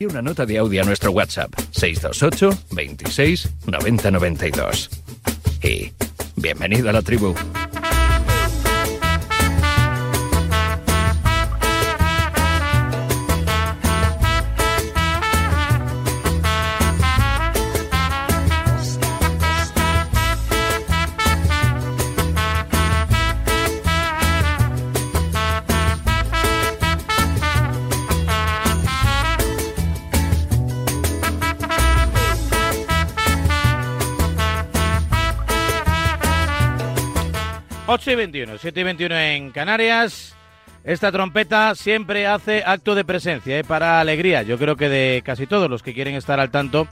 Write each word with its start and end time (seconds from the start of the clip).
Y 0.00 0.06
una 0.06 0.22
nota 0.22 0.46
de 0.46 0.58
audio 0.58 0.82
a 0.82 0.84
nuestro 0.84 1.10
WhatsApp 1.10 1.52
628 1.72 2.66
26 2.70 3.48
90 3.66 4.10
92. 4.12 4.90
Y 5.60 5.92
bienvenido 6.36 6.88
a 6.88 6.92
la 6.92 7.02
tribu. 7.02 7.34
Ocho 37.90 38.10
y 38.10 38.16
21, 38.16 38.58
7 38.58 38.80
y 38.80 38.84
21 38.84 39.18
en 39.18 39.50
Canarias. 39.50 40.34
Esta 40.84 41.10
trompeta 41.10 41.74
siempre 41.74 42.26
hace 42.26 42.62
acto 42.64 42.94
de 42.94 43.02
presencia, 43.04 43.58
¿eh? 43.58 43.64
para 43.64 43.98
alegría, 44.00 44.42
yo 44.42 44.58
creo 44.58 44.76
que 44.76 44.88
de 44.90 45.22
casi 45.24 45.46
todos 45.46 45.70
los 45.70 45.82
que 45.82 45.94
quieren 45.94 46.14
estar 46.14 46.38
al 46.38 46.50
tanto 46.50 46.86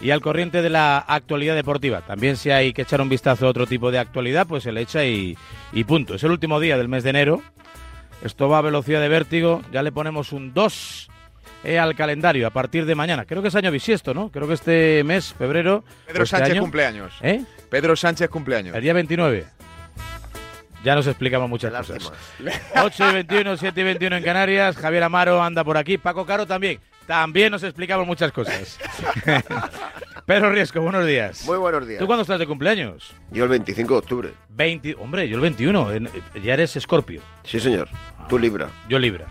y 0.00 0.10
al 0.10 0.20
corriente 0.20 0.60
de 0.60 0.70
la 0.70 0.98
actualidad 0.98 1.54
deportiva. 1.54 2.00
También 2.00 2.36
si 2.36 2.50
hay 2.50 2.72
que 2.72 2.82
echar 2.82 3.00
un 3.00 3.08
vistazo 3.08 3.46
a 3.46 3.50
otro 3.50 3.66
tipo 3.66 3.90
de 3.92 3.98
actualidad, 4.00 4.46
pues 4.46 4.64
se 4.64 4.72
le 4.72 4.80
echa 4.80 5.04
y, 5.04 5.36
y 5.72 5.84
punto. 5.84 6.14
Es 6.16 6.24
el 6.24 6.32
último 6.32 6.58
día 6.58 6.76
del 6.76 6.88
mes 6.88 7.04
de 7.04 7.10
enero. 7.10 7.42
Esto 8.24 8.48
va 8.48 8.58
a 8.58 8.62
velocidad 8.62 9.00
de 9.00 9.08
vértigo. 9.08 9.62
Ya 9.72 9.82
le 9.84 9.92
ponemos 9.92 10.32
un 10.32 10.52
2 10.52 11.08
eh, 11.64 11.78
al 11.78 11.94
calendario 11.94 12.46
a 12.46 12.50
partir 12.50 12.86
de 12.86 12.94
mañana. 12.96 13.24
Creo 13.24 13.40
que 13.40 13.48
es 13.48 13.54
año 13.54 13.70
bisiesto, 13.70 14.14
¿no? 14.14 14.30
Creo 14.30 14.48
que 14.48 14.54
este 14.54 15.04
mes, 15.04 15.32
febrero. 15.32 15.84
Pedro 16.06 16.24
este 16.24 16.36
Sánchez 16.36 16.52
año- 16.54 16.62
cumpleaños. 16.62 17.14
¿Eh? 17.22 17.42
Pedro 17.70 17.94
Sánchez 17.94 18.28
cumpleaños. 18.28 18.74
El 18.74 18.82
día 18.82 18.92
29. 18.92 19.46
Ya 20.84 20.94
nos 20.94 21.06
explicamos 21.06 21.48
muchas 21.48 21.72
cosas. 21.72 22.12
8 22.82 23.10
y 23.10 23.12
21, 23.14 23.56
7 23.56 23.80
y 23.80 23.84
21 23.84 24.16
en 24.16 24.22
Canarias. 24.24 24.76
Javier 24.76 25.02
Amaro 25.02 25.42
anda 25.42 25.62
por 25.64 25.76
aquí. 25.76 25.98
Paco 25.98 26.24
Caro 26.24 26.46
también. 26.46 26.80
También 27.06 27.50
nos 27.50 27.62
explicamos 27.64 28.06
muchas 28.06 28.30
cosas. 28.32 28.78
Pedro 30.26 30.50
Riesco, 30.52 30.80
buenos 30.80 31.04
días. 31.06 31.44
Muy 31.44 31.58
buenos 31.58 31.86
días. 31.86 31.98
¿Tú 31.98 32.06
cuándo 32.06 32.22
estás 32.22 32.38
de 32.38 32.46
cumpleaños? 32.46 33.12
Yo 33.32 33.44
el 33.44 33.50
25 33.50 33.94
de 33.94 33.98
octubre. 33.98 34.30
20, 34.50 34.94
hombre, 34.98 35.28
yo 35.28 35.34
el 35.36 35.40
21. 35.42 35.92
en- 35.92 36.08
Ya 36.42 36.54
eres 36.54 36.76
Escorpio. 36.76 37.20
Sí, 37.44 37.58
señor. 37.58 37.88
Tú 38.28 38.38
Libra. 38.38 38.68
Yo 38.88 38.98
Libra. 38.98 39.26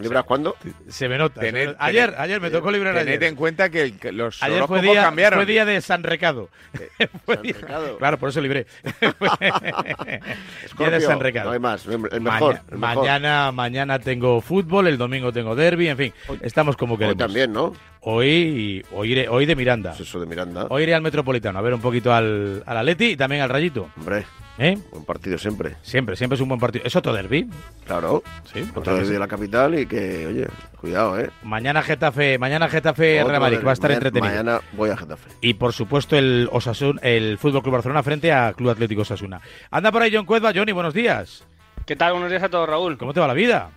¿Libras 0.00 0.24
cuándo? 0.24 0.56
Se 0.88 1.08
me 1.08 1.18
nota. 1.18 1.40
se 1.40 1.52
me 1.52 1.60
Tened- 1.64 1.66
nota. 1.72 1.84
ayer, 1.84 2.10
tened- 2.10 2.18
ayer 2.20 2.40
me 2.40 2.50
tocó 2.50 2.70
librar 2.70 2.94
Tened 2.94 3.08
ayer. 3.08 3.24
en 3.24 3.34
cuenta 3.36 3.68
que, 3.70 3.82
el- 3.82 4.16
los 4.16 4.42
Ayer 4.42 4.64
fue 4.66 4.80
día, 4.82 5.02
cambiaron. 5.02 5.38
fue 5.38 5.46
día 5.46 5.64
de 5.64 5.80
San 5.80 6.02
Recado. 6.02 6.48
Fue 7.24 7.34
San 7.36 7.42
día- 7.42 7.54
Recado. 7.60 7.98
Claro, 7.98 8.18
por 8.18 8.28
eso 8.30 8.40
libré. 8.40 8.66
día 10.78 10.90
de 10.90 11.00
San 11.00 11.20
Recado. 11.20 11.46
No 11.48 11.52
hay 11.54 11.60
más. 11.60 11.86
El 11.86 11.98
mejor. 11.98 12.54
Maña- 12.54 12.62
el 12.70 12.78
mejor. 12.78 12.96
mañana, 12.96 13.52
mañana 13.52 13.98
tengo 13.98 14.40
fútbol, 14.40 14.86
el 14.88 14.98
domingo 14.98 15.32
tengo 15.32 15.54
derby, 15.54 15.88
en 15.88 15.96
fin, 15.96 16.12
estamos 16.42 16.76
como 16.76 16.94
Hoy 16.94 16.98
queremos. 16.98 17.18
también, 17.18 17.52
¿no? 17.52 17.72
Hoy, 18.00 18.84
hoy, 18.92 19.12
iré, 19.12 19.28
hoy 19.28 19.44
de 19.46 19.56
Miranda. 19.56 19.92
Es 19.92 20.00
eso 20.00 20.20
de 20.20 20.26
Miranda. 20.26 20.66
Hoy 20.70 20.84
iré 20.84 20.94
al 20.94 21.02
Metropolitano 21.02 21.58
a 21.58 21.62
ver 21.62 21.74
un 21.74 21.80
poquito 21.80 22.12
al, 22.12 22.62
al 22.64 22.76
Atleti 22.78 23.06
y 23.12 23.16
también 23.16 23.42
al 23.42 23.48
Rayito. 23.48 23.90
Hombre, 23.96 24.24
¿Eh? 24.58 24.76
buen 24.90 25.04
partido 25.04 25.38
siempre. 25.38 25.76
Siempre, 25.82 26.16
siempre 26.16 26.34
es 26.34 26.40
un 26.40 26.48
buen 26.48 26.60
partido. 26.60 26.84
¿Es 26.84 26.96
otro 26.96 27.12
derby? 27.12 27.48
Claro. 27.86 28.22
Sí. 28.52 28.68
Otra 28.74 28.94
vez 28.94 29.08
de 29.08 29.18
la 29.18 29.28
capital 29.28 29.78
y 29.78 29.86
que, 29.86 30.26
oye, 30.26 30.46
cuidado, 30.80 31.18
¿eh? 31.20 31.30
Mañana 31.44 31.80
Getafe, 31.82 32.38
mañana 32.38 32.68
Getafe 32.68 33.20
Otro 33.20 33.30
Real 33.30 33.40
Madrid, 33.40 33.58
va 33.64 33.70
a 33.70 33.74
estar 33.74 33.90
mañana- 33.90 34.06
entretenido. 34.08 34.30
Mañana 34.44 34.60
voy 34.72 34.90
a 34.90 34.96
Getafe. 34.96 35.30
Y 35.40 35.54
por 35.54 35.72
supuesto 35.72 36.16
el 36.16 36.48
Osasun, 36.50 36.98
el 37.02 37.38
Fútbol 37.38 37.62
Club 37.62 37.74
Barcelona 37.74 38.02
frente 38.02 38.32
a 38.32 38.52
Club 38.52 38.70
Atlético 38.70 39.02
Osasuna. 39.02 39.40
Anda 39.70 39.92
por 39.92 40.02
ahí 40.02 40.10
John 40.12 40.26
Cuezba, 40.26 40.52
Johnny, 40.54 40.72
buenos 40.72 40.92
días. 40.94 41.44
¿Qué 41.86 41.94
tal? 41.96 42.12
Buenos 42.12 42.30
días 42.30 42.42
a 42.42 42.48
todos, 42.48 42.68
Raúl. 42.68 42.98
¿Cómo 42.98 43.14
te 43.14 43.20
va 43.20 43.28
la 43.28 43.34
vida? 43.34 43.70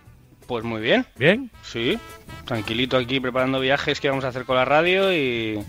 Pues 0.48 0.64
muy 0.64 0.80
bien, 0.82 1.06
¿Bien? 1.16 1.50
sí. 1.62 1.98
Tranquilito 2.44 2.96
aquí 2.96 3.20
preparando 3.20 3.60
viajes 3.60 4.00
que 4.00 4.08
vamos 4.10 4.24
a 4.24 4.28
hacer 4.28 4.44
con 4.44 4.56
la 4.56 4.64
radio 4.64 5.12
y 5.12 5.60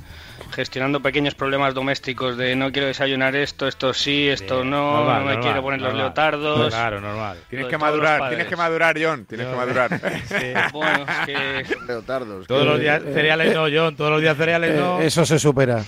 gestionando 0.53 1.01
pequeños 1.01 1.35
problemas 1.35 1.73
domésticos 1.73 2.37
de 2.37 2.55
no 2.55 2.71
quiero 2.71 2.87
desayunar 2.87 3.35
esto, 3.35 3.67
esto 3.67 3.93
sí, 3.93 4.29
esto 4.29 4.63
no, 4.63 4.97
normal, 4.97 5.05
no 5.05 5.25
me 5.25 5.25
normal, 5.33 5.39
quiero 5.41 5.61
poner 5.61 5.81
los 5.81 5.93
leotardos. 5.93 6.69
Claro, 6.69 7.01
normal. 7.01 7.37
Tienes 7.49 7.67
que 7.67 7.77
madurar, 7.77 8.29
tienes 8.29 8.47
que 8.47 8.55
madurar, 8.55 8.95
John. 9.01 9.25
Tienes 9.25 9.47
que 9.47 9.55
madurar. 9.55 9.89
Bueno, 10.73 11.05
es 11.07 11.25
que 11.25 11.75
Leotardos. 11.87 12.47
Todos 12.47 12.63
que- 12.63 12.69
los 12.69 12.79
días 12.79 13.01
cereales 13.03 13.53
no, 13.53 13.65
John, 13.71 13.95
todos 13.95 14.11
los 14.11 14.21
días 14.21 14.37
cereales 14.37 14.75
no. 14.75 15.01
Eh, 15.01 15.07
eso 15.07 15.25
se 15.25 15.39
supera. 15.39 15.83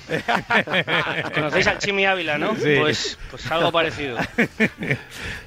conocéis 1.34 1.68
al 1.68 1.78
Chimi 1.80 2.06
Ávila, 2.06 2.38
¿no? 2.38 2.56
Sí. 2.56 2.76
Pues, 2.80 3.18
pues 3.32 3.52
algo 3.52 3.72
parecido. 3.72 4.18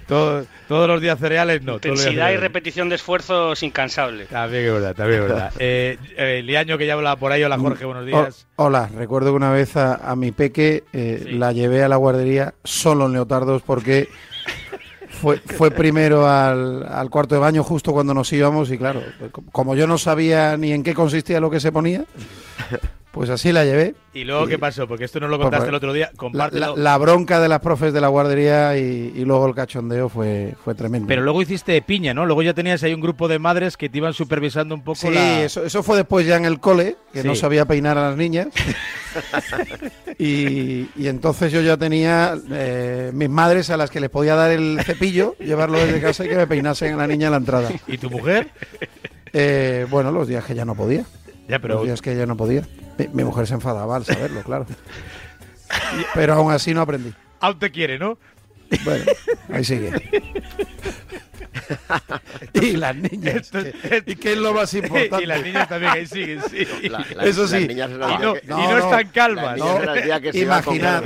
Todo- 0.08 0.46
todos 0.66 0.88
los 0.88 1.00
días 1.02 1.18
cereales 1.18 1.62
no. 1.62 1.74
Intensidad 1.74 2.30
y 2.32 2.36
repetición 2.38 2.88
de 2.88 2.94
esfuerzos 2.96 3.62
incansable. 3.62 4.24
También 4.26 4.64
es 4.64 4.72
verdad, 4.72 4.94
también 4.96 5.22
es 5.22 5.28
verdad. 5.28 5.52
Eh, 5.58 5.98
eh, 6.16 6.42
Liaño 6.44 6.78
que 6.78 6.86
ya 6.86 6.94
hablaba 6.94 7.16
por 7.16 7.30
ahí, 7.30 7.42
hola 7.44 7.58
Jorge, 7.58 7.84
buenos 7.84 8.02
O- 8.04 8.06
días. 8.06 8.46
hola, 8.56 8.88
recuerdo 8.96 9.30
que 9.30 9.36
una 9.36 9.50
vez 9.52 9.76
a, 9.76 9.94
a 9.96 10.16
mi 10.16 10.32
peque 10.32 10.84
eh, 10.92 11.20
Sí. 11.24 11.32
la 11.32 11.52
llevé 11.52 11.82
a 11.84 11.88
la 11.88 11.96
guardería 11.96 12.54
solo 12.64 13.06
en 13.06 13.12
leotardos 13.12 13.62
porque 13.62 14.08
fue, 15.20 15.38
fue 15.38 15.70
primero 15.70 16.28
al, 16.28 16.86
al 16.88 17.10
cuarto 17.10 17.34
de 17.34 17.40
baño 17.40 17.62
justo 17.64 17.92
cuando 17.92 18.14
nos 18.14 18.32
íbamos 18.32 18.70
y 18.70 18.78
claro, 18.78 19.02
co- 19.30 19.42
como 19.52 19.74
yo 19.74 19.86
no 19.86 19.98
sabía 19.98 20.56
ni 20.56 20.72
en 20.72 20.82
qué 20.82 20.94
consistía 20.94 21.40
lo 21.40 21.50
que 21.50 21.60
se 21.60 21.70
ponía, 21.72 22.04
pues 23.12 23.30
así 23.30 23.52
la 23.52 23.64
llevé. 23.64 23.94
¿Y 24.14 24.24
luego 24.24 24.46
qué 24.46 24.58
pasó? 24.58 24.86
Porque 24.88 25.04
esto 25.04 25.18
no 25.20 25.28
lo 25.28 25.38
contaste 25.38 25.58
pues, 25.64 25.68
el 25.70 25.74
otro 25.74 25.92
día. 25.92 26.08
La, 26.12 26.16
Compártelo. 26.18 26.76
la- 26.76 26.82
la 26.82 26.98
bronca 26.98 27.40
de 27.40 27.48
las 27.48 27.60
profes 27.60 27.92
de 27.92 28.00
la 28.00 28.08
guardería 28.08 28.76
y, 28.76 29.12
y 29.14 29.24
luego 29.24 29.46
el 29.46 29.54
cachondeo 29.54 30.08
fue, 30.08 30.54
fue 30.64 30.74
tremendo. 30.74 31.06
Pero 31.08 31.22
luego 31.22 31.40
hiciste 31.42 31.80
piña, 31.82 32.14
¿no? 32.14 32.26
Luego 32.26 32.42
ya 32.42 32.54
tenías 32.54 32.82
ahí 32.82 32.92
un 32.94 33.00
grupo 33.00 33.28
de 33.28 33.38
madres 33.38 33.76
que 33.76 33.88
te 33.88 33.98
iban 33.98 34.12
supervisando 34.14 34.74
un 34.74 34.82
poco 34.82 34.98
Sí, 35.00 35.10
la... 35.10 35.42
eso, 35.42 35.64
eso 35.64 35.82
fue 35.82 35.96
después 35.96 36.26
ya 36.26 36.36
en 36.36 36.44
el 36.44 36.58
cole, 36.60 36.96
que 37.12 37.22
no 37.24 37.34
sabía 37.34 37.64
peinar 37.64 37.96
a 37.98 38.08
las 38.10 38.16
niñas. 38.16 38.48
y, 40.18 40.88
y 40.96 41.06
entonces 41.08 41.52
yo 41.52 41.60
ya 41.60 41.76
tenía 41.76 42.36
eh, 42.50 43.10
mis 43.14 43.28
madres 43.28 43.70
a 43.70 43.76
las 43.76 43.90
que 43.90 44.00
les 44.00 44.10
podía 44.10 44.34
dar 44.34 44.50
el 44.50 44.80
cepillo, 44.84 45.34
llevarlo 45.38 45.78
desde 45.78 46.00
casa 46.00 46.24
y 46.24 46.28
que 46.28 46.36
me 46.36 46.46
peinasen 46.46 46.94
a 46.94 46.96
la 46.98 47.06
niña 47.06 47.26
en 47.26 47.32
la 47.32 47.38
entrada. 47.38 47.70
¿Y 47.86 47.98
tu 47.98 48.10
mujer? 48.10 48.48
Eh, 49.32 49.86
bueno, 49.90 50.10
los 50.10 50.26
días 50.28 50.44
que 50.44 50.54
ya 50.54 50.64
no 50.64 50.74
podía. 50.74 51.04
Ya, 51.48 51.58
pero... 51.58 51.74
Los 51.76 51.84
días 51.84 52.02
que 52.02 52.16
ya 52.16 52.26
no 52.26 52.36
podía. 52.36 52.62
Mi, 52.98 53.08
mi 53.08 53.24
mujer 53.24 53.46
se 53.46 53.54
enfadaba 53.54 53.96
al 53.96 54.04
saberlo, 54.04 54.42
claro. 54.42 54.66
Pero 56.14 56.34
aún 56.34 56.52
así 56.52 56.74
no 56.74 56.80
aprendí. 56.82 57.12
Aún 57.40 57.58
te 57.58 57.70
quiere, 57.70 57.98
¿no? 57.98 58.18
Bueno, 58.84 59.04
ahí 59.52 59.64
sigue. 59.64 59.92
y 62.54 62.72
las 62.72 62.96
niñas. 62.96 63.34
Esto- 63.36 63.58
¿Y 64.06 64.16
qué 64.16 64.32
es 64.32 64.38
lo 64.38 64.52
más 64.52 64.72
importante? 64.74 65.18
y 65.22 65.26
las 65.26 65.42
niñas 65.42 65.68
también 65.68 65.92
ahí 65.92 66.06
siguen, 66.06 66.40
sí. 66.50 66.66
La- 66.88 67.04
la- 67.14 67.24
Eso 67.24 67.42
las 67.42 67.50
sí. 67.50 67.68
Y 67.70 67.74
no, 67.74 68.34
que- 68.34 68.40
y 68.44 68.48
no 68.48 68.56
No, 68.58 68.70
no. 68.70 68.78
están 68.78 69.08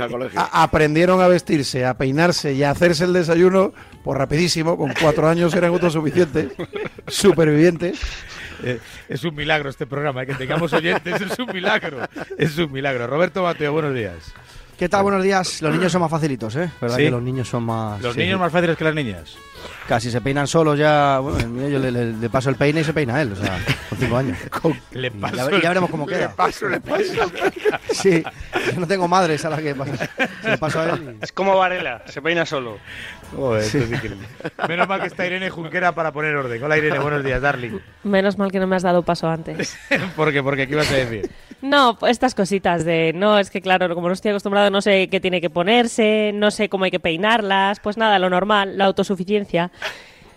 al 0.01 0.11
colegio. 0.11 0.39
a- 0.39 0.63
aprendieron 0.63 1.21
a 1.21 1.27
vestirse, 1.27 1.85
a 1.85 1.97
peinarse 1.97 2.53
y 2.53 2.63
a 2.63 2.71
hacerse 2.71 3.03
el 3.05 3.13
desayuno, 3.13 3.73
pues 4.03 4.17
rapidísimo, 4.17 4.77
con 4.77 4.93
cuatro 4.99 5.27
años 5.29 5.53
eran 5.53 5.69
autosuficientes, 5.71 6.51
supervivientes. 7.07 7.99
Eh, 8.63 8.79
es 9.09 9.23
un 9.23 9.35
milagro 9.35 9.69
este 9.69 9.85
programa, 9.85 10.23
eh, 10.23 10.27
que 10.27 10.35
tengamos 10.35 10.71
oyentes, 10.73 11.21
es 11.21 11.37
un 11.39 11.51
milagro. 11.53 11.99
Es 12.37 12.57
un 12.57 12.71
milagro. 12.71 13.07
Roberto 13.07 13.43
Mateo, 13.43 13.71
buenos 13.73 13.93
días. 13.93 14.33
¿Qué 14.77 14.89
tal? 14.89 15.03
Buenos 15.03 15.23
días. 15.23 15.61
Los 15.61 15.73
niños 15.75 15.91
son 15.91 16.01
más 16.01 16.09
facilitos, 16.09 16.55
¿eh? 16.55 16.69
¿Verdad 16.81 16.97
¿Sí? 16.97 17.03
que 17.03 17.11
los 17.11 17.21
niños 17.21 17.47
son 17.47 17.63
más... 17.63 18.01
Los 18.01 18.15
sí, 18.15 18.19
niños 18.21 18.39
más 18.39 18.51
fáciles 18.51 18.75
que 18.75 18.83
las 18.83 18.95
niñas. 18.95 19.35
Casi 19.87 20.09
se 20.09 20.19
peinan 20.19 20.47
solos 20.47 20.77
ya... 20.79 21.19
Bueno, 21.19 21.37
el 21.39 21.47
mío 21.49 21.69
yo 21.69 21.79
le, 21.79 21.91
le- 21.91 22.13
le 22.13 22.29
paso 22.29 22.49
el 22.49 22.55
peine 22.55 22.81
y 22.81 22.83
se 22.83 22.91
peina 22.91 23.21
él, 23.21 23.31
o 23.33 23.35
sea, 23.35 23.59
con 23.89 23.97
cinco 23.99 24.17
años. 24.17 24.37
Le 24.91 25.11
paso 25.11 25.49
ya, 25.51 25.57
y 25.57 25.61
ya 25.61 25.69
veremos 25.69 25.89
cómo 25.91 26.07
Le 26.07 26.15
queda. 26.17 26.35
paso, 26.35 26.67
le 26.67 26.79
paso. 26.81 27.03
Sí, 27.93 28.23
yo 28.73 28.79
no 28.79 28.87
tengo 28.87 29.07
madres 29.07 29.45
a 29.45 29.51
las 29.51 29.61
que 29.61 29.75
pasa. 29.75 30.09
Se 30.41 30.49
lo 30.51 30.57
paso 30.57 30.79
a 30.81 30.89
él 30.89 31.17
y- 31.21 31.23
Es 31.23 31.31
como 31.31 31.55
Varela, 31.55 32.01
se 32.07 32.21
peina 32.21 32.45
solo. 32.45 32.79
Joder, 33.35 33.63
es 33.63 33.75
increíble. 33.75 34.27
Menos 34.67 34.87
mal 34.87 35.01
que 35.01 35.07
está 35.07 35.25
Irene 35.25 35.49
Junquera 35.49 35.93
para 35.93 36.11
poner 36.11 36.35
orden. 36.35 36.63
Hola 36.63 36.77
Irene, 36.77 36.99
buenos 36.99 37.23
días, 37.23 37.41
darling. 37.41 37.79
Menos 38.03 38.37
mal 38.37 38.51
que 38.51 38.59
no 38.59 38.67
me 38.67 38.75
has 38.75 38.83
dado 38.83 39.03
paso 39.03 39.27
antes. 39.27 39.77
¿Por 40.15 40.31
qué? 40.31 40.43
Porque 40.43 40.67
¿qué 40.67 40.73
ibas 40.73 40.91
a 40.91 40.95
decir? 40.95 41.29
No, 41.61 41.97
estas 42.07 42.35
cositas 42.35 42.85
de, 42.85 43.13
no, 43.13 43.39
es 43.39 43.49
que 43.49 43.61
claro, 43.61 43.93
como 43.95 44.07
no 44.07 44.13
estoy 44.13 44.31
acostumbrado, 44.31 44.69
no 44.69 44.81
sé 44.81 45.07
qué 45.07 45.19
tiene 45.19 45.41
que 45.41 45.49
ponerse, 45.49 46.31
no 46.33 46.51
sé 46.51 46.69
cómo 46.69 46.85
hay 46.85 46.91
que 46.91 46.99
peinarlas, 46.99 47.79
pues 47.79 47.97
nada, 47.97 48.19
lo 48.19 48.29
normal, 48.29 48.77
la 48.77 48.85
autosuficiencia. 48.85 49.71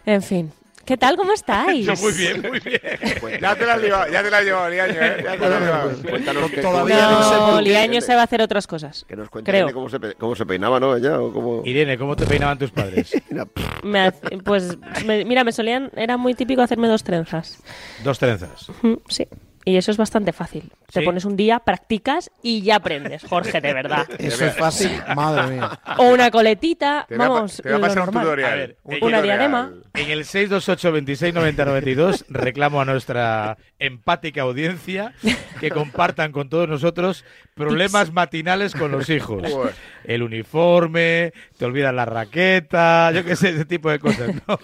En 0.04 0.22
fin. 0.22 0.52
¿Qué 0.86 0.96
tal? 0.96 1.16
¿Cómo 1.16 1.32
estáis? 1.34 1.84
Yo 1.84 1.94
muy 1.96 2.12
bien, 2.12 2.40
muy 2.42 2.60
bien. 2.60 2.80
Ya 3.40 3.54
te 3.56 3.66
la 3.66 3.74
has 3.74 3.82
llevado, 3.82 4.10
ya 4.12 4.22
te 4.22 4.30
la 4.30 4.38
has 4.38 4.44
llevado, 4.44 4.70
Liaño, 4.70 4.94
¿eh? 5.02 5.16
Ya 5.24 5.32
te 5.32 5.48
la 5.48 5.56
has 5.56 5.62
llevado. 5.62 5.90
Cuéntanos 6.08 6.50
que- 6.50 6.60
Todavía 6.62 7.10
no 7.10 7.22
sé 7.24 7.36
por 7.36 7.48
No, 7.50 7.56
qué. 7.58 7.62
Liaño 7.64 8.00
se 8.00 8.14
va 8.14 8.20
a 8.22 8.24
hacer 8.24 8.40
otras 8.40 8.66
cosas. 8.66 9.04
Que 9.08 9.16
nos 9.16 9.28
cuente. 9.28 9.50
Irene 9.50 9.72
cómo 9.72 9.88
se, 9.90 10.00
pe- 10.00 10.14
cómo 10.14 10.34
se 10.36 10.46
peinaba, 10.46 10.80
¿no? 10.80 10.96
Ella, 10.96 11.20
o 11.20 11.32
cómo... 11.32 11.62
Irene, 11.64 11.98
¿cómo 11.98 12.14
te 12.16 12.24
peinaban 12.24 12.58
tus 12.58 12.70
padres? 12.70 13.12
Mira, 13.30 13.46
Me 13.82 14.00
hace- 14.00 14.38
pues, 14.44 14.78
me- 15.04 15.24
mira, 15.24 15.44
me 15.44 15.52
solían, 15.52 15.90
era 15.96 16.16
muy 16.16 16.34
típico 16.34 16.62
hacerme 16.62 16.88
dos 16.88 17.02
trenzas. 17.02 17.58
Dos 18.04 18.18
trenzas. 18.18 18.68
Mm, 18.82 18.94
Sí. 19.08 19.26
Y 19.68 19.76
eso 19.76 19.90
es 19.90 19.96
bastante 19.96 20.32
fácil. 20.32 20.70
Te 20.92 21.02
pones 21.02 21.24
un 21.24 21.36
día, 21.36 21.58
practicas 21.58 22.30
y 22.40 22.62
ya 22.62 22.76
aprendes, 22.76 23.24
Jorge, 23.24 23.60
de 23.60 23.74
verdad. 23.74 24.06
Eso 24.18 24.46
es 24.46 24.54
fácil, 24.54 24.92
madre 25.16 25.56
mía. 25.56 25.80
O 25.98 26.04
una 26.10 26.30
coletita, 26.30 27.04
Te 27.08 27.16
vamos, 27.16 27.60
te 27.60 27.70
voy 27.70 27.78
a 27.78 27.80
pasar 27.80 28.08
un 28.08 28.14
tutorial. 28.14 28.52
A 28.52 28.54
ver, 28.54 28.76
un 28.84 28.92
una 28.94 29.00
tutorial. 29.00 29.22
diadema. 29.24 29.72
En 29.94 30.10
el 30.10 30.24
628 30.24 30.92
26 30.92 31.34
90 31.34 31.64
92 31.64 32.24
reclamo 32.28 32.80
a 32.80 32.84
nuestra 32.84 33.58
empática 33.80 34.42
audiencia 34.42 35.14
que 35.58 35.70
compartan 35.70 36.30
con 36.30 36.48
todos 36.48 36.69
nosotros 36.69 37.24
problemas 37.54 38.12
matinales 38.12 38.72
con 38.72 38.92
los 38.92 39.10
hijos. 39.10 39.42
El 40.04 40.22
uniforme, 40.22 41.32
te 41.58 41.64
olvidas 41.64 41.92
la 41.92 42.04
raqueta, 42.04 43.10
yo 43.10 43.24
qué 43.24 43.34
sé, 43.34 43.48
ese 43.48 43.64
tipo 43.64 43.90
de 43.90 43.98
cosas. 43.98 44.30
¿no? 44.46 44.60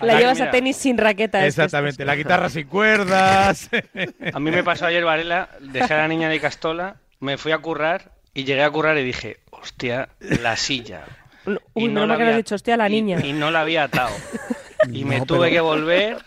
La 0.00 0.20
llevas 0.20 0.38
mira. 0.38 0.50
a 0.50 0.52
tenis 0.52 0.76
sin 0.76 0.96
raqueta. 0.96 1.38
es 1.38 1.56
que 1.56 1.62
Exactamente, 1.62 2.04
la 2.04 2.14
guitarra 2.14 2.48
sin 2.48 2.68
cuerdas. 2.68 3.68
A 4.36 4.38
mí 4.38 4.50
me 4.50 4.62
pasó 4.62 4.84
ayer, 4.84 5.02
Varela, 5.02 5.48
dejé 5.60 5.94
a 5.94 5.96
la 5.96 6.08
niña 6.08 6.28
de 6.28 6.38
Castola, 6.38 6.96
me 7.20 7.38
fui 7.38 7.52
a 7.52 7.58
currar 7.58 8.12
y 8.34 8.44
llegué 8.44 8.62
a 8.64 8.70
currar 8.70 8.98
y 8.98 9.02
dije, 9.02 9.38
hostia, 9.50 10.10
la 10.20 10.56
silla. 10.56 11.04
Y 11.74 11.84
Uy, 11.84 11.88
no 11.88 12.00
la 12.02 12.08
me 12.08 12.12
habías 12.16 12.26
había- 12.28 12.36
dicho, 12.36 12.54
hostia, 12.54 12.76
la 12.76 12.86
niña. 12.86 13.18
Y, 13.24 13.32
no 13.32 13.50
la 13.50 13.62
había 13.62 13.84
atado. 13.84 14.14
Y 14.92 15.04
me 15.06 15.20
No, 15.20 15.24
tuve 15.24 15.48
pero- 15.48 15.52
que 15.52 15.60
volver, 15.60 16.18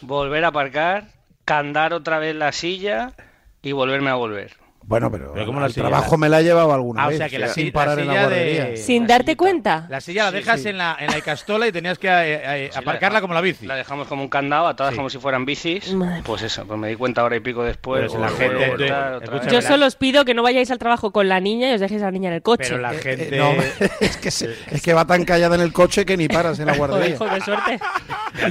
volver 0.00 0.44
a 0.46 0.48
aparcar, 0.48 1.08
candar 1.44 1.92
otra 1.92 2.18
vez 2.18 2.34
la 2.34 2.52
silla 2.52 3.12
y 3.60 3.72
volverme 3.72 4.08
a 4.08 4.14
volver. 4.14 4.56
Bueno, 4.84 5.10
pero, 5.10 5.32
Pero 5.32 5.46
¿cómo 5.46 5.60
la 5.60 5.66
el 5.66 5.72
silla? 5.72 5.88
trabajo 5.88 6.18
me 6.18 6.28
la 6.28 6.40
he 6.40 6.44
llevado 6.44 6.72
alguna 6.72 7.04
Ah, 7.04 7.06
o 7.06 7.08
vez. 7.10 7.18
sea 7.18 7.28
que 7.28 7.38
la 7.38 7.48
sin 7.48 7.70
parar 7.72 7.96
la 7.96 8.02
en 8.02 8.08
la 8.08 8.12
silla 8.14 8.28
de- 8.28 8.44
guardería. 8.54 8.76
Sin 8.84 9.02
la 9.02 9.08
darte 9.08 9.36
cuenta. 9.36 9.86
La 9.88 10.00
silla 10.00 10.24
la 10.24 10.30
dejas 10.32 10.60
sí. 10.60 10.68
En, 10.68 10.78
la, 10.78 10.96
en 10.98 11.10
la 11.10 11.18
Icastola 11.18 11.66
y 11.68 11.72
tenías 11.72 11.98
que 11.98 12.08
eh, 12.08 12.40
eh, 12.66 12.70
aparcarla 12.74 13.20
como 13.20 13.32
la 13.32 13.40
bici. 13.40 13.64
La 13.66 13.76
dejamos 13.76 14.08
como 14.08 14.22
un 14.22 14.28
candado, 14.28 14.66
atadas 14.66 14.92
Sí. 14.92 14.96
como 14.96 15.08
si 15.08 15.18
fueran 15.18 15.44
bicis. 15.46 15.94
Madre 15.94 16.22
Pues 16.24 16.42
eso, 16.42 16.66
pues 16.66 16.78
me 16.78 16.88
di 16.88 16.96
cuenta 16.96 17.20
ahora 17.22 17.36
y 17.36 17.40
pico 17.40 17.62
después. 17.64 18.10
Pero 18.10 18.20
la 18.20 18.28
gente- 18.30 18.70
otra 19.14 19.18
vez. 19.38 19.46
Yo 19.52 19.62
solo 19.62 19.86
os 19.86 19.96
pido 19.96 20.24
que 20.24 20.34
no 20.34 20.42
vayáis 20.42 20.70
al 20.70 20.78
trabajo 20.78 21.12
con 21.12 21.28
la 21.28 21.40
niña 21.40 21.70
y 21.70 21.74
os 21.74 21.80
dejéis 21.80 22.02
a 22.02 22.06
la 22.06 22.10
niña 22.10 22.28
en 22.28 22.34
el 22.34 22.42
coche. 22.42 22.64
Pero 22.68 22.78
la 22.78 22.92
Eh, 22.92 22.98
gente... 22.98 23.36
eh, 23.36 23.38
no, 23.38 23.52
es, 24.00 24.16
que 24.16 24.30
se- 24.30 24.54
es 24.70 24.82
que 24.82 24.92
va 24.92 25.06
tan 25.06 25.24
callada 25.24 25.54
en 25.54 25.62
el 25.62 25.72
coche 25.72 26.04
que 26.04 26.16
ni 26.16 26.28
paras 26.28 26.58
en 26.58 26.66
la 26.66 26.74
Joder, 26.76 26.90
guardería. 26.90 27.14
hijo, 27.14 27.26
qué 27.32 27.40
suerte. 27.40 27.80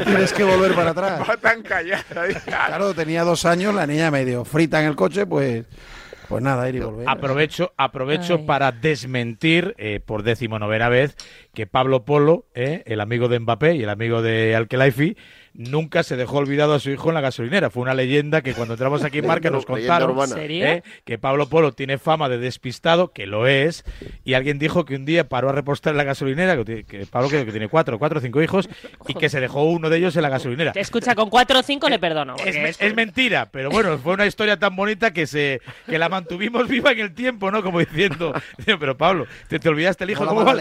Tienes 0.05 0.33
que 0.33 0.43
volver 0.43 0.73
para 0.73 0.91
atrás. 0.91 1.21
Va 1.29 1.37
tan 1.37 1.61
callada. 1.61 2.03
Claro, 2.45 2.93
tenía 2.93 3.23
dos 3.23 3.45
años, 3.45 3.75
la 3.75 3.85
niña 3.85 4.09
medio 4.11 4.45
frita 4.45 4.79
en 4.79 4.87
el 4.87 4.95
coche, 4.95 5.25
pues, 5.25 5.65
pues 6.31 6.43
nada, 6.43 6.67
ir 6.69 6.75
y 6.75 6.79
volver. 6.79 7.09
Aprovecho, 7.09 7.73
aprovecho 7.77 8.35
Ay. 8.39 8.45
para 8.45 8.71
desmentir 8.71 9.75
eh, 9.77 9.99
por 10.03 10.23
decimonovena 10.23 10.89
vez 10.89 11.15
que 11.53 11.67
Pablo 11.67 12.05
Polo, 12.05 12.45
eh, 12.55 12.83
el 12.85 13.01
amigo 13.01 13.27
de 13.27 13.39
Mbappé 13.39 13.75
y 13.75 13.83
el 13.83 13.89
amigo 13.89 14.21
de 14.21 14.55
Alkelaifi, 14.55 15.17
nunca 15.53 16.03
se 16.03 16.15
dejó 16.15 16.37
olvidado 16.37 16.73
a 16.73 16.79
su 16.79 16.89
hijo 16.91 17.09
en 17.09 17.15
la 17.15 17.21
gasolinera. 17.21 17.69
Fue 17.69 17.81
una 17.83 17.93
leyenda 17.93 18.41
que 18.41 18.53
cuando 18.53 18.75
entramos 18.75 19.03
aquí 19.03 19.17
en 19.19 19.27
Marca 19.27 19.49
nos 19.49 19.65
contaron 19.65 20.15
eh, 20.65 20.83
que 21.03 21.17
Pablo 21.17 21.47
Polo 21.49 21.71
tiene 21.73 21.97
fama 21.97 22.29
de 22.29 22.37
despistado, 22.37 23.11
que 23.11 23.27
lo 23.27 23.47
es, 23.47 23.83
y 24.23 24.33
alguien 24.35 24.59
dijo 24.59 24.85
que 24.85 24.95
un 24.95 25.05
día 25.05 25.27
paró 25.27 25.49
a 25.49 25.51
repostar 25.51 25.91
en 25.91 25.97
la 25.97 26.03
gasolinera, 26.03 26.55
que, 26.57 26.65
tiene- 26.65 26.83
que 26.83 27.05
Pablo 27.05 27.29
que, 27.29 27.45
que 27.45 27.51
tiene 27.51 27.67
cuatro, 27.67 27.99
cuatro 27.99 28.19
o 28.19 28.21
cinco 28.21 28.41
hijos, 28.41 28.69
y 29.07 29.13
que 29.13 29.29
se 29.29 29.39
dejó 29.39 29.63
uno 29.65 29.89
de 29.89 29.97
ellos 29.97 30.15
en 30.15 30.21
la 30.21 30.29
gasolinera. 30.29 30.71
Escucha, 30.75 31.15
con 31.15 31.29
cuatro 31.29 31.59
o 31.59 31.63
cinco 31.63 31.89
le 31.89 31.99
perdono. 31.99 32.35
Es, 32.79 32.95
mentira, 32.95 33.49
pero 33.51 33.69
bueno, 33.69 33.97
fue 33.97 34.13
una 34.13 34.25
historia 34.25 34.57
tan 34.57 34.75
bonita 34.75 35.11
que 35.11 35.27
se 35.27 35.61
que 35.87 35.97
la 35.97 36.09
mantuvimos 36.09 36.67
viva 36.67 36.91
en 36.91 36.99
el 36.99 37.13
tiempo, 37.13 37.51
¿no? 37.51 37.61
Como 37.63 37.79
diciendo, 37.79 38.33
pero 38.65 38.95
Pablo, 38.97 39.27
te, 39.47 39.59
te 39.59 39.69
olvidaste 39.69 40.03
el 40.05 40.11
hijo, 40.11 40.25
¿cómo, 40.25 40.45
va- 40.45 40.53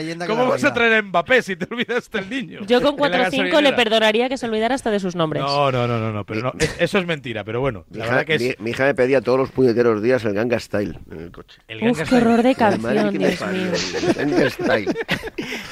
vas 0.50 0.64
a 0.64 0.74
traer 0.74 0.94
a 0.94 1.02
Mbappé 1.02 1.42
si 1.42 1.56
te 1.56 1.66
olvidaste 1.72 2.18
el 2.18 2.28
niño? 2.30 2.60
Yo 2.66 2.80
con 2.82 2.96
cuatro 2.96 3.22
o 3.22 3.30
cinco 3.30 3.60
le 3.60 3.72
perdonaría 3.72 4.28
que 4.28 4.36
se 4.36 4.46
olvidara 4.46 4.74
hasta 4.80 4.90
de 4.90 4.98
sus 5.00 5.14
nombres. 5.14 5.42
No, 5.42 5.70
no, 5.70 5.86
no, 5.86 5.98
no, 6.00 6.10
no, 6.12 6.24
pero 6.24 6.40
no, 6.42 6.52
eso 6.78 6.98
es 6.98 7.06
mentira, 7.06 7.44
pero 7.44 7.60
bueno, 7.60 7.84
Mi 7.90 7.98
la 7.98 8.04
hija, 8.06 8.14
verdad 8.14 8.26
que 8.26 8.34
es 8.36 8.42
mi- 8.58 8.64
mi 8.64 8.70
hija 8.70 8.84
me 8.84 8.94
pedía 8.94 9.20
todos 9.20 9.38
los 9.38 9.50
puñeteros 9.50 10.02
días 10.02 10.24
el 10.24 10.32
Ganga 10.34 10.58
Style 10.58 10.98
en 11.10 11.20
el 11.20 11.30
coche. 11.30 11.60
el 11.68 11.88
Uf, 11.90 12.02
qué 12.08 12.14
horror 12.16 12.42
de 12.42 12.54
canción, 12.54 13.16
Dios 13.18 13.40
mío. 13.40 13.72
el 14.02 14.14
Ganga 14.14 14.50
Style. 14.50 14.94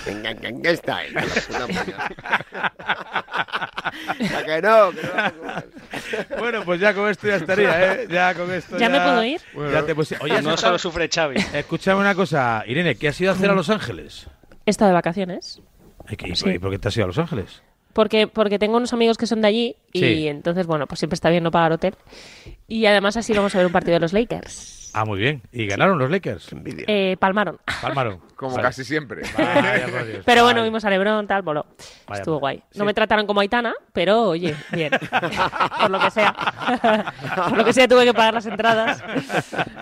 El 0.07 0.23
Ganga 0.23 0.77
Style. 0.77 1.13
La 1.15 1.23
puta 1.67 1.67
polla. 1.85 2.11
¿A 4.39 4.45
que 4.45 4.63
no? 4.63 4.91
Que 4.93 5.03
no? 5.03 6.39
Bueno, 6.39 6.63
pues 6.65 6.81
ya 6.81 6.95
con 6.95 7.09
esto 7.09 7.27
ya 7.27 7.37
estaría, 7.37 7.95
¿eh? 7.95 8.07
Ya 8.11 8.35
con 8.35 8.53
esto 8.53 8.79
¿Ya 8.79 8.89
me 8.89 9.01
puedo 9.01 9.25
ir? 9.25 9.41
Ya 9.73 9.85
te 9.85 9.95
puse- 9.95 10.17
Oye, 10.21 10.41
no 10.43 10.57
solo 10.57 10.79
sufre 10.79 11.09
Xavi. 11.13 11.37
escúchame 11.55 12.01
una 12.01 12.15
cosa, 12.15 12.63
Irene, 12.67 12.97
¿qué 12.97 13.09
has 13.09 13.21
ido 13.21 13.31
a 13.33 13.35
hacer 13.35 13.51
a 13.51 13.55
Los 13.55 13.71
Ángeles? 13.71 14.27
He 14.67 14.71
estado 14.71 14.91
de 14.91 14.95
vacaciones. 14.95 15.61
Ay, 16.07 16.17
¿qué- 16.17 16.35
Sí. 16.37 16.51
¿Y 16.51 16.59
por 16.59 16.71
qué 16.71 16.79
te 16.79 16.89
has 16.89 16.97
ido 16.97 17.05
a 17.05 17.09
Los 17.09 17.19
Ángeles? 17.19 17.63
Porque, 17.99 18.29
porque 18.29 18.61
tengo 18.61 18.77
unos 18.77 18.93
amigos 18.93 19.19
que 19.19 19.27
son 19.27 19.41
de 19.43 19.49
allí 19.49 19.77
y 19.93 19.99
Sí. 19.99 20.29
entonces, 20.29 20.69
bueno, 20.69 20.87
pues 20.87 21.01
siempre 21.01 21.17
está 21.17 21.31
bien 21.31 21.43
no 21.43 21.51
pagar 21.51 21.73
hotel. 21.73 21.97
Y 22.69 22.87
además 22.87 23.17
así 23.17 23.33
vamos 23.33 23.57
a 23.57 23.59
ver 23.59 23.67
un 23.67 23.73
partido 23.73 23.95
de 23.95 23.99
los 23.99 24.13
Lakers. 24.13 24.78
Ah, 24.95 25.05
muy 25.05 25.19
bien. 25.19 25.43
¿Y 25.53 25.67
ganaron 25.67 25.99
los 25.99 26.11
Lakers? 26.11 26.53
Envidia. 26.53 26.85
Eh, 26.89 27.17
palmaron. 27.19 27.59
Palmaron. 27.83 28.21
Como 28.39 28.53
Vale. 28.53 28.63
casi 28.63 28.85
siempre. 28.85 29.23
Vaya, 29.37 29.87
por 29.91 30.07
Dios. 30.07 30.23
Pero 30.25 30.45
bueno, 30.45 30.63
vimos 30.63 30.85
a 30.85 30.91
Lebron, 30.91 31.27
tal, 31.27 31.43
voló. 31.43 31.67
Vaya, 32.07 32.21
Estuvo 32.21 32.37
pues. 32.37 32.41
guay. 32.41 32.57
No 32.75 32.83
Sí. 32.83 32.83
me 32.85 32.95
trataron 32.95 33.27
como 33.27 33.41
Aitana, 33.41 33.75
pero 33.93 34.23
oye, 34.29 34.55
bien. 34.71 34.93
Por 35.81 35.91
lo 35.91 35.99
que 35.99 36.11
sea. 36.13 36.33
Por 37.49 37.57
lo 37.59 37.65
que 37.65 37.73
sea 37.73 37.89
tuve 37.89 38.05
que 38.05 38.15
pagar 38.15 38.35
las 38.35 38.47
entradas, 38.47 39.03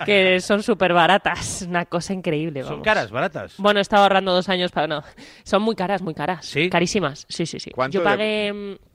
que 0.05 0.39
son 0.41 0.63
súper 0.63 0.93
baratas. 0.93 1.65
Una 1.67 1.85
cosa 1.85 2.13
increíble. 2.13 2.61
¿Son 2.63 2.71
vamos. 2.71 2.85
caras, 2.85 3.11
baratas? 3.11 3.53
Bueno, 3.57 3.79
he 3.79 3.81
estado 3.81 4.03
ahorrando 4.03 4.33
dos 4.33 4.49
años 4.49 4.71
para... 4.71 4.87
No, 4.87 5.03
son 5.43 5.61
muy 5.61 5.75
caras, 5.75 6.01
muy 6.01 6.15
caras. 6.15 6.45
¿Sí? 6.45 6.69
Carísimas, 6.69 7.25
sí, 7.29 7.45
sí, 7.45 7.59
sí. 7.59 7.69
¿Cuánto 7.71 7.99
Yo 7.99 8.03
pagué... 8.03 8.51
mm, 8.53 8.86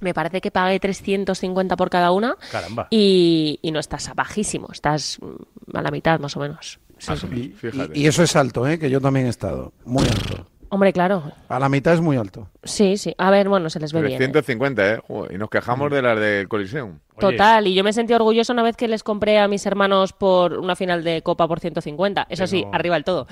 Me 0.00 0.14
parece 0.14 0.40
que 0.40 0.50
pagué 0.50 0.80
350 0.80 1.76
por 1.76 1.88
cada 1.90 2.10
una 2.10 2.36
Caramba. 2.50 2.88
y, 2.90 3.58
y 3.62 3.70
no 3.70 3.78
estás 3.78 4.10
bajísimo, 4.14 4.68
estás 4.72 5.18
mm, 5.20 5.76
a 5.76 5.82
la 5.82 5.90
mitad 5.90 6.18
más 6.18 6.36
o 6.36 6.40
menos. 6.40 6.80
Sí. 6.98 7.12
Y, 7.32 7.48
Fíjate. 7.50 7.98
y- 7.98 8.02
y 8.02 8.06
eso 8.06 8.22
es 8.22 8.34
alto, 8.36 8.66
¿eh? 8.66 8.78
que 8.78 8.90
yo 8.90 9.00
también 9.00 9.26
he 9.26 9.30
estado. 9.30 9.72
Muy 9.84 10.04
alto. 10.04 10.46
Hombre, 10.70 10.92
claro. 10.92 11.30
A 11.48 11.58
la 11.58 11.68
mitad 11.68 11.92
es 11.94 12.00
muy 12.00 12.16
alto. 12.16 12.48
Sí, 12.64 12.96
sí. 12.96 13.14
A 13.18 13.30
ver, 13.30 13.48
bueno, 13.48 13.68
se 13.68 13.78
les 13.78 13.92
ve 13.92 14.00
bien. 14.00 14.14
¿eh? 14.14 14.16
350, 14.28 14.94
¿eh? 14.94 15.00
Joder, 15.06 15.32
y 15.32 15.38
nos 15.38 15.50
quejamos 15.50 15.90
de 15.90 16.00
las 16.00 16.18
del 16.18 16.48
Coliseum. 16.48 16.98
Oye, 17.14 17.36
Total, 17.36 17.66
y 17.66 17.74
yo 17.74 17.84
me 17.84 17.92
sentí 17.92 18.14
orgulloso 18.14 18.52
una 18.52 18.62
vez 18.62 18.76
que 18.76 18.88
les 18.88 19.02
compré 19.02 19.38
a 19.38 19.46
mis 19.48 19.66
hermanos 19.66 20.12
por 20.12 20.54
una 20.58 20.74
final 20.76 21.04
de 21.04 21.22
Copa 21.22 21.46
por 21.46 21.60
150. 21.60 22.26
Eso 22.30 22.46
sí, 22.46 22.62
Pero- 22.62 22.74
arriba 22.74 22.94
del 22.96 23.04
todo. 23.04 23.26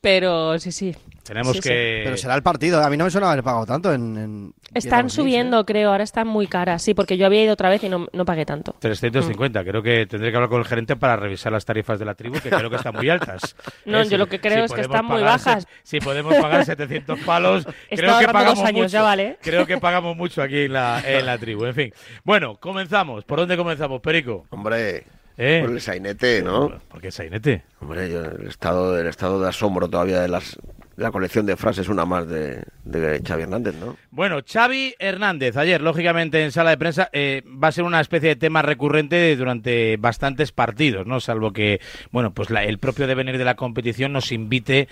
Pero 0.00 0.58
sí, 0.58 0.72
sí. 0.72 0.96
Tenemos 1.24 1.52
Sí, 1.52 1.60
sí. 1.62 1.68
que... 1.68 2.00
Pero 2.04 2.16
será 2.16 2.34
el 2.34 2.42
partido. 2.42 2.82
A 2.82 2.88
mí 2.88 2.96
no 2.96 3.04
me 3.04 3.10
suena 3.10 3.30
haber 3.30 3.44
pagado 3.44 3.66
tanto 3.66 3.92
en. 3.92 4.16
en 4.16 4.54
Están 4.74 5.10
subiendo, 5.10 5.66
creo, 5.66 5.90
ahora 5.90 6.02
están 6.04 6.26
muy 6.26 6.46
caras. 6.46 6.82
Sí, 6.82 6.94
porque 6.94 7.18
yo 7.18 7.26
había 7.26 7.44
ido 7.44 7.52
otra 7.52 7.68
vez 7.68 7.84
y 7.84 7.90
no, 7.90 8.08
no 8.12 8.24
pagué 8.24 8.46
tanto. 8.46 8.74
350. 8.80 9.62
Creo 9.62 9.82
que 9.82 10.06
tendré 10.06 10.30
que 10.30 10.36
hablar 10.38 10.48
con 10.48 10.58
el 10.60 10.66
gerente 10.66 10.96
para 10.96 11.16
revisar 11.16 11.52
las 11.52 11.66
tarifas 11.66 11.98
de 11.98 12.06
la 12.06 12.14
tribu, 12.14 12.40
que 12.40 12.48
creo 12.48 12.70
que 12.70 12.76
están 12.76 12.94
muy 12.94 13.08
altas. 13.10 13.54
No, 13.84 13.98
Eh, 14.00 14.04
yo 14.04 14.10
si- 14.10 14.16
lo 14.16 14.26
que 14.28 14.40
creo 14.40 14.64
es 14.64 14.72
que 14.72 14.80
están 14.82 15.04
muy 15.04 15.22
bajas. 15.22 15.66
Si 15.82 16.00
podemos 16.00 16.34
pagar 16.36 16.64
700 16.64 17.18
palos, 17.26 17.66
creo 17.90 18.18
que 18.18 18.26
pagamos 18.26 18.54
dos 18.58 18.64
años, 18.64 18.82
mucho. 18.84 18.88
ya 18.92 19.02
vale. 19.02 19.38
Creo 19.42 19.66
que 19.66 19.76
pagamos 19.78 20.16
mucho 20.16 20.42
aquí 20.42 20.62
en 20.64 20.72
la, 20.72 21.02
en 21.06 21.26
la 21.26 21.36
tribu. 21.38 21.66
En 21.66 21.74
fin. 21.74 21.92
Bueno, 22.24 22.56
comenzamos. 22.58 23.19
¿Por 23.24 23.38
dónde 23.38 23.56
comenzamos, 23.56 24.00
Perico? 24.00 24.46
Hombre, 24.50 25.04
¿Eh? 25.36 25.60
por 25.64 25.70
el 25.70 25.80
sainete, 25.80 26.42
¿no? 26.42 26.80
¿Por 26.88 27.00
qué 27.00 27.10
sainete? 27.10 27.62
Hombre, 27.80 28.10
yo, 28.10 28.22
el 28.24 28.48
estado, 28.48 28.98
el 28.98 29.06
estado 29.06 29.40
de 29.40 29.48
asombro 29.48 29.88
todavía 29.88 30.20
de 30.20 30.28
las 30.28 30.58
la 30.96 31.10
colección 31.10 31.46
de 31.46 31.56
frases, 31.56 31.88
una 31.88 32.04
más 32.04 32.28
de, 32.28 32.62
de 32.84 33.22
Xavi 33.26 33.44
Hernández, 33.44 33.74
¿no? 33.76 33.96
Bueno, 34.10 34.40
Xavi 34.46 34.94
Hernández, 34.98 35.56
ayer, 35.56 35.80
lógicamente, 35.80 36.44
en 36.44 36.52
sala 36.52 36.68
de 36.70 36.76
prensa, 36.76 37.08
eh, 37.14 37.42
va 37.46 37.68
a 37.68 37.72
ser 37.72 37.84
una 37.84 38.02
especie 38.02 38.28
de 38.28 38.36
tema 38.36 38.60
recurrente 38.60 39.34
durante 39.34 39.96
bastantes 39.96 40.52
partidos, 40.52 41.06
¿no? 41.06 41.18
Salvo 41.20 41.54
que, 41.54 41.80
bueno, 42.10 42.34
pues 42.34 42.50
la- 42.50 42.64
el 42.64 42.76
propio 42.76 43.06
devenir 43.06 43.38
de 43.38 43.46
la 43.46 43.54
competición 43.54 44.12
nos 44.12 44.30
invite 44.30 44.88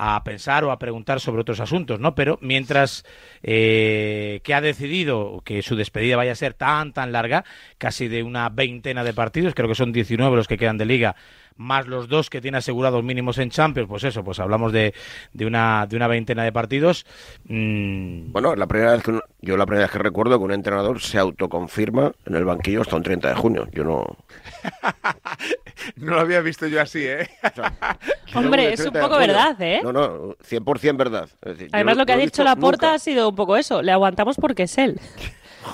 a 0.00 0.22
pensar 0.22 0.64
o 0.64 0.70
a 0.70 0.78
preguntar 0.78 1.18
sobre 1.18 1.42
otros 1.42 1.58
asuntos, 1.58 1.98
¿no? 1.98 2.14
Pero 2.14 2.38
mientras 2.40 3.04
eh, 3.42 4.40
que 4.44 4.54
ha 4.54 4.60
decidido 4.60 5.42
que 5.44 5.60
su 5.60 5.74
despedida 5.74 6.16
vaya 6.16 6.32
a 6.32 6.36
ser 6.36 6.54
tan, 6.54 6.92
tan 6.92 7.10
larga, 7.10 7.44
casi 7.78 8.06
de 8.06 8.22
una 8.22 8.48
veintena 8.48 9.02
de 9.02 9.12
partidos, 9.12 9.54
creo 9.54 9.68
que 9.68 9.74
son 9.74 9.92
19 9.92 10.36
los 10.36 10.46
que 10.46 10.56
quedan 10.56 10.78
de 10.78 10.86
liga, 10.86 11.16
más 11.58 11.86
los 11.86 12.08
dos 12.08 12.30
que 12.30 12.40
tiene 12.40 12.56
asegurados 12.58 13.04
mínimos 13.04 13.36
en 13.38 13.50
Champions, 13.50 13.88
pues 13.88 14.04
eso, 14.04 14.24
pues 14.24 14.38
hablamos 14.40 14.72
de, 14.72 14.94
de, 15.34 15.44
una, 15.46 15.86
de 15.86 15.96
una 15.96 16.06
veintena 16.08 16.42
de 16.44 16.52
partidos. 16.52 17.04
Mm, 17.44 18.32
Bueno, 18.32 18.56
la 18.56 18.66
primera 18.66 18.92
vez 18.92 19.02
que 19.02 19.10
un- 19.10 19.20
yo 19.42 19.56
la 19.56 19.66
primera 19.66 19.84
vez 19.84 19.92
que 19.92 19.98
recuerdo 19.98 20.38
que 20.38 20.44
un 20.44 20.52
entrenador 20.52 21.00
se 21.00 21.18
autoconfirma 21.18 22.12
en 22.26 22.34
el 22.36 22.44
banquillo 22.44 22.80
hasta 22.82 22.96
un 22.96 23.02
30 23.02 23.28
de 23.28 23.34
junio. 23.34 23.68
Yo 23.72 23.84
no. 23.84 24.06
No 25.96 26.14
lo 26.14 26.20
había 26.20 26.40
visto 26.40 26.66
yo 26.66 26.80
así, 26.80 27.04
¿eh? 27.06 27.28
o 27.42 27.54
sea, 27.54 27.72
Hombre, 28.34 28.72
es 28.72 28.80
un 28.80 28.92
30 28.92 28.98
de 28.98 29.04
poco 29.04 29.18
verdad, 29.18 29.62
¿eh? 29.62 29.80
No, 29.82 29.92
no, 29.92 30.34
100% 30.48 30.96
verdad. 30.96 31.28
Es 31.42 31.52
decir, 31.52 31.66
yo 31.68 31.70
Además, 31.72 31.96
no- 31.96 32.02
lo 32.02 32.06
que 32.06 32.12
ha 32.12 32.16
dicho 32.16 32.44
la 32.44 32.56
porta 32.56 32.86
nunca. 32.88 32.94
ha 32.94 32.98
sido 32.98 33.28
un 33.28 33.36
poco 33.36 33.56
eso. 33.56 33.80
Le 33.82 33.92
aguantamos 33.92 34.36
porque 34.40 34.64
es 34.64 34.76
él. 34.78 35.00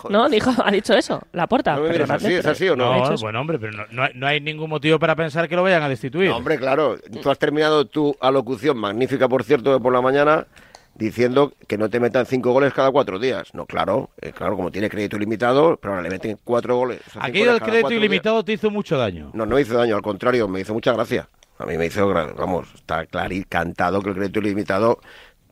¿No? 0.08 0.28
Dijo, 0.28 0.50
ha 0.64 0.70
dicho 0.70 0.94
eso, 0.94 1.22
la 1.32 1.46
porta. 1.46 1.76
No 1.76 2.14
así, 2.14 2.32
¿es 2.34 2.46
así 2.46 2.68
o 2.68 2.76
no? 2.76 3.10
No, 3.10 3.16
bueno, 3.18 3.40
hombre, 3.40 3.58
pero 3.58 3.72
no, 3.72 3.84
no 3.90 4.02
hay, 4.02 4.12
no 4.14 4.26
hay 4.26 4.40
ningún 4.40 4.70
motivo 4.70 4.98
para 4.98 5.14
pensar 5.16 5.48
que 5.48 5.56
lo 5.56 5.62
vayan 5.62 5.82
a 5.82 5.88
destituir. 5.88 6.30
No, 6.30 6.36
hombre, 6.38 6.58
claro. 6.58 6.98
Tú 7.22 7.30
has 7.30 7.38
terminado 7.38 7.86
tu 7.86 8.14
alocución, 8.20 8.76
magnífica 8.76 9.28
por 9.28 9.44
cierto, 9.44 9.72
de 9.72 9.80
por 9.80 9.92
la 9.92 10.00
mañana, 10.00 10.46
diciendo 10.94 11.52
que 11.66 11.76
no 11.78 11.88
te 11.88 12.00
metan 12.00 12.26
cinco 12.26 12.52
goles 12.52 12.72
cada 12.72 12.90
cuatro 12.90 13.18
días. 13.18 13.54
No, 13.54 13.66
claro, 13.66 14.10
eh, 14.20 14.32
claro, 14.32 14.56
como 14.56 14.70
tiene 14.70 14.88
crédito 14.88 15.16
ilimitado, 15.16 15.76
pero 15.76 15.94
ahora 15.94 16.02
le 16.02 16.10
meten 16.10 16.38
cuatro 16.44 16.76
goles. 16.76 17.00
o 17.00 17.10
sea, 17.10 17.12
cinco 17.12 17.26
Aquí 17.26 17.38
goles 17.40 17.54
el 17.54 17.60
cada 17.60 17.70
crédito 17.70 17.92
ilimitado 17.92 18.44
te 18.44 18.52
hizo 18.52 18.70
mucho 18.70 18.96
daño. 18.96 19.30
No, 19.34 19.46
no 19.46 19.56
me 19.56 19.62
hizo 19.62 19.76
daño, 19.76 19.96
al 19.96 20.02
contrario, 20.02 20.48
me 20.48 20.60
hizo 20.60 20.74
mucha 20.74 20.92
gracia. 20.92 21.28
A 21.58 21.66
mí 21.66 21.78
me 21.78 21.86
hizo, 21.86 22.08
vamos, 22.08 22.68
está 22.74 23.06
claro 23.06 23.32
y 23.32 23.44
cantado 23.44 24.02
que 24.02 24.10
el 24.10 24.16
crédito 24.16 24.40
ilimitado, 24.40 24.98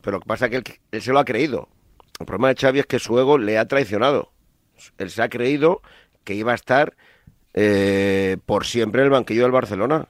pero 0.01 0.17
lo 0.17 0.21
que 0.21 0.27
pasa 0.27 0.45
es 0.45 0.51
que 0.51 0.57
él, 0.57 0.63
él 0.91 1.01
se 1.01 1.13
lo 1.13 1.19
ha 1.19 1.25
creído. 1.25 1.69
El 2.23 2.27
problema 2.27 2.47
de 2.47 2.55
Xavi 2.55 2.79
es 2.79 2.85
que 2.85 2.99
su 2.99 3.19
ego 3.19 3.37
le 3.37 3.57
ha 3.57 3.67
traicionado. 3.67 4.31
Él 4.97 5.09
se 5.09 5.21
ha 5.21 5.27
creído 5.27 5.81
que 6.23 6.33
iba 6.33 6.53
a 6.53 6.55
estar 6.55 6.95
eh, 7.53 8.37
por 8.45 8.65
siempre 8.65 9.01
en 9.01 9.07
el 9.07 9.11
banquillo 9.11 9.43
del 9.43 9.51
Barcelona. 9.51 10.07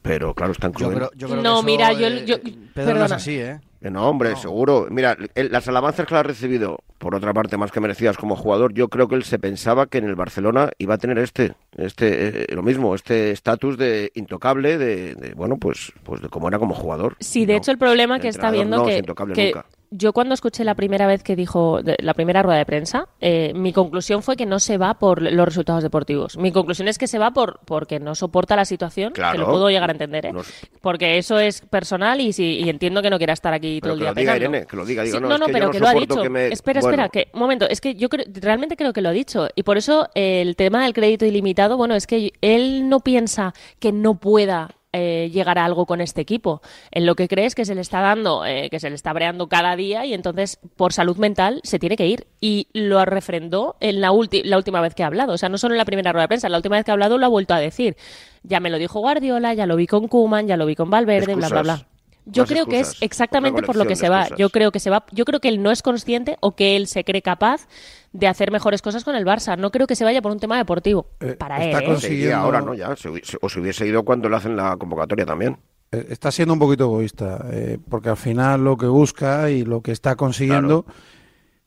Pero 0.00 0.32
claro, 0.34 0.52
están 0.52 0.72
Yo 0.72 0.90
creo, 0.90 1.10
yo 1.14 1.28
creo 1.28 1.42
No, 1.42 1.52
que 1.52 1.58
eso, 1.58 1.66
mira, 1.66 1.92
yo- 1.92 2.06
eh, 2.06 2.24
yo- 2.24 2.36
Pedro 2.72 2.94
no 2.94 3.04
es 3.04 3.12
así, 3.12 3.38
¿eh? 3.38 3.60
Que 3.82 3.90
No, 3.90 4.08
hombre, 4.08 4.34
seguro. 4.36 4.86
Mira, 4.90 5.14
el- 5.34 5.52
las 5.52 5.68
alabanzas 5.68 6.06
que 6.06 6.14
le 6.14 6.20
ha 6.20 6.22
recibido, 6.22 6.78
por 6.96 7.14
otra 7.14 7.34
parte, 7.34 7.58
más 7.58 7.70
que 7.70 7.80
merecidas 7.80 8.16
como 8.16 8.34
jugador, 8.34 8.72
yo 8.72 8.88
creo 8.88 9.06
que 9.06 9.14
él 9.16 9.24
se 9.24 9.38
pensaba 9.38 9.86
que 9.88 9.98
en 9.98 10.04
el 10.06 10.14
Barcelona 10.16 10.70
iba 10.78 10.94
a 10.94 10.98
tener 10.98 11.18
este, 11.18 11.52
este, 11.76 12.44
eh, 12.50 12.54
lo 12.54 12.62
mismo, 12.62 12.94
este 12.94 13.30
estatus 13.30 13.76
de 13.76 14.10
intocable, 14.14 14.78
de, 14.78 15.14
de, 15.16 15.34
bueno, 15.34 15.58
pues, 15.58 15.92
pues 16.02 16.22
de 16.22 16.30
cómo 16.30 16.48
era 16.48 16.58
como 16.58 16.74
jugador. 16.74 17.16
Sí, 17.20 17.44
de 17.44 17.52
No, 17.52 17.58
hecho 17.58 17.72
el 17.72 17.78
problema 17.78 18.16
el 18.16 18.22
que 18.22 18.28
está 18.28 18.50
viendo 18.50 18.78
no 18.78 18.86
es 18.88 18.94
que, 18.94 19.00
intocable 19.00 19.34
que 19.34 19.44
nunca. 19.44 19.66
Yo 19.90 20.12
cuando 20.12 20.34
escuché 20.34 20.62
la 20.64 20.74
primera 20.74 21.06
vez 21.06 21.22
que 21.22 21.34
dijo 21.34 21.82
de- 21.82 21.96
la 22.00 22.14
primera 22.14 22.42
rueda 22.42 22.58
de 22.58 22.64
prensa, 22.66 23.08
eh, 23.20 23.52
mi 23.54 23.72
conclusión 23.72 24.22
fue 24.22 24.36
que 24.36 24.46
no 24.46 24.60
se 24.60 24.78
va 24.78 24.94
por 24.98 25.20
los 25.20 25.44
resultados 25.46 25.82
deportivos. 25.82 26.36
Mi 26.36 26.52
conclusión 26.52 26.86
es 26.88 26.96
que 26.96 27.06
se 27.08 27.18
va 27.18 27.32
por 27.32 27.60
porque 27.64 27.98
no 27.98 28.14
soporta 28.14 28.54
la 28.56 28.64
situación, 28.64 29.12
que 29.12 29.20
Claro. 29.20 29.38
lo 29.40 29.46
puedo 29.50 29.68
llegar 29.68 29.90
a 29.90 29.92
entender, 29.92 30.26
¿eh? 30.26 30.32
No 30.32 30.42
sé. 30.44 30.68
porque 30.80 31.18
eso 31.18 31.38
es 31.38 31.60
personal 31.62 32.20
y, 32.20 32.32
si, 32.32 32.60
y 32.60 32.68
entiendo 32.70 33.02
que 33.02 33.10
no 33.10 33.18
quiera 33.18 33.32
estar 33.32 33.52
aquí 33.52 33.80
todo 33.80 33.92
el 33.94 33.98
que 33.98 34.04
día 34.04 34.10
lo 34.12 34.14
diga. 34.20 34.36
Irene, 34.36 34.66
que 34.66 34.76
lo 34.76 34.84
diga, 34.86 35.04
Sí, 35.04 35.12
no, 35.12 35.20
no, 35.20 35.34
es 35.34 35.40
no, 35.40 35.46
que 35.46 35.52
yo 35.52 35.58
pero 35.58 35.70
que 35.72 35.80
lo 35.80 35.88
ha 35.88 35.94
dicho. 35.94 36.24
me- 36.30 36.46
Espera, 36.48 36.80
Bueno. 36.80 36.94
espera, 37.02 37.08
que 37.10 37.30
un 37.34 37.40
momento, 37.40 37.68
es 37.68 37.80
que 37.80 37.94
yo 37.94 38.08
creo- 38.08 38.24
realmente 38.40 38.76
creo 38.76 38.92
que 38.92 39.02
lo 39.02 39.08
ha 39.08 39.12
dicho 39.12 39.48
y 39.54 39.62
por 39.62 39.76
eso 39.76 40.08
eh, 40.14 40.40
el 40.42 40.56
tema 40.56 40.84
del 40.84 40.92
crédito 40.94 41.26
ilimitado, 41.26 41.76
bueno, 41.76 41.94
es 41.94 42.06
que 42.06 42.32
él 42.40 42.88
no 42.88 43.00
piensa 43.00 43.52
que 43.78 43.92
no 43.92 44.14
pueda 44.20 44.70
eh, 44.92 45.30
llegar 45.32 45.58
a 45.58 45.64
algo 45.64 45.86
con 45.86 46.00
este 46.00 46.20
equipo. 46.20 46.62
En 46.90 47.06
lo 47.06 47.14
que 47.14 47.28
cree 47.28 47.46
es 47.46 47.54
que 47.54 47.64
se 47.64 47.74
le 47.74 47.80
está 47.80 48.00
dando, 48.00 48.44
eh, 48.44 48.68
que 48.70 48.80
se 48.80 48.88
le 48.88 48.96
está 48.96 49.12
breando 49.12 49.48
cada 49.48 49.76
día 49.76 50.04
y 50.04 50.14
entonces 50.14 50.58
por 50.76 50.92
salud 50.92 51.16
mental 51.16 51.60
se 51.62 51.78
tiene 51.78 51.96
que 51.96 52.06
ir. 52.06 52.26
Y 52.40 52.68
lo 52.72 53.04
refrendó 53.04 53.76
en 53.80 54.00
la, 54.00 54.08
la 54.08 54.56
última 54.56 54.80
vez 54.80 54.94
que 54.94 55.02
ha 55.02 55.06
hablado. 55.06 55.34
O 55.34 55.38
sea, 55.38 55.48
no 55.48 55.58
solo 55.58 55.74
en 55.74 55.78
la 55.78 55.84
primera 55.84 56.12
rueda 56.12 56.24
de 56.24 56.28
prensa, 56.28 56.48
la 56.48 56.56
última 56.56 56.76
vez 56.76 56.84
que 56.84 56.90
ha 56.90 56.94
hablado 56.94 57.18
lo 57.18 57.26
ha 57.26 57.28
vuelto 57.28 57.54
a 57.54 57.60
decir. 57.60 57.96
Ya 58.42 58.60
me 58.60 58.70
lo 58.70 58.78
dijo 58.78 59.00
Guardiola, 59.00 59.54
ya 59.54 59.66
lo 59.66 59.76
vi 59.76 59.86
con 59.86 60.08
Kuman, 60.08 60.46
ya 60.46 60.56
lo 60.56 60.66
vi 60.66 60.74
con 60.74 60.90
Valverde, 60.90 61.34
bla, 61.34 61.48
bla, 61.48 61.62
bla. 61.62 61.89
Yo 62.32 62.46
creo 62.46 62.66
que 62.66 62.80
es 62.80 62.96
exactamente 63.00 63.62
por 63.62 63.76
lo 63.76 63.86
que 63.86 63.96
se 63.96 64.08
va. 64.08 64.28
Yo 64.36 64.50
creo 64.50 64.72
que 64.72 64.80
se 64.80 64.90
va. 64.90 65.04
Yo 65.12 65.24
creo 65.24 65.40
que 65.40 65.48
él 65.48 65.62
no 65.62 65.70
es 65.70 65.82
consciente 65.82 66.36
o 66.40 66.54
que 66.54 66.76
él 66.76 66.86
se 66.86 67.04
cree 67.04 67.22
capaz 67.22 67.66
de 68.12 68.26
hacer 68.26 68.50
mejores 68.50 68.82
cosas 68.82 69.04
con 69.04 69.14
el 69.14 69.24
Barça. 69.24 69.56
No 69.58 69.70
creo 69.70 69.86
que 69.86 69.96
se 69.96 70.04
vaya 70.04 70.20
por 70.22 70.32
un 70.32 70.38
tema 70.40 70.56
deportivo. 70.56 71.06
Eh, 71.20 71.34
para 71.38 71.64
está 71.64 71.78
él. 71.78 71.84
¿eh? 71.84 71.86
consiguiendo- 71.86 72.36
ahora, 72.36 72.60
¿no? 72.60 72.74
Ya, 72.74 72.94
se- 72.96 73.08
o 73.40 73.48
se 73.48 73.60
hubiese 73.60 73.86
ido 73.86 74.04
cuando 74.04 74.28
le 74.28 74.36
hacen 74.36 74.56
la 74.56 74.76
convocatoria 74.76 75.24
también. 75.26 75.58
Eh, 75.92 76.06
Está 76.10 76.30
siendo 76.30 76.54
un 76.54 76.60
poquito 76.60 76.84
egoísta, 76.84 77.44
eh, 77.52 77.78
porque 77.88 78.08
al 78.10 78.16
final 78.16 78.62
lo 78.64 78.76
que 78.76 78.86
busca 78.86 79.50
y 79.50 79.64
lo 79.64 79.80
que 79.82 79.92
está 79.92 80.14
consiguiendo 80.16 80.86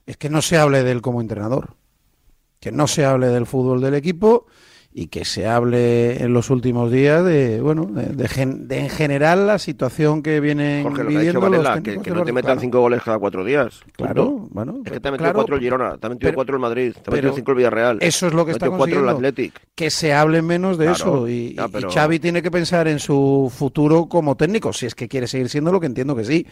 es 0.05 0.17
que 0.17 0.29
no 0.29 0.41
se 0.41 0.57
hable 0.57 0.83
de 0.83 0.91
él 0.91 1.01
como 1.01 1.21
entrenador, 1.21 1.75
que 2.59 2.71
no 2.71 2.87
se 2.87 3.05
hable 3.05 3.27
del 3.27 3.45
fútbol 3.45 3.81
del 3.81 3.93
equipo 3.95 4.45
y 4.95 5.07
que 5.07 5.25
se 5.25 5.47
hable 5.47 6.21
en 6.23 6.33
los 6.33 6.51
últimos 6.51 6.91
días 6.91 7.25
de, 7.25 7.59
bueno, 7.61 7.85
de, 7.85 8.07
de 8.13 8.27
gen- 8.27 8.67
de 8.67 8.77
en 8.79 8.89
general 8.89 9.47
la 9.47 9.57
situación 9.57 10.21
que 10.21 10.39
vienen 10.39 10.83
Jorge, 10.83 11.03
lo 11.03 11.09
que 11.09 11.15
ha 11.15 11.19
viviendo 11.19 11.39
dicho 11.39 11.49
los 11.51 11.63
Varela, 11.63 11.81
que, 11.81 12.11
no 12.11 12.23
te 12.23 12.31
metan 12.31 12.49
Claro, 12.49 12.61
cinco 12.61 12.79
goles 12.81 13.01
cada 13.03 13.17
cuatro 13.17 13.43
días. 13.43 13.79
Claro, 13.95 14.25
punto. 14.25 14.47
bueno, 14.53 14.81
Es 14.85 14.91
que 14.91 14.99
te 14.99 15.07
ha 15.07 15.11
metido 15.11 15.25
claro, 15.25 15.35
cuatro 15.35 15.55
el 15.55 15.61
Girona, 15.61 15.97
te 15.97 16.05
ha 16.05 16.09
metido 16.09 16.27
pero- 16.27 16.35
cuatro 16.35 16.55
el 16.55 16.61
Madrid, 16.61 16.93
te 16.93 17.09
ha 17.09 17.13
metido 17.13 17.33
cinco 17.33 17.51
el 17.51 17.57
Villarreal. 17.57 17.97
Eso 18.01 18.27
es 18.27 18.33
lo 18.33 18.45
que 18.45 18.51
está 18.51 18.67
cuatro 18.67 18.75
el 18.85 18.89
consiguiendo. 19.05 19.11
Athletic. 19.11 19.53
que 19.73 19.89
se 19.89 20.13
hable 20.13 20.41
menos 20.43 20.77
de 20.77 20.85
Claro, 20.85 20.95
eso 20.95 21.27
y, 21.27 21.55
ya, 21.55 21.67
y 21.75 21.91
Xavi 21.91 22.19
tiene 22.19 22.43
que 22.43 22.51
pensar 22.51 22.87
en 22.87 22.99
su 22.99 23.51
futuro 23.55 24.05
como 24.07 24.37
técnico, 24.37 24.73
si 24.73 24.85
es 24.85 24.93
que 24.93 25.07
quiere 25.07 25.25
seguir 25.25 25.49
siendo 25.49 25.71
lo 25.71 25.79
que 25.79 25.87
entiendo 25.87 26.15
que 26.15 26.23
sí. 26.23 26.45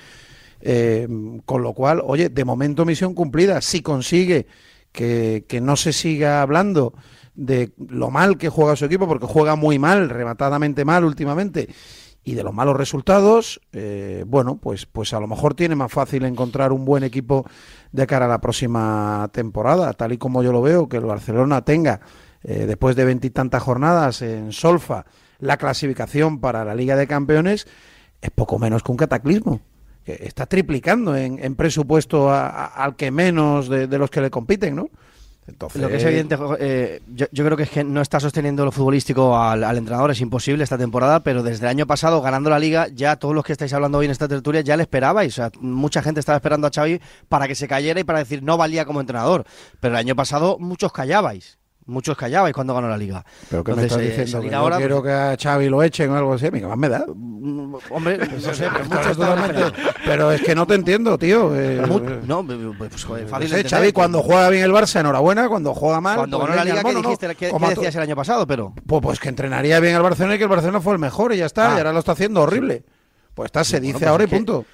Eh, 0.61 1.07
con 1.45 1.61
lo 1.63 1.73
cual, 1.73 2.01
oye, 2.03 2.29
de 2.29 2.45
momento 2.45 2.85
misión 2.85 3.13
cumplida. 3.13 3.61
Si 3.61 3.81
consigue 3.81 4.47
que, 4.91 5.45
que 5.47 5.61
no 5.61 5.75
se 5.75 5.93
siga 5.93 6.41
hablando 6.41 6.93
de 7.35 7.71
lo 7.77 8.09
mal 8.09 8.37
que 8.37 8.49
juega 8.49 8.75
su 8.75 8.85
equipo, 8.85 9.07
porque 9.07 9.25
juega 9.25 9.55
muy 9.55 9.79
mal, 9.79 10.09
rematadamente 10.09 10.85
mal 10.85 11.03
últimamente, 11.05 11.69
y 12.23 12.35
de 12.35 12.43
los 12.43 12.53
malos 12.53 12.77
resultados, 12.77 13.59
eh, 13.71 14.23
bueno, 14.27 14.57
pues, 14.57 14.85
pues 14.85 15.13
a 15.13 15.19
lo 15.19 15.27
mejor 15.27 15.55
tiene 15.55 15.75
más 15.75 15.91
fácil 15.91 16.23
encontrar 16.25 16.71
un 16.71 16.85
buen 16.85 17.03
equipo 17.03 17.45
de 17.91 18.05
cara 18.05 18.25
a 18.25 18.29
la 18.29 18.41
próxima 18.41 19.29
temporada, 19.31 19.91
tal 19.93 20.11
y 20.11 20.17
como 20.17 20.43
yo 20.43 20.51
lo 20.51 20.61
veo, 20.61 20.87
que 20.87 20.97
el 20.97 21.05
Barcelona 21.05 21.63
tenga, 21.63 22.01
eh, 22.43 22.65
después 22.67 22.95
de 22.95 23.05
veintitantas 23.05 23.63
jornadas 23.63 24.21
en 24.21 24.51
Solfa, 24.51 25.05
la 25.39 25.57
clasificación 25.57 26.39
para 26.39 26.63
la 26.63 26.75
Liga 26.75 26.95
de 26.95 27.07
Campeones, 27.07 27.67
es 28.21 28.29
poco 28.29 28.59
menos 28.59 28.83
que 28.83 28.91
un 28.91 28.97
cataclismo. 28.97 29.61
Que 30.03 30.19
está 30.23 30.47
triplicando 30.47 31.15
en, 31.15 31.55
presupuesto 31.55 32.31
a- 32.31 32.65
al 32.65 32.95
que 32.95 33.11
menos 33.11 33.69
de 33.69 33.97
los 33.99 34.09
que 34.09 34.21
le 34.21 34.31
compiten, 34.31 34.75
¿no? 34.75 34.89
Lo 35.75 35.89
que 35.89 35.97
es 35.97 36.03
evidente, 36.03 36.37
eh, 36.59 37.01
yo, 37.07 37.27
creo 37.31 37.57
que 37.57 37.63
es 37.63 37.69
que 37.69 37.83
no 37.83 38.01
está 38.01 38.19
sosteniendo 38.19 38.63
lo 38.63 38.71
futbolístico 38.71 39.37
al, 39.37 39.63
al 39.63 39.77
entrenador, 39.77 40.11
es 40.11 40.21
imposible 40.21 40.63
esta 40.63 40.77
temporada, 40.77 41.21
pero 41.21 41.43
desde 41.43 41.65
el 41.65 41.69
año 41.69 41.87
pasado, 41.87 42.21
ganando 42.21 42.49
la 42.49 42.59
liga, 42.59 42.87
ya 42.89 43.15
todos 43.15 43.33
los 43.33 43.43
que 43.43 43.51
estáis 43.51 43.73
hablando 43.73 43.97
hoy 43.97 44.05
en 44.05 44.11
esta 44.11 44.27
tertulia 44.27 44.61
ya 44.61 44.77
le 44.77 44.83
esperabais. 44.83 45.33
O 45.33 45.35
sea, 45.35 45.51
mucha 45.59 46.01
gente 46.03 46.19
estaba 46.19 46.37
esperando 46.37 46.67
a 46.67 46.71
Xavi 46.73 47.01
para 47.27 47.47
que 47.47 47.55
se 47.55 47.67
cayera 47.67 47.99
y 47.99 48.03
para 48.03 48.19
decir 48.19 48.43
no 48.43 48.57
valía 48.57 48.85
como 48.85 49.01
entrenador. 49.01 49.45
Pero 49.79 49.95
el 49.95 49.99
año 49.99 50.15
pasado 50.15 50.57
muchos 50.59 50.91
callabais. 50.91 51.60
Muchos 51.87 52.15
callabais 52.15 52.53
cuando 52.53 52.73
ganó 52.75 52.87
la 52.87 52.97
liga. 52.97 53.25
¿Pero 53.49 53.63
qué 53.63 53.73
me 53.73 53.81
Entonces, 53.83 53.91
estás 53.91 54.01
eh, 54.01 54.09
diciendo? 54.21 54.31
salir 54.37 54.49
¿Que 54.51 54.55
ahora, 54.55 54.77
quiero 54.77 55.01
pues, 55.01 55.11
que 55.11 55.17
a 55.17 55.37
Xavi 55.37 55.67
lo 55.69 55.81
echen 55.83 56.09
o 56.11 56.15
algo 56.17 56.33
así? 56.35 56.49
¿Qué 56.51 56.61
más 56.65 56.77
me 56.77 56.87
da? 56.89 57.03
mm, 57.07 57.75
Hombre, 57.89 58.17
no 58.17 58.39
sé, 58.53 58.67
pero 58.71 58.85
muchos 58.85 59.17
totalmente-. 59.17 59.73
Pero 60.05 60.31
es 60.31 60.41
que 60.41 60.53
no 60.55 60.67
te 60.67 60.75
entiendo, 60.75 61.17
tío. 61.17 61.55
Eh, 61.55 61.77
eh, 61.77 61.81
No, 62.25 62.45
pues 62.77 63.03
joder, 63.03 63.23
no 63.23 63.29
fácil 63.29 63.49
sé, 63.49 63.55
entender. 63.57 63.69
Xavi, 63.69 63.91
cuando 63.93 64.21
juega 64.21 64.49
bien 64.49 64.63
el 64.63 64.71
Barça, 64.71 64.99
enhorabuena. 64.99 65.49
Cuando 65.49 65.73
juega 65.73 65.99
mal, 65.99 66.17
Cuando 66.17 66.37
pues 66.37 66.49
ganó 66.49 66.59
la 66.59 66.65
liga, 66.65 66.77
¿qué 66.77 66.83
mono, 66.83 67.01
¿no? 67.01 67.09
dijiste? 67.09 67.27
¿Qué, 67.35 67.51
qué 67.51 67.67
decías 67.69 67.95
el 67.95 68.01
año 68.03 68.15
pasado? 68.15 68.45
Pero 68.47 68.73
Pues, 68.85 69.01
pues 69.01 69.19
que 69.19 69.29
entrenaría 69.29 69.79
bien 69.79 69.95
al 69.95 70.03
Barcelona 70.03 70.35
y 70.35 70.37
que 70.37 70.43
el 70.43 70.49
Barcelona 70.49 70.81
fue 70.81 70.93
el 70.93 70.99
mejor 70.99 71.33
y 71.33 71.37
ya 71.37 71.47
está. 71.47 71.71
Ah. 71.71 71.75
Y 71.75 71.77
ahora 71.79 71.93
lo 71.93 71.99
está 71.99 72.11
haciendo 72.13 72.41
horrible. 72.41 72.83
Pues 73.33 73.47
está, 73.47 73.63
se 73.63 73.77
Bueno, 73.77 73.87
dice 73.87 73.99
pues 73.99 74.09
ahora 74.09 74.23
y 74.23 74.25
es 74.25 74.29
que- 74.29 74.35
punto. 74.37 74.65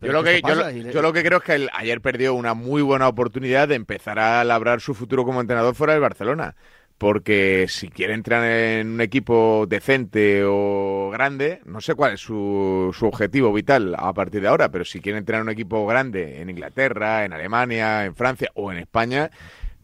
Yo 0.00 0.12
lo, 0.12 0.22
que, 0.24 0.40
yo, 0.40 0.54
lo- 0.54 0.62
yo 0.92 1.02
que 1.12 1.22
creo 1.22 1.38
es 1.38 1.44
que 1.44 1.54
el- 1.54 1.70
ayer 1.72 2.00
perdió 2.00 2.34
una 2.34 2.54
muy 2.54 2.82
buena 2.82 3.08
oportunidad 3.08 3.68
de 3.68 3.74
empezar 3.74 4.18
a 4.18 4.42
labrar 4.44 4.80
su 4.80 4.94
futuro 4.94 5.24
como 5.24 5.40
entrenador 5.40 5.74
fuera 5.74 5.92
del 5.92 6.02
Barcelona. 6.02 6.54
Porque 6.98 7.64
si 7.68 7.88
quiere 7.88 8.12
entrar 8.12 8.44
en 8.44 8.88
un 8.88 9.00
equipo 9.00 9.64
decente 9.66 10.42
o 10.44 11.08
grande, 11.10 11.62
no 11.64 11.80
sé 11.80 11.94
cuál 11.94 12.12
es 12.12 12.20
su, 12.20 12.94
su 12.96 13.06
objetivo 13.06 13.52
vital 13.54 13.94
a 13.98 14.12
partir 14.12 14.42
de 14.42 14.48
ahora, 14.48 14.70
pero 14.70 14.84
si 14.84 15.00
quiere 15.00 15.16
entrar 15.16 15.38
en 15.40 15.46
un 15.46 15.50
equipo 15.52 15.86
grande 15.86 16.42
en 16.42 16.50
Inglaterra, 16.50 17.24
en 17.24 17.32
Alemania, 17.32 18.04
en 18.04 18.14
Francia 18.14 18.50
o 18.54 18.70
en 18.70 18.76
España, 18.78 19.30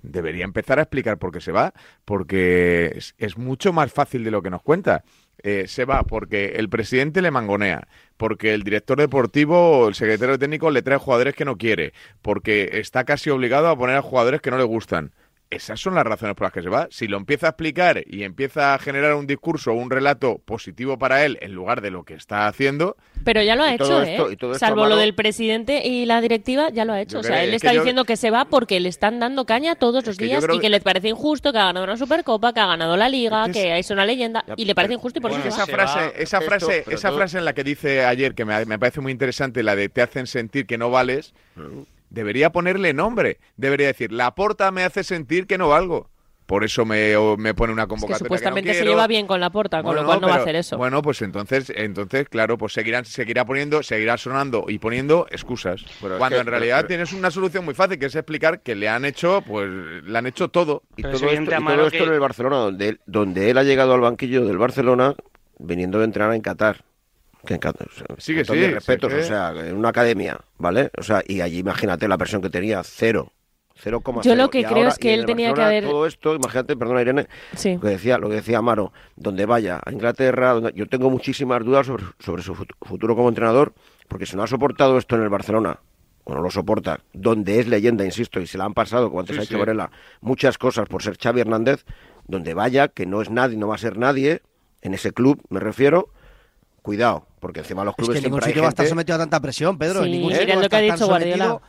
debería 0.02 0.44
empezar 0.44 0.78
a 0.78 0.82
explicar 0.82 1.18
por 1.18 1.32
qué 1.32 1.40
se 1.40 1.52
va, 1.52 1.72
porque 2.04 2.92
es, 2.94 3.14
es 3.18 3.38
mucho 3.38 3.72
más 3.72 3.90
fácil 3.92 4.22
de 4.22 4.30
lo 4.30 4.42
que 4.42 4.50
nos 4.50 4.62
cuenta. 4.62 5.02
Eh, 5.48 5.68
se 5.68 5.84
va 5.84 6.02
porque 6.02 6.56
el 6.56 6.68
presidente 6.68 7.22
le 7.22 7.30
mangonea, 7.30 7.86
porque 8.16 8.52
el 8.52 8.64
director 8.64 8.98
deportivo 8.98 9.78
o 9.78 9.88
el 9.88 9.94
secretario 9.94 10.40
técnico 10.40 10.72
le 10.72 10.82
trae 10.82 10.98
jugadores 10.98 11.36
que 11.36 11.44
no 11.44 11.56
quiere, 11.56 11.92
porque 12.20 12.80
está 12.80 13.04
casi 13.04 13.30
obligado 13.30 13.68
a 13.68 13.78
poner 13.78 13.94
a 13.94 14.02
jugadores 14.02 14.40
que 14.40 14.50
no 14.50 14.58
le 14.58 14.64
gustan. 14.64 15.12
Esas 15.48 15.78
son 15.80 15.94
las 15.94 16.02
razones 16.04 16.34
por 16.34 16.46
las 16.46 16.52
que 16.52 16.60
se 16.60 16.68
va. 16.68 16.88
Si 16.90 17.06
lo 17.06 17.16
empieza 17.16 17.46
a 17.46 17.50
explicar 17.50 18.02
y 18.04 18.24
empieza 18.24 18.74
a 18.74 18.78
generar 18.80 19.14
un 19.14 19.28
discurso 19.28 19.70
o 19.70 19.74
un 19.74 19.90
relato 19.90 20.38
positivo 20.44 20.98
para 20.98 21.24
él 21.24 21.38
en 21.40 21.52
lugar 21.52 21.82
de 21.82 21.92
lo 21.92 22.02
que 22.02 22.14
está 22.14 22.48
haciendo, 22.48 22.96
Pero 23.24 23.42
ya 23.42 23.54
lo 23.54 23.62
ha 23.62 23.72
hecho, 23.72 24.02
esto- 24.02 24.52
¿eh? 24.52 24.58
Salvo 24.58 24.86
lo 24.86 24.96
del 24.96 25.14
presidente 25.14 25.86
y 25.86 26.04
la 26.04 26.20
directiva, 26.20 26.70
ya 26.70 26.84
lo 26.84 26.94
ha 26.94 27.00
hecho. 27.00 27.20
O 27.20 27.22
sea, 27.22 27.44
él 27.44 27.50
es 27.50 27.56
está 27.56 27.70
que 27.70 27.76
yo- 27.76 27.80
diciendo 27.82 28.04
que 28.04 28.16
se 28.16 28.30
va 28.32 28.46
porque 28.46 28.80
le 28.80 28.88
están 28.88 29.20
dando 29.20 29.46
caña 29.46 29.76
todos 29.76 30.04
los 30.04 30.16
que 30.16 30.24
días 30.24 30.44
y 30.44 30.54
que- 30.54 30.58
que 30.62 30.68
le 30.68 30.80
parece 30.80 31.08
injusto 31.10 31.52
que 31.52 31.58
ha 31.58 31.66
ganado 31.66 31.84
una 31.84 31.96
Supercopa, 31.96 32.52
que 32.52 32.58
ha 32.60 32.66
ganado 32.66 32.96
la 32.96 33.08
Liga, 33.08 33.46
Es 33.46 33.52
que 33.52 33.62
que 33.62 33.78
es 33.78 33.90
una 33.90 34.04
leyenda 34.04 34.44
Ya, 34.48 34.54
y 34.56 34.64
le 34.64 34.74
parece 34.74 34.88
pero- 34.90 34.98
injusto 34.98 35.18
y 35.20 35.22
por 35.22 35.30
Es 35.30 35.38
eso 35.38 35.48
esa 35.48 35.58
va. 35.60 35.66
se 35.66 35.72
frase, 35.72 35.98
va, 36.00 36.06
esa 36.16 36.40
frase, 36.40 36.84
esa 36.88 37.08
todo- 37.08 37.18
frase 37.18 37.38
en 37.38 37.44
la 37.44 37.52
que 37.52 37.62
dice 37.62 38.04
ayer, 38.04 38.34
que 38.34 38.44
me, 38.44 38.64
me 38.64 38.78
parece 38.80 39.00
muy 39.00 39.12
interesante, 39.12 39.62
la 39.62 39.76
de 39.76 39.88
te 39.88 40.02
hacen 40.02 40.26
sentir 40.26 40.66
que 40.66 40.76
no 40.76 40.90
vales, 40.90 41.34
debería 42.10 42.50
ponerle 42.50 42.92
nombre. 42.94 43.38
Debería 43.56 43.86
decir, 43.88 44.12
la 44.12 44.34
porta 44.34 44.70
me 44.70 44.84
hace 44.84 45.04
sentir 45.04 45.46
que 45.46 45.58
no 45.58 45.68
valgo. 45.68 46.10
Por 46.46 46.62
eso 46.62 46.84
me, 46.84 47.14
me 47.38 47.54
pone 47.54 47.72
una 47.72 47.82
Es 47.82 47.86
que 47.86 47.88
convocatoria. 47.88 48.18
supuestamente 48.18 48.68
no 48.70 48.74
se 48.78 48.84
lleva 48.84 49.08
bien 49.08 49.26
con 49.26 49.40
la 49.40 49.50
porta, 49.50 49.78
con 49.78 49.86
Bueno, 49.86 50.02
lo 50.02 50.06
cual 50.06 50.20
no 50.20 50.28
va 50.28 50.34
a 50.36 50.38
hacer 50.38 50.54
eso. 50.54 50.76
Bueno, 50.78 51.02
pues 51.02 51.20
entonces, 51.22 51.72
entonces, 51.74 52.28
claro, 52.28 52.56
pues 52.56 52.72
seguirán, 52.72 53.04
seguirá 53.04 53.44
poniendo, 53.44 53.82
seguirá 53.82 54.16
sonando 54.16 54.64
y 54.68 54.78
poniendo 54.78 55.26
excusas. 55.32 55.84
Pero 56.00 56.14
es 56.14 56.18
cuando 56.20 56.36
que- 56.36 56.40
en 56.42 56.46
realidad 56.46 56.76
pero- 56.76 56.86
tienes 56.88 57.12
una 57.14 57.32
solución 57.32 57.64
muy 57.64 57.74
fácil, 57.74 57.98
que 57.98 58.06
es 58.06 58.14
explicar 58.14 58.60
que 58.60 58.76
le 58.76 58.88
han 58.88 59.04
hecho, 59.04 59.42
pues, 59.44 59.68
le 59.68 60.16
han 60.16 60.26
hecho 60.28 60.46
todo. 60.48 60.84
Y 60.96 61.02
Pero 61.02 61.18
todo, 61.18 61.26
es 61.26 61.32
esto, 61.32 61.42
y 61.42 61.48
todo 61.64 61.86
esto 61.88 61.98
que- 61.98 62.04
en 62.04 62.12
el 62.14 62.20
Barcelona, 62.20 62.56
donde 62.58 62.88
él, 62.90 63.00
donde 63.06 63.50
él 63.50 63.58
ha 63.58 63.64
llegado 63.64 63.94
al 63.94 64.00
banquillo 64.02 64.44
del 64.44 64.58
Barcelona 64.58 65.16
viniendo 65.58 65.98
de 65.98 66.04
entrenar 66.04 66.32
en 66.32 66.42
Qatar. 66.42 66.84
Que 67.46 67.58
Sí 68.18 68.34
que 68.34 68.44
sí, 68.44 68.66
respetos, 68.68 69.10
sí 69.12 69.18
que- 69.18 69.24
o 69.24 69.26
sea, 69.26 69.50
en 69.66 69.76
una 69.76 69.88
academia, 69.90 70.38
¿vale? 70.58 70.90
O 70.98 71.02
sea, 71.02 71.22
y 71.26 71.40
allí 71.40 71.58
imagínate 71.58 72.06
la 72.08 72.18
presión 72.18 72.42
que 72.42 72.50
tenía, 72.50 72.82
cero. 72.84 73.32
0,0. 73.78 74.22
Yo 74.22 74.34
lo 74.34 74.48
que 74.48 74.60
Y 74.60 74.64
creo 74.64 74.76
ahora- 74.78 74.88
es 74.88 74.98
que 74.98 75.12
él 75.12 75.26
tenía 75.26 75.52
que 75.52 75.60
haber- 75.60 75.84
Todo 75.84 76.06
esto, 76.06 76.34
imagínate, 76.34 76.76
perdona 76.76 77.02
Irene, 77.02 77.26
Sí. 77.54 77.74
lo 77.74 77.80
que 77.82 77.88
decía, 77.88 78.16
lo 78.16 78.30
que 78.30 78.36
decía 78.36 78.56
Amaro, 78.58 78.90
donde 79.16 79.44
vaya, 79.44 79.80
a 79.84 79.90
Inglaterra, 79.92 80.52
donde- 80.52 80.72
yo 80.74 80.86
tengo 80.88 81.10
muchísimas 81.10 81.62
dudas 81.62 81.86
sobre, 81.86 82.04
sobre 82.18 82.42
su 82.42 82.54
fut- 82.54 82.72
futuro 82.80 83.14
como 83.14 83.28
entrenador, 83.28 83.74
porque 84.08 84.24
si 84.24 84.34
no 84.34 84.44
ha 84.44 84.46
soportado 84.46 84.96
esto 84.96 85.16
en 85.16 85.24
el 85.24 85.28
Barcelona, 85.28 85.78
o 86.24 86.34
no 86.34 86.40
lo 86.40 86.50
soporta, 86.50 87.00
donde 87.12 87.60
es 87.60 87.68
leyenda, 87.68 88.02
insisto, 88.06 88.40
y 88.40 88.46
se 88.46 88.56
la 88.56 88.64
han 88.64 88.72
pasado, 88.72 89.08
como 89.08 89.20
antes 89.20 89.34
Sí, 89.36 89.40
ha 89.40 89.42
dicho 89.42 89.54
sí. 89.56 89.58
Varela, 89.60 89.90
muchas 90.22 90.56
cosas 90.56 90.88
por 90.88 91.02
ser 91.02 91.18
Xavi 91.18 91.42
Hernández, 91.42 91.84
donde 92.26 92.54
vaya, 92.54 92.88
que 92.88 93.04
no 93.04 93.20
es 93.20 93.28
nadie, 93.28 93.58
no 93.58 93.68
va 93.68 93.74
a 93.74 93.78
ser 93.78 93.98
nadie, 93.98 94.40
en 94.80 94.94
ese 94.94 95.12
club 95.12 95.42
me 95.50 95.60
refiero, 95.60 96.08
cuidado, 96.80 97.26
porque 97.46 97.60
encima 97.60 97.84
los 97.84 97.92
Es 97.92 97.96
clubes 97.96 98.14
que 98.14 98.18
en 98.18 98.24
ningún 98.24 98.42
sitio 98.42 98.62
va 98.62 98.68
a 98.68 98.70
estar 98.70 98.84
gente- 98.84 98.90
sometido 98.90 99.14
a 99.14 99.18
tanta 99.18 99.38
presión, 99.40 99.78
Pedro. 99.78 100.00
Sí, 100.00 100.06
en 100.06 100.12
ningún 100.12 100.32
sitio 100.32 100.46
va 100.54 100.60
a 100.60 100.62
lo 100.64 100.68
que 100.68 100.76
ha 100.76 100.80
estar 100.80 100.96
dicho 100.98 101.06
Guardiola. 101.06 101.60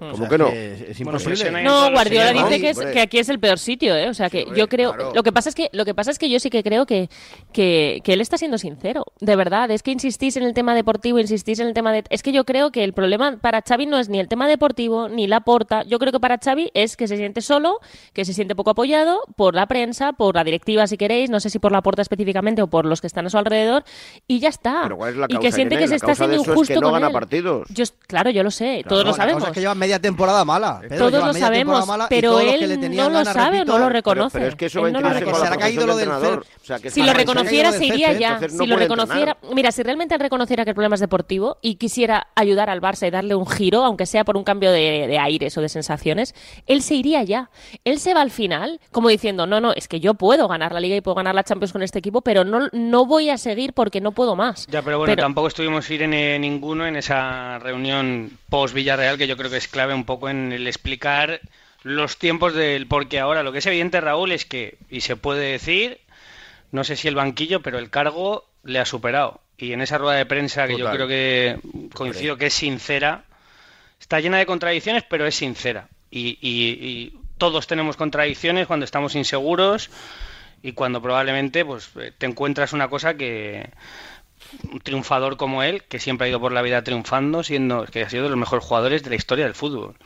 Sometido. 0.00 0.10
¿Cómo 0.10 0.12
O 0.12 0.16
sea, 0.16 0.28
que 0.28 0.38
no? 0.38 0.48
Es, 0.48 0.80
es 0.90 1.00
imposible. 1.00 1.62
No, 1.62 1.90
Guardiola 1.92 2.32
dice 2.32 2.60
que, 2.60 2.70
es- 2.70 2.78
hombre. 2.78 2.92
que 2.94 3.00
aquí 3.00 3.18
es 3.18 3.28
el 3.28 3.38
peor 3.38 3.58
sitio, 3.58 3.94
¿eh? 3.96 4.08
O 4.08 4.14
sea, 4.14 4.28
que 4.30 4.42
Sí, 4.44 4.50
yo 4.56 4.68
creo... 4.68 4.94
claro. 4.94 5.12
Lo 5.14 5.22
que 5.22 5.32
pasa 5.32 5.48
es 5.50 5.54
que 5.54 5.68
lo 5.72 5.84
que 5.84 5.94
pasa 5.94 6.10
es 6.10 6.18
que 6.18 6.28
yo 6.30 6.40
sí 6.40 6.50
que 6.50 6.62
creo 6.62 6.86
que, 6.86 7.08
que, 7.52 8.00
que 8.04 8.12
él 8.14 8.20
está 8.20 8.38
siendo 8.38 8.58
sincero. 8.58 9.04
De 9.20 9.36
verdad, 9.36 9.70
es 9.70 9.82
que 9.82 9.90
insistís 9.90 10.36
en 10.36 10.42
el 10.42 10.54
tema 10.54 10.74
deportivo, 10.74 11.18
insistís 11.18 11.58
en 11.60 11.68
el 11.68 11.74
tema 11.74 11.92
de... 11.92 12.04
Es 12.10 12.22
que 12.22 12.32
yo 12.32 12.44
creo 12.44 12.70
que 12.72 12.84
el 12.84 12.92
problema 12.92 13.36
para 13.40 13.62
Xavi 13.62 13.86
no 13.86 13.98
es 13.98 14.08
ni 14.08 14.18
el 14.20 14.28
tema 14.28 14.48
deportivo, 14.48 15.08
ni 15.08 15.26
la 15.26 15.40
porta. 15.40 15.82
Yo 15.84 15.98
creo 15.98 16.12
que 16.12 16.20
para 16.20 16.38
Xavi 16.38 16.70
es 16.74 16.96
que 16.96 17.06
se 17.08 17.16
siente 17.16 17.40
solo, 17.42 17.80
que 18.12 18.24
se 18.24 18.32
siente 18.34 18.54
poco 18.54 18.70
apoyado 18.70 19.20
por 19.36 19.54
la 19.54 19.66
prensa, 19.66 20.12
por 20.12 20.34
la 20.36 20.44
directiva, 20.44 20.86
si 20.86 20.96
queréis, 20.96 21.30
no 21.30 21.40
sé 21.40 21.50
si 21.50 21.58
por 21.58 21.72
la 21.72 21.82
porta 21.82 22.02
específicamente 22.02 22.62
o 22.62 22.68
por 22.68 22.86
los 22.86 23.00
que 23.00 23.06
están 23.06 23.26
a 23.26 23.30
su 23.30 23.38
alrededor, 23.38 23.84
y 24.26 24.38
ya 24.40 24.48
está. 24.48 24.80
Pero 24.84 24.96
¿cuál 24.96 25.10
es 25.10 25.16
la 25.16 25.26
y 25.28 25.36
que 25.38 25.52
siente 25.52 25.76
que 25.76 25.84
se 25.86 25.90
La 25.90 25.96
está 25.96 26.14
siendo 26.14 26.36
es 26.36 26.46
injusto 26.48 26.74
que 26.74 26.80
no 26.80 26.86
con 26.86 26.92
gana 26.94 27.06
él. 27.08 27.12
partidos. 27.12 27.68
Yo, 27.70 27.84
claro, 28.06 28.30
yo 28.30 28.42
lo 28.42 28.50
sé, 28.50 28.84
todos 28.88 29.04
lo 29.04 29.10
No, 29.10 29.16
sabemos. 29.16 29.42
Temporada 29.98 30.44
mala. 30.44 30.80
Pedro, 30.80 31.10
Todos 31.10 31.26
lo 31.26 31.32
sabemos, 31.34 31.86
mala 31.86 32.06
pero 32.08 32.38
él 32.40 32.78
no 32.94 33.10
lo 33.10 33.24
sabe 33.24 33.62
o 33.62 33.64
no 33.64 33.72
lo 33.78 33.86
pero- 33.86 33.88
reconoce. 33.90 34.38
Pero 34.38 34.48
es 34.50 34.54
que 34.56 34.66
eso 34.66 34.82
va 34.82 34.90
no 34.90 35.00
lo 35.00 35.10
se 35.10 35.46
ha 35.46 35.56
caído 35.56 35.86
lo 35.86 35.96
de 35.96 36.06
del 36.06 36.14
cel- 36.14 36.38
O 36.40 36.64
sea, 36.64 36.78
que 36.78 36.90
Si 36.90 37.02
lo 37.02 37.12
reconociera, 37.12 37.72
se 37.72 37.84
iría 37.86 38.12
ya. 38.12 38.34
Entonces 38.34 38.54
no 38.54 38.64
si 38.64 38.70
lo 38.70 38.76
reconociera, 38.76 39.32
entrenar. 39.32 39.54
mira, 39.54 39.72
si 39.72 39.82
realmente 39.82 40.14
él 40.14 40.20
reconociera 40.20 40.64
que 40.64 40.70
el 40.70 40.74
problema 40.74 40.94
es 40.94 41.00
deportivo 41.00 41.58
y 41.62 41.74
quisiera 41.76 42.28
ayudar 42.36 42.70
al 42.70 42.80
Barça 42.80 43.06
y 43.06 43.10
darle 43.10 43.34
un 43.34 43.46
giro, 43.46 43.82
aunque 43.84 44.06
sea 44.06 44.24
por 44.24 44.36
un 44.36 44.44
cambio 44.44 44.70
de, 44.70 45.06
de 45.08 45.18
aires 45.18 45.56
o 45.58 45.60
de 45.62 45.68
sensaciones, 45.68 46.34
él 46.66 46.82
se 46.82 46.94
iría 46.94 47.22
ya. 47.22 47.50
Él 47.84 47.98
se 47.98 48.14
va 48.14 48.20
al 48.20 48.30
final, 48.30 48.80
como 48.92 49.08
diciendo, 49.08 49.46
no, 49.46 49.60
no, 49.60 49.72
es 49.72 49.88
que 49.88 50.00
yo 50.00 50.14
puedo 50.14 50.46
ganar 50.48 50.72
la 50.72 50.80
Liga 50.80 50.96
y 50.96 51.00
puedo 51.00 51.14
ganar 51.14 51.34
la 51.34 51.42
Champions 51.44 51.72
con 51.72 51.82
este 51.82 51.98
equipo, 51.98 52.20
pero 52.22 52.44
no, 52.44 52.68
no 52.72 53.06
voy 53.06 53.30
a 53.30 53.38
seguir 53.38 53.72
porque 53.72 54.00
no 54.00 54.12
puedo 54.12 54.36
más. 54.36 54.66
Ya, 54.68 54.82
pero 54.82 54.98
bueno, 54.98 55.16
tampoco 55.16 55.48
estuvimos 55.48 55.90
Irene 55.90 56.38
ninguno 56.38 56.86
en 56.86 56.96
esa 56.96 57.58
reunión 57.58 58.30
post 58.48 58.74
Villarreal 58.74 59.16
que 59.18 59.26
yo 59.26 59.36
creo 59.36 59.50
que 59.50 59.56
es 59.56 59.68
clave 59.68 59.79
un 59.94 60.04
poco 60.04 60.28
en 60.28 60.52
el 60.52 60.66
explicar 60.66 61.40
los 61.82 62.18
tiempos 62.18 62.54
del 62.54 62.86
porque 62.86 63.18
ahora 63.18 63.42
lo 63.42 63.52
que 63.52 63.58
es 63.58 63.66
evidente 63.66 64.00
Raúl 64.00 64.32
es 64.32 64.44
que 64.44 64.76
y 64.90 65.00
se 65.00 65.16
puede 65.16 65.50
decir 65.52 65.98
no 66.72 66.84
sé 66.84 66.96
si 66.96 67.08
el 67.08 67.14
banquillo 67.14 67.60
pero 67.62 67.78
el 67.78 67.90
cargo 67.90 68.46
le 68.64 68.78
ha 68.78 68.84
superado. 68.84 69.40
Y 69.56 69.72
en 69.72 69.80
esa 69.82 69.98
rueda 69.98 70.16
de 70.16 70.26
prensa 70.26 70.66
que 70.66 70.72
yo 70.78 70.84
creo 70.94 71.08
que 71.08 71.58
coincido 71.94 72.36
que 72.36 72.46
es 72.46 72.54
sincera 72.54 73.24
está 74.00 74.20
llena 74.20 74.38
de 74.38 74.46
contradicciones 74.46 75.04
pero 75.08 75.26
es 75.26 75.34
sincera. 75.34 75.88
Y, 76.10 76.38
y- 76.40 76.78
y 76.80 77.12
todos 77.38 77.66
tenemos 77.66 77.96
contradicciones 77.96 78.66
cuando 78.66 78.84
estamos 78.84 79.14
inseguros 79.14 79.90
y 80.62 80.72
cuando 80.72 81.00
probablemente 81.00 81.64
pues 81.64 81.90
te 82.18 82.26
encuentras 82.26 82.74
una 82.74 82.88
cosa 82.88 83.14
que 83.14 83.70
triunfador 84.82 85.36
como 85.36 85.62
él, 85.62 85.84
que 85.84 85.98
siempre 85.98 86.26
ha 86.26 86.30
ido 86.30 86.40
por 86.40 86.52
la 86.52 86.62
vida 86.62 86.82
triunfando, 86.82 87.42
siendo 87.42 87.84
que 87.86 88.02
ha 88.02 88.10
sido 88.10 88.24
de 88.24 88.30
los 88.30 88.38
mejores 88.38 88.64
jugadores 88.64 89.02
de 89.02 89.10
la 89.10 89.16
historia 89.16 89.44
del 89.44 89.54
fútbol. 89.54 89.96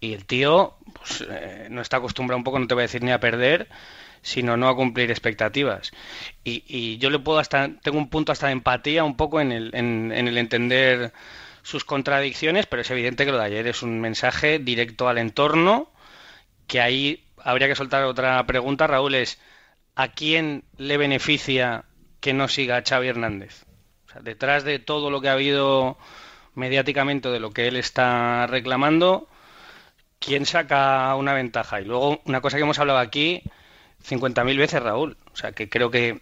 Y 0.00 0.14
el 0.14 0.24
tío 0.24 0.76
pues, 0.94 1.24
eh, 1.28 1.68
no 1.70 1.80
está 1.80 1.98
acostumbrado 1.98 2.38
un 2.38 2.44
poco, 2.44 2.58
no 2.58 2.66
te 2.66 2.74
voy 2.74 2.82
a 2.82 2.84
decir 2.84 3.02
ni 3.02 3.12
a 3.12 3.20
perder, 3.20 3.68
sino 4.22 4.56
no 4.56 4.68
a 4.68 4.76
cumplir 4.76 5.10
expectativas. 5.10 5.92
Y, 6.44 6.64
y 6.66 6.98
yo 6.98 7.10
le 7.10 7.18
puedo 7.18 7.38
hasta, 7.38 7.70
tengo 7.82 7.98
un 7.98 8.08
punto 8.08 8.32
hasta 8.32 8.46
de 8.46 8.52
empatía 8.52 9.04
un 9.04 9.16
poco 9.16 9.40
en 9.40 9.52
el, 9.52 9.74
en, 9.74 10.12
en 10.14 10.28
el 10.28 10.38
entender 10.38 11.12
sus 11.62 11.84
contradicciones, 11.84 12.66
pero 12.66 12.82
es 12.82 12.90
evidente 12.90 13.24
que 13.24 13.32
lo 13.32 13.38
de 13.38 13.44
ayer 13.44 13.66
es 13.66 13.82
un 13.82 14.00
mensaje 14.00 14.58
directo 14.58 15.08
al 15.08 15.18
entorno, 15.18 15.90
que 16.66 16.80
ahí 16.80 17.24
habría 17.42 17.68
que 17.68 17.74
soltar 17.74 18.04
otra 18.04 18.44
pregunta, 18.46 18.86
Raúl, 18.86 19.14
es 19.14 19.38
¿a 19.94 20.08
quién 20.08 20.64
le 20.76 20.96
beneficia 20.96 21.84
que 22.20 22.32
no 22.32 22.48
siga 22.48 22.76
a 22.76 22.82
Xavi 22.82 23.08
Hernández? 23.08 23.64
O 24.10 24.12
sea, 24.12 24.22
detrás 24.22 24.64
de 24.64 24.80
todo 24.80 25.10
lo 25.10 25.20
que 25.20 25.28
ha 25.28 25.34
habido 25.34 25.96
mediáticamente 26.54 27.28
de 27.28 27.38
lo 27.38 27.52
que 27.52 27.68
él 27.68 27.76
está 27.76 28.46
reclamando, 28.48 29.28
¿quién 30.18 30.46
saca 30.46 31.14
una 31.14 31.32
ventaja? 31.32 31.80
Y 31.80 31.84
luego, 31.84 32.20
una 32.24 32.40
cosa 32.40 32.56
que 32.56 32.64
hemos 32.64 32.78
hablado 32.80 32.98
aquí 32.98 33.42
50.000 34.08 34.58
veces, 34.58 34.82
Raúl. 34.82 35.16
O 35.32 35.36
sea, 35.36 35.52
que 35.52 35.68
creo 35.68 35.90
que 35.90 36.20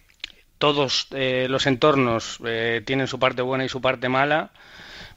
todos 0.59 1.07
eh, 1.11 1.47
los 1.49 1.65
entornos 1.65 2.39
eh, 2.45 2.83
tienen 2.85 3.07
su 3.07 3.19
parte 3.19 3.41
buena 3.41 3.65
y 3.65 3.69
su 3.69 3.81
parte 3.81 4.07
mala, 4.07 4.51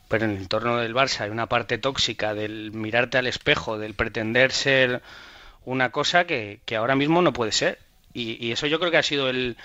pero 0.09 0.25
en 0.25 0.33
el 0.33 0.39
entorno 0.39 0.79
del 0.79 0.95
Barça 0.95 1.23
hay 1.23 1.31
una 1.31 1.49
parte 1.49 1.79
tóxica 1.79 2.33
del 2.35 2.73
mirarte 2.73 3.19
al 3.19 3.27
espejo, 3.27 3.79
del 3.79 3.95
pretender 3.95 4.53
ser 4.53 5.03
una 5.65 5.91
cosa 5.91 6.25
que, 6.27 6.61
que 6.65 6.77
ahora 6.77 6.97
mismo 6.97 7.23
no 7.23 7.33
puede 7.33 7.53
ser. 7.53 7.79
Y, 8.15 8.45
y 8.45 8.53
eso 8.53 8.67
yo 8.67 8.79
creo 8.79 8.91
que 8.91 8.99
ha 8.99 9.03
sido 9.03 9.29
el 9.31 9.57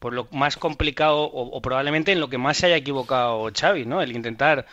por 0.00 0.12
lo 0.14 0.28
más 0.32 0.56
complicado 0.56 1.22
o, 1.24 1.62
probablemente 1.62 2.12
en 2.12 2.20
lo 2.20 2.28
que 2.30 2.38
más 2.38 2.56
se 2.58 2.66
haya 2.66 2.76
equivocado 2.78 3.48
Xavi, 3.54 3.86
¿no? 3.86 4.02
El 4.02 4.12
intentar 4.16 4.66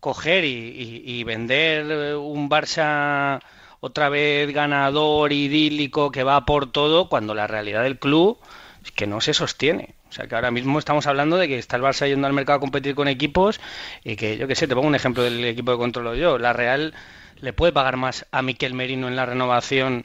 coger 0.00 0.44
y, 0.44 0.48
y- 0.50 1.02
y 1.20 1.24
vender 1.24 1.86
eh, 1.90 2.14
un 2.16 2.48
Barça 2.50 3.40
otra 3.80 4.08
vez 4.08 4.52
ganador, 4.52 5.32
idílico, 5.32 6.10
que 6.10 6.22
va 6.24 6.44
por 6.44 6.70
todo, 6.70 7.08
cuando 7.08 7.34
la 7.34 7.46
realidad 7.46 7.82
del 7.82 7.98
club 7.98 8.38
es 8.84 8.92
que 8.92 9.06
no 9.06 9.20
se 9.20 9.34
sostiene. 9.34 9.94
O 10.08 10.12
sea, 10.12 10.26
que 10.26 10.34
ahora 10.34 10.50
mismo 10.50 10.78
estamos 10.78 11.06
hablando 11.06 11.36
de 11.36 11.48
que 11.48 11.58
está 11.58 11.76
el 11.76 11.82
Barça 11.82 12.06
yendo 12.06 12.26
al 12.26 12.32
mercado 12.32 12.58
a 12.58 12.60
competir 12.60 12.94
con 12.94 13.08
equipos 13.08 13.60
y 14.04 14.16
que, 14.16 14.36
yo 14.36 14.46
qué 14.48 14.54
sé, 14.54 14.68
te 14.68 14.74
pongo 14.74 14.88
un 14.88 14.94
ejemplo 14.94 15.22
del 15.22 15.44
equipo 15.44 15.72
que 15.72 15.78
controlo 15.78 16.14
yo. 16.14 16.38
La 16.38 16.52
Real 16.52 16.94
le 17.40 17.52
puede 17.52 17.72
pagar 17.72 17.96
más 17.96 18.26
a 18.30 18.42
Miquel 18.42 18.74
Merino 18.74 19.08
en 19.08 19.16
la 19.16 19.26
renovación 19.26 20.04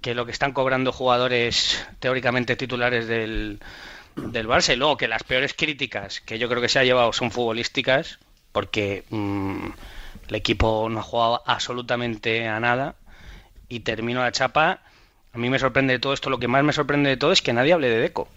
que 0.00 0.14
lo 0.14 0.24
que 0.26 0.32
están 0.32 0.52
cobrando 0.52 0.92
jugadores 0.92 1.86
teóricamente 2.00 2.56
titulares 2.56 3.06
del, 3.06 3.60
del 4.16 4.48
Barça. 4.48 4.72
Y 4.72 4.76
luego 4.76 4.96
que 4.96 5.08
las 5.08 5.22
peores 5.22 5.54
críticas 5.54 6.20
que 6.20 6.38
yo 6.38 6.48
creo 6.48 6.60
que 6.60 6.68
se 6.68 6.78
ha 6.78 6.84
llevado 6.84 7.12
son 7.12 7.30
futbolísticas, 7.30 8.18
porque 8.52 9.04
mm, 9.10 9.66
el 10.28 10.34
equipo 10.34 10.88
no 10.90 11.00
ha 11.00 11.02
jugado 11.02 11.42
absolutamente 11.46 12.48
a 12.48 12.60
nada. 12.60 12.96
Y 13.68 13.80
termino 13.80 14.20
la 14.20 14.32
chapa. 14.32 14.80
A 15.32 15.38
mí 15.38 15.48
me 15.48 15.58
sorprende 15.58 15.94
de 15.94 15.98
todo 15.98 16.12
esto. 16.12 16.30
Lo 16.30 16.38
que 16.38 16.48
más 16.48 16.64
me 16.64 16.72
sorprende 16.72 17.10
de 17.10 17.16
todo 17.16 17.32
es 17.32 17.42
que 17.42 17.52
nadie 17.52 17.72
hable 17.72 17.88
de 17.88 18.00
Deco. 18.00 18.28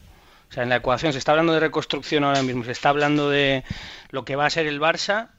O 0.49 0.53
sea, 0.53 0.63
en 0.63 0.69
la 0.69 0.75
ecuación 0.75 1.13
se 1.13 1.19
está 1.19 1.31
hablando 1.31 1.53
de 1.53 1.59
reconstrucción 1.59 2.23
ahora 2.23 2.43
mismo, 2.43 2.63
se 2.63 2.71
está 2.71 2.89
hablando 2.89 3.27
de 3.31 3.63
lo 4.11 4.23
que 4.23 4.35
va 4.35 4.45
a 4.45 4.51
ser 4.51 4.67
el 4.67 4.79
Barça. 4.79 5.29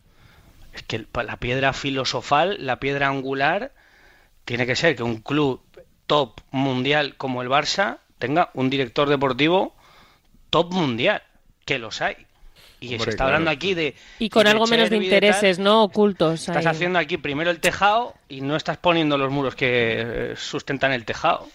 Es 0.72 0.82
que 0.82 1.06
la 1.14 1.36
piedra 1.36 1.72
filosofal, 1.72 2.56
la 2.58 2.80
piedra 2.80 3.06
angular, 3.06 3.70
tiene 4.44 4.66
que 4.66 4.74
ser 4.74 4.96
que 4.96 5.04
un 5.04 5.18
club 5.18 5.60
top 6.08 6.40
mundial 6.50 7.16
como 7.16 7.42
el 7.42 7.48
Barça 7.48 7.98
tenga 8.18 8.50
un 8.54 8.70
director 8.70 9.08
deportivo 9.08 9.73
top 10.54 10.72
mundial, 10.72 11.20
que 11.64 11.80
los 11.80 12.00
hay. 12.00 12.14
Y 12.78 12.96
se 12.96 13.10
está 13.10 13.24
hablando 13.24 13.46
claro. 13.46 13.56
aquí 13.56 13.74
de... 13.74 13.96
Y 14.20 14.30
con 14.30 14.44
de 14.44 14.50
algo 14.50 14.68
menos 14.68 14.88
de 14.88 14.98
tal. 14.98 15.04
intereses, 15.04 15.58
¿no? 15.58 15.82
Ocultos. 15.82 16.42
Estás 16.42 16.58
ahí. 16.58 16.66
haciendo 16.66 17.00
aquí 17.00 17.16
primero 17.16 17.50
el 17.50 17.58
tejado 17.58 18.14
y 18.28 18.40
no 18.40 18.54
estás 18.54 18.76
poniendo 18.76 19.18
los 19.18 19.32
muros 19.32 19.56
que 19.56 19.70
eh, 19.72 20.34
sustentan 20.36 20.92
el 20.92 21.04
tejado. 21.04 21.48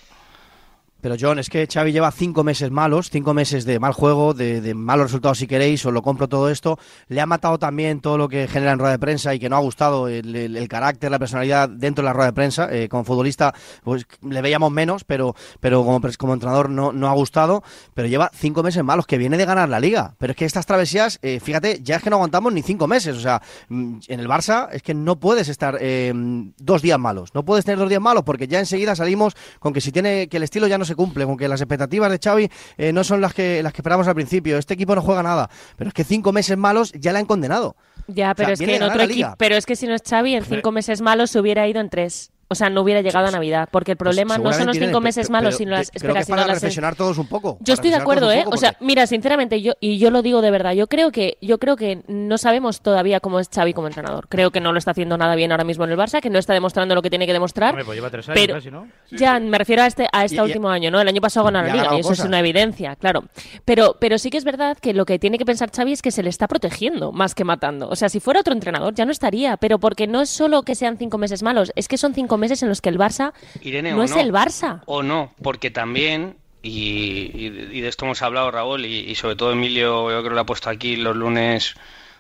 Pero 1.01 1.15
John, 1.19 1.39
es 1.39 1.49
que 1.49 1.65
Xavi 1.71 1.91
lleva 1.91 2.12
cinco 2.12 2.43
meses 2.43 2.71
malos, 2.71 3.09
cinco 3.09 3.33
meses 3.33 3.65
de 3.65 3.79
mal 3.79 3.93
juego, 3.93 4.33
de, 4.33 4.62
de 4.62 4.73
malos 4.73 5.05
resultados 5.07 5.38
si 5.38 5.47
queréis, 5.47 5.85
os 5.85 5.93
lo 5.93 6.01
compro 6.01 6.27
todo 6.27 6.49
esto. 6.49 6.77
Le 7.07 7.21
ha 7.21 7.25
matado 7.25 7.57
también 7.57 8.01
todo 8.01 8.17
lo 8.17 8.27
que 8.27 8.47
genera 8.47 8.73
en 8.73 8.79
rueda 8.79 8.91
de 8.91 8.99
prensa 8.99 9.33
y 9.33 9.39
que 9.39 9.49
no 9.49 9.55
ha 9.55 9.59
gustado 9.59 10.07
el, 10.07 10.35
el- 10.35 10.57
el 10.57 10.67
carácter, 10.67 11.09
la 11.12 11.19
personalidad 11.19 11.69
dentro 11.69 12.01
de 12.03 12.07
la 12.07 12.13
rueda 12.13 12.27
de 12.27 12.33
prensa. 12.33 12.67
Eh, 12.71 12.89
como 12.89 13.03
futbolista, 13.03 13.53
pues 13.83 14.05
le 14.21 14.41
veíamos 14.41 14.71
menos, 14.71 15.03
pero, 15.03 15.35
pero 15.59 15.83
como, 15.85 16.01
como 16.17 16.33
entrenador 16.33 16.69
no, 16.69 16.91
no 16.91 17.07
ha 17.07 17.13
gustado. 17.13 17.63
Pero 17.93 18.07
lleva 18.07 18.29
cinco 18.33 18.62
meses 18.63 18.83
malos, 18.83 19.07
que 19.07 19.17
viene 19.17 19.38
de 19.38 19.45
ganar 19.45 19.69
la 19.69 19.79
liga. 19.79 20.15
Pero 20.17 20.31
es 20.31 20.38
que 20.38 20.45
estas 20.45 20.65
travesías, 20.65 21.19
eh, 21.21 21.39
fíjate, 21.39 21.79
ya 21.81 21.95
es 21.97 22.03
que 22.03 22.09
no 22.09 22.17
aguantamos 22.17 22.51
ni 22.51 22.62
cinco 22.62 22.88
meses. 22.88 23.15
O 23.15 23.21
sea, 23.21 23.41
mm, 23.69 23.99
en 24.07 24.19
el 24.19 24.27
Barça 24.27 24.67
es 24.73 24.81
que 24.83 24.93
no 24.93 25.19
puedes 25.19 25.47
estar 25.47 25.77
eh, 25.79 26.12
dos 26.57 26.81
días 26.81 26.99
malos. 26.99 27.33
No 27.33 27.45
puedes 27.45 27.63
tener 27.63 27.79
dos 27.79 27.88
días 27.89 28.01
malos 28.01 28.23
porque 28.23 28.47
ya 28.47 28.59
enseguida 28.59 28.95
salimos 28.95 29.35
con 29.59 29.71
que 29.71 29.79
si 29.81 29.91
tiene 29.91 30.27
que 30.27 30.38
el 30.38 30.43
estilo 30.43 30.67
ya 30.67 30.77
no 30.77 30.88
se 30.89 30.95
cumple, 30.95 31.25
con 31.25 31.38
que 31.38 31.47
las 31.47 31.62
expectativas 31.62 32.12
de 32.12 32.19
Xavi 32.21 32.49
eh, 32.78 32.91
no 32.91 33.04
son 33.04 33.21
las 33.21 33.34
que 33.34 33.63
las 33.63 33.71
que 33.71 33.82
esperamos 33.82 34.08
al 34.08 34.15
principio. 34.15 34.58
Este 34.58 34.73
equipo 34.73 34.93
no 34.95 35.02
juega 35.02 35.23
nada, 35.23 35.49
pero 35.78 35.88
es 35.88 35.93
que 35.93 36.04
cinco 36.04 36.34
meses 36.34 36.58
malos 36.58 36.91
ya 36.91 37.13
le 37.13 37.19
han 37.19 37.25
condenado. 37.25 37.75
Ya, 38.08 38.36
pero 38.36 38.47
sea, 38.47 38.54
es 38.54 38.60
que 38.60 38.75
en 38.75 38.84
otro 38.84 39.04
equipo, 39.04 39.36
pero 39.38 39.56
es 39.56 39.65
que 39.65 39.75
si 39.75 39.88
no 39.88 39.95
es 39.95 40.02
Xavi, 40.02 40.36
en 40.36 40.43
cinco 40.43 40.71
meses 40.71 41.02
malos 41.02 41.32
se 41.32 41.39
hubiera 41.39 41.67
ido 41.67 41.80
en 41.80 41.89
tres. 41.89 42.32
O 42.51 42.55
sea, 42.55 42.69
no 42.69 42.81
hubiera 42.81 43.01
llegado 43.01 43.27
a 43.27 43.31
Navidad, 43.31 43.69
porque 43.71 43.91
el 43.91 43.97
problema 43.97 44.38
no 44.39 44.51
son 44.51 44.65
los 44.65 44.77
cinco 44.77 44.99
meses 45.01 45.27
pero- 45.27 45.33
malos, 45.33 45.55
sino 45.57 45.71
las... 45.71 45.91
Espera, 45.93 46.13
que 46.13 46.19
es 46.21 46.25
sino 46.25 46.35
para 46.38 46.47
las... 46.47 46.55
reflexionar 46.55 46.95
todos 46.95 47.17
un 47.19 47.27
poco. 47.27 47.57
Yo 47.62 47.75
estoy 47.75 47.91
de 47.91 47.97
acuerdo, 47.97 48.31
¿eh? 48.31 48.41
poco, 48.43 48.55
O 48.55 48.57
sea, 48.57 48.71
porque- 48.71 48.85
mira, 48.85 49.05
sinceramente, 49.07 49.62
yo 49.62 49.73
y 49.79 49.99
yo 49.99 50.09
lo 50.09 50.21
digo 50.21 50.41
de 50.41 50.49
verdad. 50.49 50.73
Yo 50.73 50.88
creo 50.88 51.12
que 51.12 51.38
yo 51.41 51.59
creo 51.59 51.75
que 51.75 52.01
no 52.07 52.38
sabemos 52.39 52.81
todavía 52.81 53.19
cómo 53.19 53.39
es 53.39 53.49
Xavi 53.53 53.73
como 53.73 53.88
entrenador. 53.88 54.27
Creo 54.29 54.49
que 54.51 54.62
no 54.62 54.71
lo 54.71 54.79
está 54.79 54.91
haciendo 54.91 55.17
nada 55.17 55.35
bien 55.35 55.51
ahora 55.51 55.63
mismo 55.63 55.83
en 55.83 55.91
el 55.91 55.97
Barça, 55.97 56.21
que 56.21 56.29
no 56.31 56.39
está 56.39 56.53
demostrando 56.53 56.95
lo 56.95 57.01
que 57.03 57.09
tiene 57.12 57.27
que 57.27 57.33
demostrar. 57.33 57.69
Hombre, 57.69 57.85
pues 57.85 57.95
lleva 57.97 58.09
tres 58.09 58.27
años 58.29 58.39
pero 58.41 58.53
casi, 58.55 58.71
¿no? 58.71 58.88
ya 59.12 59.39
me 59.39 59.57
refiero 59.57 59.83
a 59.83 59.88
este 59.88 60.07
a 60.12 60.25
este 60.25 60.38
Y- 60.38 60.39
y- 60.39 60.41
último 60.41 60.69
año, 60.69 60.89
¿no? 60.89 60.99
El 60.99 61.07
año 61.07 61.21
pasado 61.21 61.45
ganó 61.45 61.59
y 61.59 61.67
la 61.67 61.73
liga 61.75 61.95
y 61.97 61.99
eso 61.99 62.13
es 62.13 62.19
una 62.21 62.39
evidencia, 62.39 62.95
claro. 62.95 63.25
Pero 63.65 63.95
pero 63.99 64.17
sí 64.17 64.31
que 64.31 64.38
es 64.38 64.43
verdad 64.43 64.75
que 64.81 64.93
lo 64.93 65.05
que 65.05 65.19
tiene 65.19 65.38
que 65.38 65.45
pensar 65.45 65.69
Xavi 65.71 65.91
es 65.91 66.01
que 66.01 66.09
se 66.12 66.23
le 66.23 66.29
está 66.29 66.47
protegiendo 66.47 67.12
más 67.12 67.35
que 67.35 67.43
matando. 67.43 67.89
O 67.89 67.95
sea, 67.95 68.09
si 68.09 68.19
fuera 68.19 68.39
otro 68.39 68.53
entrenador 68.53 68.95
ya 68.95 69.05
no 69.05 69.12
estaría, 69.12 69.57
pero 69.57 69.79
porque 69.79 70.07
no 70.07 70.21
es 70.21 70.29
solo 70.31 70.63
que 70.63 70.73
sean 70.73 70.97
cinco 70.97 71.17
meses 71.19 71.43
malos, 71.43 71.71
es 71.75 71.88
que 71.88 71.97
son 71.97 72.13
cinco 72.13 72.38
meses 72.39 72.63
en 72.63 72.69
los 72.69 72.82
que 72.82 72.89
el 72.89 72.97
Barça 72.97 73.34
Irene, 73.62 73.91
no 73.93 74.04
es 74.04 74.15
el 74.15 74.32
Barça. 74.34 74.82
O 74.86 75.04
no, 75.04 75.34
porque 75.43 75.69
también, 75.69 76.38
y, 76.63 77.32
y- 77.34 77.69
y 77.71 77.82
de 77.82 77.88
esto 77.88 78.06
hemos 78.06 78.21
hablado 78.21 78.49
Raúl, 78.52 78.86
y, 78.86 78.99
y 79.02 79.15
sobre 79.15 79.36
todo 79.36 79.52
Emilio, 79.52 80.10
yo 80.10 80.19
creo 80.19 80.23
que 80.30 80.36
lo 80.36 80.41
ha 80.41 80.45
puesto 80.45 80.69
aquí 80.69 80.95
los 80.95 81.15
lunes 81.15 81.75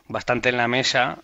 bastante 0.07 0.49
en 0.49 0.57
la 0.57 0.67
mesa, 0.67 1.19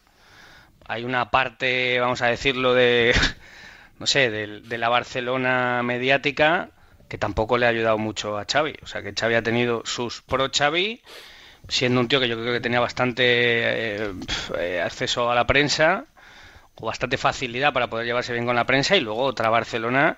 hay 0.88 1.04
una 1.04 1.32
parte, 1.32 2.00
vamos 2.00 2.22
a 2.22 2.28
decirlo, 2.28 2.74
de, 2.74 3.14
no 4.00 4.08
sé, 4.08 4.30
de, 4.30 4.62
de 4.62 4.78
la 4.78 4.90
Barcelona 4.90 5.82
mediática 5.84 6.70
que 7.08 7.18
tampoco 7.20 7.58
le 7.58 7.66
ha 7.68 7.70
ayudado 7.70 7.98
mucho 8.00 8.38
a 8.38 8.46
Xavi. 8.52 8.76
O 8.82 8.88
sea, 8.88 9.02
que 9.04 9.14
Xavi 9.14 9.36
ha 9.36 9.44
tenido 9.44 9.84
sus 9.86 10.22
pro 10.24 10.50
Xavi, 10.52 11.02
siendo 11.68 12.00
un 12.02 12.08
tío 12.08 12.20
que 12.20 12.28
yo 12.28 12.36
creo 12.36 12.52
que 12.54 12.60
tenía 12.60 12.80
bastante 12.80 13.24
eh, 13.26 14.14
eh, 14.60 14.82
acceso 14.84 15.30
a 15.32 15.36
la 15.36 15.46
prensa 15.48 16.06
o 16.80 16.86
bastante 16.86 17.18
facilidad 17.18 17.74
para 17.74 17.90
poder 17.90 18.06
llevarse 18.06 18.34
bien 18.34 18.46
con 18.46 18.56
la 18.56 18.66
prensa 18.66 18.96
y 18.98 19.02
luego 19.02 19.22
otra 19.24 19.50
Barcelona 19.50 20.18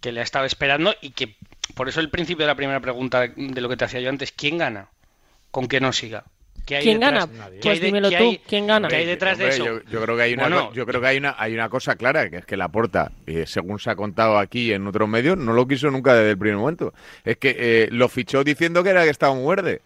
que 0.00 0.12
le 0.12 0.20
ha 0.20 0.24
estado 0.24 0.44
esperando 0.44 0.94
y 1.00 1.10
que 1.10 1.36
por 1.74 1.88
eso 1.88 2.00
el 2.00 2.10
principio 2.10 2.44
de 2.44 2.48
la 2.48 2.54
primera 2.56 2.80
pregunta 2.80 3.26
de 3.28 3.60
lo 3.60 3.68
que 3.68 3.76
te 3.76 3.84
hacía 3.84 4.00
yo 4.00 4.08
antes, 4.08 4.32
¿quién 4.32 4.58
gana? 4.58 4.88
¿Con 5.50 5.66
que 5.68 5.80
no 5.80 5.92
siga? 5.92 6.24
¿Qué 6.66 6.76
hay 6.76 6.82
¿Quién 6.84 7.00
detrás? 7.00 7.30
gana? 7.30 7.50
¿Qué 7.50 7.58
Pues 7.62 7.66
hay 7.74 7.78
de- 7.80 7.86
dímelo 7.86 8.10
qué 8.10 8.16
tú, 8.18 8.24
hay- 8.24 8.40
¿quién 8.46 8.66
gana? 8.66 8.88
¿Qué 8.88 8.96
hay 8.96 9.06
detrás 9.06 9.38
de 9.38 9.48
eso? 9.48 9.64
Yo, 9.64 9.80
yo 9.90 10.02
creo 10.02 10.16
que 10.16 10.22
hay 10.22 10.34
una, 10.34 10.42
Bueno, 10.42 10.72
yo 10.74 10.84
creo 10.84 11.00
que 11.00 11.06
hay 11.06 11.16
una, 11.16 11.34
hay 11.38 11.54
una 11.54 11.68
cosa 11.70 11.96
clara, 11.96 12.28
que 12.28 12.36
es 12.38 12.44
que 12.46 12.56
la 12.58 12.68
porta, 12.68 13.10
según 13.46 13.78
se 13.78 13.90
ha 13.90 13.96
contado 13.96 14.38
aquí 14.38 14.72
en 14.72 14.86
otros 14.86 15.08
medios, 15.08 15.38
no 15.38 15.52
lo 15.54 15.66
quiso 15.66 15.90
nunca 15.90 16.14
desde 16.14 16.32
el 16.32 16.38
primer 16.38 16.58
momento. 16.58 16.92
Es 17.24 17.38
que 17.38 17.56
eh, 17.58 17.88
lo 17.90 18.08
fichó 18.08 18.44
diciendo 18.44 18.82
que 18.84 18.90
era 18.90 19.04
que 19.04 19.10
estaba 19.10 19.34
muy 19.34 19.48
verde. 19.56 19.80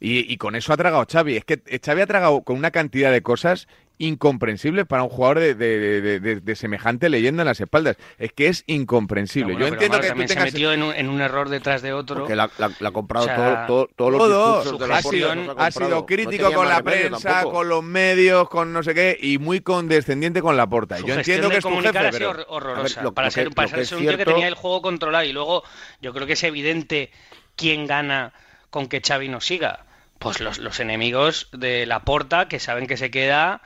Y, 0.00 0.30
y 0.32 0.36
con 0.36 0.56
eso 0.56 0.72
ha 0.72 0.76
tragado 0.76 1.06
Xavi. 1.10 1.36
Es 1.36 1.44
que 1.44 1.60
Xavi 1.82 2.00
ha 2.02 2.06
tragado 2.06 2.42
con 2.42 2.56
una 2.56 2.72
cantidad 2.72 3.12
de 3.12 3.22
cosas 3.22 3.68
incomprensibles 3.98 4.86
para 4.86 5.02
un 5.02 5.08
jugador 5.08 5.38
de, 5.40 5.54
de- 5.54 6.00
de- 6.00 6.20
de- 6.20 6.40
de 6.40 6.56
semejante 6.56 7.08
leyenda 7.08 7.42
en 7.42 7.46
las 7.46 7.60
espaldas. 7.60 7.96
Es 8.18 8.32
que 8.32 8.48
es 8.48 8.64
incomprensible. 8.66 9.52
No, 9.54 9.58
yo 9.60 9.64
bueno, 9.66 9.74
entiendo 9.74 9.98
que 9.98 10.02
tú 10.04 10.08
también 10.08 10.28
se 10.28 10.34
tengas... 10.34 10.52
metió 10.52 10.72
en 10.72 10.82
un, 10.82 10.94
en 10.94 11.08
un 11.08 11.20
error 11.20 11.48
detrás 11.48 11.82
de 11.82 11.92
otro. 11.92 12.16
Porque 12.20 12.36
la, 12.36 12.50
la- 12.58 12.70
la 12.80 12.88
ha 12.88 12.92
comprado 12.92 13.24
O 13.26 13.28
sea, 13.28 13.66
todo, 13.66 13.86
todo- 13.86 13.88
todos 13.96 14.10
los 14.12 14.18
Todo. 14.20 14.54
discursos 14.62 14.78
de 14.80 14.84
su 14.84 14.88
la 14.90 14.96
ha 14.98 15.02
sido, 15.02 15.54
ha 15.58 15.70
sido 15.70 16.06
crítico 16.06 16.52
con 16.52 16.68
la 16.68 16.82
prensa, 16.82 17.28
tampoco. 17.28 17.54
con 17.56 17.68
los 17.68 17.82
medios, 17.84 18.48
con 18.48 18.72
no 18.72 18.82
sé 18.82 18.94
qué, 18.94 19.16
y 19.20 19.38
muy 19.38 19.60
condescendiente 19.60 20.42
con 20.42 20.56
la 20.56 20.66
porta. 20.66 20.98
Yo 21.00 21.14
entiendo 21.14 21.48
que 21.50 21.58
es 21.58 21.64
tu 21.64 21.70
jefe, 21.80 22.10
pero... 22.12 22.30
horrorosa. 22.48 23.00
A 23.00 23.02
ver, 23.02 23.04
lo- 23.04 23.14
para 23.14 23.28
lo 23.28 23.30
ser, 23.30 23.48
que- 23.48 23.54
para 23.54 23.68
que 23.68 23.74
ser 23.74 23.80
es 23.80 23.92
un 23.92 23.98
tío 24.00 24.10
que 24.10 24.16
cierto- 24.16 24.32
tenía 24.32 24.48
el 24.48 24.54
juego 24.54 24.82
controlado. 24.82 25.24
Y 25.24 25.32
luego 25.32 25.62
yo 26.00 26.12
creo 26.12 26.26
que 26.26 26.32
es 26.34 26.42
evidente 26.44 27.10
quién 27.56 27.86
gana 27.86 28.32
con 28.70 28.88
que 28.88 29.00
Xavi 29.00 29.28
no 29.28 29.40
siga. 29.40 29.86
Pues 30.24 30.40
los, 30.40 30.58
los 30.58 30.80
enemigos 30.80 31.48
de 31.52 31.86
la 31.86 32.00
porta 32.00 32.48
que 32.48 32.58
saben 32.58 32.86
que 32.86 32.96
se 32.96 33.10
queda 33.10 33.60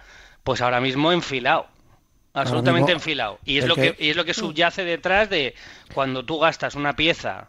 pues 0.44 0.60
ahora 0.60 0.80
mismo 0.80 1.12
enfilado. 1.12 1.66
Absolutamente 2.34 2.92
enfilado. 2.92 3.38
Y 3.44 3.58
es, 3.58 3.64
lo 3.68 3.74
que, 3.76 3.94
que- 3.94 4.04
y 4.06 4.10
es 4.10 4.16
lo 4.16 4.24
que 4.24 4.34
subyace 4.34 4.84
detrás 4.84 5.28
de 5.30 5.54
cuando 5.94 6.24
tú 6.24 6.38
gastas 6.38 6.74
una 6.74 6.94
pieza 6.96 7.48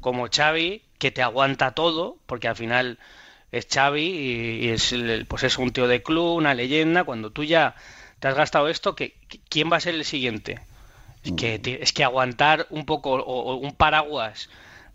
como 0.00 0.28
Xavi, 0.34 0.82
que 0.98 1.10
te 1.10 1.22
aguanta 1.22 1.72
todo, 1.72 2.18
porque 2.26 2.48
al 2.48 2.56
final 2.56 2.98
es 3.52 3.66
Xavi 3.72 4.02
y, 4.02 4.66
y 4.66 4.68
es 4.70 4.92
el- 4.92 5.26
pues 5.26 5.42
es 5.44 5.58
un 5.58 5.70
tío 5.70 5.86
de 5.88 6.02
club, 6.02 6.36
una 6.36 6.54
leyenda. 6.54 7.04
Cuando 7.04 7.30
tú 7.30 7.44
ya 7.44 7.74
te 8.20 8.28
has 8.28 8.34
gastado 8.34 8.68
esto, 8.68 8.94
¿qué- 8.96 9.14
¿quién 9.48 9.70
va 9.72 9.76
a 9.76 9.80
ser 9.80 9.94
el 9.94 10.04
siguiente? 10.04 10.60
Es 11.24 11.32
que, 11.32 11.58
ti- 11.58 11.78
es 11.80 11.92
que 11.92 12.04
aguantar 12.04 12.66
un 12.70 12.84
poco 12.86 13.12
o, 13.14 13.20
o 13.22 13.54
un 13.56 13.72
paraguas 13.74 14.48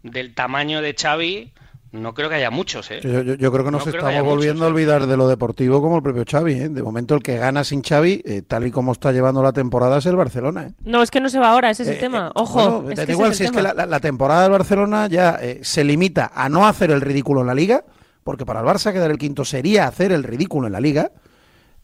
del 0.03 0.33
tamaño 0.33 0.81
de 0.81 0.95
Xavi, 0.99 1.51
no 1.91 2.13
creo 2.13 2.29
que 2.29 2.35
haya 2.35 2.49
muchos, 2.51 2.89
¿eh? 2.91 2.99
Yo, 3.03 3.21
yo- 3.21 3.33
yo 3.35 3.51
creo 3.51 3.65
que 3.65 3.71
nos 3.71 3.85
No 3.85 3.91
que 3.91 3.97
estamos 3.97 4.13
muchos, 4.15 4.27
volviendo 4.35 4.63
a 4.65 4.67
¿eh? 4.67 4.71
olvidar 4.71 5.07
de 5.07 5.17
lo 5.17 5.27
deportivo 5.27 5.81
como 5.81 5.97
el 5.97 6.03
propio 6.03 6.23
Xavi. 6.29 6.53
¿eh? 6.53 6.69
De 6.69 6.81
momento 6.83 7.15
el 7.15 7.21
que 7.23 7.37
gana 7.37 7.63
sin 7.63 7.81
Xavi, 7.83 8.21
eh, 8.25 8.41
tal 8.47 8.65
y 8.65 8.71
como 8.71 8.91
está 8.93 9.11
llevando 9.11 9.43
la 9.43 9.51
temporada, 9.53 9.97
es 9.97 10.05
el 10.05 10.15
Barcelona. 10.15 10.67
¿eh? 10.67 10.73
No, 10.85 11.03
es 11.03 11.11
que 11.11 11.19
no 11.19 11.29
se 11.29 11.39
va 11.39 11.49
ahora, 11.51 11.69
ese 11.69 11.83
es 11.83 11.89
el 11.89 11.95
Eh, 11.95 11.99
tema. 11.99 12.31
Ojo, 12.35 12.81
bueno, 12.81 12.89
es 12.91 12.95
que 12.95 13.03
ese 13.03 13.11
igual, 13.11 13.31
es 13.31 13.37
si 13.37 13.43
el 13.43 13.47
es 13.47 13.51
que 13.51 13.57
tema. 13.57 13.69
la, 13.69 13.73
la- 13.73 13.85
la 13.87 13.99
temporada 13.99 14.43
del 14.43 14.51
Barcelona 14.51 15.07
ya 15.07 15.37
eh, 15.41 15.59
se 15.63 15.83
limita 15.83 16.31
a 16.33 16.47
no 16.49 16.65
hacer 16.65 16.91
el 16.91 17.01
ridículo 17.01 17.41
en 17.41 17.47
la 17.47 17.53
liga, 17.55 17.83
porque 18.23 18.45
para 18.45 18.61
el 18.61 18.65
Barça 18.65 18.93
quedar 18.93 19.11
el 19.11 19.17
quinto 19.17 19.43
sería 19.43 19.87
hacer 19.87 20.11
el 20.11 20.23
ridículo 20.23 20.67
en 20.67 20.73
la 20.73 20.79
liga. 20.79 21.11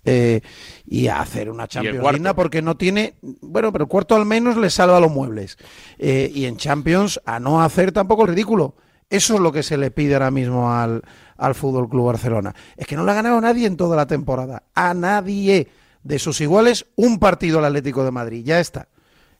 eh, 0.06 0.39
y 0.86 1.08
a 1.08 1.20
hacer 1.20 1.50
una 1.50 1.67
Champions 1.67 2.02
digna 2.13 2.34
porque 2.34 2.62
no 2.62 2.78
tiene 2.78 3.15
bueno 3.41 3.74
pero 3.74 3.84
el 3.86 3.89
cuarto 3.89 4.15
al 4.15 4.26
menos 4.26 4.56
le 4.56 4.70
salva 4.70 5.02
los 5.02 5.12
muebles 5.12 5.58
Eh, 5.98 6.32
y 6.34 6.46
en 6.46 6.56
Champions 6.56 7.20
a 7.26 7.41
no 7.41 7.62
hacer 7.62 7.91
tampoco 7.91 8.22
el 8.22 8.30
ridículo 8.30 8.76
eso 9.10 9.36
es 9.36 9.39
lo 9.39 9.52
que 9.52 9.63
se 9.63 9.78
le 9.78 9.91
pide 9.91 10.13
ahora 10.15 10.32
mismo 10.32 10.72
al, 10.72 11.02
al 11.38 11.56
Fútbol 11.56 11.89
Club 11.89 12.08
Barcelona. 12.08 12.54
Es 12.76 12.88
que 12.88 12.96
no 12.96 13.04
le 13.06 13.12
ha 13.12 13.15
ganado 13.15 13.39
nadie 13.41 13.65
en 13.67 13.78
toda 13.78 13.96
la 13.96 14.06
temporada. 14.08 14.63
A 14.76 14.93
nadie. 14.93 15.67
De 16.04 16.20
sus 16.20 16.39
iguales, 16.39 16.86
un 16.96 17.20
partido 17.20 17.60
al 17.60 17.65
Atlético 17.65 18.04
de 18.06 18.12
Madrid. 18.12 18.41
Ya 18.46 18.60
está. 18.62 18.88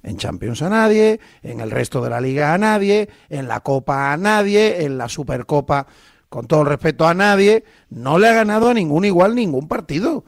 En 0.04 0.18
Champions 0.18 0.62
a 0.62 0.70
nadie, 0.70 1.20
en 1.42 1.60
el 1.62 1.72
resto 1.72 2.02
de 2.02 2.10
la 2.10 2.20
liga 2.20 2.54
a 2.54 2.58
nadie, 2.58 3.08
en 3.30 3.48
la 3.48 3.62
Copa 3.62 4.12
a 4.12 4.18
nadie, 4.18 4.84
en 4.84 4.98
la 4.98 5.08
Supercopa, 5.08 5.88
con 6.30 6.46
todo 6.46 6.62
el 6.62 6.68
respeto 6.68 7.08
a 7.08 7.14
nadie. 7.14 7.64
No 7.90 8.20
le 8.20 8.28
ha 8.28 8.34
ganado 8.34 8.70
a 8.70 8.74
ningún 8.74 9.06
igual 9.06 9.34
ningún 9.34 9.68
partido. 9.70 10.26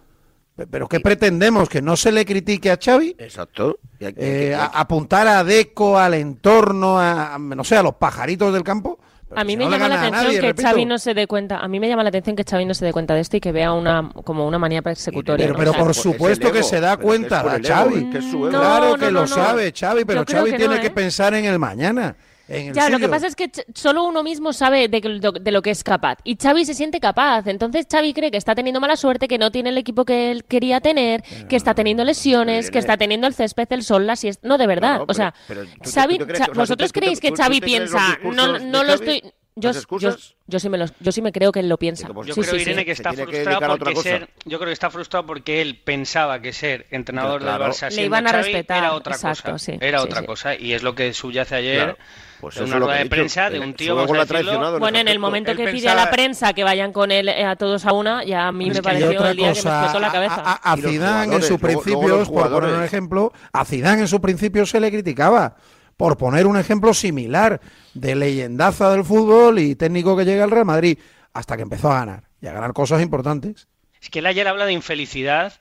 Pe- 0.56 0.66
Pero 0.68 0.88
¿qué 0.88 1.02
pretendemos? 1.02 1.68
¿Que 1.68 1.82
no 1.82 1.98
se 1.98 2.12
le 2.14 2.26
critique 2.26 2.72
a 2.72 2.78
Xavi? 2.82 3.16
Exacto. 3.20 3.78
Y 4.00 4.06
Eh, 4.16 4.56
a- 4.56 4.66
apuntar 4.66 5.28
a 5.28 5.44
Deco, 5.44 5.98
al 6.00 6.14
entorno, 6.14 7.00
a, 7.00 7.36
a- 7.36 7.40
no 7.40 7.64
sé, 7.66 7.76
a 7.76 7.84
los 7.84 7.96
pajaritos 7.96 8.54
del 8.54 8.64
campo. 8.64 9.00
Pero 9.30 9.42
A 9.42 9.44
mí 9.44 9.54
si 9.54 9.58
me 9.58 9.66
no 9.66 9.72
llama 9.72 9.88
la 9.90 9.96
a 9.96 9.98
atención 10.00 10.24
nadie, 10.26 10.40
que 10.42 10.48
repito. 10.48 10.68
Xavi 10.68 10.86
no 10.86 10.98
se 10.98 11.14
dé 11.14 11.28
cuenta. 11.28 11.60
A 11.60 11.68
mí 11.68 11.80
me 11.80 11.88
llama 11.88 12.02
la 12.04 12.10
atención 12.10 12.36
que 12.36 12.44
Xavi 12.44 12.66
no 12.66 12.74
se 12.74 12.84
dé 12.86 12.92
cuenta 12.92 13.14
de 13.14 13.22
esto 13.22 13.38
y 13.38 13.40
que 13.40 13.52
vea 13.52 13.72
una 13.74 14.10
como 14.24 14.48
una 14.48 14.58
manía 14.58 14.82
persecutoria. 14.82 15.54
Pero, 15.56 15.74
por 15.74 15.94
supuesto 15.94 16.52
que 16.52 16.64
se 16.64 16.80
da 16.82 16.98
cuenta, 16.98 17.42
ego, 17.42 17.68
Xavi. 17.68 18.10
que 18.10 18.18
es 18.18 18.26
su 18.26 18.40
No, 18.40 18.48
ego. 18.50 18.60
claro 18.60 18.90
no, 18.90 18.96
que 18.98 19.06
no, 19.06 19.12
lo 19.12 19.22
no. 19.22 19.28
sabe, 19.28 19.72
Xavi, 19.72 20.04
pero 20.06 20.24
Xavi 20.26 20.52
que 20.52 20.58
tiene 20.58 20.80
que 20.82 20.88
¿eh? 20.88 20.92
pensar 20.92 21.34
en 21.36 21.46
el 21.46 21.60
mañana. 21.60 22.16
En 22.50 22.68
el 22.70 22.74
Ya, 22.74 22.90
lo 22.90 23.00
que 23.00 23.08
pasa 23.08 23.28
es 23.28 23.36
que 23.36 23.50
solo 23.74 24.04
uno 24.04 24.24
mismo 24.24 24.52
sabe 24.54 24.88
de, 24.88 25.02
que- 25.02 25.20
de 25.42 25.52
lo 25.52 25.62
que 25.62 25.70
es 25.72 25.84
capaz. 25.84 26.18
Y 26.24 26.36
Xavi 26.36 26.66
se 26.66 26.74
siente 26.74 27.00
capaz. 27.00 27.48
Entonces 27.48 27.86
Xavi 27.90 28.14
cree 28.14 28.32
que 28.32 28.38
está 28.38 28.56
teniendo 28.56 28.80
mala 28.80 28.96
suerte, 28.96 29.28
que 29.28 29.38
no 29.38 29.52
tiene 29.52 29.70
el 29.70 29.78
equipo 29.78 30.06
que 30.06 30.32
él 30.32 30.44
quería 30.46 30.82
tener, 30.82 31.24
que 31.48 31.56
está 31.56 31.74
teniendo 31.74 32.04
lesiones, 32.04 32.72
que 32.72 32.80
está 32.80 32.98
teniendo 32.98 33.28
el 33.28 33.34
césped, 33.34 33.68
el 33.72 33.84
sol, 33.84 34.08
la 34.08 34.16
siesta. 34.16 34.48
No, 34.48 34.58
de 34.58 34.68
verdad. 34.68 34.94
No, 34.94 34.98
no, 35.00 35.06
o 35.08 35.14
sea, 35.14 35.34
pero- 35.48 35.62
pero 35.62 35.74
tú 35.78 35.84
te- 35.84 35.92
Xavi, 35.92 36.18
tú 36.18 36.26
te 36.26 36.34
crees 36.34 36.40
Cha- 36.40 36.46
que- 36.46 36.52
o 36.52 36.54
sea, 36.56 36.62
¿vosotros 36.64 36.92
tú 36.92 37.00
creéis 37.00 37.20
tú- 37.20 37.28
que 37.30 37.36
Xavi 37.42 37.62
piensa? 37.62 38.18
No, 38.24 38.84
lo 38.84 38.94
estoy... 38.94 39.24
Yo, 39.56 39.74
sí 39.74 40.70
me 40.70 40.78
los- 40.78 40.94
yo 41.02 41.12
sí 41.12 41.22
me 41.22 41.34
creo 41.34 41.52
que 41.52 41.60
él 41.60 41.68
lo 41.68 41.78
piensa. 41.78 42.08
Yo 42.08 42.34
Sí, 42.34 42.40
creo, 42.40 42.54
sí, 42.54 42.60
sí. 42.60 42.62
Irene, 42.62 42.86
que 42.86 42.92
está 42.94 43.10
que 43.12 43.18
frustrado 43.24 43.58
otra 43.58 43.68
porque 43.68 43.94
cosa. 43.94 44.10
ser, 44.10 44.30
yo 44.46 44.58
creo 44.58 44.68
que 44.70 44.74
está 44.74 44.90
frustrado 44.90 45.26
porque 45.26 45.62
él 45.62 45.76
pensaba 45.84 46.40
que 46.42 46.54
ser 46.54 46.88
entrenador 46.92 47.42
Claro. 47.42 47.66
del 47.66 47.74
Barça 47.74 47.86
Le 47.88 47.92
siendo 47.92 48.06
iban 48.06 48.28
a 48.28 48.32
Xavi 48.32 48.44
respetar, 48.44 48.78
era 48.78 48.94
otra 48.94 49.16
exacto, 49.16 49.52
cosa, 49.52 49.66
sí, 49.66 49.78
era 49.82 50.00
sí, 50.00 50.06
otra 50.06 50.20
sí. 50.22 50.26
cosa 50.28 50.56
y 50.56 50.72
es 50.74 50.82
lo 50.82 50.96
que 50.96 51.12
subyace 51.14 51.56
ayer 51.56 51.76
Claro. 51.76 51.98
Pues 52.40 52.56
una 52.58 52.66
es 52.66 52.72
lo 52.72 52.80
rueda 52.80 52.94
de 52.98 53.04
dicho. 53.04 53.10
prensa 53.16 53.50
de 53.50 53.60
un 53.60 53.74
tío, 53.74 53.96
vamos 53.96 54.18
a 54.18 54.26
traicionado 54.26 54.76
en 54.76 54.80
Bueno, 54.80 54.98
en 55.00 55.08
el 55.10 55.20
momento 55.20 55.52
Él 55.52 55.58
que 55.58 55.64
pide 55.66 55.74
pensaba- 55.84 56.02
a 56.02 56.06
la 56.06 56.12
prensa 56.12 56.54
que 56.54 56.64
vayan 56.64 56.94
con 56.94 57.12
él 57.12 57.28
eh, 57.30 57.44
a 57.44 57.56
todos 57.56 57.86
a 57.86 57.92
una, 57.94 58.24
ya 58.24 58.48
a 58.48 58.52
mí 58.52 58.70
me 58.72 58.82
pareció 58.82 59.26
el 59.28 59.36
día 59.36 59.54
que 59.54 59.62
me 59.64 59.70
explotó 59.70 60.00
la 60.00 60.12
cabeza. 60.12 60.36
A, 60.46 60.54
a- 60.74 60.78
Zidane 60.78 61.36
en 61.36 61.42
sus 61.44 61.60
principios, 61.60 62.10
los 62.20 62.30
por 62.30 62.50
poner 62.50 62.74
un 62.76 62.84
ejemplo, 62.84 63.34
a 63.52 63.66
Zidane 63.66 64.02
en 64.04 64.08
sus 64.08 64.20
principios 64.22 64.70
se 64.70 64.80
le 64.80 64.90
criticaba 64.90 65.56
por 65.98 66.18
poner 66.18 66.48
un 66.48 66.56
ejemplo 66.58 66.94
similar 66.94 67.60
de 67.94 68.16
leyendaza 68.16 68.90
del 68.92 69.04
fútbol 69.04 69.60
y 69.60 69.76
técnico 69.76 70.16
que 70.16 70.24
llega 70.24 70.46
al 70.46 70.52
Real 70.52 70.66
Madrid, 70.66 70.98
hasta 71.34 71.58
que 71.58 71.64
empezó 71.64 71.92
a 71.92 71.96
ganar 72.00 72.24
y 72.42 72.48
a 72.48 72.54
ganar 72.54 72.72
cosas 72.72 73.02
importantes. 73.02 73.68
Es 74.02 74.10
que 74.10 74.20
él 74.20 74.26
ayer 74.28 74.48
habla 74.48 74.66
de 74.66 74.72
infelicidad 74.72 75.54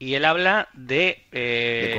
y 0.00 0.14
él 0.14 0.24
habla 0.24 0.68
de... 0.72 1.24
eh, 1.30 1.94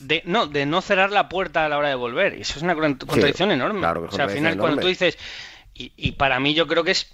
De 0.00 0.22
no, 0.24 0.46
de 0.46 0.64
no 0.64 0.80
cerrar 0.80 1.10
la 1.10 1.28
puerta 1.28 1.66
a 1.66 1.68
la 1.68 1.76
hora 1.76 1.88
de 1.90 1.96
volver. 1.96 2.38
Y 2.38 2.42
eso 2.42 2.54
es 2.56 2.62
una 2.62 2.74
con- 2.74 2.94
contradicción 2.94 3.50
enorme. 3.50 3.80
claro 3.80 4.06
o 4.08 4.12
sea, 4.12 4.24
al 4.24 4.30
final 4.30 4.52
cuando 4.56 4.80
tú 4.80 4.86
dices... 4.88 5.18
Y, 5.74 5.92
y 5.96 6.12
para 6.12 6.40
mí 6.40 6.54
yo 6.54 6.66
creo 6.66 6.84
que 6.84 6.92
es... 6.92 7.12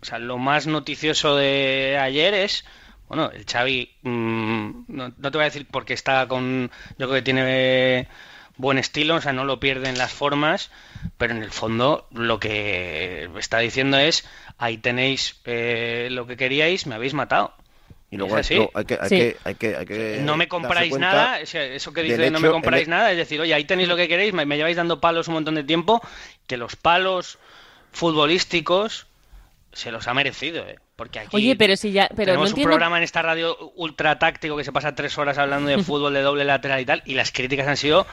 O 0.00 0.04
sea, 0.04 0.18
lo 0.20 0.38
más 0.38 0.66
noticioso 0.68 1.34
de 1.36 1.98
ayer 2.00 2.34
es... 2.34 2.64
Bueno, 3.08 3.30
el 3.32 3.44
Xavi... 3.44 3.90
mm, 4.02 4.70
no, 4.88 5.12
no 5.16 5.30
te 5.32 5.38
voy 5.38 5.42
a 5.42 5.44
decir 5.50 5.66
porque 5.70 5.94
está 5.94 6.28
con... 6.28 6.70
Yo 6.98 7.08
creo 7.08 7.14
que 7.14 7.22
tiene 7.22 8.08
buen 8.58 8.76
estilo, 8.76 9.14
o 9.14 9.20
sea, 9.20 9.32
no 9.32 9.44
lo 9.44 9.58
pierde 9.60 9.88
en 9.88 9.96
las 9.98 10.12
formas, 10.12 10.70
pero 11.16 11.32
en 11.32 11.42
el 11.42 11.50
fondo 11.52 12.08
lo 12.12 12.38
que 12.40 13.30
está 13.38 13.60
diciendo 13.60 13.96
es, 13.98 14.28
ahí 14.58 14.76
tenéis 14.78 15.40
eh, 15.44 16.08
lo 16.10 16.26
que 16.26 16.36
queríais, 16.36 16.86
me 16.86 16.96
habéis 16.96 17.14
matado. 17.14 17.54
Y 18.10 18.16
luego 18.16 18.38
Es 18.38 18.46
así. 18.46 18.56
no, 18.58 18.70
hay, 18.72 18.84
que, 18.86 18.98
hay, 19.00 19.08
Sí. 19.10 19.16
que, 19.16 19.36
hay, 19.44 19.54
que, 19.56 19.76
hay 19.76 19.84
que 19.86 20.20
no 20.22 20.36
me 20.36 20.48
compráis 20.48 20.96
nada, 20.98 21.40
o 21.42 21.46
sea, 21.46 21.62
eso 21.64 21.92
que 21.92 22.02
dice 22.02 22.30
no 22.30 22.40
me 22.40 22.48
compráis 22.50 22.84
el- 22.84 22.90
nada, 22.90 23.10
es 23.10 23.18
decir, 23.18 23.38
oye, 23.40 23.52
ahí 23.52 23.64
tenéis 23.64 23.88
lo 23.88 23.96
que 23.96 24.08
queréis, 24.08 24.32
me, 24.32 24.46
me 24.46 24.56
lleváis 24.56 24.76
dando 24.78 24.98
palos 25.00 25.28
un 25.28 25.34
montón 25.34 25.54
de 25.56 25.62
tiempo, 25.64 26.00
que 26.46 26.56
los 26.56 26.74
palos 26.76 27.38
futbolísticos 27.92 29.06
se 29.72 29.90
los 29.92 30.08
ha 30.08 30.14
merecido, 30.14 30.66
¿eh? 30.66 30.78
Porque 30.96 31.20
aquí 31.20 31.36
Oye, 31.36 31.54
pero 31.54 31.76
si 31.76 31.92
ya, 31.92 32.08
pero 32.08 32.16
no 32.18 32.24
tenemos 32.24 32.44
un 32.46 32.48
entiendo. 32.52 32.70
programa 32.70 32.96
en 32.96 33.04
esta 33.04 33.22
radio 33.22 33.56
ultra 33.76 34.18
táctico 34.18 34.56
que 34.56 34.64
se 34.64 34.72
pasa 34.72 34.94
tres 34.94 35.16
horas 35.18 35.36
hablando 35.38 35.68
de 35.70 35.78
fútbol 35.84 36.14
de 36.14 36.22
doble 36.22 36.44
lateral 36.44 36.80
y 36.80 36.84
tal, 36.86 37.02
y 37.04 37.14
las 37.14 37.30
críticas 37.30 37.68
han 37.68 37.76
sido 37.76 38.06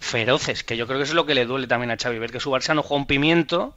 feroces, 0.00 0.64
que 0.64 0.76
yo 0.76 0.86
creo 0.86 0.98
que 0.98 1.04
eso 1.04 1.12
es 1.12 1.16
lo 1.16 1.26
que 1.26 1.34
le 1.34 1.44
duele 1.44 1.66
también 1.66 1.90
a 1.92 1.96
Xavi, 1.96 2.18
ver 2.18 2.32
que 2.32 2.40
su 2.40 2.50
Barça 2.50 2.74
no 2.74 2.82
juega 2.82 3.00
un 3.02 3.06
pimiento 3.06 3.74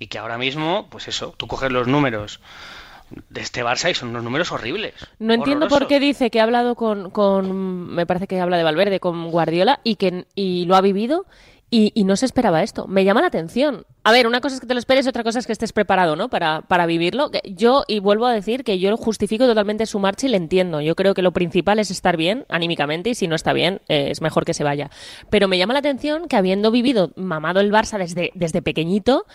y 0.00 0.06
que 0.08 0.18
ahora 0.18 0.38
mismo, 0.38 0.88
pues 0.90 1.06
eso, 1.06 1.34
tú 1.36 1.46
coges 1.46 1.70
los 1.70 1.86
números 1.86 2.40
de 3.28 3.40
este 3.40 3.64
Barça 3.64 3.90
y 3.90 3.94
son 3.94 4.10
unos 4.10 4.22
números 4.24 4.52
horribles. 4.52 4.94
No 5.18 5.34
entiendo 5.34 5.68
por 5.68 5.86
qué 5.86 6.00
dice 6.00 6.30
que 6.30 6.40
ha 6.40 6.44
hablado 6.44 6.74
con, 6.74 7.10
con- 7.10 7.88
me 7.94 8.06
parece 8.06 8.26
que 8.26 8.40
habla 8.40 8.56
de 8.56 8.64
Valverde, 8.64 9.00
con 9.00 9.30
Guardiola 9.30 9.80
y 9.84 9.96
que 9.96 10.26
y 10.34 10.64
lo 10.66 10.76
ha 10.76 10.80
vivido 10.80 11.26
y, 11.72 11.92
y 11.94 12.02
no 12.02 12.16
se 12.16 12.26
esperaba 12.26 12.62
esto. 12.64 12.88
Me 12.88 13.04
llama 13.04 13.20
la 13.20 13.28
atención. 13.28 13.84
A 14.02 14.10
ver, 14.12 14.26
una 14.26 14.40
cosa 14.40 14.54
es 14.56 14.60
que 14.60 14.66
te 14.66 14.74
lo 14.74 14.80
esperes, 14.80 15.06
otra 15.06 15.22
cosa 15.22 15.38
es 15.38 15.46
que 15.46 15.52
estés 15.52 15.72
preparado, 15.72 16.16
¿no? 16.16 16.28
Para, 16.28 16.62
para 16.62 16.86
vivirlo. 16.86 17.30
Yo, 17.44 17.84
y 17.86 18.00
vuelvo 18.00 18.26
a 18.26 18.32
decir 18.32 18.64
que 18.64 18.78
yo 18.80 18.96
justifico 18.96 19.46
totalmente 19.46 19.86
su 19.86 20.00
marcha 20.00 20.26
y 20.26 20.30
le 20.30 20.36
entiendo. 20.36 20.80
Yo 20.80 20.96
creo 20.96 21.14
que 21.14 21.22
lo 21.22 21.32
principal 21.32 21.78
es 21.78 21.90
estar 21.92 22.16
bien 22.16 22.44
anímicamente 22.48 23.10
y 23.10 23.14
si 23.14 23.28
no 23.28 23.36
está 23.36 23.52
bien, 23.52 23.82
eh, 23.88 24.08
es 24.10 24.20
mejor 24.20 24.44
que 24.44 24.54
se 24.54 24.64
vaya. 24.64 24.90
Pero 25.28 25.46
me 25.46 25.58
llama 25.58 25.74
la 25.74 25.78
atención 25.80 26.26
que 26.26 26.36
habiendo 26.36 26.70
vivido, 26.72 27.12
mamado 27.14 27.60
el 27.60 27.70
Barça 27.70 27.98
desde, 27.98 28.32
desde 28.34 28.62
pequeñito, 28.62 29.26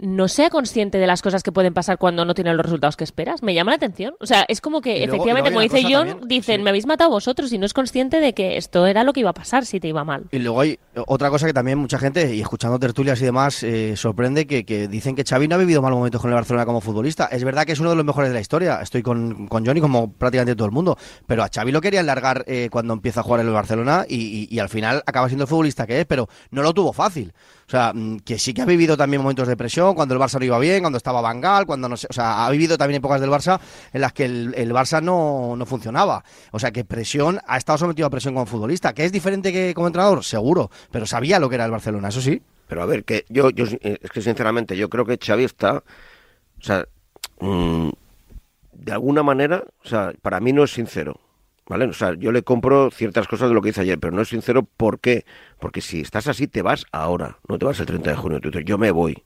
no 0.00 0.28
sea 0.28 0.50
consciente 0.50 0.98
de 0.98 1.06
las 1.06 1.22
cosas 1.22 1.42
que 1.42 1.52
pueden 1.52 1.74
pasar 1.74 1.98
cuando 1.98 2.24
no 2.24 2.34
tienen 2.34 2.56
los 2.56 2.64
resultados 2.64 2.96
que 2.96 3.04
esperas. 3.04 3.42
Me 3.42 3.54
llama 3.54 3.70
la 3.72 3.76
atención. 3.76 4.14
O 4.20 4.26
sea, 4.26 4.44
es 4.48 4.60
como 4.60 4.80
que 4.80 4.96
luego- 4.98 5.12
efectivamente, 5.14 5.50
como 5.50 5.60
dice 5.60 5.82
John, 5.82 6.08
también, 6.08 6.28
dicen, 6.28 6.56
sí. 6.56 6.62
me 6.62 6.70
habéis 6.70 6.86
matado 6.86 7.10
vosotros 7.10 7.52
y 7.52 7.58
no 7.58 7.66
es 7.66 7.74
consciente 7.74 8.20
de 8.20 8.32
que 8.32 8.56
esto 8.56 8.86
era 8.86 9.04
lo 9.04 9.12
que 9.12 9.20
iba 9.20 9.30
a 9.30 9.34
pasar 9.34 9.66
si 9.66 9.80
te 9.80 9.88
iba 9.88 10.04
mal. 10.04 10.24
Y 10.32 10.38
luego 10.38 10.60
hay 10.60 10.78
otra 11.06 11.30
cosa 11.30 11.46
que 11.46 11.52
también 11.52 11.78
mucha 11.78 11.98
gente, 11.98 12.34
y 12.34 12.40
escuchando 12.40 12.78
tertulias 12.78 13.20
y 13.20 13.24
demás, 13.24 13.62
eh, 13.62 13.96
sorprende 13.96 14.46
que, 14.46 14.64
que 14.64 14.88
dicen 14.88 15.14
que 15.14 15.24
Xavi 15.24 15.48
no 15.48 15.54
ha 15.54 15.58
vivido 15.58 15.82
malos 15.82 15.98
momentos 15.98 16.20
con 16.20 16.30
el 16.30 16.34
Barcelona 16.34 16.66
como 16.66 16.80
futbolista. 16.80 17.26
Es 17.26 17.44
verdad 17.44 17.64
que 17.64 17.72
es 17.72 17.80
uno 17.80 17.90
de 17.90 17.96
los 17.96 18.04
mejores 18.04 18.30
de 18.30 18.34
la 18.34 18.40
historia. 18.40 18.80
Estoy 18.82 19.02
con, 19.02 19.46
con 19.48 19.64
Johnny 19.66 19.80
como 19.80 20.12
prácticamente 20.12 20.56
todo 20.56 20.66
el 20.66 20.72
mundo. 20.72 20.96
Pero 21.26 21.42
a 21.44 21.48
Xavi 21.54 21.72
lo 21.72 21.80
querían 21.80 22.06
largar 22.06 22.44
eh, 22.46 22.68
cuando 22.70 22.94
empieza 22.94 23.20
a 23.20 23.22
jugar 23.22 23.40
en 23.40 23.48
el 23.48 23.52
Barcelona 23.52 24.04
y, 24.08 24.16
y- 24.16 24.48
y 24.50 24.58
al 24.58 24.68
final 24.68 25.02
acaba 25.06 25.28
siendo 25.28 25.44
el 25.44 25.48
futbolista 25.48 25.86
que 25.86 26.00
es, 26.00 26.06
pero 26.06 26.28
no 26.50 26.62
lo 26.62 26.72
tuvo 26.72 26.92
fácil. 26.92 27.32
O 27.70 27.72
sea, 27.72 27.92
mm, 27.94 28.18
que 28.24 28.36
sí 28.36 28.52
que 28.52 28.62
ha 28.62 28.64
vivido 28.64 28.96
también 28.96 29.22
momentos 29.22 29.46
de 29.46 29.56
presión, 29.56 29.94
cuando 29.94 30.12
el 30.12 30.20
Barça 30.20 30.40
no 30.40 30.44
iba 30.44 30.58
bien, 30.58 30.80
cuando 30.80 30.96
estaba 30.96 31.20
Bangal, 31.20 31.66
cuando 31.66 31.88
no 31.88 31.96
sé, 31.96 32.08
o 32.10 32.12
sea, 32.12 32.44
ha 32.44 32.50
vivido 32.50 32.76
también 32.76 32.98
épocas 32.98 33.20
del 33.20 33.30
Barça 33.30 33.60
en 33.92 34.00
las 34.00 34.12
que 34.12 34.24
el, 34.24 34.72
Barça 34.72 35.00
no, 35.00 35.54
no 35.56 35.64
funcionaba. 35.66 36.24
O 36.50 36.58
sea, 36.58 36.72
que 36.72 36.84
presión, 36.84 37.38
ha 37.46 37.56
estado 37.56 37.78
sometido 37.78 38.08
a 38.08 38.10
presión 38.10 38.34
como 38.34 38.46
futbolista, 38.46 38.92
que 38.92 39.04
es 39.04 39.12
diferente 39.12 39.52
que 39.52 39.72
como 39.72 39.86
entrenador, 39.86 40.24
seguro, 40.24 40.68
pero 40.90 41.06
sabía 41.06 41.38
lo 41.38 41.48
que 41.48 41.54
era 41.54 41.64
el 41.64 41.70
Barcelona, 41.70 42.08
eso 42.08 42.20
sí. 42.20 42.42
Pero 42.66 42.82
a 42.82 42.86
ver, 42.86 43.04
que 43.04 43.24
yo, 43.28 43.50
yo 43.50 43.66
eh, 43.82 43.98
es 44.02 44.10
que 44.10 44.20
sinceramente 44.20 44.76
yo 44.76 44.90
creo 44.90 45.04
que 45.04 45.16
Xavi 45.24 45.44
está, 45.44 45.76
o 45.76 46.62
sea, 46.62 46.84
mm, 47.38 47.90
de 48.72 48.92
alguna 48.92 49.22
manera, 49.22 49.62
o 49.84 49.88
sea, 49.88 50.12
para 50.22 50.40
mí 50.40 50.52
no 50.52 50.64
es 50.64 50.72
sincero, 50.72 51.20
¿vale? 51.70 51.84
O 51.84 51.92
sea, 51.92 52.14
yo 52.18 52.32
le 52.32 52.42
compro 52.42 52.90
ciertas 52.90 53.28
cosas 53.28 53.48
de 53.48 53.54
lo 53.54 53.62
que 53.62 53.68
hice 53.68 53.82
ayer, 53.82 53.96
pero 54.00 54.12
no 54.12 54.20
es 54.22 54.28
sincero, 54.28 54.64
¿por 54.76 54.98
qué? 54.98 55.24
Porque 55.60 55.80
si 55.80 56.00
estás 56.00 56.26
así, 56.26 56.48
te 56.48 56.62
vas 56.62 56.84
ahora, 56.90 57.38
no 57.48 57.58
te 57.58 57.64
vas 57.64 57.78
el 57.78 57.86
30 57.86 58.10
de 58.10 58.16
junio, 58.16 58.40
tú 58.40 58.50
dices, 58.50 58.64
yo 58.66 58.76
me 58.76 58.90
voy, 58.90 59.22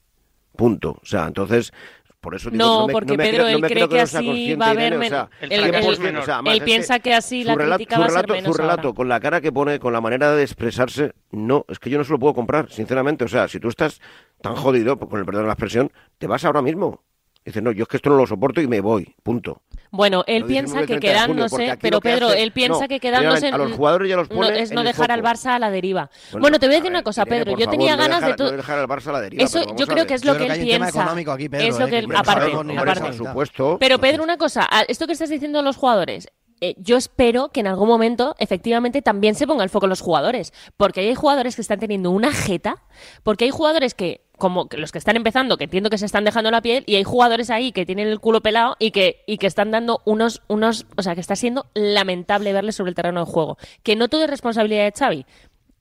punto. 0.55 0.91
O 1.01 1.05
sea, 1.05 1.25
entonces, 1.25 1.73
por 2.21 2.35
eso 2.35 2.51
digo, 2.51 2.63
No, 2.63 2.85
me- 2.87 2.93
porque 2.93 3.17
me 3.17 3.23
Pedro, 3.23 3.43
creo- 3.43 3.43
no 3.45 3.55
él 3.55 3.61
me 3.61 3.67
cree 3.67 3.87
que 3.89 3.95
no 3.95 4.01
así 4.01 4.55
va 4.55 4.67
a 4.67 4.69
haber 4.69 4.93
o 4.95 5.03
sea, 5.03 5.29
el- 5.41 5.51
él- 5.51 5.63
el- 5.63 5.71
100%, 5.83 6.19
o 6.19 6.23
sea, 6.23 6.33
además 6.35 6.53
él 6.53 6.61
piensa 6.63 6.99
que 6.99 7.13
así 7.15 7.43
la 7.43 7.55
relato- 7.55 7.75
crítica 7.77 7.99
va 7.99 8.05
a 8.05 8.09
ser 8.09 8.29
menos 8.29 8.55
Su 8.55 8.61
relato, 8.61 8.87
ahora. 8.89 8.95
con 8.95 9.09
la 9.09 9.19
cara 9.19 9.41
que 9.41 9.51
pone, 9.51 9.79
con 9.79 9.91
la 9.93 10.01
manera 10.01 10.31
de 10.35 10.43
expresarse, 10.43 11.13
no, 11.31 11.65
es 11.67 11.79
que 11.79 11.89
yo 11.89 11.97
no 11.97 12.03
se 12.03 12.11
lo 12.11 12.19
puedo 12.19 12.33
comprar, 12.35 12.69
sinceramente. 12.71 13.25
O 13.25 13.27
sea, 13.27 13.47
si 13.47 13.59
tú 13.59 13.69
estás 13.69 14.01
tan 14.41 14.55
jodido, 14.55 14.97
con 14.99 15.19
el 15.19 15.25
perdón 15.25 15.43
de 15.43 15.47
la 15.47 15.53
expresión, 15.53 15.91
te 16.19 16.27
vas 16.27 16.45
ahora 16.45 16.61
mismo. 16.61 17.03
Dices, 17.45 17.61
no, 17.61 17.71
yo 17.71 17.83
es 17.83 17.87
que 17.87 17.97
esto 17.97 18.09
no 18.09 18.15
lo 18.17 18.25
soporto 18.25 18.59
y 18.59 18.67
me 18.67 18.81
voy, 18.81 19.13
punto. 19.21 19.61
Bueno, 19.91 20.23
él 20.25 20.45
piensa 20.45 20.79
que 20.81 20.97
30 20.97 21.07
de 21.07 21.13
junio, 21.27 21.45
porque 21.47 21.65
quedándose, 21.65 21.71
aquí 21.71 21.79
pero 21.83 22.01
que 22.01 22.09
Pedro, 22.09 22.27
hace- 22.29 22.41
él 22.43 22.51
piensa 22.51 22.81
no, 22.81 22.87
que 22.87 22.99
quedándose 22.99 23.47
a 23.49 23.57
los 23.57 23.71
jugadores 23.73 24.09
ya 24.09 24.15
los 24.17 24.29
no, 24.31 24.35
pone 24.37 24.59
es 24.59 24.71
en 24.71 24.75
no 24.75 24.83
dejar 24.83 25.11
al. 25.11 25.21
Barça 25.21 25.51
a 25.55 25.59
la 25.59 25.69
deriva. 25.69 26.09
Bueno, 26.31 26.41
Bueno, 26.41 26.59
te 26.59 26.65
voy 26.65 26.73
a 26.73 26.77
a 26.77 26.79
decir 26.79 26.91
ver, 26.91 26.97
una 26.97 27.03
cosa, 27.03 27.25
Pedro. 27.25 27.51
Yo 27.51 27.57
favor, 27.59 27.71
tenía 27.71 27.91
no 27.95 28.01
ganas 28.01 28.19
dejar- 28.21 28.31
de 28.31 28.35
todo. 28.35 28.51
no 28.51 28.57
dejar 28.57 28.79
al 28.79 28.87
Barça 28.87 29.07
a 29.07 29.11
la 29.13 29.21
deriva, 29.21 29.43
Eso 29.43 29.75
yo 29.75 29.85
creo 29.85 30.07
que 30.07 30.15
es 30.15 30.25
lo 30.25 30.35
que 30.37 30.47
él 30.47 30.59
piensa. 30.59 30.89
económico 30.89 31.31
aquí, 31.31 31.47
Pedro, 31.47 31.67
es 31.67 31.79
lo 31.79 31.87
eh, 31.87 31.89
que 31.91 32.01
no 32.07 32.17
aparte, 32.17 32.51
aparte. 32.51 33.01
por 33.01 33.13
supuesto. 33.13 33.77
Pero 33.79 33.99
Pedro, 33.99 34.23
una 34.23 34.37
cosa, 34.37 34.67
a- 34.69 34.81
esto 34.81 35.05
que 35.05 35.13
estás 35.13 35.29
diciendo 35.29 35.59
de 35.59 35.63
los 35.65 35.77
jugadores, 35.77 36.27
eh, 36.61 36.75
yo 36.77 36.95
espero 36.95 37.49
que 37.49 37.59
en 37.59 37.67
algún 37.67 37.87
momento 37.87 38.35
efectivamente 38.39 39.01
también 39.01 39.35
se 39.35 39.45
ponga 39.45 39.63
el 39.63 39.69
foco 39.69 39.85
en 39.85 39.89
los 39.89 40.01
jugadores, 40.01 40.53
porque 40.77 41.01
hay 41.01 41.15
jugadores 41.15 41.55
que 41.55 41.61
están 41.61 41.79
teniendo 41.79 42.11
una 42.11 42.31
jeta, 42.31 42.83
porque 43.23 43.45
hay 43.45 43.51
jugadores 43.51 43.93
que, 43.93 44.21
como 44.37 44.67
los 44.71 44.91
que 44.91 44.97
están 44.97 45.17
empezando, 45.17 45.57
que 45.57 45.65
entiendo 45.65 45.89
que 45.89 45.97
se 45.97 46.05
están 46.05 46.23
dejando 46.23 46.51
la 46.51 46.61
piel, 46.61 46.83
y 46.87 46.95
hay 46.95 47.03
jugadores 47.03 47.49
ahí 47.49 47.71
que 47.71 47.85
tienen 47.85 48.07
el 48.07 48.19
culo 48.19 48.41
pelado 48.41 48.77
y 48.79 48.91
que, 48.91 49.23
y 49.27 49.37
que 49.37 49.47
están 49.47 49.71
dando 49.71 50.01
unos, 50.05 50.41
unos, 50.47 50.85
o 50.95 51.03
sea, 51.03 51.13
que 51.15 51.21
está 51.21 51.35
siendo 51.35 51.65
lamentable 51.73 52.53
verles 52.53 52.75
sobre 52.75 52.89
el 52.89 52.95
terreno 52.95 53.25
de 53.25 53.31
juego. 53.31 53.57
Que 53.83 53.95
no 53.95 54.07
todo 54.07 54.23
es 54.23 54.29
responsabilidad 54.29 54.85
de 54.85 54.93
Xavi, 54.97 55.25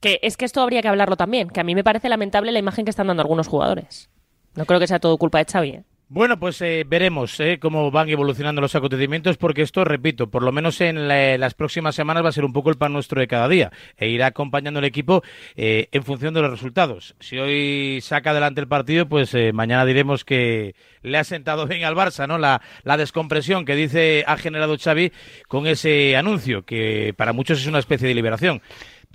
que 0.01 0.19
es 0.23 0.37
que 0.37 0.45
esto 0.45 0.61
habría 0.61 0.83
que 0.83 0.89
hablarlo 0.89 1.17
también, 1.17 1.51
que 1.51 1.61
a 1.61 1.65
mí 1.65 1.75
me 1.75 1.85
parece 1.85 2.09
lamentable 2.09 2.53
la 2.53 2.59
imagen 2.59 2.85
que 2.85 2.91
están 2.91 3.07
dando 3.07 3.23
algunos 3.23 3.47
jugadores. 3.47 4.11
No 4.55 4.67
creo 4.67 4.81
que 4.81 4.87
sea 4.87 4.99
todo 4.99 5.17
culpa 5.19 5.39
de 5.39 5.45
Xavi. 5.51 5.71
¿eh? 5.71 5.85
Bueno, 6.09 6.39
pues 6.39 6.61
eh, 6.61 6.85
veremos 6.87 7.41
eh, 7.41 7.59
cómo 7.59 7.91
van 7.91 8.09
evolucionando 8.11 8.61
los 8.61 8.75
acontecimientos, 8.75 9.39
porque 9.39 9.63
esto, 9.63 9.85
repito, 9.85 10.29
por 10.31 10.43
lo 10.43 10.53
menos 10.53 10.81
en 10.83 11.09
la- 11.09 11.39
las 11.39 11.55
próximas 11.55 11.95
semanas 11.95 12.23
va 12.23 12.29
a 12.29 12.33
ser 12.33 12.45
un 12.45 12.53
poco 12.53 12.69
el 12.71 12.77
pan 12.77 12.93
nuestro 12.93 13.21
de 13.21 13.27
cada 13.27 13.49
día 13.49 13.73
e 13.97 14.09
irá 14.09 14.27
acompañando 14.27 14.79
el 14.81 14.85
equipo 14.85 15.23
eh, 15.57 15.89
en 15.93 16.05
función 16.05 16.35
de 16.35 16.43
los 16.43 16.51
resultados. 16.51 17.17
Si 17.21 17.39
hoy 17.39 18.01
saca 18.03 18.31
adelante 18.31 18.61
el 18.61 18.69
partido, 18.69 19.09
pues 19.09 19.35
eh, 19.35 19.53
mañana 19.55 19.87
diremos 19.87 20.25
que 20.25 20.75
le 21.03 21.19
ha 21.19 21.25
sentado 21.25 21.67
bien 21.67 21.85
al 21.85 21.97
Barça, 21.97 22.29
¿no? 22.29 22.37
La, 22.39 22.61
la 22.85 22.97
descompresión 22.99 23.65
que 23.65 23.75
dice 23.75 24.25
ha 24.27 24.37
generado 24.37 24.77
Xavi 24.79 25.11
con 25.49 25.67
ese 25.67 26.17
anuncio, 26.17 26.65
que 26.65 27.15
para 27.17 27.33
muchos 27.33 27.61
es 27.61 27.67
una 27.67 27.79
especie 27.79 28.07
de 28.07 28.15
liberación. 28.15 28.61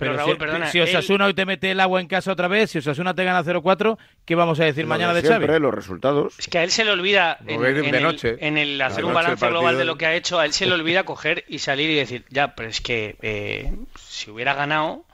Pero, 0.00 0.12
Pero, 0.12 0.16
Raúl, 0.16 0.32
si, 0.32 0.38
perdona, 0.38 0.66
si 0.68 0.78
él- 0.78 0.84
Osasuna 0.88 1.26
hoy 1.26 1.34
te 1.34 1.46
mete 1.46 1.70
el 1.70 1.78
agua 1.78 2.00
en 2.00 2.08
casa 2.08 2.32
otra 2.32 2.48
vez, 2.48 2.70
si 2.70 2.78
Osasuna 2.78 3.14
te 3.14 3.22
gana 3.22 3.44
0-4, 3.44 3.98
¿qué 4.24 4.34
vamos 4.34 4.58
a 4.58 4.64
decir 4.64 4.84
Lo 4.84 4.88
mañana 4.88 5.12
de 5.14 5.20
siempre, 5.20 5.46
Xavi? 5.46 5.60
los 5.60 5.74
resultados. 5.74 6.38
Es 6.38 6.48
que 6.48 6.58
a 6.58 6.64
él 6.64 6.70
se 6.70 6.84
le 6.84 6.90
olvida, 6.90 7.36
en, 7.46 7.60
de 7.60 7.98
el, 7.98 8.38
en 8.40 8.82
hacer 8.82 9.04
un 9.04 9.14
balance 9.14 9.46
global 9.46 9.76
de 9.78 9.84
lo 9.84 9.96
que 9.96 10.06
ha 10.06 10.14
hecho, 10.14 10.40
a 10.40 10.46
él 10.46 10.52
se 10.52 10.66
le 10.66 10.72
olvida 10.72 11.04
coger 11.04 11.44
y 11.48 11.58
salir 11.58 11.90
y 11.90 11.94
decir, 11.94 12.24
ya, 12.30 12.54
pero 12.54 12.68
es 12.68 12.80
que 12.80 13.16
eh, 13.22 13.70
si 13.98 14.30
hubiera 14.30 14.54
ganado, 14.54 15.04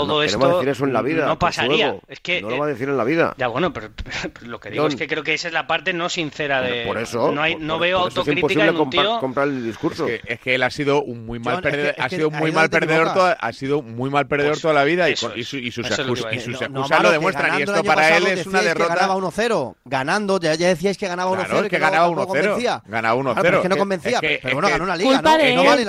todo 0.00 0.14
no, 0.14 0.20
que 0.20 0.26
esto 0.26 0.38
no 0.38 0.44
va 0.46 0.50
a 0.52 0.54
decir 0.56 0.68
eso 0.70 0.84
en 0.84 0.92
la 0.92 1.02
vida. 1.02 1.26
no 1.26 1.38
pasaría. 1.38 1.96
Es 2.08 2.20
que, 2.20 2.42
no 2.42 2.50
lo 2.50 2.56
eh, 2.56 2.58
va 2.60 2.64
a 2.66 2.68
decir 2.68 2.88
en 2.88 2.96
la 2.96 3.04
vida. 3.04 3.34
Ya, 3.38 3.48
bueno, 3.48 3.72
pero, 3.72 3.90
pero 3.96 4.46
lo 4.46 4.60
que 4.60 4.70
digo 4.70 4.84
John. 4.84 4.92
es 4.92 4.96
que 4.98 5.06
creo 5.08 5.22
que 5.22 5.34
esa 5.34 5.48
es 5.48 5.54
la 5.54 5.66
parte 5.66 5.92
no 5.92 6.08
sincera 6.08 6.60
de... 6.62 6.84
por 6.86 6.98
eso. 6.98 7.32
No, 7.32 7.42
hay, 7.42 7.54
por- 7.54 7.62
no 7.62 7.74
por- 7.74 7.80
veo 7.82 7.98
es 7.98 8.04
autocrítica 8.16 8.36
imposible 8.40 8.64
en 8.64 8.70
un 8.70 8.76
comprar- 8.76 9.02
tío... 9.06 9.20
comprar 9.20 9.48
el 9.48 9.64
discurso. 9.64 10.06
Es 10.06 10.22
que, 10.22 10.32
es 10.34 10.40
que 10.40 10.54
él 10.54 10.62
ha 10.62 10.70
sido 10.70 11.02
un 11.02 11.26
muy 11.26 11.38
mal 11.38 11.56
John, 11.56 11.64
es 11.66 11.70
que- 11.70 11.70
perdedor, 11.76 11.94
es 11.98 12.04
ha 12.04 12.08
que 12.08 12.16
sido 12.16 12.30
ahí 12.32 12.40
muy 12.40 12.48
es 12.50 12.54
mal 12.56 12.70
perdedor 12.70 13.14
toda, 13.14 13.32
ha 13.32 13.52
sido 13.52 13.82
muy 13.82 14.10
mal 14.10 14.26
perdedor 14.26 14.52
Pues 14.52 14.62
toda 14.62 14.74
la 14.74 14.84
vida 14.84 15.08
y, 15.08 15.12
eso 15.14 15.32
y 15.34 15.40
es. 15.40 15.48
su- 15.48 15.56
y 15.58 15.70
sus, 15.70 15.86
es 15.90 15.98
lo 15.98 16.12
y 16.12 16.16
sus 16.16 16.26
No, 16.26 16.68
no, 16.68 16.80
excusas 16.80 16.90
malo, 16.90 17.02
lo 17.04 17.10
demuestran 17.12 17.58
y 17.58 17.62
esto 17.62 17.84
para 17.84 18.16
él 18.16 18.26
es 18.26 18.46
una 18.46 18.62
derrota. 18.62 18.94
ganaba 18.94 19.14
1-0. 19.16 19.74
Ganando, 19.84 20.40
ya, 20.40 20.54
ya 20.54 20.68
decíais 20.68 20.96
que 20.98 21.08
ganaba 21.08 21.30
1-0. 21.32 21.46
Claro, 21.46 21.64
es 21.64 21.70
que 21.70 21.78
ganaba 21.78 22.06
tampoco 22.06 22.34
1-0. 22.34 22.40
convencía. 22.42 22.82
Ganaba 22.86 23.20
1-0. 23.20 23.22
Claro, 23.24 23.42
pero 23.42 23.56
es 23.56 23.62
que 23.62 23.68
no 23.68 23.74
Es- 23.74 23.78
convencía. 23.78 24.16
es 24.16 24.20
pero 24.20 24.48
es 24.48 24.54
bueno, 24.54 24.68
ganó 24.68 24.84
una 24.84 24.96
liga, 24.96 25.22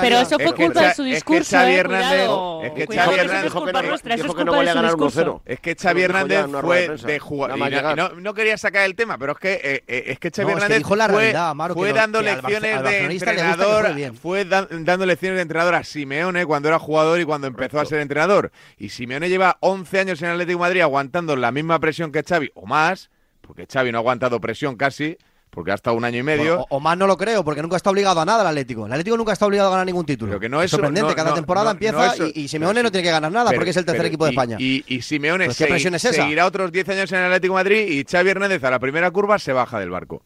pero 0.01 0.17
eso 0.19 0.37
Es 0.39 0.43
fue 0.47 0.55
culpa 0.55 0.81
de 0.81 0.93
su 0.93 1.03
es 1.03 1.07
que 1.09 1.13
discurso. 1.15 1.57
Xavi 1.57 1.71
eh, 1.71 1.77
Hernández- 1.83 2.63
es 2.77 2.87
que 2.87 2.95
Xavi 2.97 3.15
Hernández 3.19 3.51
es 3.97 4.23
culpa 4.23 4.43
nuestra, 4.43 4.63
eso 4.63 4.63
es 4.63 4.65
de 4.65 4.71
su 4.71 4.75
ganar 4.75 4.91
discurso. 4.91 5.21
1-0. 5.37 5.41
Es 5.45 5.59
que 5.59 5.75
Xavi 5.75 6.01
Hernández 6.01 6.45
fue 6.61 6.87
de 6.89 7.15
y 7.55 7.59
no- 7.59 7.69
llegar. 7.69 7.97
no, 7.97 8.09
no 8.11 8.33
quería 8.33 8.57
sacar 8.57 8.85
el 8.85 8.95
tema, 8.95 9.17
pero 9.17 9.33
es 9.33 9.37
que, 9.39 9.53
eh, 9.63 9.83
eh, 9.87 10.03
es 10.07 10.19
que 10.19 10.29
Xavi 10.31 10.45
No, 10.45 10.49
es 10.49 10.55
que 10.55 10.63
Hernández 10.65 10.77
dijo 10.79 10.95
la 10.95 11.05
fue, 11.09 11.17
realidad, 11.17 11.49
Amaro, 11.49 11.73
que 11.75 11.79
fue 11.79 11.89
no- 11.89 11.95
dando 11.95 12.21
lecciones 12.21 12.83
de 12.83 13.05
entrenador. 13.05 13.87
Fue 14.21 14.45
dan- 14.45 14.67
dando 14.85 15.05
lecciones 15.05 15.37
de 15.37 15.41
entrenador 15.41 15.75
a 15.75 15.83
Simeone 15.83 16.45
cuando 16.45 16.69
era 16.69 16.79
jugador 16.79 17.19
y 17.19 17.25
cuando 17.25 17.47
empezó 17.47 17.79
a 17.79 17.85
ser 17.85 17.99
entrenador. 17.99 18.51
Y 18.77 18.89
Simeone 18.89 19.29
lleva 19.29 19.57
11 19.61 19.99
años 19.99 20.21
en 20.21 20.29
Atlético 20.29 20.59
de 20.59 20.61
Madrid 20.67 20.81
aguantando 20.81 21.35
la 21.35 21.51
misma 21.51 21.79
presión 21.79 22.11
que 22.11 22.23
Xavi, 22.23 22.51
o 22.55 22.65
más, 22.65 23.09
porque 23.41 23.65
Xavi 23.71 23.91
no 23.91 23.97
ha 23.97 24.01
aguantado 24.01 24.39
presión 24.41 24.75
casi, 24.75 25.17
porque 25.49 25.71
ha 25.71 25.75
estado 25.75 25.95
un 25.95 26.05
año 26.05 26.19
y 26.19 26.23
medio. 26.23 26.43
Bueno, 26.57 26.65
o, 26.69 26.77
o 26.77 26.79
más 26.79 26.97
no 26.97 27.07
lo 27.07 27.17
creo, 27.17 27.43
porque 27.43 27.61
nunca 27.61 27.77
está 27.77 27.89
obligado 27.89 28.19
a 28.21 28.25
nada 28.25 28.41
el 28.41 28.47
Atlético. 28.47 28.85
El 28.85 28.91
Atlético 28.91 29.17
nunca 29.17 29.33
está 29.33 29.45
obligado 29.47 29.69
a 29.69 29.71
ganar 29.71 29.85
ningún 29.87 30.05
título. 30.05 30.29
Pero 30.31 30.39
que 30.39 30.49
no 30.49 30.61
es- 30.61 30.69
sorprendente. 30.69 31.09
no- 31.09 31.15
cada 31.15 31.29
no- 31.31 31.35
temporada 31.35 31.65
no- 31.65 31.71
empieza 31.71 32.13
y, 32.35 32.41
y 32.43 32.47
Simeone 32.47 32.83
no 32.83 32.91
tiene 32.91 33.03
que 33.07 33.11
ganar 33.11 33.31
nada 33.31 33.49
Pero- 33.49 33.59
porque 33.59 33.71
es 33.71 33.77
el 33.77 33.85
tercer 33.85 33.99
pero- 34.01 34.07
equipo 34.07 34.25
de 34.25 34.31
y- 34.31 34.33
España. 34.33 34.57
Y, 34.59 34.83
y 34.87 35.01
Simeone 35.01 35.45
Pues, 35.45 35.57
¿qué 35.57 35.65
presión 35.65 35.95
es 35.95 36.05
esa? 36.05 36.13
seguirá 36.21 36.45
otros 36.45 36.71
10 36.71 36.87
años 36.89 37.11
en 37.11 37.19
el 37.19 37.25
Atlético 37.25 37.53
de 37.57 37.63
Madrid 37.63 37.87
y 37.87 38.03
Xavi 38.05 38.29
Hernández 38.29 38.63
a 38.63 38.69
la 38.71 38.79
primera 38.79 39.09
curva 39.09 39.39
se 39.39 39.51
baja 39.53 39.79
del 39.79 39.89
barco. 39.89 40.21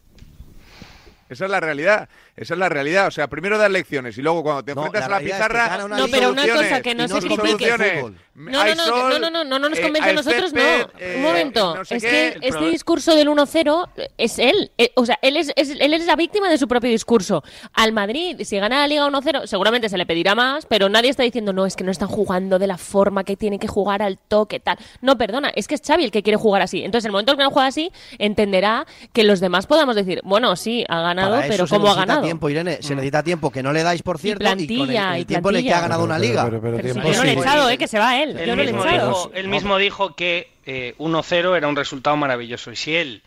Esa 1.28 1.46
es 1.46 1.50
la 1.50 1.60
realidad. 1.60 2.10
Esa 2.34 2.54
es 2.54 2.58
la 2.58 2.68
realidad. 2.70 3.08
O 3.08 3.10
sea, 3.10 3.28
primero 3.28 3.58
das 3.58 3.70
lecciones 3.70 4.16
y 4.16 4.22
luego 4.22 4.42
cuando 4.42 4.64
te 4.64 4.74
No, 4.74 4.86
enfrentas 4.86 5.00
la 5.02 5.06
a 5.06 5.08
la 5.10 5.18
realidad 5.18 5.38
es 5.40 5.46
que 5.46 5.52
pizarra. 5.52 5.88
No, 5.98 6.08
pero 6.08 6.30
una 6.30 6.48
cosa 6.48 6.80
que 6.80 6.94
no 6.94 7.06
se 7.08 7.14
no 7.14 7.36
critique. 7.36 8.04
No, 8.34 8.64
no, 8.64 8.74
no, 8.74 8.84
sol, 8.86 9.10
no, 9.10 9.18
no, 9.18 9.30
no, 9.30 9.44
no, 9.44 9.58
no 9.58 9.68
nos 9.68 9.78
eh, 9.78 9.82
convence 9.82 10.08
a 10.08 10.12
nosotros, 10.14 10.52
césped, 10.52 10.86
no. 10.86 10.90
eh, 10.98 11.14
Un 11.16 11.22
momento, 11.22 11.74
no 11.76 11.84
sé 11.84 11.96
es 11.96 12.02
qué. 12.02 12.36
que 12.40 12.48
este 12.48 12.70
discurso 12.70 13.14
del 13.14 13.28
1-0 13.28 13.88
es 14.16 14.38
él. 14.38 14.70
Eh, 14.78 14.90
o 14.96 15.04
sea, 15.04 15.18
él 15.20 15.36
es, 15.36 15.52
es- 15.54 15.76
él 15.78 15.92
es 15.92 16.06
la 16.06 16.16
víctima 16.16 16.48
de 16.48 16.56
su 16.56 16.66
propio 16.66 16.88
discurso. 16.88 17.44
Al 17.74 17.92
Madrid, 17.92 18.40
si 18.44 18.56
gana 18.58 18.78
la 18.80 18.86
Liga 18.88 19.06
1-0, 19.06 19.46
seguramente 19.46 19.90
se 19.90 19.98
le 19.98 20.06
pedirá 20.06 20.34
más, 20.34 20.64
pero 20.64 20.88
nadie 20.88 21.10
está 21.10 21.22
diciendo, 21.24 21.52
no, 21.52 21.66
es 21.66 21.76
que 21.76 21.84
no 21.84 21.90
están 21.90 22.08
jugando 22.08 22.58
de 22.58 22.66
la 22.66 22.78
forma 22.78 23.22
que 23.24 23.36
tiene 23.36 23.58
que 23.58 23.68
jugar 23.68 24.00
al 24.00 24.16
toque, 24.16 24.58
tal. 24.60 24.78
No, 25.02 25.18
perdona, 25.18 25.52
es 25.54 25.68
que 25.68 25.74
es 25.74 25.82
Xavi 25.86 26.04
el 26.04 26.10
que 26.10 26.22
quiere 26.22 26.38
jugar 26.38 26.62
así. 26.62 26.82
Entonces, 26.82 27.04
el 27.04 27.12
momento 27.12 27.32
en 27.32 27.38
que 27.38 27.44
no 27.44 27.50
juega 27.50 27.68
así, 27.68 27.92
entenderá 28.18 28.86
que 29.12 29.24
los 29.24 29.40
demás 29.40 29.66
podamos 29.66 29.94
decir, 29.94 30.22
bueno, 30.24 30.56
sí, 30.56 30.86
ha 30.88 31.02
ganado, 31.02 31.42
pero 31.48 31.66
¿cómo 31.66 31.88
ha 31.92 31.96
necesita 31.96 32.21
ganado? 32.22 32.26
tiempo, 32.26 32.50
Irene. 32.50 32.78
Se 32.82 32.94
necesita 32.94 33.22
tiempo 33.22 33.50
que 33.50 33.62
no 33.62 33.72
le 33.72 33.82
dais, 33.82 34.02
por 34.02 34.18
cierto, 34.18 34.44
y, 34.44 34.46
con 34.48 34.58
el, 34.60 34.66
plantilla, 34.66 35.16
el 35.16 35.22
y 35.22 35.24
tiempo 35.24 35.50
en 35.50 35.56
el 35.56 35.62
que 35.64 35.74
ha 35.74 35.80
ganado 35.80 36.04
una 36.04 36.16
Pero, 36.16 36.28
liga. 36.28 36.44
pero, 36.44 36.60
pero 36.60 36.76
Pero 36.76 36.88
si 36.88 36.92
tiempo 37.00 37.12
yo 37.12 37.18
no 37.18 37.24
le 37.24 37.30
he 37.32 37.38
echado, 37.38 37.70
¿eh? 37.70 37.78
Que 37.78 37.88
se 37.88 37.98
va 37.98 38.22
él. 38.22 38.36
Él 38.38 38.46
yo 38.46 38.56
no 38.56 38.62
le 38.62 38.70
he 38.70 38.72
mismo, 38.72 38.86
echado. 38.88 39.08
dijo, 39.08 39.30
él 39.34 39.48
mismo 39.48 39.76
dijo 39.78 40.14
que 40.16 40.50
eh, 40.66 40.94
1-0 40.98 41.56
era 41.56 41.68
un 41.68 41.76
resultado 41.76 42.16
maravilloso. 42.16 42.70
Y 42.72 42.76
si 42.76 42.94
él 42.96 43.22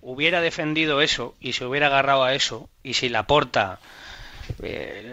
hubiera 0.00 0.40
defendido 0.40 1.00
eso 1.00 1.34
y 1.40 1.52
se 1.52 1.64
hubiera 1.64 1.86
agarrado 1.88 2.24
a 2.24 2.34
eso, 2.34 2.68
y 2.82 2.94
si 2.94 3.08
la 3.08 3.24
porta, 3.26 3.80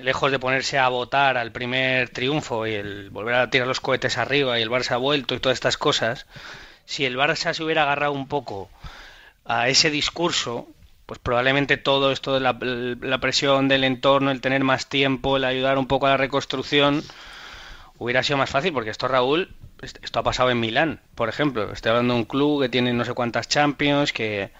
lejos 0.03 0.31
de 0.31 0.39
ponerse 0.39 0.77
a 0.77 0.87
votar 0.89 1.37
al 1.37 1.51
primer 1.51 2.09
triunfo 2.09 2.67
y 2.67 2.73
el 2.73 3.09
volver 3.09 3.35
a 3.35 3.49
tirar 3.49 3.67
los 3.67 3.79
cohetes 3.79 4.17
arriba 4.17 4.59
y 4.59 4.61
el 4.61 4.69
Barça 4.69 4.91
ha 4.91 4.97
vuelto 4.97 5.33
y 5.35 5.39
todas 5.39 5.55
estas 5.55 5.77
cosas, 5.77 6.27
si 6.85 7.05
el 7.05 7.17
Barça 7.17 7.53
se 7.53 7.63
hubiera 7.63 7.83
agarrado 7.83 8.11
un 8.13 8.27
poco 8.27 8.69
a 9.45 9.69
ese 9.69 9.89
discurso, 9.89 10.67
pues 11.05 11.19
probablemente 11.19 11.77
todo 11.77 12.11
esto 12.11 12.33
de 12.33 12.39
la, 12.39 13.19
presión 13.19 13.67
del 13.67 13.83
entorno, 13.83 14.31
el 14.31 14.41
tener 14.41 14.63
más 14.63 14.87
tiempo, 14.89 15.37
el 15.37 15.43
ayudar 15.45 15.77
un 15.77 15.87
poco 15.87 16.07
a 16.07 16.11
la 16.11 16.17
reconstrucción, 16.17 17.03
hubiera 17.97 18.23
sido 18.23 18.37
más 18.37 18.49
fácil, 18.49 18.73
porque 18.73 18.89
esto, 18.89 19.07
Raúl, 19.07 19.53
est- 19.81 19.97
esto 20.03 20.19
ha 20.19 20.23
pasado 20.23 20.49
en 20.49 20.59
Milán, 20.59 21.01
por 21.15 21.29
ejemplo. 21.29 21.71
Estoy 21.71 21.91
hablando 21.91 22.13
de 22.13 22.19
un 22.21 22.25
club 22.25 22.61
que 22.61 22.69
tiene 22.69 22.93
no 22.93 23.05
sé 23.05 23.13
cuántas 23.13 23.47
Champions, 23.47 24.13
que, 24.13 24.51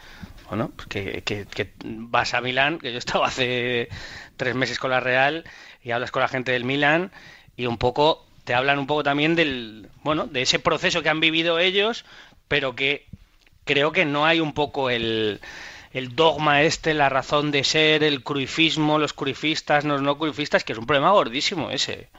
bueno, 0.50 0.72
pues 0.76 0.88
que, 0.88 1.22
que- 1.24 1.46
que 1.46 1.74
vas 1.84 2.34
a 2.34 2.42
Milán, 2.42 2.80
que 2.80 2.92
yo 2.92 2.98
estaba 2.98 3.28
hace 3.28 3.90
tres 4.38 4.56
meses 4.56 4.80
con 4.80 4.92
la 4.92 5.00
Real, 5.00 5.46
y 5.84 5.92
hablas 5.92 6.12
con 6.12 6.22
la 6.22 6.28
gente 6.28 6.52
del 6.52 6.66
Milán, 6.66 7.12
y 7.58 7.66
un 7.66 7.78
poco 7.78 8.26
te 8.44 8.54
hablan 8.54 8.80
un 8.80 8.88
poco 8.88 9.04
también 9.04 9.36
del, 9.36 9.90
bueno, 10.04 10.28
de 10.28 10.42
ese 10.42 10.60
proceso 10.60 11.02
que 11.02 11.10
han 11.10 11.20
vivido 11.22 11.60
ellos, 11.60 12.06
pero 12.48 12.76
que 12.76 13.08
creo 13.66 13.92
que 13.94 14.06
no 14.06 14.26
hay 14.26 14.40
un 14.42 14.54
poco 14.54 14.90
el, 14.90 15.40
el 15.94 16.16
dogma 16.16 16.64
este, 16.64 16.94
la 16.94 17.10
razón 17.10 17.52
de 17.52 17.64
ser, 17.64 18.04
el 18.04 18.24
cruifismo, 18.24 18.98
los 18.98 19.14
cruifistas, 19.14 19.86
los 19.86 20.02
no 20.02 20.18
cruifistas, 20.18 20.64
que 20.64 20.74
es 20.74 20.80
un 20.80 20.88
problema 20.88 21.12
gordísimo 21.12 21.70
ese. 21.70 22.10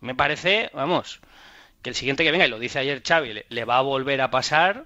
Me 0.00 0.14
parece, 0.14 0.70
vamos, 0.72 1.20
que 1.82 1.90
el 1.90 1.96
siguiente 1.96 2.24
que 2.24 2.30
venga, 2.30 2.46
y 2.46 2.50
lo 2.50 2.60
dice 2.60 2.78
ayer 2.78 3.02
Xavi, 3.06 3.32
le, 3.32 3.46
le 3.48 3.64
va 3.64 3.78
a 3.78 3.82
volver 3.82 4.20
a 4.20 4.30
pasar. 4.30 4.84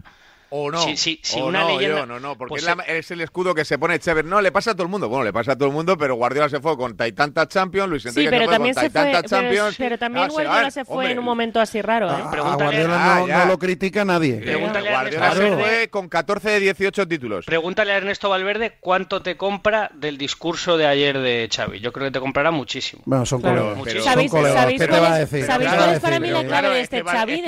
O 0.50 0.70
no. 0.70 0.82
Si- 0.82 0.96
si- 0.96 1.20
si 1.22 1.40
o 1.40 1.46
una 1.46 1.60
no, 1.60 1.68
leyenda- 1.68 2.00
yo, 2.00 2.06
no, 2.06 2.18
no, 2.20 2.36
porque 2.36 2.50
pues 2.50 2.66
es, 2.66 2.76
la- 2.76 2.82
es 2.84 3.10
el 3.12 3.20
escudo 3.20 3.54
que 3.54 3.64
se 3.64 3.78
pone 3.78 3.98
Chévere. 3.98 4.28
No, 4.28 4.40
le 4.40 4.50
pasa 4.52 4.72
a 4.72 4.74
todo 4.74 4.82
el 4.82 4.88
mundo. 4.88 5.08
Bueno, 5.08 5.24
le 5.24 5.32
pasa 5.32 5.52
a 5.52 5.56
todo 5.56 5.68
el 5.68 5.74
mundo, 5.74 5.96
pero 5.96 6.14
Guardiola 6.16 6.48
se 6.48 6.60
fue 6.60 6.76
con 6.76 6.96
tantas 6.96 7.48
Champions, 7.48 7.88
Luis 7.88 8.02
Sí, 8.02 8.08
Enrique 8.08 8.30
pero 8.30 8.40
se 8.42 8.46
fue 8.46 8.54
también 8.54 8.74
con 8.74 8.82
fue, 8.82 8.90
pero, 8.90 9.22
Champions. 9.28 9.74
pero 9.78 9.98
también 9.98 10.24
Ah, 10.24 10.28
se 10.28 10.32
Guardiola 10.32 10.70
se 10.70 10.84
fue 10.84 10.96
hombre. 10.96 11.12
en 11.12 11.18
un 11.20 11.24
momento 11.24 11.60
así 11.60 11.80
raro, 11.82 12.08
¿eh? 12.08 12.12
A, 12.12 12.14
a 12.28 12.30
Pregúntale- 12.30 12.64
Guardiola 12.64 13.16
Ah, 13.16 13.24
no, 13.28 13.44
lo 13.46 13.58
critica 13.58 14.04
nadie. 14.04 14.36
Pregúntale 14.38 14.88
a 14.88 14.92
Guardiola 14.92 15.32
se 15.34 15.52
fue 15.56 15.88
con 15.90 16.08
14 16.08 16.50
de 16.50 16.60
18 16.60 17.06
títulos. 17.06 17.44
Pregúntale 17.46 17.92
a 17.92 17.96
Ernesto 17.98 18.28
Valverde 18.28 18.76
cuánto 18.80 19.22
te 19.22 19.36
compra 19.36 19.90
del 19.94 20.18
discurso 20.18 20.76
de 20.76 20.86
ayer 20.86 21.18
de 21.18 21.48
Xavi. 21.54 21.80
Yo 21.80 21.92
creo 21.92 22.06
que 22.08 22.12
te 22.12 22.20
comprará 22.20 22.50
muchísimo. 22.50 23.02
Bueno, 23.06 23.24
son 23.24 23.40
Claro. 23.40 23.74
colegas. 23.76 23.82
Pero- 23.84 24.00
Son 24.02 24.12
¿Sabéis, 24.12 24.30
colegas. 24.30 24.54
¿sabéis 24.60 24.80
¿Qué 24.80 24.84
te 24.86 24.90
cuál 24.90 25.02
va 25.02 25.14
a 25.14 25.20
es- 25.22 25.30
decir? 25.30 25.46
¿sabéis 25.46 25.70
¿Qué 25.70 25.76
cuál 25.76 25.88
a 25.90 25.92
es 25.94 26.00
para 26.00 26.20
mí 26.20 26.30
la 26.30 26.44
clave 26.44 26.68
de 26.70 26.76
es 26.80 26.82
este 26.84 27.02
Xavi? 27.04 27.42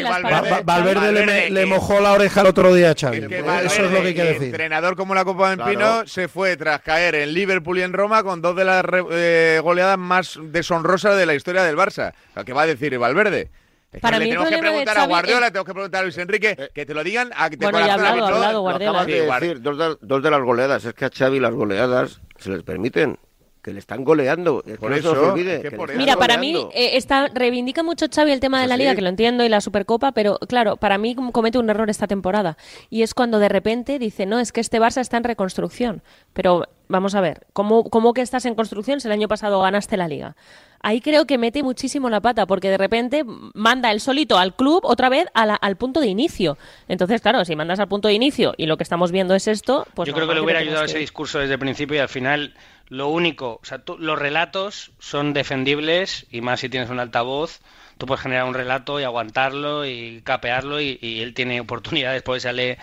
Valverde- 0.65 1.51
le, 1.51 1.67
mojó 1.67 2.01
la 2.01 2.13
oreja 2.13 2.41
el 2.43 2.47
otro 2.47 2.75
día 2.75 2.92
a 2.93 2.95
Xavi. 2.95 3.19
Es 3.19 3.29
que 3.29 3.37
Eso 3.39 3.47
Valverde, 3.47 3.67
es 3.75 3.79
lo 3.81 3.89
que 4.01 4.07
hay 4.09 4.15
que 4.15 4.23
decir. 4.25 4.43
entrenador 4.45 4.97
como 4.97 5.15
la 5.15 5.25
Copa 5.25 5.49
del 5.51 5.59
Claro. 5.59 5.71
Pino, 5.73 6.07
se 6.07 6.29
fue 6.29 6.57
tras 6.57 6.81
caer 6.83 7.15
en 7.17 7.35
Liverpool 7.35 7.79
y 7.79 7.83
en 7.83 7.93
Roma 7.93 8.23
con 8.23 8.41
dos 8.41 8.55
de 8.57 8.65
las 8.65 8.85
re- 8.85 9.05
eh, 9.11 9.61
goleadas 9.63 9.99
más 9.99 10.39
deshonrosas 10.43 11.17
de 11.17 11.27
la 11.27 11.35
historia 11.35 11.63
del 11.65 11.77
Barça. 11.77 12.13
O 12.37 12.45
¿Qué 12.45 12.53
va 12.53 12.63
a 12.63 12.67
decir 12.67 12.97
Valverde? 12.99 13.51
Es 13.93 13.97
que 13.99 14.01
Para 14.01 14.19
le 14.19 14.25
mí 14.25 14.31
el 14.31 14.37
tenemos 14.37 14.49
que 14.49 14.57
de 14.57 14.63
preguntar 14.63 14.97
a 14.99 15.07
Guardiola, 15.07 15.47
es- 15.49 15.53
tenemos 15.53 15.67
que 15.67 15.73
preguntar 15.75 16.01
a 16.01 16.03
Luis 16.05 16.17
Enrique, 16.19 16.71
que 16.75 16.87
te 16.87 16.95
lo 16.95 17.05
digan 17.05 17.31
a 17.37 17.51
de 17.51 17.57
Bueno, 17.59 17.79
ya 17.87 17.95
hablado, 17.95 18.15
que 18.17 18.23
hablado 18.35 18.61
Guardiola. 18.63 18.91
Acabas 19.03 19.07
Sí, 19.07 19.13
de 19.13 19.27
decir 19.27 19.61
dos 19.63 19.79
de, 19.79 19.97
dos 20.01 20.23
de 20.23 20.31
las 20.31 20.41
goleadas. 20.41 20.85
Es 20.87 20.95
que 20.95 21.05
a 21.05 21.11
Xavi 21.11 21.41
las 21.41 21.53
goleadas 21.53 22.21
se 22.39 22.51
les 22.51 22.63
permiten. 22.63 23.19
Que 23.63 23.73
le 23.73 23.79
están 23.79 24.03
goleando. 24.05 24.65
Es 24.67 24.73
que 24.73 24.79
Por 24.79 24.91
no 24.91 24.97
se 24.97 25.01
eso, 25.01 25.13
os 25.13 25.19
olvide. 25.19 25.55
es 25.57 25.63
que 25.63 25.71
que 25.71 25.77
por 25.77 25.89
le 25.89 25.95
eso. 25.95 26.01
están 26.01 26.05
Mira, 26.05 26.17
para 26.17 26.37
mí 26.37 26.55
eh, 26.75 26.97
está, 26.97 27.29
reivindica 27.29 27.83
mucho 27.85 28.07
Xavi 28.13 28.33
el 28.33 28.41
tema 28.41 28.59
de 28.59 28.65
Eso 28.65 28.71
la 28.71 28.77
Liga, 28.77 28.95
que 28.97 29.03
lo 29.03 29.09
entiendo, 29.09 29.45
y 29.45 29.49
la 29.49 29.61
Supercopa, 29.61 30.11
pero 30.13 30.39
claro, 30.49 30.77
para 30.77 30.99
mí 30.99 31.15
comete 31.33 31.59
un 31.59 31.71
error 31.71 31.89
esta 31.89 32.09
temporada. 32.09 32.57
Y 32.91 33.03
es 33.03 33.15
cuando 33.15 33.39
de 33.39 33.49
repente 33.49 33.99
dice, 34.01 34.27
no, 34.27 34.41
es 34.41 34.51
que 34.51 34.61
este 34.61 34.81
Barça 34.81 35.01
está 35.01 35.17
en 35.17 35.25
reconstrucción. 35.25 36.03
Pero 36.33 36.67
vamos 36.93 37.17
a 37.17 37.21
ver, 37.21 37.47
¿cómo, 37.53 37.85
cómo 37.91 38.13
que 38.15 38.21
estás 38.21 38.45
en 38.45 38.55
construcción 38.55 39.01
si 39.01 39.09
el 39.09 39.13
año 39.13 39.27
pasado 39.27 39.61
ganaste 39.61 39.97
la 39.97 40.07
Liga? 40.07 40.37
Ahí 40.85 41.01
creo 41.01 41.27
que 41.27 41.39
mete 41.39 41.63
muchísimo 41.63 42.11
la 42.11 42.21
pata, 42.21 42.45
porque 42.47 42.69
de 42.69 42.77
repente 42.77 43.25
manda 43.55 43.91
el 43.93 44.01
solito 44.01 44.37
al 44.39 44.55
club 44.57 44.81
otra 44.85 45.09
vez 45.09 45.27
a 45.33 45.47
la- 45.47 45.55
al 45.55 45.77
punto 45.77 46.01
de 46.01 46.09
inicio. 46.09 46.59
Entonces, 46.89 47.21
claro, 47.21 47.45
si 47.45 47.55
mandas 47.57 47.79
al 47.81 47.89
punto 47.89 48.09
de 48.09 48.15
inicio 48.15 48.55
y 48.57 48.67
lo 48.67 48.77
que 48.77 48.83
estamos 48.83 49.13
viendo 49.13 49.35
es 49.35 49.47
esto, 49.49 49.87
pues 49.95 50.09
Yo 50.09 50.15
creo 50.15 50.27
que 50.29 50.35
le 50.35 50.41
hubiera 50.41 50.61
ayudado 50.61 50.85
ese 50.85 50.99
discurso 50.99 51.39
desde 51.39 51.55
el 51.55 51.61
principio 51.61 51.97
y 51.97 52.01
al 52.01 52.09
final 52.09 52.55
lo 52.89 53.09
único, 53.09 53.61
o 53.63 53.65
sea, 53.65 53.79
tú- 53.79 53.97
los 53.99 54.19
relatos 54.19 54.91
son 54.99 55.33
defendibles 55.33 56.27
y 56.31 56.41
más 56.41 56.61
si 56.61 56.69
tienes 56.69 56.91
un 56.91 56.99
altavoz, 56.99 57.61
tú 58.03 58.07
puedes 58.07 58.21
generar 58.23 58.47
un 58.47 58.55
relato 58.55 58.99
y 58.99 59.05
aguantarlo 59.05 59.87
y 59.87 60.23
capearlo 60.25 60.81
y, 60.81 60.99
y 61.01 61.21
él 61.21 61.35
tiene 61.35 61.61
oportunidades, 61.61 62.21
pues 62.25 62.43
sale 62.43 62.77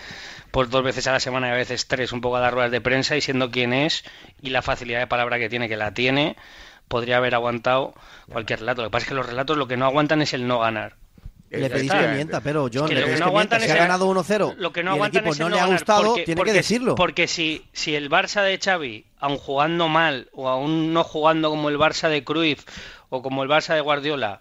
por 0.50 0.70
dos 0.70 0.82
veces 0.82 1.06
a 1.08 1.12
la 1.12 1.20
semana 1.20 1.48
y 1.48 1.50
a 1.50 1.56
veces 1.56 1.86
tres 1.88 2.12
un 2.12 2.22
poco 2.22 2.36
a 2.36 2.40
dar 2.40 2.54
ruedas 2.54 2.70
de 2.70 2.80
prensa 2.80 3.18
y 3.18 3.20
siendo 3.20 3.50
quien 3.50 3.74
es 3.74 4.02
y 4.40 4.48
la 4.48 4.62
facilidad 4.62 4.98
de 5.00 5.06
palabra 5.08 5.38
que 5.38 5.50
tiene, 5.50 5.68
que 5.68 5.76
la 5.76 5.92
tiene, 5.92 6.36
podría 6.88 7.18
haber 7.18 7.34
aguantado 7.34 7.92
cualquier 8.32 8.60
relato. 8.60 8.80
Lo 8.80 8.88
que 8.88 8.92
pasa 8.92 9.04
es 9.04 9.08
que 9.10 9.14
los 9.14 9.26
relatos 9.26 9.58
lo 9.58 9.68
que 9.68 9.76
no 9.76 9.84
aguantan 9.84 10.22
es 10.22 10.32
el 10.32 10.46
no 10.46 10.60
ganar. 10.60 10.96
Le 11.50 11.68
pedís 11.68 11.92
que 11.92 12.08
mienta, 12.08 12.40
pero 12.40 12.70
John, 12.72 12.88
que 12.88 12.94
lo 12.94 13.06
que 13.06 13.16
no 13.16 13.26
aguantan 13.26 13.60
Si 13.60 13.66
es 13.66 13.72
ha 13.72 13.76
ganado 13.76 14.08
1-0 14.08 14.54
Lo 14.56 14.72
que 14.72 14.82
no 14.82 14.92
aguantan 14.92 15.26
es 15.26 15.32
el 15.34 15.38
no 15.40 15.48
no 15.50 15.54
le 15.56 15.60
ha 15.60 15.66
gustado, 15.66 16.04
porque- 16.04 16.22
tiene 16.22 16.38
porque- 16.38 16.52
que 16.52 16.56
decirlo. 16.56 16.94
Porque 16.94 17.26
si, 17.26 17.66
si 17.74 17.94
el 17.94 18.08
Barça 18.08 18.42
de 18.42 18.58
Xavi, 18.58 19.04
aun 19.18 19.36
jugando 19.36 19.88
mal 19.88 20.30
o 20.32 20.48
aún 20.48 20.94
no 20.94 21.04
jugando 21.04 21.50
como 21.50 21.68
el 21.68 21.76
Barça 21.76 22.08
de 22.08 22.24
Cruyff 22.24 22.64
o 23.10 23.20
como 23.20 23.42
el 23.42 23.50
Barça 23.50 23.74
de 23.74 23.82
Guardiola, 23.82 24.40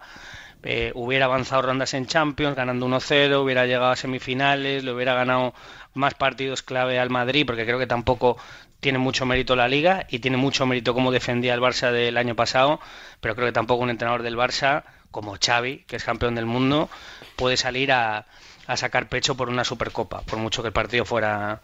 eh, 0.63 0.91
hubiera 0.95 1.25
avanzado 1.25 1.61
rondas 1.63 1.93
en 1.93 2.05
Champions, 2.05 2.55
ganando 2.55 2.87
1-0, 2.87 3.43
hubiera 3.43 3.65
llegado 3.65 3.91
a 3.91 3.95
semifinales, 3.95 4.83
le 4.83 4.91
hubiera 4.91 5.13
ganado 5.13 5.53
más 5.93 6.13
partidos 6.13 6.61
clave 6.61 6.99
al 6.99 7.09
Madrid, 7.09 7.45
porque 7.45 7.65
creo 7.65 7.79
que 7.79 7.87
tampoco 7.87 8.37
tiene 8.79 8.97
mucho 8.97 9.25
mérito 9.25 9.55
la 9.55 9.67
liga 9.67 10.05
y 10.09 10.19
tiene 10.19 10.37
mucho 10.37 10.65
mérito 10.65 10.93
cómo 10.93 11.11
defendía 11.11 11.53
el 11.53 11.61
Barça 11.61 11.91
del 11.91 12.17
año 12.17 12.35
pasado, 12.35 12.79
pero 13.19 13.35
creo 13.35 13.47
que 13.47 13.53
tampoco 13.53 13.83
un 13.83 13.89
entrenador 13.89 14.23
del 14.23 14.37
Barça 14.37 14.83
como 15.11 15.37
Xavi, 15.43 15.85
que 15.87 15.95
es 15.95 16.03
campeón 16.03 16.35
del 16.35 16.45
mundo, 16.45 16.89
puede 17.35 17.57
salir 17.57 17.91
a, 17.91 18.25
a 18.67 18.77
sacar 18.77 19.09
pecho 19.09 19.35
por 19.35 19.49
una 19.49 19.63
Supercopa, 19.63 20.21
por 20.21 20.37
mucho 20.37 20.61
que 20.61 20.67
el 20.67 20.73
partido 20.73 21.03
fuera 21.05 21.61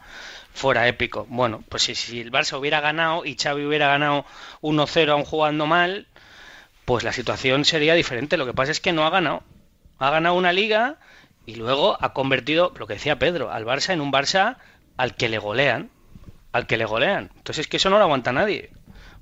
fuera 0.54 0.88
épico. 0.88 1.28
Bueno, 1.30 1.64
pues 1.70 1.84
si, 1.84 1.96
si 1.96 2.22
el 2.22 2.32
Barça 2.32 2.58
hubiera 2.58 2.80
ganado 2.80 3.26
y 3.26 3.36
Xavi 3.36 3.66
hubiera 3.66 3.88
ganado 3.88 4.26
1-0 4.62 5.10
aún 5.12 5.26
jugando 5.26 5.68
mal, 5.68 6.08
pues 6.86 7.04
la 7.04 7.12
situación 7.14 7.66
sería 7.66 7.94
diferente. 7.96 8.38
Lo 8.38 8.46
que 8.46 8.54
pasa 8.54 8.72
es 8.72 8.80
que 8.80 8.94
no 8.94 9.06
ha 9.06 9.10
ganado. 9.10 9.44
Ha 9.98 10.10
ganado 10.10 10.36
una 10.36 10.54
liga 10.54 10.98
y 11.46 11.56
luego 11.56 11.98
ha 12.02 12.14
convertido, 12.14 12.74
lo 12.78 12.88
que 12.88 12.96
decía 12.96 13.20
Pedro, 13.20 13.52
al 13.52 13.66
Barça 13.66 13.94
en 13.94 14.02
un 14.02 14.12
Barça 14.12 14.58
al 14.98 15.16
que 15.16 15.30
le 15.30 15.38
golean. 15.38 15.90
Al 16.52 16.68
que 16.68 16.78
le 16.78 16.86
golean. 16.86 17.32
Entonces 17.38 17.60
es 17.66 17.68
que 17.68 17.78
eso 17.78 17.90
no 17.90 17.98
lo 17.98 18.04
aguanta 18.06 18.32
nadie. 18.32 18.72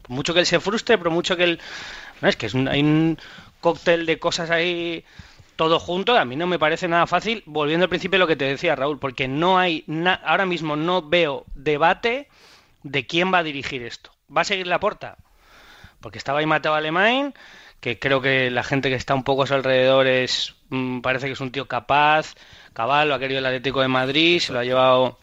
Mucho 0.08 0.34
que 0.34 0.42
él 0.42 0.46
se 0.46 0.60
frustre, 0.60 0.98
por 0.98 1.10
mucho 1.10 1.38
que 1.38 1.44
él... 1.46 1.60
No, 2.22 2.30
es 2.30 2.36
que 2.38 2.46
es 2.48 2.54
un- 2.54 2.68
hay 2.68 2.82
un 2.82 3.18
cóctel 3.62 4.06
de 4.06 4.20
cosas 4.20 4.50
ahí 4.52 5.04
todo 5.56 5.80
junto. 5.80 6.18
A 6.18 6.26
mí 6.26 6.36
no 6.36 6.48
me 6.48 6.60
parece 6.60 6.88
nada 6.88 7.08
fácil. 7.08 7.44
Volviendo 7.46 7.86
al 7.86 7.90
principio 7.90 8.20
lo 8.20 8.28
que 8.28 8.36
te 8.36 8.46
decía 8.46 8.76
Raúl, 8.76 9.00
porque 9.00 9.28
no 9.28 9.58
hay... 9.58 9.84
na- 9.88 10.16
Ahora 10.26 10.46
mismo 10.46 10.76
no 10.76 11.02
veo 11.02 11.46
debate 11.56 12.28
de 12.84 13.06
quién 13.08 13.34
va 13.34 13.40
a 13.40 13.44
dirigir 13.44 13.84
esto. 13.84 14.12
¿Va 14.36 14.42
a 14.42 14.46
seguir 14.46 14.68
la 14.68 14.80
porta? 14.80 15.18
Porque 16.04 16.20
estaba 16.20 16.38
ahí 16.40 16.46
Mateo 16.46 16.76
Alemán, 16.76 17.34
que 17.80 17.98
creo 17.98 18.22
que 18.22 18.52
la 18.52 18.64
gente 18.64 18.90
que 18.90 18.96
está 18.96 19.16
un 19.16 19.24
poco 19.24 19.44
a 19.44 19.48
su 19.48 19.56
alrededor 19.56 20.06
es, 20.06 20.54
mm, 20.70 21.00
parece 21.02 21.26
que 21.26 21.34
es 21.34 21.40
un 21.42 21.52
tío 21.52 21.68
capaz, 21.68 22.36
cabal, 22.74 23.08
lo 23.10 23.16
ha 23.16 23.20
querido 23.20 23.40
el 23.40 23.46
Atlético 23.48 23.82
de 23.82 23.88
Madrid, 23.88 24.40
se 24.40 24.54
lo 24.54 24.60
ha 24.60 24.64
llevado 24.64 25.18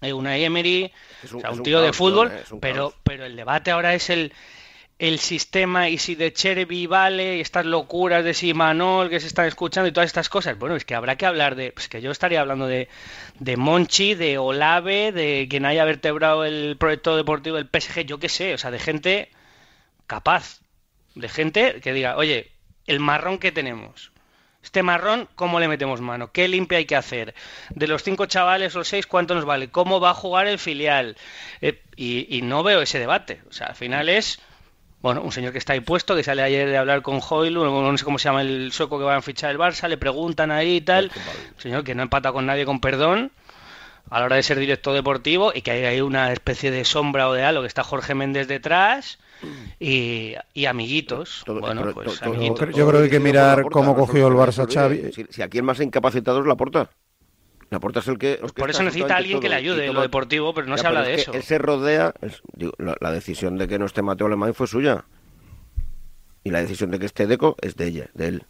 eh, 0.00 0.12
Unai 0.12 0.44
Emery, 0.44 0.92
un- 1.32 1.36
o 1.38 1.40
sea, 1.40 1.50
un 1.50 1.58
un 1.58 1.62
tío 1.64 1.80
de 1.82 1.92
fútbol, 1.92 2.32
pero, 2.60 2.90
caos. 2.90 3.00
pero 3.04 3.24
el 3.26 3.36
debate 3.36 3.70
ahora 3.70 3.92
es 3.94 4.08
el 4.08 4.32
el 5.00 5.18
sistema 5.18 5.88
y 5.88 5.98
si 5.98 6.14
de 6.14 6.32
Cherby 6.32 6.86
vale 6.86 7.38
y 7.38 7.40
estas 7.40 7.66
locuras 7.66 8.22
de 8.22 8.32
si 8.32 8.54
Manol 8.54 9.10
que 9.10 9.18
se 9.18 9.26
están 9.26 9.46
escuchando 9.46 9.88
y 9.88 9.92
todas 9.92 10.06
estas 10.06 10.28
cosas. 10.28 10.56
Bueno, 10.56 10.76
es 10.76 10.84
que 10.84 10.94
habrá 10.94 11.16
que 11.16 11.26
hablar 11.26 11.56
de, 11.56 11.72
pues 11.72 11.88
que 11.88 12.00
yo 12.00 12.12
estaría 12.12 12.40
hablando 12.40 12.68
de, 12.68 12.88
de 13.40 13.56
Monchi, 13.56 14.14
de 14.14 14.38
Olave, 14.38 15.10
de 15.10 15.48
quien 15.50 15.66
haya 15.66 15.84
vertebrado 15.84 16.44
el 16.44 16.76
proyecto 16.78 17.16
deportivo 17.16 17.56
del 17.56 17.66
PSG, 17.68 18.04
yo 18.06 18.18
qué 18.20 18.28
sé, 18.28 18.54
o 18.54 18.58
sea, 18.58 18.70
de 18.70 18.78
gente 18.78 19.30
capaz, 20.06 20.60
de 21.14 21.28
gente 21.28 21.80
que 21.80 21.92
diga, 21.92 22.16
oye, 22.16 22.50
el 22.86 23.00
marrón 23.00 23.38
que 23.38 23.52
tenemos, 23.52 24.12
este 24.64 24.82
marrón, 24.82 25.28
¿cómo 25.34 25.60
le 25.60 25.68
metemos 25.68 26.00
mano? 26.00 26.32
¿Qué 26.32 26.48
limpia 26.48 26.78
hay 26.78 26.86
que 26.86 26.96
hacer? 26.96 27.34
De 27.68 27.86
los 27.86 28.02
cinco 28.02 28.24
chavales 28.24 28.74
o 28.76 28.82
seis, 28.82 29.06
¿cuánto 29.06 29.34
nos 29.34 29.44
vale? 29.44 29.68
¿Cómo 29.68 30.00
va 30.00 30.10
a 30.10 30.14
jugar 30.14 30.46
el 30.46 30.58
filial? 30.58 31.16
Eh, 31.60 31.82
y, 31.96 32.34
y, 32.34 32.40
no 32.40 32.62
veo 32.62 32.80
ese 32.80 32.98
debate. 32.98 33.42
O 33.48 33.52
sea, 33.52 33.68
al 33.68 33.74
final 33.74 34.08
es, 34.08 34.40
bueno, 35.02 35.20
un 35.20 35.32
señor 35.32 35.52
que 35.52 35.58
está 35.58 35.74
ahí 35.74 35.80
puesto, 35.80 36.16
que 36.16 36.24
sale 36.24 36.42
ayer 36.42 36.66
de 36.66 36.78
hablar 36.78 37.02
con 37.02 37.20
Hoyle, 37.20 37.52
no 37.52 37.98
sé 37.98 38.04
cómo 38.06 38.18
se 38.18 38.24
llama 38.24 38.40
el 38.40 38.72
sueco 38.72 38.98
que 38.98 39.04
va 39.04 39.16
a 39.16 39.22
fichar 39.22 39.50
el 39.50 39.58
Barça, 39.58 39.86
le 39.86 39.98
preguntan 39.98 40.50
ahí 40.50 40.76
y 40.76 40.80
tal. 40.80 41.12
Un 41.56 41.60
señor 41.60 41.84
que 41.84 41.94
no 41.94 42.02
empata 42.02 42.32
con 42.32 42.46
nadie 42.46 42.64
con 42.64 42.80
perdón 42.80 43.32
a 44.08 44.20
la 44.20 44.24
hora 44.24 44.36
de 44.36 44.42
ser 44.42 44.58
director 44.58 44.94
deportivo 44.94 45.52
y 45.54 45.60
que 45.60 45.72
hay 45.72 45.84
ahí 45.84 46.00
una 46.00 46.32
especie 46.32 46.70
de 46.70 46.86
sombra 46.86 47.28
o 47.28 47.34
de 47.34 47.44
algo 47.44 47.60
que 47.60 47.68
está 47.68 47.84
Jorge 47.84 48.14
Méndez 48.14 48.48
detrás 48.48 49.18
y, 49.80 50.34
y 50.52 50.64
amiguitos. 50.66 51.42
Todo- 51.44 51.60
bueno, 51.60 51.82
pero- 51.82 51.94
pues 51.94 52.20
todo- 52.20 52.30
amiguitos. 52.34 52.74
Yo 52.74 52.86
creo 52.88 53.00
que 53.00 53.04
hay 53.04 53.10
que 53.10 53.20
mirar 53.20 53.58
Laporta, 53.58 53.72
cómo 53.74 53.94
cogió 53.96 54.28
el 54.28 54.34
Barça 54.34 54.72
Xavi. 54.72 55.12
Si, 55.12 55.26
si 55.30 55.42
aquí 55.42 55.58
el 55.58 55.64
más 55.64 55.80
incapacitado 55.80 56.40
es 56.40 56.46
la 56.46 56.56
porta. 56.56 56.90
La 57.70 57.80
porta 57.80 58.00
es 58.00 58.08
el 58.08 58.18
que. 58.18 58.36
Pues 58.40 58.52
por 58.52 58.70
eso 58.70 58.82
necesita 58.82 59.16
alguien 59.16 59.40
que 59.40 59.48
le 59.48 59.54
ayude 59.56 59.86
en 59.86 59.94
lo 59.94 60.02
deportivo, 60.02 60.54
pero 60.54 60.66
no 60.66 60.76
se 60.78 60.86
habla 60.86 61.02
de 61.02 61.14
eso. 61.14 61.32
Él 61.32 61.42
se 61.42 61.58
rodea. 61.58 62.14
es- 62.20 62.42
digo, 62.54 62.72
la, 62.78 62.96
la 63.00 63.10
decisión 63.10 63.56
de 63.58 63.66
que 63.68 63.78
no 63.78 63.86
esté 63.86 64.02
Mateo 64.02 64.26
Alemán 64.26 64.54
fue 64.54 64.66
suya. 64.66 65.04
Y 66.44 66.50
la 66.50 66.60
decisión 66.60 66.90
de 66.90 66.98
que 66.98 67.06
esté 67.06 67.26
Deco 67.26 67.56
es 67.62 67.74
de 67.76 67.86
ella, 67.86 68.10
de 68.14 68.28
él. 68.28 68.46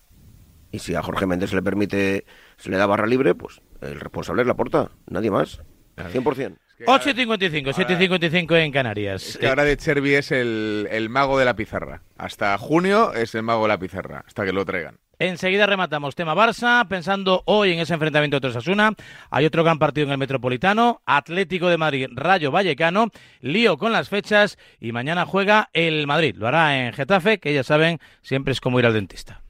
Y 0.73 0.81
si 0.81 0.97
a 0.97 1.03
Jorge 1.03 1.27
Méndez 1.27 1.51
se 1.51 1.57
le 1.57 1.63
permite, 1.63 2.27
se 2.57 2.69
le 2.71 2.77
da 2.77 2.87
barra 2.87 3.07
libre, 3.07 3.37
pues 3.37 3.61
el 3.81 4.01
responsable 4.01 4.43
es 4.43 4.49
la 4.49 4.55
porta, 4.55 4.91
nadie 5.07 5.31
más. 5.31 5.61
100%. 5.97 6.57
8 6.87 7.11
y 7.11 7.15
55, 7.15 7.73
7 7.73 7.93
y 7.93 7.97
55 7.97 8.57
en 8.57 8.73
Canarias. 8.73 9.29
Es 9.29 9.39
que 9.39 9.49
ahora 9.49 9.65
de 9.65 9.77
Chervi 9.77 10.15
es 10.15 10.33
el, 10.33 10.89
el 10.91 11.09
mago 11.09 11.39
de 11.39 11.45
la 11.45 11.55
pizarra. 11.55 12.03
Hasta 12.19 12.57
junio 12.59 13.15
es 13.15 13.35
el 13.35 13.43
mago 13.43 13.63
de 13.63 13.69
la 13.69 13.79
pizarra, 13.79 14.25
hasta 14.27 14.45
que 14.45 14.53
lo 14.53 14.65
traigan. 14.65 14.99
Enseguida 15.19 15.67
rematamos 15.67 16.15
tema 16.15 16.35
Barça, 16.35 16.87
pensando 16.89 17.43
hoy 17.47 17.73
en 17.73 17.79
ese 17.79 17.95
enfrentamiento 17.95 18.41
de 18.41 18.49
Osasuna. 18.49 18.93
Hay 19.31 19.47
otro 19.47 19.63
gran 19.63 19.79
partido 19.79 20.07
en 20.07 20.13
el 20.13 20.19
Metropolitano, 20.19 21.03
Atlético 21.07 21.69
de 21.69 21.79
Madrid, 21.79 22.09
Rayo 22.13 22.51
Vallecano, 22.51 23.09
lío 23.41 23.79
con 23.79 23.93
las 23.93 24.09
fechas 24.09 24.59
y 24.81 24.93
mañana 24.93 25.25
juega 25.25 25.71
el 25.73 26.07
Madrid. 26.07 26.35
Lo 26.37 26.49
hará 26.49 26.85
en 26.85 26.93
Getafe, 26.93 27.39
que 27.39 27.55
ya 27.55 27.63
saben, 27.63 28.01
siempre 28.23 28.53
es 28.53 28.61
como 28.61 28.79
ir 28.81 28.87
al 28.87 28.95
dentista. 28.95 29.41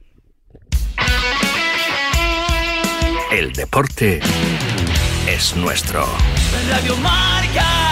El 3.31 3.51
deporte 3.51 4.21
es 5.27 5.55
nuestro. 5.55 6.05
Radio 6.69 6.95
Marca. 6.97 7.84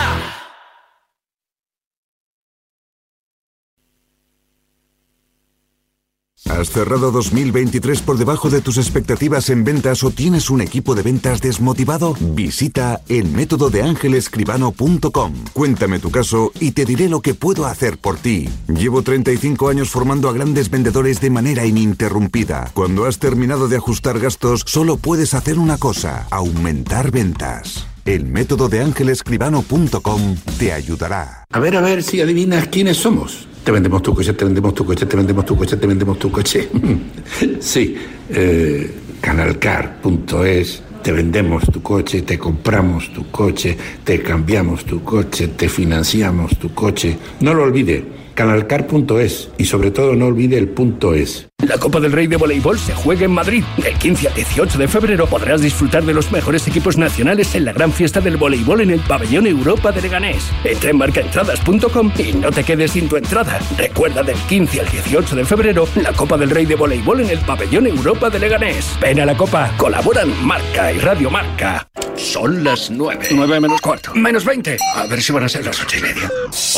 ¿Has 6.50 6.70
cerrado 6.70 7.12
2023 7.12 8.02
por 8.02 8.18
debajo 8.18 8.50
de 8.50 8.60
tus 8.60 8.78
expectativas 8.78 9.50
en 9.50 9.64
ventas 9.64 10.04
o 10.04 10.12
tienes 10.12 10.50
un 10.50 10.60
equipo 10.60 10.94
de 10.94 11.02
ventas 11.02 11.42
desmotivado? 11.42 12.16
Visita 12.20 13.02
el 13.08 13.30
método 13.30 13.70
de 13.70 13.82
ángelescribano.com. 13.82 15.34
Cuéntame 15.54 16.00
tu 16.00 16.12
caso 16.12 16.52
y 16.60 16.72
te 16.72 16.84
diré 16.84 17.08
lo 17.08 17.22
que 17.22 17.34
puedo 17.34 17.66
hacer 17.66 17.98
por 17.98 18.18
ti. 18.18 18.50
Llevo 18.68 19.04
35 19.04 19.70
años 19.70 19.90
formando 19.90 20.28
a 20.28 20.34
grandes 20.34 20.70
vendedores 20.70 21.22
de 21.22 21.30
manera 21.30 21.66
ininterrumpida. 21.66 22.72
Cuando 22.74 23.06
has 23.06 23.20
terminado 23.20 23.70
de 23.70 23.78
ajustar 23.78 24.20
gastos, 24.20 24.64
solo 24.66 24.98
puedes 24.98 25.34
hacer 25.34 25.58
una 25.58 25.78
cosa, 25.78 26.28
aumentar 26.30 27.12
ventas. 27.12 27.88
El 28.04 28.26
método 28.26 28.68
de 28.68 28.82
ángelescribano.com 28.82 30.36
te 30.60 30.74
ayudará. 30.74 31.46
A 31.52 31.60
ver, 31.60 31.78
a 31.78 31.82
ver 31.82 32.04
si 32.04 32.20
adivinas 32.20 32.68
quiénes 32.68 32.98
somos. 32.98 33.48
Te 33.64 33.72
vendemos 33.72 34.02
tu 34.02 34.14
coche, 34.14 34.34
te 34.34 34.44
vendemos 34.44 34.74
tu 34.74 34.86
coche, 34.86 35.06
te 35.06 35.16
vendemos 35.16 35.46
tu 35.46 35.56
coche, 35.56 35.78
te 35.78 35.88
vendemos 35.88 36.20
tu 36.20 36.30
coche. 36.32 36.70
sí, 37.60 37.96
eh, 38.30 38.92
canalcar.es. 39.22 40.84
Te 41.02 41.12
vendemos 41.12 41.64
tu 41.66 41.82
coche, 41.82 42.22
te 42.22 42.38
compramos 42.38 43.12
tu 43.12 43.30
coche, 43.30 43.78
te 44.06 44.22
cambiamos 44.22 44.86
tu 44.86 45.04
coche, 45.04 45.50
te 45.50 45.68
financiamos 45.68 46.58
tu 46.58 46.74
coche. 46.74 47.18
No 47.42 47.54
lo 47.54 47.64
olvide, 47.64 48.06
canalcar.es 48.34 49.50
y 49.58 49.66
sobre 49.66 49.92
todo 49.92 50.16
no 50.16 50.28
olvide 50.28 50.58
el 50.58 50.70
punto 50.70 51.14
es. 51.14 51.50
La 51.68 51.78
Copa 51.78 52.00
del 52.00 52.12
Rey 52.12 52.28
de 52.28 52.36
Voleibol 52.36 52.78
se 52.78 52.94
juega 52.94 53.26
en 53.26 53.32
Madrid. 53.32 53.64
Del 53.78 53.98
15 53.98 54.28
al 54.28 54.34
18 54.34 54.78
de 54.78 54.88
febrero 54.88 55.28
podrás 55.28 55.62
disfrutar 55.62 56.04
de 56.04 56.14
los 56.14 56.32
mejores 56.32 56.68
equipos 56.68 56.98
nacionales 56.98 57.56
en 57.56 57.66
la 57.66 57.74
gran 57.74 57.92
fiesta 57.92 58.20
del 58.20 58.38
voleibol 58.38 58.82
en 58.82 58.92
el 58.92 59.00
Pabellón 59.00 59.48
Europa 59.48 59.92
de 59.92 60.02
Leganés. 60.02 60.50
Entra 60.64 60.90
en 60.90 60.98
marcaentradas.com 60.98 62.12
y 62.18 62.34
no 62.34 62.52
te 62.52 62.64
quedes 62.64 62.92
sin 62.92 63.08
tu 63.08 63.16
entrada. 63.16 63.60
Recuerda 63.78 64.24
del 64.24 64.38
15 64.38 64.82
al 64.82 64.90
18 64.90 65.36
de 65.36 65.46
febrero 65.46 65.88
la 65.96 66.12
Copa 66.14 66.38
del 66.38 66.50
Rey 66.50 66.66
de 66.66 66.76
Voleibol 66.76 67.22
en 67.22 67.30
el 67.30 67.40
Pabellón 67.40 67.88
Europa 67.88 68.30
de 68.30 68.40
Leganés. 68.40 68.98
Ven 69.00 69.22
a 69.22 69.26
la 69.26 69.38
Copa, 69.38 69.72
colaboran 69.78 70.32
Marca 70.46 70.92
y 70.92 71.00
Radio 71.00 71.30
Marca. 71.32 71.88
Son 72.16 72.64
las 72.64 72.92
9. 72.92 73.30
9 73.32 73.60
menos 73.60 73.82
cuarto. 73.82 74.14
Menos 74.14 74.46
20. 74.46 74.78
A 74.96 75.06
ver 75.08 75.22
si 75.22 75.32
van 75.34 75.44
a 75.44 75.50
ser 75.50 75.66
las 75.66 75.82
8 75.82 75.98
y 75.98 76.02
media. 76.02 76.32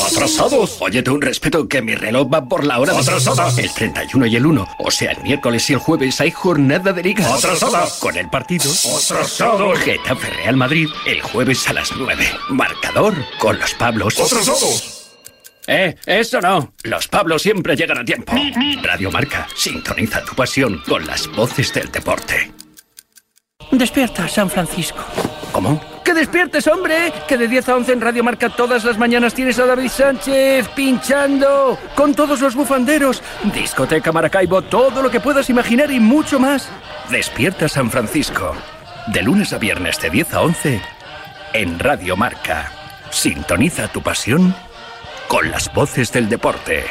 ¡Atrasados! 0.07 0.77
Óyete 0.79 1.11
un 1.11 1.21
respeto 1.21 1.67
que 1.67 1.81
mi 1.81 1.93
reloj 1.93 2.33
va 2.33 2.47
por 2.47 2.65
la 2.65 2.79
hora 2.79 2.93
de 2.93 2.99
¡Atrasados! 2.99 3.57
El 3.57 3.71
31 3.73 4.25
y 4.27 4.36
el 4.38 4.45
1. 4.45 4.67
O 4.78 4.91
sea, 4.91 5.11
el 5.11 5.21
miércoles 5.23 5.69
y 5.69 5.73
el 5.73 5.80
jueves 5.80 6.19
hay 6.21 6.32
jornada 6.32 6.91
de 6.91 7.03
liga. 7.03 7.34
¡Atrasados! 7.34 7.93
Con 7.99 8.17
el 8.17 8.30
partido. 8.30 8.69
¡Atrasados! 8.69 9.80
Getafe 9.80 10.30
Real 10.32 10.57
Madrid 10.57 10.89
el 11.05 11.21
jueves 11.21 11.67
a 11.69 11.73
las 11.73 11.91
9. 11.95 12.26
Marcador 12.49 13.15
con 13.39 13.57
los 13.57 13.73
Pablos. 13.76 14.19
¡Atrasados! 14.19 15.13
Eh, 15.67 15.95
eso 16.05 16.41
no. 16.41 16.73
Los 16.84 17.07
Pablos 17.07 17.41
siempre 17.41 17.76
llegan 17.76 17.99
a 17.99 18.05
tiempo. 18.05 18.34
Radio 18.84 19.11
Marca, 19.11 19.47
sintoniza 19.55 20.23
tu 20.23 20.36
pasión 20.36 20.82
con 20.88 21.05
las 21.07 21.28
voces 21.28 21.73
del 21.73 21.91
deporte. 21.91 22.51
Despierta, 23.71 24.28
San 24.28 24.49
Francisco. 24.49 25.03
¿Cómo? 25.51 25.94
¡Que 26.05 26.13
despiertes, 26.13 26.67
hombre! 26.67 27.11
Que 27.27 27.35
de 27.35 27.47
10 27.47 27.69
a 27.69 27.75
11 27.77 27.93
en 27.93 28.01
Radio 28.01 28.23
Marca 28.23 28.49
todas 28.49 28.83
las 28.83 28.95
mañanas 28.99 29.33
tienes 29.33 29.57
a 29.57 29.65
David 29.65 29.89
Sánchez 29.89 30.67
pinchando 30.75 31.79
con 31.95 32.13
todos 32.13 32.41
los 32.41 32.53
bufanderos. 32.53 33.23
Discoteca 33.51 34.11
Maracaibo, 34.11 34.61
todo 34.61 35.01
lo 35.01 35.09
que 35.09 35.19
puedas 35.19 35.49
imaginar 35.49 35.89
y 35.89 35.99
mucho 35.99 36.39
más. 36.39 36.69
Despierta 37.09 37.67
San 37.67 37.89
Francisco. 37.89 38.55
De 39.07 39.23
lunes 39.23 39.51
a 39.51 39.57
viernes 39.57 39.99
de 39.99 40.11
10 40.11 40.33
a 40.35 40.41
11 40.41 40.81
en 41.53 41.79
Radio 41.79 42.15
Marca. 42.15 42.71
Sintoniza 43.09 43.87
tu 43.87 44.03
pasión 44.03 44.53
con 45.27 45.49
las 45.49 45.73
voces 45.73 46.11
del 46.11 46.29
deporte. 46.29 46.85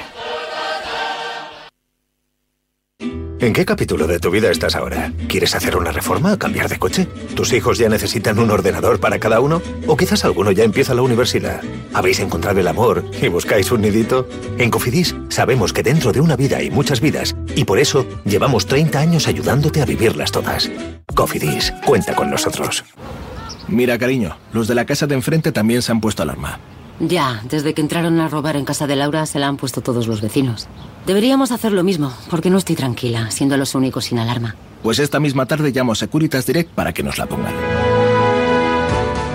¿En 3.45 3.53
qué 3.53 3.67
capítulo 3.67 4.07
de 4.07 4.19
tu 4.19 4.31
vida 4.31 4.51
estás 4.51 4.75
ahora? 4.75 5.13
¿Quieres 5.29 5.55
hacer 5.55 5.77
una 5.77 5.93
reforma 5.93 6.33
o 6.33 6.39
cambiar 6.39 6.67
de 6.71 6.79
coche? 6.79 7.07
¿Tus 7.37 7.53
hijos 7.53 7.77
ya 7.77 7.91
necesitan 7.91 8.39
un 8.39 8.51
ordenador 8.51 9.01
para 9.01 9.19
cada 9.19 9.41
uno? 9.41 9.61
¿O 9.87 9.99
quizás 9.99 10.25
alguno 10.25 10.51
ya 10.51 10.65
empieza 10.65 10.95
la 10.95 11.03
universidad? 11.03 11.61
¿Habéis 11.93 12.21
encontrado 12.21 12.61
el 12.61 12.69
amor 12.69 13.05
y 13.21 13.29
buscáis 13.29 13.71
un 13.71 13.83
nidito? 13.83 14.27
En 14.57 14.71
Cofidis 14.71 15.15
sabemos 15.29 15.75
que 15.75 15.83
dentro 15.83 16.11
de 16.11 16.23
una 16.23 16.37
vida 16.37 16.57
hay 16.57 16.71
muchas 16.71 17.03
vidas 17.03 17.37
y 17.55 17.65
por 17.65 17.79
eso 17.79 18.07
llevamos 18.25 18.65
30 18.65 18.99
años 18.99 19.29
ayudándote 19.29 19.83
a 19.83 19.85
vivirlas 19.85 20.33
todas. 20.33 20.71
Cofidis, 21.15 21.71
cuenta 21.85 22.15
con 22.15 22.31
nosotros. 22.31 22.83
Mira, 23.69 23.99
cariño, 23.99 24.39
los 24.55 24.69
de 24.69 24.75
la 24.75 24.87
casa 24.87 25.07
de 25.07 25.17
enfrente 25.17 25.53
también 25.53 25.83
se 25.83 25.93
han 25.93 26.01
puesto 26.01 26.23
alarma. 26.23 26.61
Ya, 27.01 27.43
desde 27.49 27.75
que 27.75 27.81
entraron 27.81 28.21
a 28.21 28.29
robar 28.29 28.57
en 28.57 28.65
casa 28.65 28.87
de 28.87 28.97
Laura 28.97 29.27
se 29.27 29.39
la 29.39 29.49
han 29.49 29.57
puesto 29.57 29.81
todos 29.81 30.07
los 30.07 30.21
vecinos. 30.21 30.69
Deberíamos 31.07 31.53
hacer 31.53 31.73
lo 31.73 31.83
mismo, 31.83 32.13
porque 32.31 32.51
no 32.51 32.59
estoy 32.59 32.77
tranquila, 32.77 33.31
siendo 33.31 33.57
los 33.57 33.75
únicos 33.75 34.07
sin 34.07 34.19
alarma. 34.19 34.57
Pues 34.83 34.99
esta 34.99 35.21
misma 35.21 35.47
tarde 35.47 35.73
llamo 35.73 35.93
a 35.93 35.97
Securitas 35.97 36.47
Direct 36.47 36.71
para 36.71 36.93
que 36.93 37.03
nos 37.03 37.19
la 37.19 37.27
pongan. 37.27 37.55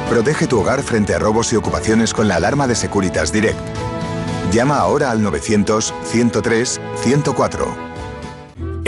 Protege 0.09 0.47
tu 0.47 0.59
hogar 0.59 0.81
frente 0.81 1.13
a 1.13 1.19
robos 1.19 1.53
y 1.53 1.55
ocupaciones 1.55 2.13
con 2.13 2.27
la 2.27 2.37
alarma 2.37 2.67
de 2.67 2.75
Securitas 2.75 3.31
Direct. 3.31 3.59
Llama 4.51 4.77
ahora 4.77 5.11
al 5.11 5.21
900-103-104. 5.21 7.88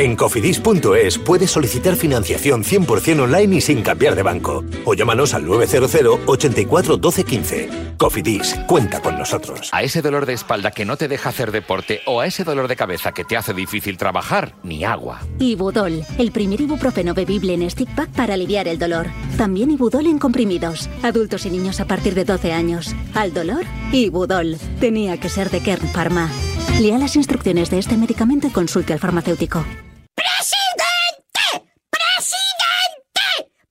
En 0.02 0.16
cofidis.es 0.16 1.20
puedes 1.20 1.52
solicitar 1.52 1.95
financiación 1.95 2.64
100% 2.64 3.22
online 3.22 3.58
y 3.58 3.62
sin 3.62 3.84
cambiar 3.84 4.16
de 4.16 4.24
banco. 4.24 4.64
O 4.84 4.95
llámanos 4.95 5.36
al 5.36 5.45
900 5.45 6.22
84 6.26 6.97
12 6.97 7.24
15. 7.24 7.70
Cofidis, 7.97 8.56
cuenta 8.68 8.99
con 8.99 9.16
nosotros. 9.20 9.70
A 9.72 9.84
ese 9.84 10.02
dolor 10.02 10.26
de 10.26 10.34
espalda 10.34 10.72
que 10.72 10.86
no 10.86 10.97
te 10.97 11.08
deja 11.08 11.30
hacer 11.30 11.52
deporte 11.52 12.02
o 12.08 12.20
a 12.20 12.26
ese 12.26 12.43
dolor 12.43 12.68
de 12.68 12.76
cabeza 12.76 13.12
que 13.12 13.24
te 13.24 13.38
hace 13.38 13.54
difícil 13.54 13.97
trabajar, 13.97 14.56
ni 14.64 14.84
agua. 14.84 15.22
Ibudol, 15.38 16.04
el 16.18 16.32
primer 16.32 16.62
ibuprofeno 16.62 17.14
bebible 17.14 17.54
en 17.54 17.70
stick 17.70 17.93
pack 17.93 18.10
para 18.10 18.34
aliviar 18.34 18.68
el 18.68 18.80
dolor. 18.80 19.06
También 19.38 19.70
Ibudol 19.70 20.08
en 20.08 20.18
comprimidos. 20.18 20.89
Adultos 21.04 21.45
y 21.45 21.52
niños 21.52 21.80
a 21.80 21.86
partir 21.86 22.16
de 22.16 22.26
12 22.26 22.54
años. 22.54 22.95
Al 23.14 23.36
dolor, 23.36 23.66
Ibudol. 23.91 24.58
Tenía 24.80 25.20
que 25.20 25.30
ser 25.30 25.52
de 25.52 25.62
Kern 25.62 25.88
Pharma. 25.89 26.28
Lea 26.80 26.97
las 26.97 27.16
instrucciones 27.16 27.70
de 27.70 27.78
este 27.78 27.97
medicamento 27.97 28.47
y 28.47 28.49
consulte 28.49 28.93
al 28.93 28.99
farmacéutico. 28.99 29.64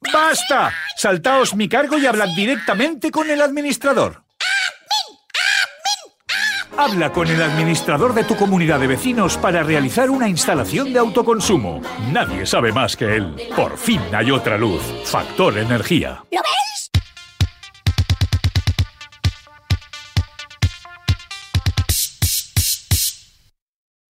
¡Basta! 0.00 0.72
Saltaos 0.96 1.54
mi 1.54 1.68
cargo 1.68 1.98
y 1.98 2.06
hablad 2.06 2.28
directamente 2.34 3.10
con 3.10 3.28
el 3.28 3.42
administrador. 3.42 4.24
Habla 6.76 7.12
con 7.12 7.28
el 7.28 7.42
administrador 7.42 8.14
de 8.14 8.24
tu 8.24 8.36
comunidad 8.36 8.80
de 8.80 8.86
vecinos 8.86 9.36
para 9.36 9.62
realizar 9.62 10.08
una 10.08 10.28
instalación 10.28 10.94
de 10.94 10.98
autoconsumo. 10.98 11.82
Nadie 12.10 12.46
sabe 12.46 12.72
más 12.72 12.96
que 12.96 13.16
él. 13.16 13.36
Por 13.54 13.76
fin 13.76 14.00
hay 14.14 14.30
otra 14.30 14.56
luz. 14.56 14.80
Factor 15.04 15.58
Energía. 15.58 16.24
¿Lo 16.30 16.40
ves? 16.40 16.90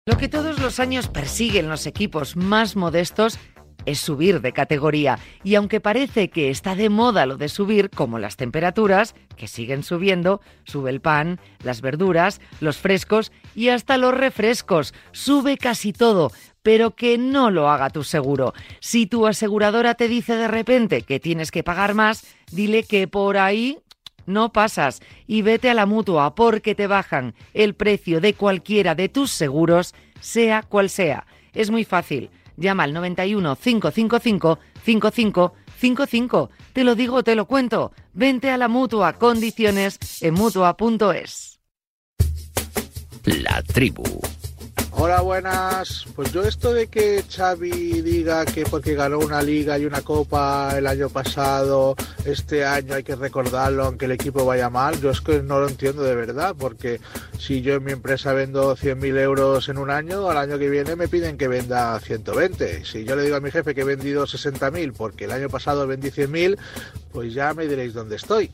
Lo 0.07 0.17
que 0.17 0.29
todos 0.29 0.59
los 0.59 0.81
años 0.81 1.09
persiguen 1.09 1.69
los 1.69 1.87
equipos 1.87 2.37
más 2.37 2.77
modestos 2.77 3.39
es 3.87 4.01
subir 4.01 4.41
de 4.41 4.53
categoría. 4.53 5.19
Y 5.43 5.55
aunque 5.55 5.81
parece 5.81 6.29
que 6.29 6.51
está 6.51 6.75
de 6.75 6.89
moda 6.89 7.27
lo 7.27 7.37
de 7.37 7.49
subir, 7.49 7.91
como 7.91 8.19
las 8.19 8.37
temperaturas, 8.37 9.15
que 9.37 9.49
siguen 9.49 9.83
subiendo, 9.83 10.41
sube 10.65 10.91
el 10.91 11.01
pan, 11.01 11.41
las 11.63 11.81
verduras, 11.81 12.41
los 12.61 12.79
frescos 12.79 13.33
y 13.55 13.69
hasta 13.69 13.99
los 13.99 14.15
refrescos. 14.15 14.95
Sube 15.13 15.57
casi 15.57 15.93
todo, 15.93 16.31
pero 16.63 16.95
que 16.97 17.19
no 17.19 17.51
lo 17.51 17.69
haga 17.69 17.91
tu 17.91 18.05
seguro. 18.05 18.55
Si 18.81 19.07
tu 19.07 19.27
aseguradora 19.27 19.95
te 19.95 20.09
dice 20.09 20.35
de 20.37 20.49
repente 20.49 21.03
que 21.03 21.21
tienes 21.21 21.51
que 21.51 21.63
pagar 21.63 21.95
más, 21.95 22.25
dile 22.51 22.85
que 22.85 23.07
por 23.07 23.37
ahí 23.37 23.79
no 24.27 24.53
pasas 24.53 25.01
y 25.27 25.43
vete 25.43 25.69
a 25.69 25.75
la 25.75 25.87
mutua 25.87 26.35
porque 26.35 26.75
te 26.75 26.87
bajan 26.87 27.35
el 27.53 27.75
precio 27.75 28.21
de 28.21 28.35
cualquiera 28.35 28.95
de 28.95 29.09
tus 29.09 29.31
seguros, 29.31 29.95
sea 30.21 30.63
cual 30.63 30.89
sea. 30.89 31.27
Es 31.53 31.71
muy 31.71 31.85
fácil. 31.85 32.31
Llama 32.57 32.85
al 32.85 32.93
91 32.93 33.57
555 33.57 34.59
5555. 34.85 36.51
Te 36.73 36.85
lo 36.85 36.95
digo, 36.95 37.23
te 37.23 37.35
lo 37.35 37.47
cuento. 37.47 37.93
Vente 38.13 38.51
a 38.51 38.57
la 38.57 38.69
mutua. 38.69 39.15
Condiciones 39.15 39.99
en 40.23 40.35
mutua.es. 40.35 41.61
La 43.25 43.63
tribu. 43.63 44.05
Hola, 44.97 45.23
buenas. 45.23 46.07
Pues 46.15 46.33
yo 46.33 46.43
esto 46.45 46.73
de 46.73 46.87
que 46.87 47.25
Xavi 47.29 48.01
diga 48.03 48.45
que 48.45 48.65
porque 48.65 48.95
ganó 48.95 49.19
una 49.19 49.43
liga 49.43 49.77
y 49.79 49.87
una 49.87 50.03
copa 50.03 50.73
el 50.79 50.87
año 50.87 51.09
pasado, 51.09 51.97
este 52.25 52.65
año 52.65 52.95
hay 52.95 53.03
que 53.03 53.17
recordarlo 53.17 53.85
aunque 53.85 54.07
el 54.07 54.13
equipo 54.13 54.45
vaya 54.45 54.71
mal, 54.71 55.01
yo 55.01 55.11
es 55.11 55.21
que 55.21 55.43
no 55.43 55.61
lo 55.61 55.69
entiendo 55.69 56.03
de 56.03 56.15
verdad, 56.15 56.55
porque 56.59 57.01
si 57.39 57.63
yo 57.63 57.75
en 57.75 57.85
mi 57.85 57.93
empresa 57.93 58.33
vendo 58.33 58.77
100.000 58.77 59.19
euros 59.19 59.69
en 59.69 59.79
un 59.79 59.91
año, 59.91 60.29
al 60.29 60.39
año 60.39 60.59
que 60.59 60.69
viene 60.69 60.97
me 60.97 61.09
piden 61.09 61.37
que 61.37 61.49
venda 61.49 61.99
120. 62.01 62.85
Si 62.85 63.05
yo 63.05 63.17
le 63.17 63.23
digo 63.25 63.37
a 63.37 63.41
mi 63.41 63.51
jefe 63.51 63.75
que 63.75 63.83
he 63.83 63.85
vendido 63.85 64.25
60.000 64.25 64.93
porque 64.97 65.25
el 65.25 65.33
año 65.33 65.49
pasado 65.49 65.87
vendí 65.87 66.11
100.000, 66.11 66.59
pues 67.13 67.35
ya 67.35 67.55
me 67.55 67.67
diréis 67.67 67.95
dónde 67.95 68.17
estoy. 68.17 68.51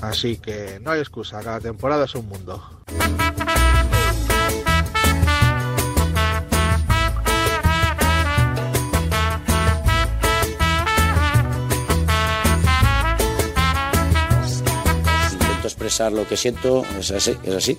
Así 0.00 0.36
que 0.36 0.80
no 0.80 0.92
hay 0.92 1.00
excusa, 1.00 1.40
cada 1.40 1.60
temporada 1.60 2.04
es 2.04 2.14
un 2.14 2.28
mundo. 2.28 2.62
Lo 15.98 16.26
que 16.26 16.36
siento, 16.36 16.84
es 16.98 17.10
así, 17.10 17.36
es 17.42 17.54
así. 17.54 17.78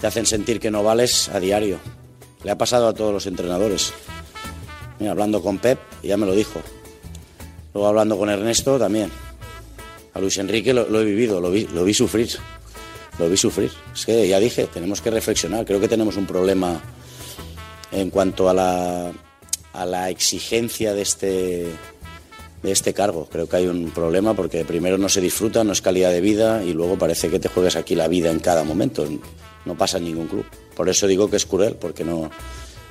Te 0.00 0.06
hacen 0.06 0.26
sentir 0.26 0.58
que 0.58 0.70
no 0.70 0.82
vales 0.82 1.28
a 1.28 1.38
diario. 1.38 1.78
Le 2.42 2.50
ha 2.50 2.58
pasado 2.58 2.88
a 2.88 2.94
todos 2.94 3.12
los 3.12 3.26
entrenadores. 3.26 3.92
Mira, 4.98 5.12
hablando 5.12 5.42
con 5.42 5.58
Pep, 5.58 5.78
ya 6.02 6.16
me 6.16 6.26
lo 6.26 6.34
dijo. 6.34 6.60
Luego 7.74 7.88
hablando 7.88 8.18
con 8.18 8.30
Ernesto 8.30 8.78
también. 8.78 9.10
A 10.14 10.20
Luis 10.20 10.38
Enrique 10.38 10.74
lo, 10.74 11.00
he 11.00 11.04
vivido, 11.04 11.40
lo 11.40 11.50
vi, 11.50 11.94
sufrir. 11.94 12.30
Lo 13.18 13.28
vi 13.28 13.36
sufrir. 13.36 13.70
Es 13.94 14.06
que 14.06 14.26
ya 14.26 14.40
dije, 14.40 14.66
tenemos 14.66 15.00
que 15.00 15.10
reflexionar. 15.10 15.64
Creo 15.64 15.80
que 15.80 15.88
tenemos 15.88 16.16
un 16.16 16.26
problema 16.26 16.80
en 17.92 18.10
cuanto 18.10 18.48
a 18.48 18.54
la 18.54 20.10
exigencia 20.10 20.94
de 20.94 21.02
este, 21.02 21.66
de 22.62 22.72
este 22.72 22.94
cargo. 22.94 23.28
Creo 23.30 23.48
que 23.48 23.56
hay 23.56 23.66
un 23.66 23.90
problema 23.90 24.34
porque 24.34 24.64
primero 24.64 24.98
no 24.98 25.08
se 25.08 25.20
disfruta, 25.20 25.64
no 25.64 25.72
es 25.72 25.82
calidad 25.82 26.10
de 26.10 26.20
vida 26.20 26.62
y 26.62 26.72
luego 26.72 26.96
parece 26.96 27.28
que 27.28 27.38
te 27.38 27.48
juegas 27.48 27.76
aquí 27.76 27.94
la 27.94 28.08
vida 28.08 28.30
en 28.30 28.38
cada 28.38 28.64
momento. 28.64 29.06
No 29.64 29.76
pasa 29.76 29.98
en 29.98 30.04
ningún 30.04 30.28
club. 30.28 30.46
Por 30.74 30.88
eso 30.88 31.06
digo 31.06 31.28
que 31.30 31.36
es 31.36 31.46
cruel, 31.46 31.76
porque 31.76 32.04
no, 32.04 32.30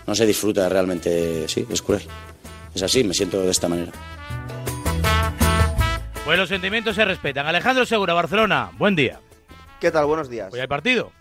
no 0.08 0.16
se 0.16 0.26
disfruta 0.26 0.68
realmente. 0.70 1.48
Sí, 1.48 1.66
es 1.70 1.82
cruel. 1.82 2.02
Es 2.74 2.84
así, 2.84 3.04
me 3.04 3.14
siento 3.14 3.42
de 3.42 3.52
esta 3.52 3.68
manera. 3.68 3.92
Pues 6.24 6.38
los 6.38 6.50
sentimientos 6.50 6.96
se 6.96 7.04
respetan. 7.04 7.46
Alejandro 7.48 7.86
Segura, 7.86 8.14
Barcelona, 8.14 8.72
buen 8.78 8.96
día. 8.96 9.20
¿Qué 9.80 9.92
tal? 9.92 10.06
Buenos 10.06 10.30
días. 10.30 10.54
Hoy 10.54 10.60
hay 10.60 10.68
partido. 10.68 11.12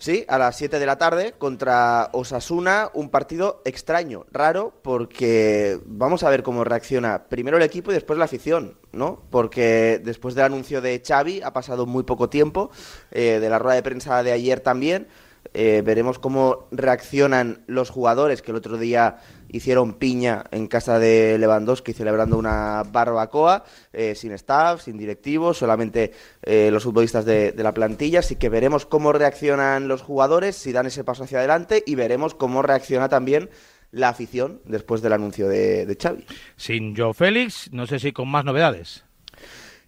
Sí, 0.00 0.24
a 0.28 0.38
las 0.38 0.56
7 0.56 0.78
de 0.78 0.86
la 0.86 0.96
tarde 0.96 1.34
contra 1.38 2.10
Osasuna, 2.12 2.88
un 2.94 3.10
partido 3.10 3.62
extraño, 3.64 4.26
raro, 4.30 4.72
porque 4.82 5.80
vamos 5.86 6.22
a 6.22 6.30
ver 6.30 6.44
cómo 6.44 6.62
reacciona 6.62 7.24
primero 7.24 7.56
el 7.56 7.64
equipo 7.64 7.90
y 7.90 7.94
después 7.94 8.16
la 8.16 8.26
afición, 8.26 8.78
¿no? 8.92 9.24
Porque 9.30 10.00
después 10.04 10.36
del 10.36 10.44
anuncio 10.44 10.80
de 10.80 11.02
Xavi 11.04 11.42
ha 11.42 11.52
pasado 11.52 11.84
muy 11.84 12.04
poco 12.04 12.30
tiempo, 12.30 12.70
eh, 13.10 13.40
de 13.40 13.50
la 13.50 13.58
rueda 13.58 13.74
de 13.74 13.82
prensa 13.82 14.22
de 14.22 14.30
ayer 14.30 14.60
también. 14.60 15.08
Eh, 15.52 15.82
veremos 15.84 16.20
cómo 16.20 16.68
reaccionan 16.70 17.64
los 17.66 17.90
jugadores 17.90 18.40
que 18.40 18.52
el 18.52 18.56
otro 18.56 18.76
día 18.76 19.16
hicieron 19.48 19.94
piña 19.94 20.44
en 20.50 20.66
casa 20.66 20.98
de 20.98 21.36
Lewandowski 21.38 21.92
celebrando 21.92 22.38
una 22.38 22.82
barbacoa, 22.84 23.64
eh, 23.92 24.14
sin 24.14 24.32
staff, 24.32 24.82
sin 24.82 24.98
directivos, 24.98 25.58
solamente 25.58 26.12
eh, 26.42 26.70
los 26.70 26.84
futbolistas 26.84 27.24
de, 27.24 27.52
de, 27.52 27.62
la 27.62 27.74
plantilla. 27.74 28.20
Así 28.20 28.36
que 28.36 28.48
veremos 28.48 28.86
cómo 28.86 29.12
reaccionan 29.12 29.88
los 29.88 30.02
jugadores, 30.02 30.56
si 30.56 30.72
dan 30.72 30.86
ese 30.86 31.04
paso 31.04 31.24
hacia 31.24 31.38
adelante 31.38 31.82
y 31.86 31.94
veremos 31.94 32.34
cómo 32.34 32.62
reacciona 32.62 33.08
también 33.08 33.50
la 33.90 34.10
afición 34.10 34.60
después 34.64 35.00
del 35.02 35.14
anuncio 35.14 35.48
de, 35.48 35.86
de 35.86 35.96
Xavi. 35.96 36.24
Sin 36.56 36.96
Joe 36.96 37.14
Félix, 37.14 37.72
no 37.72 37.86
sé 37.86 37.98
si 37.98 38.12
con 38.12 38.28
más 38.28 38.44
novedades. 38.44 39.04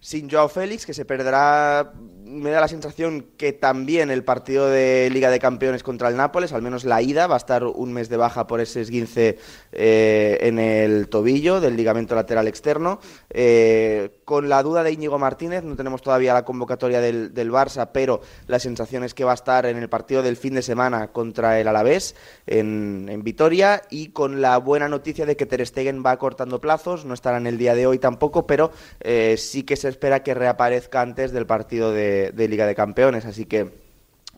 Sin 0.01 0.31
Joao 0.31 0.49
Félix, 0.49 0.87
que 0.87 0.95
se 0.95 1.05
perderá 1.05 1.93
me 2.31 2.49
da 2.49 2.61
la 2.61 2.67
sensación 2.67 3.25
que 3.37 3.53
también 3.53 4.09
el 4.09 4.23
partido 4.23 4.69
de 4.69 5.09
Liga 5.11 5.29
de 5.29 5.39
Campeones 5.39 5.83
contra 5.83 6.09
el 6.09 6.17
Nápoles, 6.17 6.53
al 6.53 6.61
menos 6.61 6.85
la 6.85 7.01
ida, 7.01 7.27
va 7.27 7.35
a 7.35 7.37
estar 7.37 7.63
un 7.63 7.93
mes 7.93 8.09
de 8.09 8.17
baja 8.17 8.47
por 8.47 8.61
ese 8.61 8.81
esguince 8.81 9.37
eh, 9.71 10.37
en 10.41 10.57
el 10.57 11.09
tobillo 11.09 11.59
del 11.59 11.75
ligamento 11.75 12.15
lateral 12.15 12.47
externo. 12.47 12.99
Eh, 13.29 14.21
con 14.25 14.49
la 14.49 14.63
duda 14.63 14.83
de 14.83 14.91
Íñigo 14.91 15.19
Martínez, 15.19 15.63
no 15.63 15.75
tenemos 15.75 16.01
todavía 16.01 16.33
la 16.33 16.45
convocatoria 16.45 17.01
del, 17.01 17.33
del, 17.33 17.51
Barça, 17.51 17.89
pero 17.91 18.21
la 18.47 18.59
sensación 18.59 19.03
es 19.03 19.13
que 19.13 19.25
va 19.25 19.31
a 19.31 19.35
estar 19.35 19.65
en 19.65 19.77
el 19.77 19.89
partido 19.89 20.23
del 20.23 20.37
fin 20.37 20.53
de 20.53 20.61
semana 20.61 21.11
contra 21.11 21.59
el 21.59 21.67
Alavés 21.67 22.15
en, 22.47 23.21
Vitoria 23.23 23.81
y 23.89 24.09
con 24.09 24.41
la 24.41 24.57
buena 24.57 24.87
noticia 24.87 25.25
de 25.25 25.35
que 25.35 25.45
Ter 25.45 25.65
Stegen 25.65 26.01
va 26.03 26.17
cortando 26.17 26.61
plazos, 26.61 27.05
no 27.05 27.13
estará 27.13 27.37
en 27.37 27.45
el 27.45 27.57
día 27.57 27.75
de 27.75 27.85
hoy 27.85 27.99
tampoco, 27.99 28.47
pero 28.47 28.71
eh, 29.01 29.35
sí 29.37 29.63
que 29.63 29.75
se 29.75 29.89
espera 29.89 30.23
que 30.23 30.33
reaparezca 30.33 31.01
antes 31.01 31.31
del 31.31 31.45
partido 31.45 31.91
de, 32.21 32.31
de, 32.31 32.47
Liga 32.47 32.65
de 32.65 32.75
Campeones. 32.75 33.25
Así 33.25 33.45
que 33.45 33.71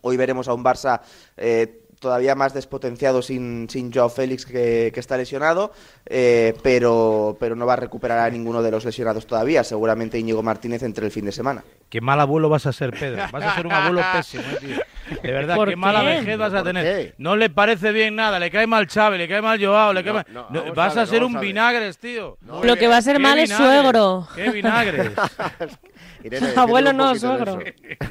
hoy 0.01 0.17
veremos 0.17 0.47
a 0.47 0.53
un 0.53 0.63
Barça 0.63 1.01
eh, 1.37 1.83
todavía 2.03 2.35
más 2.35 2.53
despotenciado 2.53 3.21
sin, 3.21 3.67
sin 3.69 3.91
Joao 3.91 4.09
Félix 4.09 4.45
que, 4.45 4.91
que 4.93 4.99
está 4.99 5.17
lesionado, 5.17 5.71
eh, 6.05 6.53
pero, 6.61 7.37
pero 7.39 7.55
no 7.55 7.65
va 7.65 7.73
a 7.73 7.77
recuperar 7.77 8.19
a 8.19 8.29
ninguno 8.29 8.61
de 8.61 8.69
los 8.69 8.85
lesionados 8.85 9.25
todavía. 9.25 9.63
Seguramente 9.63 10.19
Íñigo 10.19 10.43
Martínez 10.43 10.83
entre 10.83 11.05
el 11.05 11.11
fin 11.11 11.25
de 11.25 11.31
semana. 11.31 11.63
Qué 11.89 12.01
mal 12.01 12.19
abuelo 12.19 12.49
vas 12.49 12.65
a 12.65 12.73
ser, 12.73 12.91
Pedro. 12.91 13.23
Vas 13.31 13.43
a 13.43 13.55
ser 13.55 13.65
un 13.65 13.71
abuelo 13.71 14.01
pésimo, 14.13 14.43
eh, 14.43 14.57
tío. 14.59 14.77
De 15.21 15.31
verdad, 15.31 15.57
qué, 15.59 15.69
qué, 15.71 15.75
mala 15.77 16.03
vejez 16.03 16.37
vas 16.37 16.53
a 16.53 16.63
tener. 16.63 16.83
Qué? 16.83 17.13
No 17.17 17.37
le 17.37 17.49
parece 17.49 17.91
bien 17.93 18.15
nada, 18.15 18.37
le 18.37 18.51
cae 18.51 18.67
mal 18.67 18.85
Chávez, 18.87 19.17
le 19.17 19.27
cae 19.27 19.41
mal 19.41 19.63
Joao, 19.63 19.93
le 19.93 20.03
cae 20.03 20.13
mal... 20.13 20.25
No, 20.29 20.47
no, 20.49 20.73
vas 20.73 20.91
a, 20.91 20.95
ver, 20.95 21.03
a 21.03 21.07
ser 21.07 21.23
un 21.23 21.39
vinagres, 21.39 21.97
tío. 21.97 22.37
Lo 22.63 22.75
que 22.75 22.87
va 22.87 22.97
a 22.97 23.01
ser 23.01 23.19
mal 23.19 23.39
es 23.39 23.49
suegro. 23.49 24.27
Qué 24.35 24.49
vinagres. 24.49 25.11
Irene, 26.23 26.53
Abuelo 26.55 26.93
no, 26.93 27.15
suegro. 27.15 27.59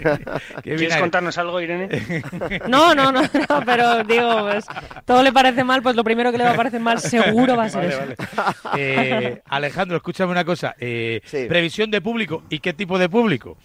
¿Quieres 0.63 0.97
contarnos 0.97 1.37
algo, 1.39 1.61
Irene? 1.61 1.89
No, 2.69 2.95
no, 2.95 3.13
no, 3.13 3.23
no, 3.23 3.65
pero 3.65 4.05
digo, 4.05 4.43
pues, 4.43 4.67
todo 5.05 5.23
le 5.23 5.33
parece 5.33 5.65
mal, 5.65 5.83
pues 5.83 5.97
lo 5.97 6.05
primero 6.05 6.31
que 6.31 6.39
le 6.39 6.45
va 6.45 6.53
a 6.53 6.57
parecer 6.57 6.81
mal 6.81 7.01
seguro 7.01 7.57
va 7.57 7.65
a 7.65 7.69
ser 7.69 7.83
vale, 7.83 8.15
eso. 8.15 8.25
Vale. 8.37 8.55
Eh, 8.77 9.43
Alejandro, 9.47 9.97
escúchame 9.97 10.33
una 10.33 10.45
cosa. 10.45 10.75
Eh, 10.79 11.21
sí. 11.25 11.47
Previsión 11.49 11.91
de 11.91 12.01
público. 12.01 12.45
¿Y 12.49 12.61
qué 12.61 12.73
tipo 12.73 12.99
de 12.99 13.09
público? 13.09 13.59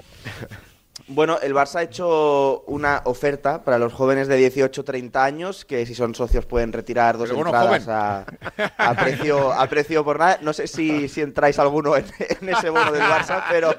Bueno, 1.10 1.40
el 1.42 1.54
Barça 1.54 1.78
ha 1.78 1.84
hecho 1.84 2.64
una 2.68 3.02
oferta 3.06 3.64
para 3.64 3.78
los 3.78 3.94
jóvenes 3.94 4.28
de 4.28 4.52
18-30 4.52 5.16
años 5.16 5.64
que 5.64 5.86
si 5.86 5.96
son 5.96 6.14
socios 6.14 6.46
pueden 6.46 6.74
retirar 6.74 7.18
dos 7.18 7.32
entradas 7.32 7.88
a, 7.88 8.26
a, 8.78 8.94
precio, 8.94 9.54
a 9.54 9.68
precio 9.68 10.04
por 10.04 10.20
nada. 10.20 10.40
No 10.42 10.52
sé 10.52 10.68
si, 10.68 11.08
si 11.08 11.22
entráis 11.22 11.60
alguno 11.60 11.96
en, 11.96 12.06
en, 12.42 12.50
ese 12.50 12.70
bono 12.70 12.92
del 12.92 13.04
Barça, 13.04 13.44
pero, 13.50 13.74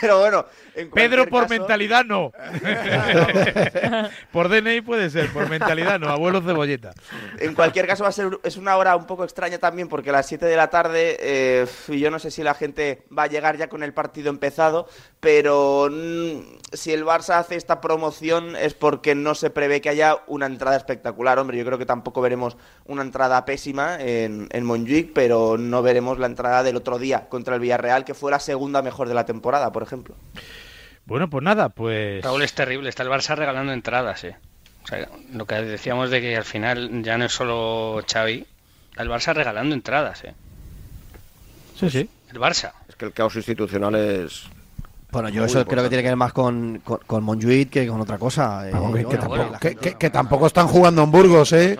Pero 0.00 0.18
bueno, 0.18 0.46
en 0.63 0.63
Pedro 0.92 1.28
por 1.28 1.44
caso- 1.44 1.54
mentalidad 1.54 2.04
no. 2.04 2.32
por 4.32 4.48
DNI 4.48 4.80
puede 4.80 5.10
ser, 5.10 5.32
por 5.32 5.48
mentalidad 5.48 6.00
no. 6.00 6.08
Abuelo 6.08 6.40
cebolleta. 6.40 6.92
En 7.38 7.54
cualquier 7.54 7.86
caso 7.86 8.02
va 8.02 8.08
a 8.08 8.12
ser 8.12 8.38
es 8.42 8.56
una 8.56 8.76
hora 8.76 8.96
un 8.96 9.06
poco 9.06 9.24
extraña 9.24 9.58
también 9.58 9.88
porque 9.88 10.10
a 10.10 10.14
las 10.14 10.26
7 10.26 10.46
de 10.46 10.56
la 10.56 10.70
tarde 10.70 11.16
eh, 11.20 11.66
y 11.88 12.00
yo 12.00 12.10
no 12.10 12.18
sé 12.18 12.30
si 12.30 12.42
la 12.42 12.54
gente 12.54 13.04
va 13.16 13.24
a 13.24 13.28
llegar 13.28 13.56
ya 13.56 13.68
con 13.68 13.82
el 13.82 13.92
partido 13.92 14.30
empezado, 14.30 14.88
pero 15.20 15.88
mm, 15.90 16.40
si 16.72 16.92
el 16.92 17.04
Barça 17.04 17.38
hace 17.38 17.56
esta 17.56 17.80
promoción 17.80 18.56
es 18.56 18.74
porque 18.74 19.14
no 19.14 19.34
se 19.34 19.50
prevé 19.50 19.80
que 19.80 19.88
haya 19.88 20.18
una 20.26 20.46
entrada 20.46 20.76
espectacular. 20.76 21.38
Hombre, 21.38 21.58
yo 21.58 21.64
creo 21.64 21.78
que 21.78 21.86
tampoco 21.86 22.20
veremos 22.20 22.56
una 22.86 23.02
entrada 23.02 23.44
pésima 23.44 24.00
en, 24.00 24.48
en 24.50 24.64
Montjuic, 24.64 25.12
pero 25.12 25.56
no 25.58 25.82
veremos 25.82 26.18
la 26.18 26.26
entrada 26.26 26.62
del 26.62 26.76
otro 26.76 26.98
día 26.98 27.28
contra 27.28 27.54
el 27.54 27.60
Villarreal, 27.60 28.04
que 28.04 28.14
fue 28.14 28.30
la 28.30 28.40
segunda 28.40 28.82
mejor 28.82 29.08
de 29.08 29.14
la 29.14 29.26
temporada, 29.26 29.72
por 29.72 29.82
ejemplo. 29.82 30.14
Bueno, 31.06 31.28
pues 31.28 31.42
nada, 31.42 31.68
pues. 31.68 32.22
Raúl 32.22 32.42
es 32.42 32.54
terrible, 32.54 32.88
está 32.88 33.02
el 33.02 33.10
Barça 33.10 33.36
regalando 33.36 33.72
entradas, 33.72 34.24
eh. 34.24 34.36
O 34.84 34.86
sea, 34.86 35.08
lo 35.32 35.46
que 35.46 35.54
decíamos 35.56 36.10
de 36.10 36.20
que 36.20 36.36
al 36.36 36.44
final 36.44 37.02
ya 37.02 37.16
no 37.18 37.24
es 37.24 37.32
solo 37.32 38.02
Xavi, 38.10 38.46
el 38.96 39.08
Barça 39.08 39.34
regalando 39.34 39.74
entradas, 39.74 40.24
eh. 40.24 40.34
Sí, 41.78 41.90
sí. 41.90 42.08
El 42.30 42.38
Barça. 42.38 42.72
Es 42.88 42.96
que 42.96 43.06
el 43.06 43.12
caos 43.12 43.36
institucional 43.36 43.94
es. 43.94 44.44
Bueno, 45.14 45.28
yo 45.30 45.42
Muy 45.42 45.50
eso 45.50 45.64
creo 45.64 45.82
que 45.82 45.88
tiene 45.88 46.02
que 46.02 46.08
ver 46.10 46.16
más 46.16 46.32
con, 46.32 46.80
con, 46.84 46.98
con 47.06 47.22
Montjuic 47.24 47.70
que 47.70 47.86
con 47.86 48.00
otra 48.00 48.18
cosa. 48.18 48.68
eh, 48.68 48.72
Vamos, 48.72 48.96
que, 48.96 49.04
tampoco, 49.04 49.36
la 49.36 49.58
que, 49.58 49.68
gente- 49.68 49.80
que- 49.90 49.94
que 49.96 50.10
tampoco 50.10 50.46
están 50.46 50.66
jugando 50.66 51.02
en 51.04 51.10
Burgos, 51.10 51.52
¿eh? 51.52 51.78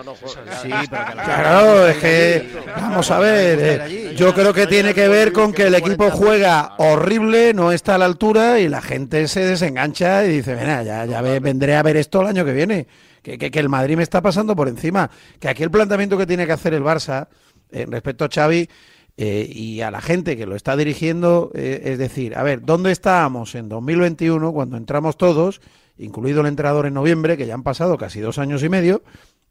Sí, 0.63 0.69
pero 0.89 1.05
que 1.05 1.15
la- 1.15 1.23
Claro, 1.23 1.87
es 1.87 1.97
que, 1.97 2.49
vamos 2.79 3.11
a 3.11 3.19
ver, 3.19 3.59
eh, 3.91 4.15
yo 4.17 4.33
creo 4.33 4.53
que 4.53 4.65
tiene 4.67 4.93
que 4.93 5.07
ver 5.07 5.31
con 5.33 5.51
que 5.53 5.63
el 5.67 5.75
equipo 5.75 6.09
juega 6.11 6.73
horrible, 6.77 7.53
no 7.53 7.71
está 7.71 7.95
a 7.95 7.97
la 7.97 8.05
altura 8.05 8.59
y 8.59 8.69
la 8.69 8.81
gente 8.81 9.27
se 9.27 9.41
desengancha 9.41 10.25
y 10.25 10.37
dice, 10.37 10.55
"Venga, 10.55 10.81
ya, 10.83 11.05
ya 11.05 11.21
ve- 11.21 11.39
vendré 11.39 11.75
a 11.75 11.83
ver 11.83 11.97
esto 11.97 12.21
el 12.21 12.27
año 12.27 12.45
que 12.45 12.53
viene, 12.53 12.87
que, 13.21 13.37
que- 13.37 13.51
que 13.51 13.59
el 13.59 13.67
Madrid 13.69 13.97
me 13.97 14.03
está 14.03 14.21
pasando 14.21 14.55
por 14.55 14.67
encima, 14.69 15.09
que 15.39 15.49
aquí 15.49 15.61
el 15.61 15.71
planteamiento 15.71 16.17
que 16.17 16.25
tiene 16.25 16.45
que 16.45 16.53
hacer 16.53 16.73
el 16.73 16.83
Barça 16.83 17.27
eh, 17.71 17.85
respecto 17.89 18.23
a 18.23 18.29
Xavi 18.33 18.69
eh, 19.17 19.49
y 19.49 19.81
a 19.81 19.91
la 19.91 20.01
gente 20.01 20.35
que 20.35 20.45
lo 20.45 20.55
está 20.55 20.75
dirigiendo, 20.75 21.51
eh, 21.53 21.81
es 21.85 21.97
decir, 21.97 22.35
a 22.35 22.43
ver, 22.43 22.61
¿dónde 22.63 22.91
estábamos 22.91 23.55
en 23.55 23.69
2021 23.69 24.51
cuando 24.51 24.75
entramos 24.75 25.17
todos, 25.17 25.61
incluido 25.97 26.41
el 26.41 26.47
entrenador 26.47 26.85
en 26.85 26.95
noviembre, 26.95 27.37
que 27.37 27.47
ya 27.47 27.53
han 27.53 27.63
pasado 27.63 27.97
casi 27.97 28.19
dos 28.19 28.39
años 28.39 28.61
y 28.63 28.69
medio, 28.69 29.03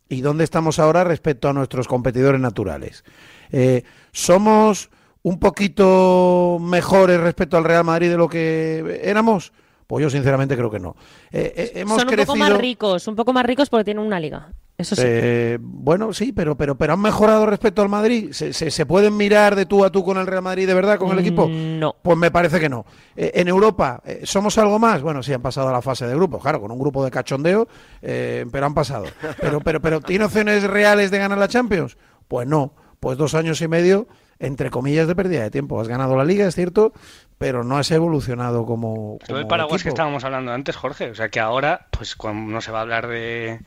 y 0.08 0.20
dónde 0.20 0.44
estamos 0.44 0.78
ahora 0.78 1.02
respecto 1.02 1.48
a 1.48 1.54
nuestros 1.54 1.88
competidores 1.88 2.40
naturales? 2.40 3.04
Eh, 3.52 3.84
¿Somos 4.12 4.90
un 5.22 5.38
poquito 5.38 6.58
mejores 6.60 7.18
respecto 7.18 7.56
al 7.56 7.64
Real 7.64 7.84
Madrid 7.84 8.10
de 8.10 8.18
lo 8.18 8.28
que 8.28 9.00
éramos? 9.02 9.54
Pues 9.86 10.02
yo 10.02 10.10
sinceramente 10.10 10.56
creo 10.56 10.70
que 10.70 10.80
no. 10.80 10.96
Eh, 11.30 11.52
eh, 11.56 11.72
hemos 11.74 11.98
Son 11.98 12.08
un 12.08 12.14
crecido... 12.14 12.34
poco 12.34 12.38
más 12.38 12.56
ricos, 12.56 13.06
un 13.06 13.16
poco 13.16 13.32
más 13.32 13.44
ricos 13.44 13.68
porque 13.68 13.84
tienen 13.84 14.04
una 14.04 14.18
liga. 14.18 14.52
Eso 14.76 14.96
sí. 14.96 15.02
Eh, 15.04 15.58
bueno, 15.60 16.12
sí, 16.12 16.32
pero, 16.32 16.56
pero, 16.56 16.74
pero 16.74 16.94
han 16.94 17.00
mejorado 17.00 17.46
respecto 17.46 17.80
al 17.80 17.88
Madrid. 17.88 18.32
¿Se, 18.32 18.52
se, 18.52 18.72
se 18.72 18.86
pueden 18.86 19.16
mirar 19.16 19.54
de 19.54 19.66
tú 19.66 19.84
a 19.84 19.90
tú 19.90 20.02
con 20.02 20.18
el 20.18 20.26
Real 20.26 20.42
Madrid 20.42 20.66
de 20.66 20.74
verdad, 20.74 20.98
con 20.98 21.12
el 21.12 21.18
equipo? 21.20 21.48
No. 21.48 21.94
Pues 22.02 22.18
me 22.18 22.32
parece 22.32 22.58
que 22.58 22.68
no. 22.68 22.84
Eh, 23.14 23.30
en 23.34 23.46
Europa, 23.46 24.02
eh, 24.04 24.22
¿somos 24.24 24.58
algo 24.58 24.80
más? 24.80 25.00
Bueno, 25.00 25.22
sí, 25.22 25.32
han 25.32 25.42
pasado 25.42 25.68
a 25.68 25.72
la 25.72 25.80
fase 25.80 26.08
de 26.08 26.14
grupos, 26.16 26.42
claro, 26.42 26.60
con 26.60 26.72
un 26.72 26.78
grupo 26.80 27.04
de 27.04 27.12
cachondeo, 27.12 27.68
pero 28.00 28.66
han 28.66 28.74
pasado. 28.74 29.04
Pero, 29.40 29.60
pero, 29.60 29.80
pero, 29.80 30.00
¿tiene 30.00 30.24
opciones 30.24 30.64
reales 30.64 31.12
de 31.12 31.18
ganar 31.18 31.38
la 31.38 31.46
Champions? 31.46 31.96
Pues 32.26 32.48
no. 32.48 32.72
Pues 32.98 33.16
dos 33.16 33.34
años 33.34 33.60
y 33.60 33.68
medio, 33.68 34.08
entre 34.46 34.70
comillas, 34.70 35.06
de 35.08 35.14
pérdida 35.16 35.42
de 35.42 35.50
tiempo. 35.50 35.80
Has 35.80 35.88
ganado 35.88 36.16
la 36.16 36.24
liga, 36.24 36.46
es 36.46 36.54
cierto, 36.54 36.92
pero 37.38 37.64
no 37.64 37.76
has 37.78 37.90
evolucionado 37.90 38.64
como. 38.66 39.18
Todo 39.26 39.38
el 39.38 39.46
paraguas 39.46 39.82
que 39.82 39.88
estábamos 39.88 40.24
hablando 40.24 40.52
antes, 40.52 40.76
Jorge. 40.76 41.10
O 41.10 41.14
sea 41.14 41.28
que 41.28 41.40
ahora, 41.40 41.86
pues 41.90 42.16
cuando 42.16 42.52
no 42.52 42.60
se 42.60 42.70
va 42.72 42.78
a 42.78 42.82
hablar 42.82 43.06
de, 43.08 43.60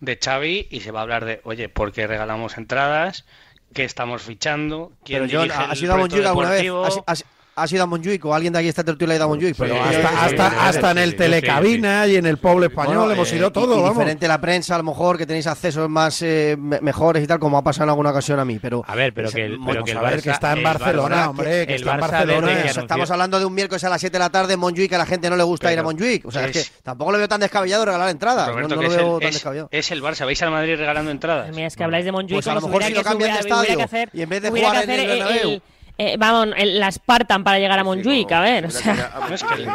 de 0.00 0.18
Xavi 0.22 0.68
y 0.70 0.80
se 0.80 0.90
va 0.90 1.00
a 1.00 1.02
hablar 1.02 1.24
de, 1.24 1.40
oye, 1.44 1.68
¿por 1.68 1.92
qué 1.92 2.06
regalamos 2.06 2.58
entradas? 2.58 3.24
¿Qué 3.74 3.84
estamos 3.84 4.22
fichando? 4.22 4.92
¿Quién 5.04 5.26
Pero 5.26 5.40
John, 5.48 5.50
¿has 5.70 5.82
ido 5.82 5.94
a 5.94 5.96
Montjuic 5.96 6.24
alguna 6.24 6.50
vez? 6.50 6.62
deportivo? 6.62 6.84
¿Has, 6.84 7.00
has- 7.22 7.24
has 7.58 7.72
ido 7.72 7.82
a 7.84 7.86
Montjuic 7.86 8.22
o 8.26 8.34
alguien 8.34 8.52
de 8.52 8.58
aquí 8.58 8.68
esta 8.68 8.84
tertulia 8.84 9.14
ha 9.14 9.16
ido 9.16 9.24
a 9.24 9.28
Montjuic? 9.28 9.56
Pero 9.56 9.74
Porque- 9.76 9.96
hasta, 9.96 10.24
hasta, 10.26 10.68
hasta 10.68 10.90
en 10.90 10.98
el 10.98 11.16
telecabina 11.16 12.06
y 12.06 12.16
en 12.16 12.26
el 12.26 12.36
pueblo 12.36 12.66
español 12.66 12.96
Bueno, 12.98 13.12
hemos 13.12 13.32
eh, 13.32 13.36
ido 13.36 13.48
y- 13.48 13.52
todo, 13.52 13.78
y 13.78 13.80
vamos. 13.82 13.94
diferente 13.96 14.28
la 14.28 14.40
prensa, 14.40 14.74
a 14.74 14.78
lo 14.78 14.84
mejor, 14.84 15.16
que 15.16 15.24
tenéis 15.26 15.46
accesos 15.46 15.88
más 15.88 16.20
eh, 16.22 16.56
me- 16.58 16.80
mejores 16.80 17.24
y 17.24 17.26
tal, 17.26 17.38
como 17.38 17.56
ha 17.58 17.62
pasado 17.64 17.84
en 17.84 17.90
alguna 17.90 18.10
ocasión 18.10 18.38
a 18.38 18.44
mí. 18.44 18.58
Pero, 18.60 18.84
A 18.86 18.94
ver, 18.94 19.12
pero 19.14 19.30
que 19.30 19.44
el, 19.44 19.52
Vamos 19.58 19.72
pero 19.72 19.84
que 19.84 19.90
el 19.92 19.98
Barça, 19.98 20.22
que 20.22 20.30
está 20.30 20.52
en 20.52 20.58
el 20.58 20.64
Barcelona, 20.64 21.16
Barça- 21.24 21.28
hombre, 21.30 21.66
que 21.66 21.74
el 21.74 21.80
está 21.80 21.94
en 21.94 22.00
Barcelona. 22.00 22.60
Estamos 22.62 23.10
hablando 23.10 23.38
de 23.38 23.44
un 23.46 23.54
miércoles 23.54 23.84
a 23.84 23.88
las 23.88 24.00
7 24.00 24.12
de 24.12 24.18
la 24.18 24.30
tarde 24.30 24.52
en 24.54 24.60
Montjuic, 24.60 24.90
que 24.90 24.94
a 24.96 24.98
la 24.98 25.06
gente 25.06 25.30
no 25.30 25.36
le 25.36 25.42
gusta 25.44 25.72
ir 25.72 25.78
a 25.78 25.82
Pero 25.82 25.88
Montjuic. 25.88 26.26
O 26.26 26.30
sea, 26.30 26.46
es, 26.46 26.56
es- 26.56 26.70
que 26.70 26.76
tampoco 26.82 27.12
lo 27.12 27.18
veo 27.18 27.28
tan 27.28 27.40
descabellado 27.40 27.84
regalar 27.86 28.10
entradas. 28.10 28.48
Roberto, 28.48 28.68
no, 28.68 28.76
no 28.76 28.82
lo 28.82 28.88
es, 28.88 28.96
veo 28.96 29.14
el, 29.14 29.20
tan 29.20 29.28
es- 29.28 29.34
descabellado. 29.34 29.68
es 29.70 29.90
el 29.90 30.02
Barça. 30.02 30.24
¿Vais 30.26 30.42
al 30.42 30.50
Madrid 30.50 30.76
regalando 30.76 31.10
entradas? 31.10 31.54
Mira, 31.54 31.66
es 31.68 31.76
que 31.76 31.84
habláis 31.84 32.04
de 32.04 32.12
Montjuic 32.12 32.36
Pues 32.36 32.46
a 32.48 32.54
lo 32.54 32.60
mejor 32.60 32.82
si 32.84 32.92
lo 32.92 33.02
cambian 33.02 33.32
de 33.32 33.40
estadio 33.40 33.80
hacer- 33.82 34.10
y 34.12 34.22
en 34.22 34.28
vez 34.28 34.42
de 34.42 34.50
jugar 34.50 34.84
en 34.84 34.90
el. 34.90 35.62
Eh, 35.98 36.16
vamos, 36.18 36.54
el- 36.58 36.78
la 36.78 36.90
Spartan 36.90 37.42
para 37.44 37.58
llegar 37.58 37.78
a 37.78 37.84
Montjuic, 37.84 38.30
a 38.32 38.40
ver, 38.42 38.66
o 38.66 38.70
sea... 38.70 39.12
No, 39.28 39.34
es 39.34 39.42
que 39.44 39.54
el- 39.54 39.66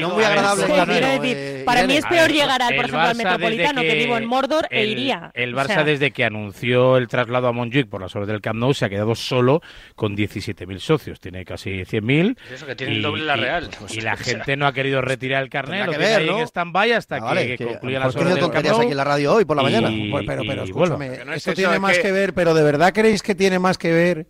no 0.00 0.10
muy 0.10 0.24
agradable 0.24 0.66
Sí, 0.66 0.72
el 0.72 0.76
camino, 0.78 1.06
decir, 1.08 1.36
eh, 1.38 1.62
para 1.64 1.86
mí 1.86 1.96
es 1.96 2.04
peor 2.06 2.30
llegar, 2.30 2.60
al, 2.62 2.74
por 2.74 2.84
ejemplo, 2.84 3.00
al 3.00 3.06
Barça 3.06 3.16
desde 3.16 3.24
Metropolitano, 3.24 3.80
que... 3.82 3.94
vivo 3.94 4.16
en 4.18 4.26
Mordor, 4.26 4.66
e 4.70 4.82
el- 4.82 4.90
iría. 4.90 5.30
El 5.34 5.54
O 5.54 5.58
Barça, 5.58 5.66
sea, 5.68 5.84
desde 5.84 6.10
que 6.10 6.24
anunció 6.24 6.96
el 6.96 7.08
traslado 7.08 7.48
a 7.48 7.52
Montjuic 7.52 7.88
por 7.88 8.00
las 8.00 8.14
horas 8.14 8.28
del 8.28 8.40
Camp 8.40 8.58
Nou, 8.60 8.74
se 8.74 8.84
ha 8.84 8.88
quedado 8.88 9.14
solo 9.14 9.62
con 9.94 10.16
17.000 10.16 10.78
socios. 10.80 11.20
Tiene 11.20 11.44
casi 11.44 11.70
100.000. 11.84 12.36
Eso, 12.52 12.66
que 12.66 12.74
tiene 12.76 12.96
el 12.96 13.02
doble 13.02 13.24
la 13.24 13.36
y- 13.36 13.40
Real. 13.40 13.70
Y, 13.90 14.00
la 14.00 14.16
gente 14.16 14.56
no 14.56 14.66
ha 14.66 14.72
querido 14.72 15.00
retirar 15.00 15.42
el 15.42 15.48
carnet, 15.50 15.86
lo 15.86 15.92
que 15.92 15.98
ver, 15.98 16.26
¿no? 16.26 16.38
en 16.40 16.46
stand-by 16.46 16.92
hasta 16.92 17.16
Ah, 17.16 17.18
que, 17.20 17.24
vale, 17.24 17.46
que 17.46 17.56
que 17.58 17.66
concluya 17.66 17.98
las 18.00 18.14
horas 18.16 18.34
del 18.34 18.50
Camp 18.50 18.66
Nou. 18.66 18.80
aquí 18.82 18.90
en 18.90 18.96
la 18.96 19.04
radio 19.04 19.34
hoy 19.34 19.44
por 19.44 19.56
la 19.56 19.62
mañana. 19.62 19.90
Y- 19.90 20.10
pero, 20.26 20.42
pero 20.46 20.62
y 20.64 20.68
escúchame, 20.68 21.10
Que 21.10 21.34
esto 21.34 21.52
tiene 21.54 21.78
más 21.78 21.96
que- 21.96 22.02
que... 22.02 22.12
ver, 22.12 22.34
pero 22.34 22.54
¿de 22.54 22.62
verdad 22.62 22.92
creéis 22.92 23.22
que 23.22 23.34
tiene 23.34 23.58
más 23.58 23.78
que 23.78 23.92
ver 23.92 24.26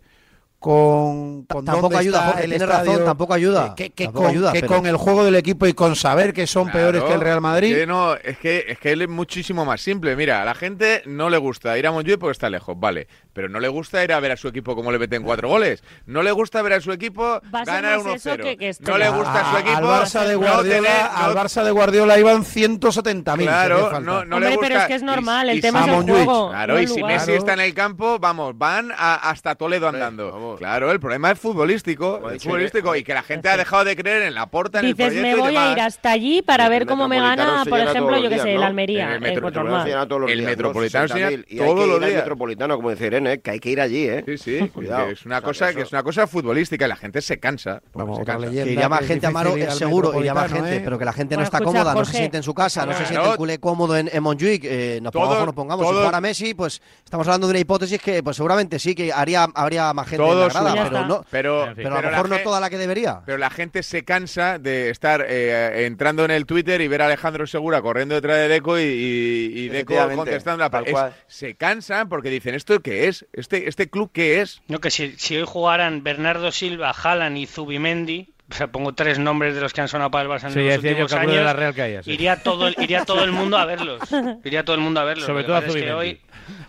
con, 0.59 1.43
con 1.45 1.63
Tampoco 1.63 1.97
ayuda, 1.97 2.21
Jorge, 2.25 2.43
el 2.43 2.49
tienes 2.49 2.61
estadio? 2.69 2.91
razón, 2.91 3.05
tampoco 3.05 3.33
ayuda. 3.33 3.75
Que, 3.75 3.91
que 3.91 4.03
Tampoco 4.05 4.23
con, 4.25 4.31
ayuda, 4.31 4.51
que 4.51 4.59
pero- 4.61 4.75
con 4.75 4.85
el 4.87 4.97
juego 4.97 5.23
del 5.23 5.35
equipo 5.35 5.65
y 5.67 5.73
con 5.73 5.95
saber 5.95 6.33
que 6.33 6.45
son 6.47 6.69
peores 6.69 7.01
que 7.03 7.13
el 7.13 7.21
Real 7.21 7.39
Madrid. 7.41 7.73
Que 7.75 7.87
no, 7.87 8.15
es 8.15 8.37
que, 8.37 8.65
es 8.67 8.77
que 8.77 8.91
él 8.91 9.01
es 9.03 9.09
muchísimo 9.09 9.63
más 9.65 9.79
simple. 9.81 10.15
Mira, 10.17 10.41
a 10.41 10.45
la 10.45 10.53
gente 10.53 11.01
no 11.05 11.29
le 11.29 11.37
gusta 11.37 11.77
ir 11.77 11.87
a 11.87 11.91
Montjuic 11.91 12.19
porque 12.19 12.33
está 12.33 12.49
lejos, 12.49 12.77
vale. 12.77 13.07
Pero 13.31 13.47
no 13.47 13.59
le 13.61 13.69
gusta 13.69 14.03
ir 14.03 14.11
a 14.11 14.19
ver 14.19 14.33
a 14.33 14.37
su 14.37 14.49
equipo 14.49 14.75
como 14.75 14.91
le 14.91 14.99
meten 14.99 15.23
cuatro 15.23 15.47
goles. 15.47 15.81
No 16.05 16.23
le 16.23 16.31
gusta 16.33 16.61
ver 16.61 16.73
a 16.73 16.81
su 16.81 16.91
equipo 16.91 17.39
ganar 17.51 18.03
más 18.03 18.15
eso 18.17 18.31
1-0. 18.35 18.43
que- 18.43 18.57
que 18.57 18.69
esté 18.69 18.91
No 18.91 18.97
le 18.97 19.09
gusta 19.09 19.39
a 19.39 19.51
su 19.51 19.57
equipo. 19.59 19.77
al 19.77 19.83
Barça 19.85 20.25
de 20.25 20.33
no 20.33 20.39
Guardiola, 20.39 20.75
tener- 20.89 21.09
al 21.15 21.33
no- 21.35 21.41
Barça 21.41 21.63
de 21.63 21.71
Guardiola 21.71 22.19
iban 22.19 22.43
170.000. 22.43 23.43
si 23.43 23.47
hacía 23.47 23.67
Claro, 23.69 23.99
no, 24.01 24.25
no 24.25 24.35
Hombre, 24.35 24.49
le 24.49 24.55
gusta. 24.57 24.67
pero 24.67 24.79
es 24.81 24.87
que 24.87 24.95
es 24.95 25.03
normal, 25.03 25.49
el 25.49 25.57
y 25.59 25.61
tema 25.61 25.83
si- 25.85 25.89
es 25.89 25.95
el 25.97 26.03
juego. 26.03 26.49
Claro, 26.49 26.73
no 26.73 26.79
y 26.79 26.83
el 26.83 26.89
si. 26.89 27.03
Messi 27.03 27.31
está 27.33 27.53
en 27.53 27.61
el 27.61 27.73
campo, 27.73 28.19
vamos, 28.19 28.57
van 28.57 28.91
a- 28.91 29.29
hasta 29.29 29.55
Toledo 29.55 29.87
andando. 29.87 30.48
Claro, 30.57 30.91
el 30.91 30.99
problema 30.99 31.31
es 31.31 31.39
futbolístico, 31.39 32.29
es 32.31 32.43
futbolístico 32.43 32.95
y 32.95 33.03
que 33.03 33.13
la 33.13 33.23
gente 33.23 33.49
ha 33.49 33.57
dejado 33.57 33.83
de 33.83 33.95
creer 33.95 34.23
en 34.23 34.33
la 34.33 34.47
porta, 34.47 34.79
en 34.79 34.85
el 34.85 34.93
Dices, 34.93 35.13
proyecto 35.13 35.43
me 35.43 35.49
y 35.51 35.53
voy 35.55 35.55
a 35.57 35.71
ir 35.71 35.79
hasta 35.79 36.11
allí 36.11 36.41
para 36.41 36.65
El 36.65 36.69
ver 36.71 36.85
cómo 36.85 37.07
me 37.07 37.17
Metropolitano 37.19 37.51
gana, 37.51 37.65
por 37.69 37.79
ejemplo, 37.79 38.17
yo 38.19 38.29
qué 38.29 38.39
sé, 38.39 38.55
el. 38.55 38.63
Almería. 38.63 39.13
El 39.15 39.21
Metro- 39.21 39.41
pues 39.51 39.55
el 39.55 39.85
llena 39.85 40.07
todos 40.07 40.21
los 40.21 40.31
El 40.31 40.37
días, 40.39 40.45
¿no? 40.49 40.49
Metropolitano 40.57 41.07
se 41.07 41.13
llena 41.15 41.29
60.000. 41.29 41.45
Y 41.47 41.59
hay 41.59 41.65
todos 41.65 41.79
que 41.79 41.87
los 41.87 41.97
ir 41.97 42.03
al 42.03 42.09
días. 42.09 42.21
Metropolitano, 42.21 42.75
como 42.75 42.89
dice 42.91 43.07
Irene, 43.07 43.33
¿eh? 43.33 43.39
que 43.41 43.51
hay 43.51 43.59
que 43.59 43.69
ir 43.69 43.81
allí, 43.81 44.03
¿eh? 44.07 44.23
Sí, 44.25 44.37
sí, 44.37 44.67
Cuidado. 44.73 45.07
que 45.07 45.13
es 45.13 45.25
una 45.25 45.37
O 45.37 45.39
sea, 45.41 45.47
cosa 45.47 45.69
que 45.69 45.75
que 45.75 45.81
es 45.83 45.91
una 45.91 46.03
cosa 46.03 46.27
futbolística 46.27 46.85
y 46.85 46.89
la 46.89 46.95
gente 46.95 47.21
se 47.21 47.39
cansa. 47.39 47.81
Vamos. 47.93 48.19
Que 48.19 48.25
que 48.25 48.31
es 48.31 49.07
gente 49.07 49.27
a 49.27 49.31
Maro, 49.31 49.49
difícil 49.49 49.63
ir 49.63 49.67
es 49.67 49.71
al 49.73 49.77
seguro, 49.79 50.19
iría 50.19 50.33
más 50.33 50.43
Metropolitano, 50.43 50.65
gente, 50.65 50.77
¿eh? 50.77 50.81
pero 50.83 50.99
que 50.99 51.05
la 51.05 51.13
gente 51.13 51.37
no 51.37 51.43
está 51.43 51.59
cómoda, 51.61 51.93
no 51.93 52.05
se 52.05 52.11
siente 52.17 52.37
en 52.37 52.43
su 52.43 52.53
casa, 52.53 52.85
no 52.85 52.93
se 52.93 53.05
siente 53.05 53.29
el 53.29 53.35
culé 53.35 53.59
cómodo 53.59 53.95
en, 53.97 54.09
Montjuic, 54.21 54.63
eh, 54.65 54.99
nos 55.01 55.11
pongamos 55.11 55.37
o 55.37 55.45
no 55.45 55.53
pongamos. 55.55 55.87
Si 55.87 55.93
jugara 55.93 56.21
Messi, 56.21 56.53
pues 56.53 56.81
estamos 57.03 57.25
hablando 57.27 57.47
de 57.47 57.51
una 57.51 57.59
hipótesis 57.59 58.01
que 58.01 58.21
pues 58.23 58.35
seguramente 58.35 58.79
sí, 58.79 58.93
que 58.95 59.11
haría, 59.13 59.47
habría 59.55 59.93
más 59.93 60.07
gente 60.07 60.23
en 60.23 60.38
grada, 60.47 60.71
su- 60.85 60.89
pero, 60.91 61.05
no, 61.05 61.25
Pero, 61.29 61.61
En 61.67 61.75
fin. 61.75 61.83
pero 61.83 61.97
a 61.97 62.01
lo 62.01 62.09
mejor 62.11 62.29
no 62.29 62.37
toda 62.39 62.59
la 62.59 62.69
que 62.69 62.77
debería. 62.77 63.21
Pero 63.25 63.37
la 63.37 63.49
gente 63.49 63.83
se 63.83 64.05
cansa 64.05 64.57
de 64.59 64.89
estar 64.89 65.25
eh, 65.27 65.85
entrando 65.85 66.23
en 66.25 66.31
el 66.31 66.45
Twitter 66.45 66.79
y 66.81 66.87
ver 66.87 67.01
a 67.01 67.05
Alejandro 67.07 67.45
Segura 67.47 67.81
corriendo 67.81 68.15
detrás 68.15 68.37
de 68.37 68.47
Deco 68.47 68.79
y, 68.79 68.83
y- 68.83 69.51
y 69.59 69.69
Deco 69.69 69.95
contestando 70.15 70.63
la 70.63 70.69
cual. 70.69 71.13
Se 71.27 71.55
cansan 71.55 72.09
porque 72.09 72.29
dicen, 72.29 72.55
¿esto 72.55 72.79
qué 72.81 73.07
es? 73.07 73.25
¿Este, 73.33 73.67
este 73.67 73.89
club 73.89 74.11
qué 74.13 74.41
es? 74.41 74.61
No, 74.67 74.79
que 74.79 74.91
si, 74.91 75.13
si 75.17 75.35
hoy 75.37 75.45
jugaran 75.45 76.03
Bernardo 76.03 76.51
Silva, 76.51 76.91
Haaland 76.91 77.37
y 77.37 77.45
Zubimendi, 77.45 78.33
o 78.51 78.55
sea, 78.55 78.67
pongo 78.67 78.93
tres 78.93 79.19
nombres 79.19 79.53
de 79.53 79.61
los 79.61 79.73
que 79.73 79.81
han 79.81 79.87
sonado 79.87 80.09
para 80.09 80.23
el 80.23 80.29
Barça 80.29 80.45
en 80.47 80.53
Sí, 80.53 80.59
los 80.63 80.77
últimos 80.77 81.11
de 81.11 81.17
años, 81.17 81.43
la 81.43 81.53
Real 81.53 81.75
caía, 81.75 82.01
sí. 82.01 82.11
iría, 82.11 82.41
todo 82.41 82.67
el, 82.67 82.75
iría 82.79 83.05
todo 83.05 83.23
el 83.23 83.31
mundo 83.31 83.57
a 83.57 83.65
verlos. 83.65 84.01
Iría 84.43 84.63
todo 84.65 84.75
el 84.75 84.81
mundo 84.81 84.99
a 84.99 85.03
verlos. 85.03 85.25
Sobre 85.27 85.41
Lo 85.41 85.45
que 85.45 85.47
todo 85.47 85.55
a 85.57 85.59
es 85.59 85.83
que 85.85 85.93
hoy 85.93 86.19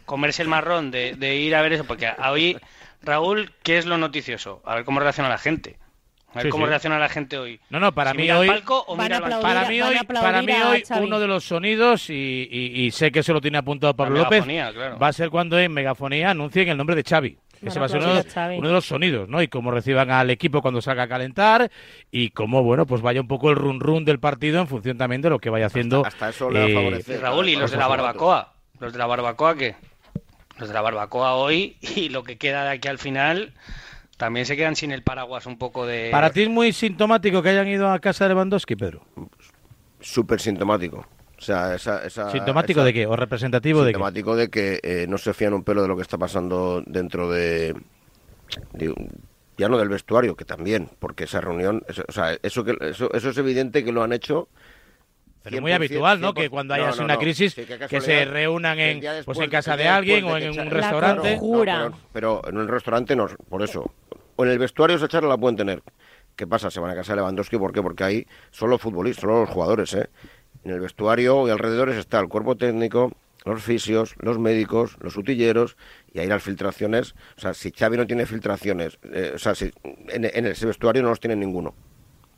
comerse 0.05 0.43
el 0.43 0.49
marrón 0.49 0.91
de, 0.91 1.15
de 1.17 1.37
ir 1.37 1.55
a 1.55 1.63
ver 1.63 1.73
eso, 1.73 1.85
porque 1.85 2.11
hoy, 2.29 2.59
Raúl, 3.03 3.53
¿qué 3.63 3.79
es 3.79 3.87
lo 3.87 3.99
noticioso? 3.99 4.63
A 4.65 4.75
ver 4.75 4.85
cómo 4.85 5.01
reacciona 5.01 5.29
la 5.29 5.39
gente. 5.39 5.77
A 6.33 6.35
ver 6.35 6.45
Sí, 6.45 6.49
cómo 6.51 6.67
sí. 6.67 6.69
reacciona 6.71 6.99
la 6.99 7.09
gente 7.09 7.39
hoy. 7.39 7.61
No, 7.71 7.81
no, 7.81 7.93
para 7.93 8.13
Si 8.13 8.19
mí 8.19 8.31
hoy, 8.31 8.47
palco 8.47 8.85
o 8.87 8.95
Van 8.97 9.07
mira 9.07 9.17
aplaudir 9.17 9.43
para 9.43 9.69
mí 9.69 9.81
hoy, 9.83 9.97
para 10.07 10.43
mí 10.43 10.53
hoy 10.53 10.85
uno 11.03 11.19
de 11.19 11.27
los 11.27 11.45
sonidos 11.45 12.09
y, 12.09 12.49
y- 12.51 12.83
y 12.85 12.91
sé 12.93 13.11
que 13.11 13.23
se 13.25 13.33
lo 13.33 13.41
tiene 13.41 13.59
apuntado 13.59 13.95
Pablo 13.97 14.19
López 14.19 14.47
megafonía, 14.47 14.73
claro. 14.73 14.99
va 14.99 15.09
a 15.09 15.13
ser 15.13 15.29
cuando 15.31 15.59
en 15.59 15.73
megafonía 15.73 16.31
anuncien 16.31 16.69
el 16.69 16.77
nombre 16.77 16.95
de 16.95 17.03
Xavi. 17.03 17.37
Ese 17.63 17.79
va 17.81 17.87
a 17.87 17.89
ser 17.91 18.01
uno, 18.01 18.15
de- 18.15 18.59
uno 18.59 18.71
los 18.71 18.87
sonidos, 18.87 19.29
¿no? 19.29 19.43
Y 19.43 19.49
cómo 19.49 19.71
reciban 19.71 20.11
al 20.11 20.31
equipo 20.31 20.63
cuando 20.63 20.81
salga 20.81 21.03
a 21.03 21.09
calentar 21.09 21.71
y 22.11 22.31
cómo, 22.31 22.63
bueno, 22.63 22.87
pues 22.87 23.03
vaya 23.03 23.21
un 23.21 23.29
poco 23.29 23.51
el 23.51 23.57
run 23.57 23.81
run 23.81 24.05
del 24.07 24.19
partido 24.21 24.61
en 24.61 24.67
función 24.69 24.97
también 24.97 25.21
de 25.21 25.29
lo 25.31 25.39
que 25.41 25.51
vaya 25.51 25.67
haciendo. 25.67 26.07
Hasta 26.07 26.31
eso 26.31 26.49
le 26.51 26.61
va 26.61 26.65
a 26.65 26.69
eh, 26.69 26.75
favorecer. 26.75 27.21
Raúl, 27.21 27.49
¿y 27.49 27.57
los 27.57 27.71
de 27.73 27.77
la 27.77 27.89
barbacoa? 27.89 28.53
¿Los 28.79 28.93
de 28.93 28.99
la 28.99 29.07
barbacoa 29.07 29.57
qué? 29.57 29.75
Los 30.61 30.69
de 30.69 30.75
la 30.75 30.83
barbacoa 30.83 31.35
hoy 31.35 31.77
y 31.97 32.11
lo 32.11 32.23
que 32.23 32.37
queda 32.39 32.65
de 32.65 32.71
aquí 32.71 32.87
al 32.89 32.99
final 32.99 33.53
también 34.17 34.45
se 34.47 34.57
quedan 34.57 34.77
sin 34.77 34.93
el 34.93 35.03
paraguas 35.03 35.47
un 35.47 35.57
poco 35.59 35.87
de... 35.87 36.11
Para 36.13 36.31
ti 36.31 36.43
es 36.43 36.49
muy 36.51 36.73
sintomático 36.73 37.43
que 37.43 37.49
hayan 37.49 37.67
ido 37.69 37.91
a 37.91 37.99
casa 37.99 38.25
de 38.25 38.35
Lewandowski, 38.35 38.77
Pedro. 38.77 39.03
Súper 40.01 40.41
sintomático. 40.41 41.07
O 41.39 41.43
sea, 41.43 41.75
esa, 41.75 42.05
esa- 42.05 42.31
¿Sintomático 42.31 42.81
esa- 42.81 42.85
de 42.85 42.93
qué? 42.93 43.07
¿O 43.07 43.17
representativo 43.17 43.81
de 43.83 43.93
qué? 43.93 43.95
Sintomático 43.95 44.37
de 44.37 44.51
que 44.51 44.79
eh, 44.83 45.07
no 45.09 45.17
se 45.17 45.33
fían 45.33 45.55
un 45.55 45.65
pelo 45.65 45.81
de 45.81 45.89
lo 45.89 45.97
que 45.97 46.03
está 46.03 46.19
pasando 46.19 46.83
dentro 46.87 47.31
de, 47.31 47.75
ya 49.57 49.69
no 49.69 49.79
del 49.79 49.89
vestuario, 49.89 50.37
que 50.37 50.45
también, 50.45 50.91
porque 50.99 51.25
esa 51.25 51.41
reunión, 51.41 51.83
eso, 51.89 52.03
o 52.07 52.13
sea, 52.13 52.37
eso, 52.43 52.63
que, 52.65 52.77
eso, 52.81 53.11
eso 53.15 53.31
es 53.31 53.39
evidente 53.39 53.83
que 53.85 53.93
lo 53.93 54.03
han 54.03 54.13
hecho. 54.13 54.49
Pero 55.43 55.57
es 55.57 55.63
muy 55.63 55.71
100%, 55.73 55.75
habitual, 55.75 56.21
¿no? 56.21 56.33
100%. 56.33 56.35
Que 56.35 56.51
cuando 56.51 56.75
haya 56.75 56.91
No, 56.91 56.97
no, 56.97 57.05
una 57.05 57.19
crisis, 57.19 57.55
Sí, 57.55 57.65
que 57.89 58.01
se 58.01 58.25
reúnan 58.27 58.79
en, 58.79 59.01
pues 59.25 59.39
en 59.39 59.51
casa 59.51 59.77
de 59.77 59.89
alguien 59.89 60.25
o 60.25 60.37
en 60.37 60.59
un 60.59 60.71
restaurante. 60.71 61.37
conjura. 61.39 61.89
No, 61.89 61.99
pero, 62.13 62.41
pero 62.43 62.55
en 62.55 62.61
el 62.63 62.69
restaurante 62.69 63.17
no, 63.17 63.27
por 63.49 63.63
eso. 63.63 63.91
O 64.37 64.45
en 64.45 64.51
el 64.51 64.59
vestuario 64.59 64.97
esa 64.97 65.09
charla 65.09 65.29
la 65.31 65.39
pueden 65.39 65.57
tener. 65.57 65.83
¿Qué 66.37 66.47
pasa? 66.47 66.71
Se 66.71 66.81
van 66.81 66.91
a 66.91 66.95
casa 66.95 67.13
de 67.13 67.17
Lewandowski, 67.17 67.59
¿por 67.59 67.73
qué? 67.73 67.83
Porque 67.83 68.05
ahí 68.05 68.27
son 68.51 68.71
los 68.71 68.81
futbolistas, 68.81 69.23
son 69.23 69.41
los 69.41 69.51
jugadores, 69.51 69.93
¿eh? 69.95 70.09
En 70.65 70.73
el 70.73 70.81
vestuario 70.81 71.47
y 71.49 71.51
alrededores 71.51 71.97
está 71.97 72.21
el 72.21 72.29
cuerpo 72.29 72.57
técnico, 72.57 73.13
los 73.45 73.63
fisios, 73.63 74.15
los 74.19 74.39
médicos, 74.39 74.97
los 75.01 75.17
utilleros, 75.17 75.77
y 76.13 76.19
ahí 76.21 76.27
las 76.27 76.43
filtraciones. 76.43 77.15
O 77.37 77.41
sea, 77.41 77.55
si 77.55 77.71
Xavi 77.71 77.97
no 77.97 78.07
tiene 78.07 78.27
filtraciones, 78.27 78.99
eh, 79.13 79.33
o 79.35 79.39
sea, 79.39 79.55
si, 79.55 79.73
en, 80.09 80.25
en 80.27 80.47
ese 80.47 80.67
vestuario 80.67 81.03
no 81.03 81.09
los 81.09 81.21
tiene 81.21 81.37
ninguno. 81.37 81.75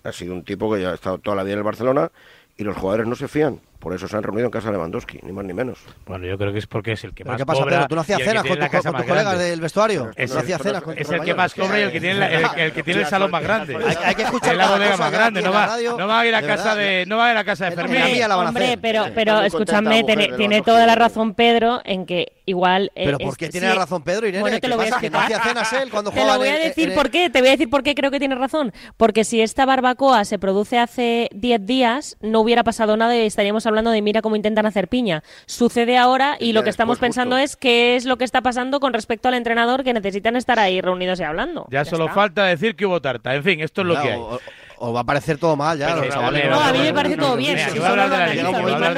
Ha 0.04 0.12
sido 0.12 0.34
un 0.34 0.42
tipo 0.44 0.72
que 0.72 0.80
ya 0.82 0.90
ha 0.90 0.94
estado 0.94 1.18
toda 1.18 1.36
la 1.36 1.42
vida 1.44 1.52
en 1.54 1.58
el 1.58 1.64
Barcelona 1.64 2.10
y 2.56 2.64
los 2.64 2.76
jugadores 2.76 3.06
no 3.06 3.14
se 3.14 3.28
fían. 3.28 3.60
Por 3.82 3.92
eso 3.92 4.06
se 4.06 4.16
han 4.16 4.22
reunido 4.22 4.44
en 4.46 4.50
casa 4.52 4.68
de 4.68 4.74
Lewandowski, 4.74 5.18
ni 5.22 5.32
más 5.32 5.44
ni 5.44 5.52
menos. 5.52 5.80
Bueno, 6.06 6.24
yo 6.24 6.38
creo 6.38 6.52
que 6.52 6.60
es 6.60 6.68
porque 6.68 6.92
es 6.92 7.02
el 7.02 7.10
que 7.14 7.24
¿Pero 7.24 7.32
más 7.32 7.38
qué 7.40 7.44
pasa, 7.46 7.60
cobra 7.62 7.76
Pedro? 7.78 7.88
¿Tú 7.88 7.94
no 7.96 8.00
hacías 8.02 8.18
cenas 8.22 8.42
tiene 8.44 8.48
con, 8.48 8.58
la 8.60 8.66
tu- 8.66 8.72
casa 8.72 8.88
con 8.92 9.00
tus 9.00 9.08
colegas 9.10 9.38
del 9.40 9.60
vestuario? 9.60 10.10
Es 10.14 10.30
¿No 10.30 10.36
el- 10.36 10.42
hacías 10.44 10.62
cenas 10.62 10.82
con 10.82 10.96
Es 10.96 11.10
el 11.10 11.20
que 11.22 11.34
más 11.34 11.52
cobra 11.52 11.80
y 11.80 11.82
el 11.82 11.90
que 11.92 12.00
tiene, 12.00 12.18
la- 12.20 12.30
el, 12.30 12.60
el 12.60 12.72
que 12.72 12.82
tiene 12.84 13.00
el 13.00 13.06
salón 13.08 13.30
más 13.32 13.42
grande. 13.42 13.76
Hay, 13.76 13.96
hay 14.04 14.14
que 14.14 14.22
escuchar 14.22 14.52
Es 14.52 14.58
la 14.58 14.68
bodega 14.68 14.96
más 14.96 15.10
grande, 15.10 15.42
no 15.42 15.50
va, 15.52 15.76
no 15.98 16.06
va 16.06 16.20
a 16.20 16.26
ir 16.26 16.34
a 16.36 16.42
casa 16.42 16.76
de, 16.76 17.04
no 17.06 17.16
va 17.16 17.26
a 17.26 17.32
ir 17.32 17.36
a 17.38 17.44
casa 17.44 17.64
de 17.70 17.72
Fermín. 17.76 17.98
la 17.98 18.06
mía 18.06 18.28
la 18.28 18.36
van 18.36 18.46
a 18.46 18.48
Hombre, 18.50 18.78
pero, 18.80 19.06
pero 19.14 19.40
escúchame, 19.42 20.04
tiene, 20.04 20.28
tiene 20.36 20.62
toda 20.62 20.86
la 20.86 20.94
razón 20.94 21.34
Pedro 21.34 21.80
en 21.84 22.06
que 22.06 22.32
igual... 22.46 22.92
eh, 22.94 23.04
¿Pero 23.06 23.18
por 23.18 23.36
qué 23.36 23.48
tiene 23.48 23.74
razón 23.74 24.02
Pedro, 24.02 24.28
Irene? 24.28 24.42
Bueno, 24.42 24.56
te 24.58 24.60
¿Qué 24.60 24.68
lo 24.68 24.76
voy 24.76 24.86
a 24.86 24.90
pasa? 24.90 25.00
¿Que 25.00 25.10
no 25.10 25.18
explicar. 25.18 25.40
hacía 25.42 25.52
cenas 25.64 25.82
él 25.82 25.90
cuando 25.90 26.12
Te 26.12 26.24
lo 26.24 26.38
voy 26.38 26.48
a 26.48 26.58
decir 26.58 26.94
por 26.94 27.10
qué, 27.10 27.30
te 27.30 27.40
voy 27.40 27.48
a 27.48 27.52
decir 27.52 27.68
por 27.68 27.82
qué 27.82 27.96
creo 27.96 28.12
que 28.12 28.20
tienes 28.20 28.38
razón. 28.38 28.72
Porque 28.96 29.24
si 29.24 29.40
esta 29.40 29.66
barbacoa 29.66 30.24
se 30.24 30.38
produce 30.38 30.78
hace 30.78 31.28
10 31.34 31.66
días, 31.66 32.16
no 32.20 32.40
hubiera 32.40 32.62
pasado 32.62 32.96
nada 32.96 33.16
y 33.16 33.26
estaríamos 33.26 33.66
hablando 33.66 33.71
de 33.80 34.02
mira 34.02 34.20
cómo 34.22 34.36
intentan 34.36 34.66
hacer 34.66 34.88
piña. 34.88 35.22
Sucede 35.46 35.96
ahora 35.96 36.36
y 36.38 36.52
lo 36.52 36.62
que 36.62 36.70
estamos 36.70 36.96
después, 36.96 37.08
pensando 37.08 37.36
justo. 37.36 37.44
es 37.44 37.56
qué 37.56 37.96
es 37.96 38.04
lo 38.04 38.18
que 38.18 38.24
está 38.24 38.42
pasando 38.42 38.80
con 38.80 38.92
respecto 38.92 39.28
al 39.28 39.34
entrenador 39.34 39.82
que 39.84 39.92
necesitan 39.94 40.36
estar 40.36 40.58
ahí 40.58 40.80
reunidos 40.80 41.18
y 41.20 41.22
hablando. 41.22 41.66
Ya 41.70 41.84
solo 41.84 42.04
está. 42.04 42.14
falta 42.14 42.44
decir 42.44 42.76
que 42.76 42.84
hubo 42.86 43.00
tarta. 43.00 43.34
En 43.34 43.42
fin, 43.42 43.60
esto 43.60 43.80
es 43.80 43.86
lo 43.86 43.94
Ya, 43.94 44.02
que 44.02 44.08
hay. 44.12 44.18
o, 44.18 44.40
o 44.78 44.92
va 44.92 45.00
a 45.00 45.04
parecer 45.04 45.38
todo 45.38 45.56
mal 45.56 45.78
ya. 45.78 45.94
Pero, 45.94 46.04
eh, 46.36 46.48
No, 46.50 46.60
a 46.60 46.72
mí 46.72 46.78
me 46.80 46.92
parece 46.92 47.16
todo 47.16 47.36
bien. 47.36 47.54
Venga, 47.54 47.68
si 47.68 47.72
que 47.74 47.78
voy 47.80 47.88
a 47.88 47.92
hablar 47.92 48.10
del 48.10 48.20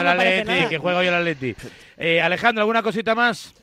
Atleti, 0.09 0.63
no 0.63 0.69
que 0.69 0.79
juega 0.79 0.99
hoy 0.99 1.07
el 1.07 1.15
Atleti. 1.15 1.55
Eh, 1.97 2.21
Alejandro, 2.21 2.63
¿alguna 2.63 2.83
cosita 2.83 3.15
más? 3.15 3.55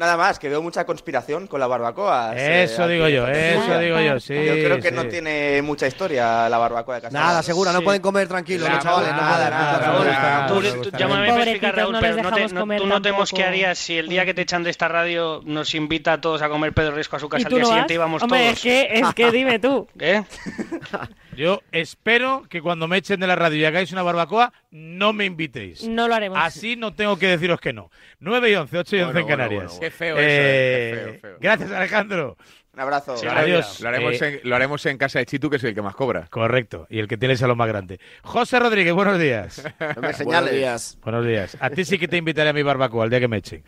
Nada 0.00 0.16
más, 0.16 0.38
que 0.38 0.48
veo 0.48 0.62
mucha 0.62 0.86
conspiración 0.86 1.46
con 1.46 1.60
la 1.60 1.66
barbacoa. 1.66 2.34
Eso 2.34 2.88
digo 2.88 3.06
yo, 3.08 3.28
eso 3.28 3.78
digo 3.78 4.00
yo, 4.00 4.18
sí. 4.18 4.32
Yo 4.34 4.54
creo 4.54 4.80
que 4.80 4.88
sí. 4.88 4.94
no 4.94 5.04
tiene 5.04 5.60
mucha 5.60 5.86
historia 5.86 6.48
la 6.48 6.56
barbacoa 6.56 6.94
de 6.94 7.00
casa. 7.02 7.18
Nada, 7.18 7.42
segura, 7.42 7.70
no 7.70 7.82
pueden 7.82 8.00
comer 8.00 8.26
tranquilos 8.26 8.66
los 8.66 8.78
chavales. 8.78 9.10
nada, 9.12 9.50
nada, 9.50 10.46
Tú, 10.48 10.62
tú 10.62 10.90
llámame 10.96 11.26
Raúl, 11.60 11.92
no 11.92 12.00
pero 12.00 12.16
no 12.16 12.30
te, 12.30 12.40
dejamos 12.40 12.52
no- 12.54 12.60
comer 12.60 12.80
tú 12.80 12.86
no 12.86 12.94
te 13.02 13.08
tampoco. 13.10 13.20
mosquearías 13.20 13.76
si 13.78 13.98
el 13.98 14.08
día 14.08 14.24
que 14.24 14.32
te 14.32 14.40
echan 14.40 14.62
de 14.64 14.70
esta 14.70 14.88
radio 14.88 15.42
nos 15.44 15.74
invita 15.74 16.14
a 16.14 16.20
todos 16.22 16.40
a 16.40 16.48
comer 16.48 16.72
Pedro 16.72 16.92
Risco 16.96 17.16
a 17.16 17.18
su 17.18 17.26
¿Y 17.26 17.28
casa 17.28 17.48
al 17.48 17.52
día 17.52 17.60
no 17.60 17.66
siguiente 17.66 17.92
y 17.92 17.96
vamos 17.98 18.22
Hombre, 18.22 18.40
todos. 18.40 18.52
es 18.54 18.62
que, 18.62 18.88
es 19.00 19.14
que 19.14 19.30
dime 19.30 19.58
tú. 19.58 19.86
¿Eh? 20.00 20.22
Yo 21.40 21.62
espero 21.72 22.44
que 22.50 22.60
cuando 22.60 22.86
me 22.86 22.98
echen 22.98 23.18
de 23.18 23.26
la 23.26 23.34
radio 23.34 23.56
y 23.56 23.64
hagáis 23.64 23.90
una 23.92 24.02
barbacoa, 24.02 24.52
no 24.70 25.14
me 25.14 25.24
invitéis. 25.24 25.88
No 25.88 26.06
lo 26.06 26.14
haremos. 26.14 26.38
Así 26.38 26.76
no 26.76 26.92
tengo 26.92 27.16
que 27.18 27.28
deciros 27.28 27.58
que 27.60 27.72
no. 27.72 27.90
9 28.18 28.50
y 28.50 28.54
11, 28.56 28.76
8 28.78 28.96
y 28.96 29.00
11 29.00 29.08
en 29.08 29.12
Bueno, 29.12 29.26
bueno, 29.26 29.36
Canarias. 29.36 29.62
bueno, 29.62 29.68
bueno. 29.70 29.80
Qué 29.80 29.90
feo 29.90 30.16
eso, 30.18 30.22
eh, 30.22 30.92
qué 30.92 31.12
feo, 31.12 31.20
feo. 31.20 31.38
Gracias, 31.40 31.72
Alejandro. 31.72 32.36
Un 32.74 32.80
abrazo. 32.80 33.16
Sí, 33.16 33.26
adiós. 33.26 33.40
haremos, 33.66 33.80
lo, 33.80 33.88
haremos 33.88 34.22
Eh, 34.22 34.40
en, 34.42 34.48
lo 34.50 34.54
haremos 34.56 34.86
en 34.86 34.98
casa 34.98 35.18
de 35.18 35.26
Chitu, 35.26 35.48
que 35.48 35.56
es 35.56 35.64
el 35.64 35.74
que 35.74 35.80
más 35.82 35.94
cobra. 35.96 36.26
Correcto, 36.30 36.86
y 36.90 36.98
el 36.98 37.08
que 37.08 37.16
tiene 37.16 37.32
el 37.32 37.38
salón 37.38 37.56
más 37.56 37.68
grande. 37.68 37.98
José 38.22 38.60
Rodríguez, 38.60 38.92
buenos 38.92 39.18
días. 39.18 39.64
No 39.96 40.02
me 40.02 40.12
señales. 40.12 40.52
días. 40.52 40.98
buenos 41.02 41.24
días. 41.26 41.56
A 41.58 41.70
ti 41.70 41.86
sí 41.86 41.98
que 41.98 42.06
te 42.06 42.18
invitaré 42.18 42.50
a 42.50 42.52
mi 42.52 42.62
barbacoa 42.62 43.04
el 43.04 43.10
día 43.10 43.18
que 43.18 43.28
me 43.28 43.38
echen. 43.38 43.64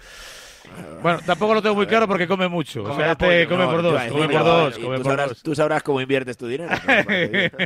Bueno, 1.02 1.18
tampoco 1.26 1.54
lo 1.54 1.62
tengo 1.62 1.74
muy 1.74 1.86
claro 1.86 2.06
porque 2.06 2.26
come 2.28 2.48
mucho. 2.48 2.82
O 2.82 2.84
Come 2.84 2.96
sea, 3.02 3.12
apoyo, 3.12 3.32
este 3.32 3.48
come 3.48 3.64
No, 3.64 3.70
por 3.70 3.82
dos, 3.82 3.92
decir, 3.94 4.12
come 4.12 4.28
por 4.28 4.44
dos, 4.44 4.74
come 4.78 4.96
tú, 4.96 5.02
por 5.02 5.10
sabrás, 5.10 5.28
dos. 5.30 5.42
tú 5.42 5.54
sabrás 5.54 5.82
cómo 5.82 6.00
inviertes 6.00 6.36
tu 6.36 6.46
dinero. 6.46 6.70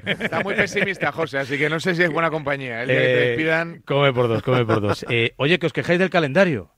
Está 0.06 0.40
muy 0.42 0.54
pesimista, 0.54 1.12
José, 1.12 1.38
así 1.38 1.58
que 1.58 1.68
no 1.68 1.78
sé 1.80 1.94
si 1.94 2.02
es 2.02 2.10
buena 2.10 2.30
compañía. 2.30 2.82
El 2.82 2.88
día 2.88 2.96
que 2.98 3.04
te 3.04 3.22
Eh, 3.24 3.26
despidan... 3.28 3.82
come 3.84 4.12
por 4.12 4.28
dos, 4.28 4.42
come 4.42 4.64
por 4.64 4.80
dos. 4.80 5.04
Eh, 5.10 5.34
oye, 5.36 5.58
que 5.58 5.66
os 5.66 5.72
quejáis 5.72 5.98
del 5.98 6.10
calendario. 6.10 6.70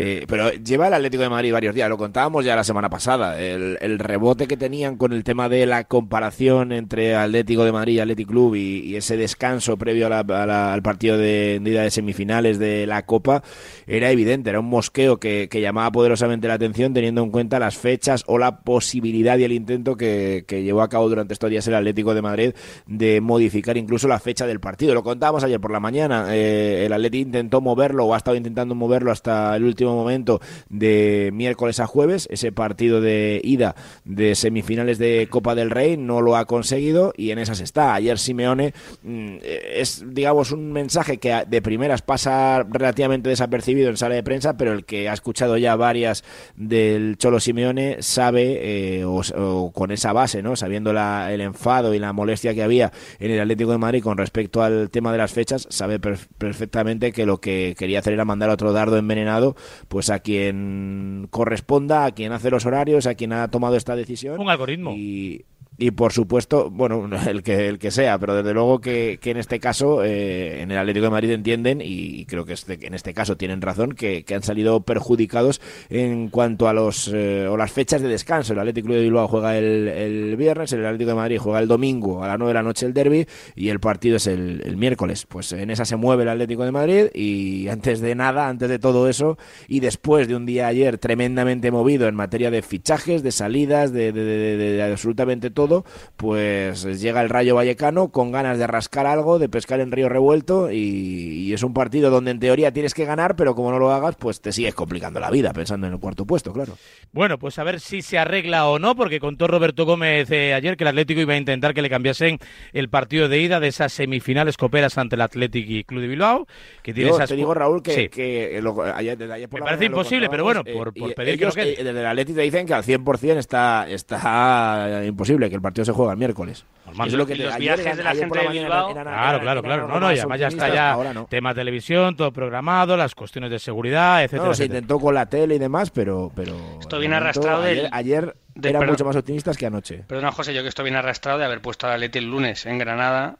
Eh, 0.00 0.26
pero 0.28 0.52
lleva 0.52 0.86
el 0.86 0.94
Atlético 0.94 1.24
de 1.24 1.28
Madrid 1.28 1.52
varios 1.52 1.74
días, 1.74 1.88
lo 1.88 1.98
contábamos 1.98 2.44
ya 2.44 2.54
la 2.54 2.62
semana 2.62 2.88
pasada, 2.88 3.40
el, 3.40 3.98
rebote 3.98 4.46
que 4.46 4.56
tenían 4.56 4.96
con 4.96 5.12
el 5.12 5.24
tema 5.24 5.48
de 5.48 5.66
la 5.66 5.82
comparación 5.82 6.70
entre 6.70 7.16
Atlético 7.16 7.64
de 7.64 7.72
Madrid 7.72 7.94
y 7.94 7.98
Atlético 7.98 8.30
Club 8.30 8.54
y, 8.54 8.94
ese 8.94 9.16
descanso 9.16 9.76
previo 9.76 10.06
a 10.06 10.22
la- 10.22 10.72
al 10.72 10.82
partido 10.82 11.18
de, 11.18 11.60
ida 11.64 11.82
de 11.82 11.90
semifinales 11.90 12.60
de 12.60 12.86
la 12.86 13.06
Copa 13.06 13.42
era 13.88 14.12
evidente, 14.12 14.50
era 14.50 14.60
un 14.60 14.66
mosqueo 14.66 15.18
que, 15.18 15.48
que 15.50 15.60
llamaba 15.60 15.90
poderosamente 15.90 16.46
la 16.46 16.54
atención 16.54 16.94
teniendo 16.94 17.24
en 17.24 17.30
cuenta 17.30 17.58
las 17.58 17.76
fechas 17.76 18.22
o 18.28 18.38
la 18.38 18.60
posibilidad 18.60 19.36
y 19.36 19.44
el 19.44 19.52
intento 19.52 19.96
que, 19.96 20.44
que 20.46 20.62
llevó 20.62 20.82
a 20.82 20.88
cabo 20.88 21.08
durante 21.08 21.32
estos 21.32 21.50
días 21.50 21.66
el 21.66 21.74
Atlético 21.74 22.14
de 22.14 22.22
Madrid 22.22 22.52
de 22.86 23.20
modificar 23.20 23.76
incluso 23.76 24.06
la 24.06 24.20
fecha 24.20 24.46
del 24.46 24.60
partido. 24.60 24.94
Lo 24.94 25.02
contábamos 25.02 25.42
ayer 25.42 25.58
por 25.58 25.72
la 25.72 25.80
mañana, 25.80 26.36
eh, 26.36 26.86
el 26.86 26.92
Atlético 26.92 27.26
intentó 27.26 27.60
moverlo 27.60 28.04
o 28.04 28.14
ha 28.14 28.18
estado 28.18 28.36
intentando 28.36 28.76
moverlo 28.76 29.10
hasta 29.10 29.56
el 29.56 29.64
último 29.64 29.87
momento 29.96 30.40
de 30.68 31.30
miércoles 31.32 31.80
a 31.80 31.86
jueves, 31.86 32.28
ese 32.30 32.52
partido 32.52 33.00
de 33.00 33.40
ida 33.44 33.74
de 34.04 34.34
semifinales 34.34 34.98
de 34.98 35.28
Copa 35.30 35.54
del 35.54 35.70
Rey 35.70 35.96
no 35.96 36.20
lo 36.20 36.36
ha 36.36 36.44
conseguido 36.46 37.12
y 37.16 37.30
en 37.30 37.38
esas 37.38 37.60
está. 37.60 37.94
Ayer 37.94 38.18
Simeone 38.18 38.74
mm, 39.02 39.36
es, 39.42 40.04
digamos, 40.08 40.52
un 40.52 40.72
mensaje 40.72 41.18
que 41.18 41.44
de 41.46 41.62
primeras 41.62 42.02
pasa 42.02 42.64
relativamente 42.68 43.28
desapercibido 43.28 43.90
en 43.90 43.96
sala 43.96 44.14
de 44.14 44.22
prensa, 44.22 44.56
pero 44.56 44.72
el 44.72 44.84
que 44.84 45.08
ha 45.08 45.12
escuchado 45.12 45.56
ya 45.56 45.76
varias 45.76 46.24
del 46.56 47.16
Cholo 47.18 47.40
Simeone 47.40 47.96
sabe, 48.00 48.98
eh, 48.98 49.04
o, 49.04 49.20
o 49.36 49.72
con 49.72 49.90
esa 49.90 50.12
base, 50.12 50.42
¿no? 50.42 50.56
sabiendo 50.56 50.92
la- 50.92 51.32
el 51.32 51.40
enfado 51.40 51.94
y 51.94 51.98
la 51.98 52.12
molestia 52.12 52.54
que 52.54 52.62
había 52.62 52.92
en 53.18 53.30
el 53.30 53.40
Atlético 53.40 53.72
de 53.72 53.78
Madrid 53.78 54.02
con 54.02 54.16
respecto 54.18 54.62
al 54.62 54.90
tema 54.90 55.12
de 55.12 55.18
las 55.18 55.32
fechas, 55.32 55.66
sabe 55.70 55.98
per- 55.98 56.18
perfectamente 56.38 57.12
que 57.12 57.26
lo 57.26 57.40
que 57.40 57.74
quería 57.78 57.98
hacer 58.00 58.12
era 58.14 58.24
mandar 58.24 58.50
otro 58.50 58.72
dardo 58.72 58.96
envenenado 58.96 59.56
pues 59.88 60.10
a 60.10 60.20
quien 60.20 61.28
corresponda, 61.30 62.04
a 62.04 62.12
quien 62.12 62.32
hace 62.32 62.50
los 62.50 62.66
horarios, 62.66 63.06
a 63.06 63.14
quien 63.14 63.32
ha 63.32 63.48
tomado 63.48 63.76
esta 63.76 63.96
decisión. 63.96 64.40
Un 64.40 64.50
algoritmo. 64.50 64.92
Y, 64.92 65.44
y 65.78 65.92
por 65.92 66.12
supuesto, 66.12 66.70
bueno, 66.70 67.08
el 67.28 67.42
que, 67.42 67.68
el 67.68 67.78
que 67.78 67.90
sea, 67.90 68.18
pero 68.18 68.34
desde 68.34 68.52
luego 68.52 68.80
que, 68.80 69.18
que 69.22 69.30
en 69.30 69.36
este 69.36 69.60
caso, 69.60 70.02
eh, 70.04 70.60
en 70.60 70.70
el 70.72 70.78
Atlético 70.78 71.04
de 71.04 71.10
Madrid 71.10 71.30
entienden, 71.30 71.80
y 71.82 72.24
creo 72.26 72.44
que 72.44 72.54
este- 72.54 72.84
en 72.86 72.94
este 72.94 73.14
caso 73.14 73.36
tienen 73.36 73.60
razón, 73.62 73.92
que, 73.92 74.24
que 74.24 74.34
han 74.34 74.42
salido 74.42 74.80
perjudicados 74.80 75.60
en 75.88 76.28
cuanto 76.30 76.68
a 76.68 76.72
los 76.72 77.08
eh, 77.14 77.46
o 77.48 77.56
las 77.56 77.70
fechas 77.70 78.02
de 78.02 78.08
descanso. 78.08 78.52
El 78.52 78.58
Atlético 78.58 78.92
de 78.92 79.00
Bilbao 79.02 79.28
juega 79.28 79.56
el, 79.56 79.88
el 79.88 80.36
viernes, 80.36 80.72
el 80.72 80.84
Atlético 80.84 81.10
de 81.10 81.16
Madrid 81.16 81.38
juega 81.38 81.60
el 81.60 81.68
domingo 81.68 82.24
a 82.24 82.28
las 82.28 82.38
9 82.38 82.50
de 82.50 82.54
la 82.54 82.62
noche 82.62 82.86
el 82.86 82.92
derby 82.92 83.26
y 83.54 83.68
el 83.68 83.78
partido 83.80 84.16
es 84.16 84.26
el, 84.26 84.62
el 84.64 84.76
miércoles. 84.76 85.26
Pues 85.28 85.52
en 85.52 85.70
esa 85.70 85.84
se 85.84 85.96
mueve 85.96 86.24
el 86.24 86.28
Atlético 86.30 86.64
de 86.64 86.72
Madrid 86.72 87.06
y 87.14 87.68
antes 87.78 88.00
de 88.00 88.14
nada, 88.16 88.48
antes 88.48 88.68
de 88.68 88.78
todo 88.80 89.08
eso, 89.08 89.38
y 89.68 89.78
después 89.80 90.26
de 90.26 90.34
un 90.34 90.44
día 90.44 90.66
ayer 90.66 90.98
tremendamente 90.98 91.70
movido 91.70 92.08
en 92.08 92.14
materia 92.16 92.50
de 92.50 92.62
fichajes, 92.62 93.22
de 93.22 93.30
salidas, 93.30 93.92
de, 93.92 94.82
absolutamente 94.90 95.50
todo, 95.50 95.67
todo, 95.68 95.84
pues 96.16 96.82
llega 97.00 97.20
el 97.22 97.28
Rayo 97.28 97.54
Vallecano 97.54 98.08
con 98.08 98.32
ganas 98.32 98.58
de 98.58 98.66
rascar 98.66 99.06
algo, 99.06 99.38
de 99.38 99.48
pescar 99.48 99.80
en 99.80 99.92
río 99.92 100.08
revuelto 100.08 100.70
y, 100.70 100.76
y 100.78 101.52
es 101.52 101.62
un 101.62 101.74
partido 101.74 102.10
donde 102.10 102.30
en 102.30 102.40
teoría 102.40 102.72
tienes 102.72 102.94
que 102.94 103.04
ganar, 103.04 103.36
pero 103.36 103.54
como 103.54 103.70
no 103.70 103.78
lo 103.78 103.92
hagas, 103.92 104.16
pues 104.16 104.40
te 104.40 104.52
sigues 104.52 104.74
complicando 104.74 105.20
la 105.20 105.30
vida 105.30 105.52
pensando 105.52 105.86
en 105.86 105.92
el 105.92 106.00
cuarto 106.00 106.24
puesto, 106.24 106.52
claro. 106.52 106.74
Bueno, 107.12 107.38
pues 107.38 107.58
a 107.58 107.64
ver 107.64 107.80
si 107.80 108.02
se 108.02 108.18
arregla 108.18 108.68
o 108.68 108.78
no, 108.78 108.94
porque 108.96 109.20
contó 109.20 109.46
Roberto 109.46 109.84
Gómez 109.86 110.30
eh, 110.30 110.54
ayer 110.54 110.76
que 110.76 110.84
el 110.84 110.88
Atlético 110.88 111.20
iba 111.20 111.34
a 111.34 111.36
intentar 111.38 111.74
que 111.74 111.82
le 111.82 111.90
cambiasen 111.90 112.38
el 112.72 112.88
partido 112.88 113.28
de 113.28 113.40
ida 113.40 113.60
de 113.60 113.68
esas 113.68 113.92
semifinales 113.92 114.56
coperas 114.56 114.98
ante 114.98 115.14
el 115.16 115.20
Atlético 115.22 115.70
y 115.72 115.84
Club 115.84 116.00
de 116.00 116.08
Bilbao. 116.08 116.46
Que 116.82 116.92
tiene 116.94 117.10
Yo 117.10 117.16
esas 117.16 117.28
te 117.28 117.36
digo, 117.36 117.54
Raúl, 117.54 117.82
que, 117.82 117.92
Sí. 117.92 118.08
que 118.08 118.60
lo- 118.62 118.82
ayer, 118.82 119.16
desde 119.16 119.32
ayer 119.34 119.48
por 119.48 119.60
Me 119.60 119.64
la 119.64 119.66
parece 119.72 119.84
lo 119.84 119.96
imposible, 119.96 120.28
pero 120.28 120.44
bueno, 120.44 120.64
por- 120.64 120.92
por 120.94 121.10
y 121.10 121.14
pedir 121.14 121.38
que 121.38 121.44
ellos, 121.44 121.54
quede. 121.54 121.80
eh, 121.80 121.84
desde 121.84 122.00
el 122.00 122.06
Atlético 122.06 122.36
te 122.36 122.42
dicen 122.42 122.66
que 122.66 122.74
al 122.74 122.84
100% 122.84 123.38
está, 123.38 123.88
está 123.88 125.04
imposible, 125.04 125.50
que 125.50 125.57
el 125.58 125.62
partido 125.62 125.84
se 125.84 125.92
juega 125.92 126.12
el 126.12 126.18
miércoles. 126.18 126.64
Normal. 126.86 127.12
Lo 127.12 127.26
que 127.26 127.34
Y 127.34 127.38
los 127.38 127.52
ayer 127.54 127.60
viajes 127.60 127.84
eran- 127.86 127.96
de 127.98 128.02
la 128.04 128.14
gente 128.14 128.38
de 128.38 128.48
Bilbao. 128.48 128.90
eran- 128.90 128.90
eran- 128.90 129.04
Claro, 129.14 129.28
eran- 129.28 129.40
claro, 129.42 129.62
claro. 129.62 129.88
No, 129.88 129.94
no, 130.00 130.06
más 130.06 130.16
y 130.16 130.18
además 130.20 130.40
ya 130.40 130.48
está 130.48 130.68
ya 130.74 130.90
ahora 130.92 131.12
no. 131.12 131.26
tema 131.26 131.54
televisión, 131.54 132.16
todo 132.16 132.32
programado, 132.32 132.96
las 132.96 133.14
cuestiones 133.14 133.50
de 133.50 133.58
seguridad, 133.58 134.22
etcétera. 134.24 134.48
No, 134.48 134.54
se 134.54 134.62
etcétera. 134.64 134.78
intentó 134.78 134.98
con 135.00 135.14
la 135.14 135.26
tele 135.26 135.56
y 135.56 135.58
demás, 135.58 135.90
pero... 135.90 136.32
pero 136.34 136.54
Esto 136.80 136.96
de 136.96 137.00
viene 137.00 137.16
momento, 137.16 137.40
arrastrado 137.40 137.62
del- 137.62 137.78
Ayer, 137.78 137.90
ayer 137.92 138.36
del- 138.54 138.74
eran 138.76 138.88
mucho 138.88 139.04
más 139.04 139.16
optimistas 139.16 139.56
que 139.58 139.66
anoche. 139.66 140.04
Perdona, 140.06 140.32
José, 140.32 140.54
yo 140.54 140.62
que 140.62 140.68
esto 140.68 140.82
viene 140.82 140.98
arrastrado 140.98 141.38
de 141.38 141.44
haber 141.44 141.60
puesto 141.60 141.86
al 141.86 141.92
Atleti 141.94 142.18
el 142.18 142.30
lunes 142.30 142.64
en 142.66 142.78
Granada 142.78 143.36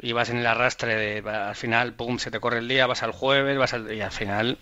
y 0.00 0.12
vas 0.12 0.30
en 0.30 0.36
el 0.38 0.46
arrastre 0.46 0.94
de 1.22 1.28
al 1.30 1.54
final, 1.56 1.94
pum, 1.94 2.18
se 2.18 2.30
te 2.30 2.38
corre 2.38 2.58
el 2.58 2.68
día, 2.68 2.86
vas 2.86 3.02
al 3.02 3.12
jueves, 3.12 3.58
vas 3.58 3.72
al, 3.74 3.92
y 3.92 4.00
al 4.00 4.12
final 4.12 4.58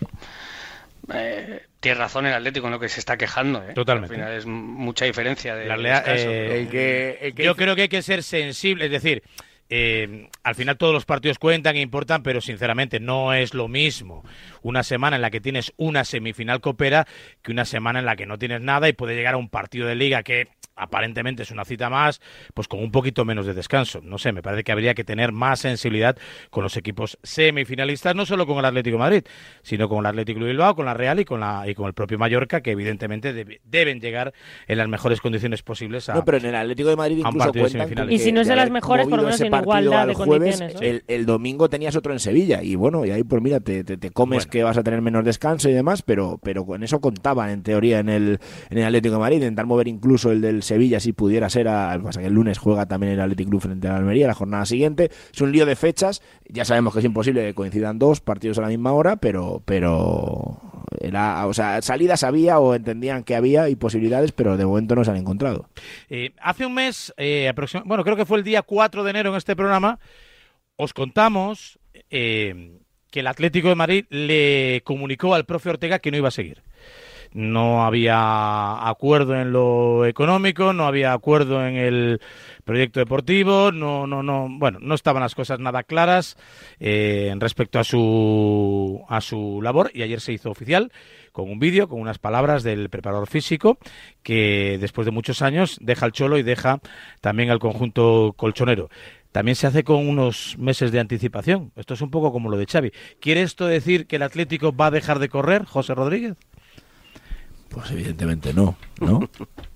eh, 1.12 1.62
tienes 1.80 1.98
razón 1.98 2.26
el 2.26 2.34
Atlético 2.34 2.66
en 2.66 2.72
lo 2.72 2.80
que 2.80 2.88
se 2.88 3.00
está 3.00 3.16
quejando, 3.16 3.62
¿eh? 3.62 3.74
Totalmente. 3.74 4.14
Al 4.14 4.20
final 4.20 4.36
es 4.38 4.46
mucha 4.46 5.04
diferencia 5.04 5.54
de 5.54 5.66
La 5.66 5.76
lea- 5.76 5.96
descanso, 6.00 6.28
eh, 6.30 7.32
pero- 7.36 7.44
yo 7.44 7.56
creo 7.56 7.76
que 7.76 7.82
hay 7.82 7.88
que 7.88 8.02
ser 8.02 8.22
sensible, 8.22 8.86
es 8.86 8.90
decir, 8.90 9.22
eh, 9.70 10.28
al 10.42 10.54
final 10.54 10.76
todos 10.76 10.92
los 10.92 11.04
partidos 11.06 11.38
cuentan 11.38 11.76
e 11.76 11.80
importan, 11.80 12.22
pero 12.22 12.40
sinceramente 12.40 13.00
no 13.00 13.32
es 13.32 13.54
lo 13.54 13.66
mismo 13.66 14.22
una 14.62 14.82
semana 14.82 15.16
en 15.16 15.22
la 15.22 15.30
que 15.30 15.40
tienes 15.40 15.72
una 15.76 16.04
semifinal 16.04 16.60
copera 16.60 17.06
que 17.42 17.50
una 17.50 17.64
semana 17.64 17.98
en 18.00 18.04
la 18.06 18.14
que 18.16 18.26
no 18.26 18.38
tienes 18.38 18.60
nada 18.60 18.88
y 18.88 18.92
puede 18.92 19.14
llegar 19.14 19.34
a 19.34 19.38
un 19.38 19.48
partido 19.48 19.86
de 19.88 19.94
liga 19.94 20.22
que 20.22 20.48
aparentemente 20.76 21.42
es 21.44 21.50
una 21.50 21.64
cita 21.64 21.88
más, 21.90 22.20
pues 22.54 22.68
con 22.68 22.80
un 22.82 22.90
poquito 22.90 23.24
menos 23.24 23.46
de 23.46 23.54
descanso. 23.54 24.00
No 24.02 24.18
sé, 24.18 24.32
me 24.32 24.42
parece 24.42 24.64
que 24.64 24.72
habría 24.72 24.94
que 24.94 25.04
tener 25.04 25.32
más 25.32 25.60
sensibilidad 25.60 26.16
con 26.50 26.62
los 26.62 26.76
equipos 26.76 27.18
semifinalistas, 27.22 28.14
no 28.16 28.26
solo 28.26 28.46
con 28.46 28.58
el 28.58 28.64
Atlético 28.64 28.94
de 28.96 28.98
Madrid, 28.98 29.22
sino 29.62 29.88
con 29.88 30.00
el 30.00 30.06
Atlético 30.06 30.40
de 30.40 30.46
Bilbao, 30.46 30.74
con 30.74 30.86
la 30.86 30.94
Real 30.94 31.20
y 31.20 31.24
con 31.24 31.40
la 31.40 31.64
y 31.68 31.74
con 31.74 31.86
el 31.86 31.94
propio 31.94 32.18
Mallorca, 32.18 32.60
que 32.60 32.72
evidentemente 32.72 33.32
debe- 33.32 33.60
deben 33.64 34.00
llegar 34.00 34.32
en 34.66 34.78
las 34.78 34.88
mejores 34.88 35.20
condiciones 35.20 35.62
posibles 35.62 36.08
a 36.08 36.14
No, 36.14 36.24
pero 36.24 36.38
en 36.38 36.46
el 36.46 36.54
Atlético 36.54 36.88
de 36.90 36.96
Madrid 36.96 37.18
incluso 37.18 37.52
cuentan 37.52 38.12
Y 38.12 38.18
si 38.18 38.32
no 38.32 38.40
es 38.40 38.48
de 38.48 38.56
las 38.56 38.70
mejores, 38.70 39.06
por 39.06 39.18
lo 39.18 39.24
menos 39.24 39.40
en 39.40 39.54
igualdad 39.54 40.00
al 40.02 40.08
de 40.08 40.14
jueves, 40.14 40.60
condiciones, 40.60 40.74
¿no? 40.74 40.80
el, 40.80 41.04
el 41.08 41.26
domingo 41.26 41.68
tenías 41.68 41.94
otro 41.96 42.12
en 42.12 42.18
Sevilla 42.20 42.62
y 42.62 42.74
bueno, 42.74 43.04
y 43.04 43.10
ahí 43.10 43.22
pues 43.22 43.42
mira, 43.42 43.60
te, 43.60 43.84
te- 43.84 43.96
te 43.96 44.10
comes 44.10 44.46
que 44.46 44.62
vas 44.64 44.76
a 44.76 44.82
tener 44.82 45.00
menos 45.02 45.24
descanso 45.24 45.68
y 45.68 45.72
demás, 45.72 46.02
pero, 46.02 46.38
pero 46.42 46.64
con 46.66 46.82
eso 46.82 47.00
contaban 47.00 47.50
en 47.50 47.62
teoría 47.62 47.98
en 48.00 48.08
el, 48.08 48.38
en 48.70 48.78
el 48.78 48.84
Atlético 48.84 49.14
de 49.14 49.20
Madrid, 49.20 49.36
intentar 49.36 49.66
mover 49.66 49.88
incluso 49.88 50.32
el 50.32 50.40
del 50.40 50.62
Sevilla 50.64 51.00
si 51.00 51.12
pudiera 51.12 51.48
ser, 51.50 51.68
a, 51.68 51.98
pasa 52.02 52.20
que 52.20 52.26
el 52.26 52.34
lunes 52.34 52.58
juega 52.58 52.86
también 52.86 53.12
el 53.12 53.20
Atlético 53.20 53.50
Club 53.50 53.62
frente 53.62 53.88
a 53.88 53.96
Almería 53.96 54.26
la 54.26 54.34
jornada 54.34 54.66
siguiente, 54.66 55.10
es 55.32 55.40
un 55.40 55.52
lío 55.52 55.66
de 55.66 55.76
fechas, 55.76 56.22
ya 56.48 56.64
sabemos 56.64 56.92
que 56.92 56.98
es 56.98 57.04
imposible 57.04 57.42
que 57.44 57.54
coincidan 57.54 57.98
dos 57.98 58.20
partidos 58.20 58.58
a 58.58 58.62
la 58.62 58.68
misma 58.68 58.92
hora, 58.92 59.16
pero, 59.16 59.62
pero 59.64 60.60
era, 61.00 61.46
o 61.46 61.54
sea, 61.54 61.80
salidas 61.82 62.24
había 62.24 62.58
o 62.58 62.74
entendían 62.74 63.24
que 63.24 63.36
había 63.36 63.68
y 63.68 63.76
posibilidades, 63.76 64.32
pero 64.32 64.56
de 64.56 64.66
momento 64.66 64.94
no 64.94 65.04
se 65.04 65.10
han 65.10 65.16
encontrado. 65.16 65.68
Eh, 66.08 66.32
hace 66.40 66.66
un 66.66 66.74
mes, 66.74 67.12
eh, 67.16 67.52
bueno, 67.84 68.04
creo 68.04 68.16
que 68.16 68.26
fue 68.26 68.38
el 68.38 68.44
día 68.44 68.62
4 68.62 69.04
de 69.04 69.10
enero 69.10 69.30
en 69.30 69.36
este 69.36 69.56
programa, 69.56 69.98
os 70.76 70.92
contamos 70.92 71.78
eh, 72.10 72.78
que 73.10 73.20
el 73.20 73.26
Atlético 73.26 73.68
de 73.68 73.74
Madrid 73.76 74.04
le 74.10 74.82
comunicó 74.84 75.34
al 75.34 75.44
profe 75.44 75.70
Ortega 75.70 76.00
que 76.00 76.10
no 76.10 76.16
iba 76.16 76.28
a 76.28 76.32
seguir. 76.32 76.62
No 77.34 77.84
había 77.84 78.88
acuerdo 78.88 79.34
en 79.34 79.52
lo 79.52 80.06
económico, 80.06 80.72
no 80.72 80.86
había 80.86 81.12
acuerdo 81.12 81.66
en 81.66 81.74
el 81.74 82.20
proyecto 82.64 83.00
deportivo, 83.00 83.72
no, 83.72 84.06
no, 84.06 84.22
no, 84.22 84.46
bueno, 84.48 84.78
no 84.80 84.94
estaban 84.94 85.20
las 85.20 85.34
cosas 85.34 85.58
nada 85.58 85.82
claras 85.82 86.36
eh, 86.78 87.34
respecto 87.38 87.80
a 87.80 87.84
su 87.84 89.04
a 89.08 89.20
su 89.20 89.60
labor 89.62 89.90
y 89.92 90.02
ayer 90.02 90.20
se 90.20 90.32
hizo 90.32 90.48
oficial 90.50 90.92
con 91.32 91.50
un 91.50 91.58
vídeo, 91.58 91.88
con 91.88 92.00
unas 92.00 92.18
palabras 92.18 92.62
del 92.62 92.88
preparador 92.88 93.26
físico 93.26 93.78
que 94.22 94.78
después 94.80 95.04
de 95.04 95.10
muchos 95.10 95.42
años 95.42 95.78
deja 95.80 96.06
el 96.06 96.12
cholo 96.12 96.38
y 96.38 96.44
deja 96.44 96.78
también 97.20 97.50
al 97.50 97.58
conjunto 97.58 98.34
colchonero. 98.36 98.88
También 99.32 99.56
se 99.56 99.66
hace 99.66 99.82
con 99.82 100.06
unos 100.06 100.56
meses 100.58 100.92
de 100.92 101.00
anticipación. 101.00 101.72
Esto 101.74 101.94
es 101.94 102.00
un 102.00 102.12
poco 102.12 102.30
como 102.30 102.48
lo 102.48 102.56
de 102.56 102.66
Xavi. 102.66 102.92
¿Quiere 103.20 103.42
esto 103.42 103.66
decir 103.66 104.06
que 104.06 104.14
el 104.14 104.22
Atlético 104.22 104.72
va 104.72 104.86
a 104.86 104.90
dejar 104.92 105.18
de 105.18 105.28
correr, 105.28 105.64
José 105.64 105.92
Rodríguez? 105.92 106.36
Pues 107.74 107.90
evidentemente 107.90 108.54
no, 108.54 108.76
¿no? 109.00 109.20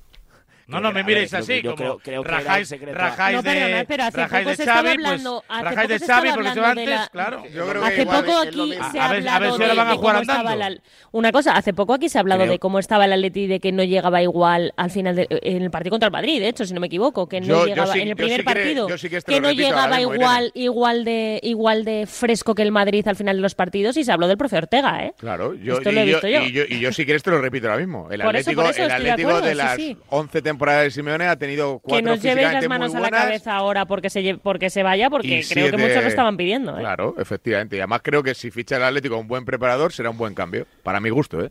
No, 0.69 0.81
no 0.81 0.89
me 0.89 0.97
ver, 0.97 1.05
miréis 1.07 1.31
creo 1.31 1.47
que- 1.47 1.53
así, 1.55 1.63
yo 1.63 1.71
como 1.71 1.77
creo- 1.77 1.99
creo 1.99 2.23
que 2.23 2.29
era 2.29 2.39
el 2.39 2.45
rajáis, 2.45 2.69
secreto. 2.69 2.99
rajáis 2.99 3.37
No, 3.37 3.43
de, 3.43 3.85
pero 3.89 4.05
hace 4.05 4.17
rajáis 4.19 4.45
poco 4.45 4.51
de 4.51 4.57
se 4.57 4.63
estaba 4.63 4.79
Xavi, 4.81 4.91
hablando- 4.91 5.45
pues 5.49 5.61
rajáis 5.63 5.89
de 5.89 5.99
Xavi 6.01 6.29
porque 6.35 6.51
se 6.51 6.61
va 6.61 6.71
antes, 6.71 6.89
la- 6.89 7.09
claro. 7.11 7.43
Hace 7.85 8.05
poco 8.07 8.39
aquí 8.39 8.73
se 8.93 8.99
ha 8.99 9.05
a 9.07 9.13
ver, 9.13 9.29
a 9.29 9.39
ver 9.39 9.49
hablado 9.51 9.59
de- 9.59 9.75
van 9.75 9.87
a 9.87 9.91
de 9.93 9.97
jugar 9.97 10.15
cómo 10.17 10.21
estaba 10.23 10.57
la- 10.57 10.77
una 11.13 11.33
cosa, 11.33 11.53
hace 11.53 11.73
poco 11.73 11.95
aquí 11.95 12.09
se 12.11 12.19
ha 12.19 12.21
hablado 12.21 12.41
Creo. 12.43 12.53
de 12.53 12.59
cómo 12.59 12.79
estaba 12.79 13.07
el 13.07 13.13
Atleti 13.15 13.41
y 13.45 13.47
de 13.47 13.61
que 13.61 13.73
no 13.73 13.83
llegaba 13.83 14.21
igual 14.23 14.75
al 14.77 14.91
final 14.91 15.17
de- 15.17 15.27
en 15.31 15.63
el 15.63 15.71
partido 15.71 15.93
contra 15.93 16.09
el 16.09 16.13
Madrid, 16.13 16.39
de 16.39 16.49
hecho, 16.49 16.67
si 16.67 16.75
no 16.75 16.81
me 16.81 16.89
equivoco, 16.89 17.29
que 17.29 17.41
no 17.41 17.47
Yo- 17.47 17.61
yo 17.61 17.67
llegaba 17.67 17.93
sí- 17.95 18.01
en 18.01 18.09
el 18.09 18.11
yo 18.11 18.17
primer 18.17 18.33
sí 18.33 18.39
que- 18.39 18.45
partido, 18.45 18.89
yo 18.91 18.99
sí 18.99 19.09
que 19.09 19.23
que 19.23 19.41
no 19.41 19.49
repito 19.49 19.63
llegaba 19.69 20.01
igual 20.03 20.51
igual 20.55 21.05
de 21.05 21.41
igual 21.45 21.85
de 21.87 22.07
fresco 22.07 22.55
que 22.55 22.61
el 22.63 22.73
Madrid 22.73 23.09
al 23.09 23.17
final 23.17 23.37
de 23.37 23.43
los 23.43 23.55
partidos 23.55 23.97
y 23.97 24.05
se 24.05 24.13
habló 24.13 24.29
del 24.29 24.37
profe 24.37 24.59
Ortega, 24.59 25.03
¿eh? 25.03 25.15
Claro, 25.19 25.55
yo, 25.55 25.79
Esto 25.79 25.93
lo 25.93 26.01
he 26.01 26.05
y, 26.05 26.09
yo, 26.09 26.13
visto 26.17 26.29
yo. 26.29 26.43
y 26.43 26.53
yo 26.53 26.65
yo 26.67 26.93
si 26.93 27.07
quieres 27.07 27.23
te 27.23 27.31
lo 27.31 27.41
repito 27.41 27.69
ahora 27.69 27.79
mismo. 27.79 28.09
El 28.11 28.21
Atlético, 28.21 29.41
de 29.41 29.55
las 29.55 29.77
sí. 29.77 29.97
11 30.11 30.43
temporadas 30.43 30.58
de 30.59 30.91
Simeone 30.91 31.27
ha 31.27 31.37
tenido 31.37 31.79
Que 31.81 31.89
cuatro 31.91 32.11
nos 32.11 32.23
llevéis 32.23 32.53
las 32.53 32.69
manos 32.69 32.95
a 32.95 33.01
la 33.01 33.11
cabeza 33.11 33.55
ahora 33.55 33.87
porque 33.87 34.11
se 34.11 34.37
porque 34.43 34.71
se 34.71 34.83
vaya, 34.83 35.09
porque 35.11 35.45
creo 35.49 35.71
que 35.71 35.77
muchos 35.79 36.03
lo 36.03 36.09
estaban 36.09 36.37
pidiendo, 36.37 36.77
¿eh? 36.77 36.81
Claro, 36.81 37.15
efectivamente. 37.19 37.77
Y 37.77 37.81
además 37.81 38.01
creo 38.03 38.23
que 38.23 38.35
si 38.35 38.51
ficha 38.51 38.77
el 38.77 38.83
Atlético 38.85 39.17
un 39.19 39.29
buen 39.29 39.45
preparador 39.45 39.93
será 39.93 40.11
un 40.11 40.19
buen 40.19 40.35
cambio. 40.35 40.67
Para 40.83 41.01
mi 41.01 41.11
gusto, 41.11 41.43
¿eh? 41.45 41.51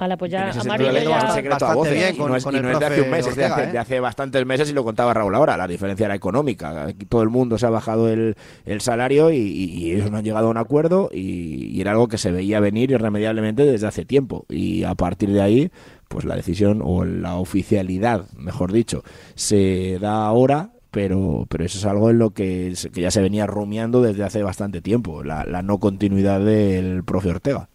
Ala, 0.00 0.16
pues 0.16 0.30
ya 0.30 0.50
amarillo 0.52 1.12
a 1.12 1.74
voces, 1.74 1.92
bien 1.94 2.14
y 2.14 2.18
con- 2.18 2.30
no 2.30 2.36
es, 2.36 2.44
con 2.44 2.54
y 2.54 2.58
el 2.58 2.62
no 2.62 2.70
es 2.70 2.78
de 2.78 2.86
hace 2.86 3.02
un 3.02 3.10
mes, 3.10 3.26
es 3.26 3.34
de 3.34 3.44
hace, 3.44 3.52
Ortega, 3.52 3.68
¿eh? 3.68 3.72
de 3.72 3.78
hace 3.80 3.98
bastantes 3.98 4.46
meses 4.46 4.70
y 4.70 4.72
lo 4.72 4.84
contaba 4.84 5.12
Raúl 5.12 5.34
ahora. 5.34 5.56
La 5.56 5.66
diferencia 5.66 6.06
era 6.06 6.14
económica. 6.14 6.84
Aquí 6.84 7.04
todo 7.06 7.22
el 7.22 7.30
mundo 7.30 7.58
se 7.58 7.66
ha 7.66 7.70
bajado 7.70 8.08
el, 8.08 8.36
el 8.64 8.80
salario 8.80 9.32
y, 9.32 9.38
y- 9.38 9.64
y 9.74 9.92
ellos 9.96 10.08
no 10.12 10.18
han 10.18 10.24
llegado 10.24 10.46
a 10.46 10.50
un 10.50 10.56
acuerdo 10.56 11.10
y, 11.12 11.76
y 11.76 11.80
era 11.80 11.90
algo 11.90 12.06
que 12.06 12.16
se 12.16 12.30
veía 12.30 12.60
venir 12.60 12.92
irremediablemente 12.92 13.64
desde 13.64 13.88
hace 13.88 14.04
tiempo. 14.04 14.46
Y 14.48 14.84
a 14.84 14.94
partir 14.94 15.30
de 15.30 15.42
ahí, 15.42 15.70
pues 16.08 16.24
la 16.24 16.36
decisión 16.36 16.80
o 16.82 17.04
la 17.04 17.36
oficialidad, 17.36 18.30
mejor 18.32 18.72
dicho, 18.72 19.04
se 19.34 19.98
da 20.00 20.26
ahora. 20.26 20.72
Pero, 20.90 21.44
pero 21.50 21.66
eso 21.66 21.76
es 21.78 21.84
algo 21.84 22.08
en 22.08 22.18
lo 22.18 22.30
que, 22.30 22.74
que 22.94 23.02
ya 23.02 23.10
se 23.10 23.20
venía 23.20 23.46
rumiando 23.46 24.00
desde 24.00 24.24
hace 24.24 24.42
bastante 24.42 24.80
tiempo, 24.80 25.22
la, 25.22 25.44
la 25.44 25.60
no 25.60 25.78
continuidad 25.78 26.40
del 26.42 27.04
profe 27.04 27.28
Ortega. 27.28 27.68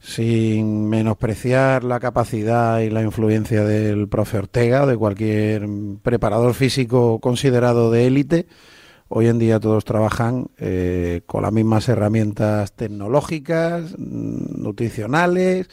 sin 0.00 0.88
menospreciar 0.88 1.82
la 1.82 1.98
capacidad 1.98 2.80
y 2.80 2.90
la 2.90 3.02
influencia 3.02 3.64
del 3.64 4.08
profe 4.08 4.38
Ortega 4.38 4.84
de 4.86 4.96
cualquier 4.96 5.66
preparador 6.02 6.54
físico 6.54 7.20
considerado 7.20 7.90
de 7.90 8.06
élite, 8.06 8.46
hoy 9.08 9.28
en 9.28 9.38
día 9.38 9.58
todos 9.60 9.84
trabajan 9.84 10.48
eh, 10.58 11.22
con 11.26 11.42
las 11.42 11.52
mismas 11.52 11.88
herramientas 11.88 12.72
tecnológicas, 12.74 13.94
mm, 13.98 14.62
nutricionales, 14.62 15.68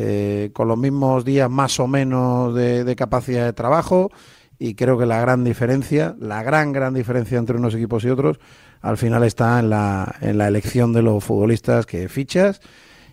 eh, 0.00 0.50
con 0.52 0.68
los 0.68 0.78
mismos 0.78 1.24
días 1.24 1.50
más 1.50 1.80
o 1.80 1.88
menos 1.88 2.54
de, 2.54 2.84
de 2.84 2.94
capacidad 2.94 3.44
de 3.44 3.52
trabajo 3.52 4.12
y 4.56 4.74
creo 4.74 4.96
que 4.96 5.06
la 5.06 5.20
gran 5.20 5.42
diferencia, 5.42 6.14
la 6.20 6.44
gran, 6.44 6.72
gran 6.72 6.94
diferencia 6.94 7.36
entre 7.36 7.56
unos 7.56 7.74
equipos 7.74 8.04
y 8.04 8.08
otros, 8.08 8.38
al 8.80 8.96
final 8.96 9.24
está 9.24 9.58
en 9.58 9.70
la, 9.70 10.14
en 10.20 10.38
la 10.38 10.46
elección 10.46 10.92
de 10.92 11.02
los 11.02 11.24
futbolistas 11.24 11.84
que 11.84 12.08
fichas 12.08 12.60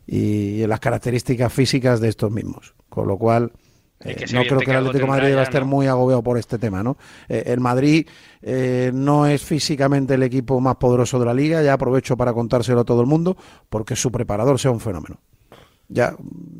y 0.05 0.61
en 0.61 0.69
las 0.69 0.79
características 0.79 1.51
físicas 1.51 1.99
de 1.99 2.09
estos 2.09 2.31
mismos. 2.31 2.75
Con 2.87 3.07
lo 3.07 3.17
cual, 3.17 3.51
eh, 4.01 4.25
no 4.31 4.43
creo 4.43 4.59
que 4.59 4.69
el 4.69 4.77
Atlético 4.77 5.05
de 5.05 5.11
Madrid 5.11 5.27
deba 5.29 5.41
ya, 5.41 5.47
estar 5.47 5.61
¿no? 5.61 5.67
muy 5.67 5.87
agobiado 5.87 6.21
por 6.21 6.37
este 6.37 6.59
tema. 6.59 6.83
¿no? 6.83 6.97
Eh, 7.29 7.45
el 7.47 7.61
Madrid 7.61 8.07
eh, 8.43 8.91
no 8.93 9.25
es 9.25 9.43
físicamente 9.43 10.13
el 10.13 10.23
equipo 10.23 10.59
más 10.61 10.75
poderoso 10.75 11.17
de 11.17 11.25
la 11.25 11.33
liga, 11.33 11.63
ya 11.63 11.73
aprovecho 11.73 12.15
para 12.15 12.31
contárselo 12.31 12.81
a 12.81 12.85
todo 12.85 13.01
el 13.01 13.07
mundo, 13.07 13.35
porque 13.69 13.95
su 13.95 14.11
preparador 14.11 14.59
sea 14.59 14.69
un 14.69 14.79
fenómeno. 14.79 15.19
Ya, 15.87 16.15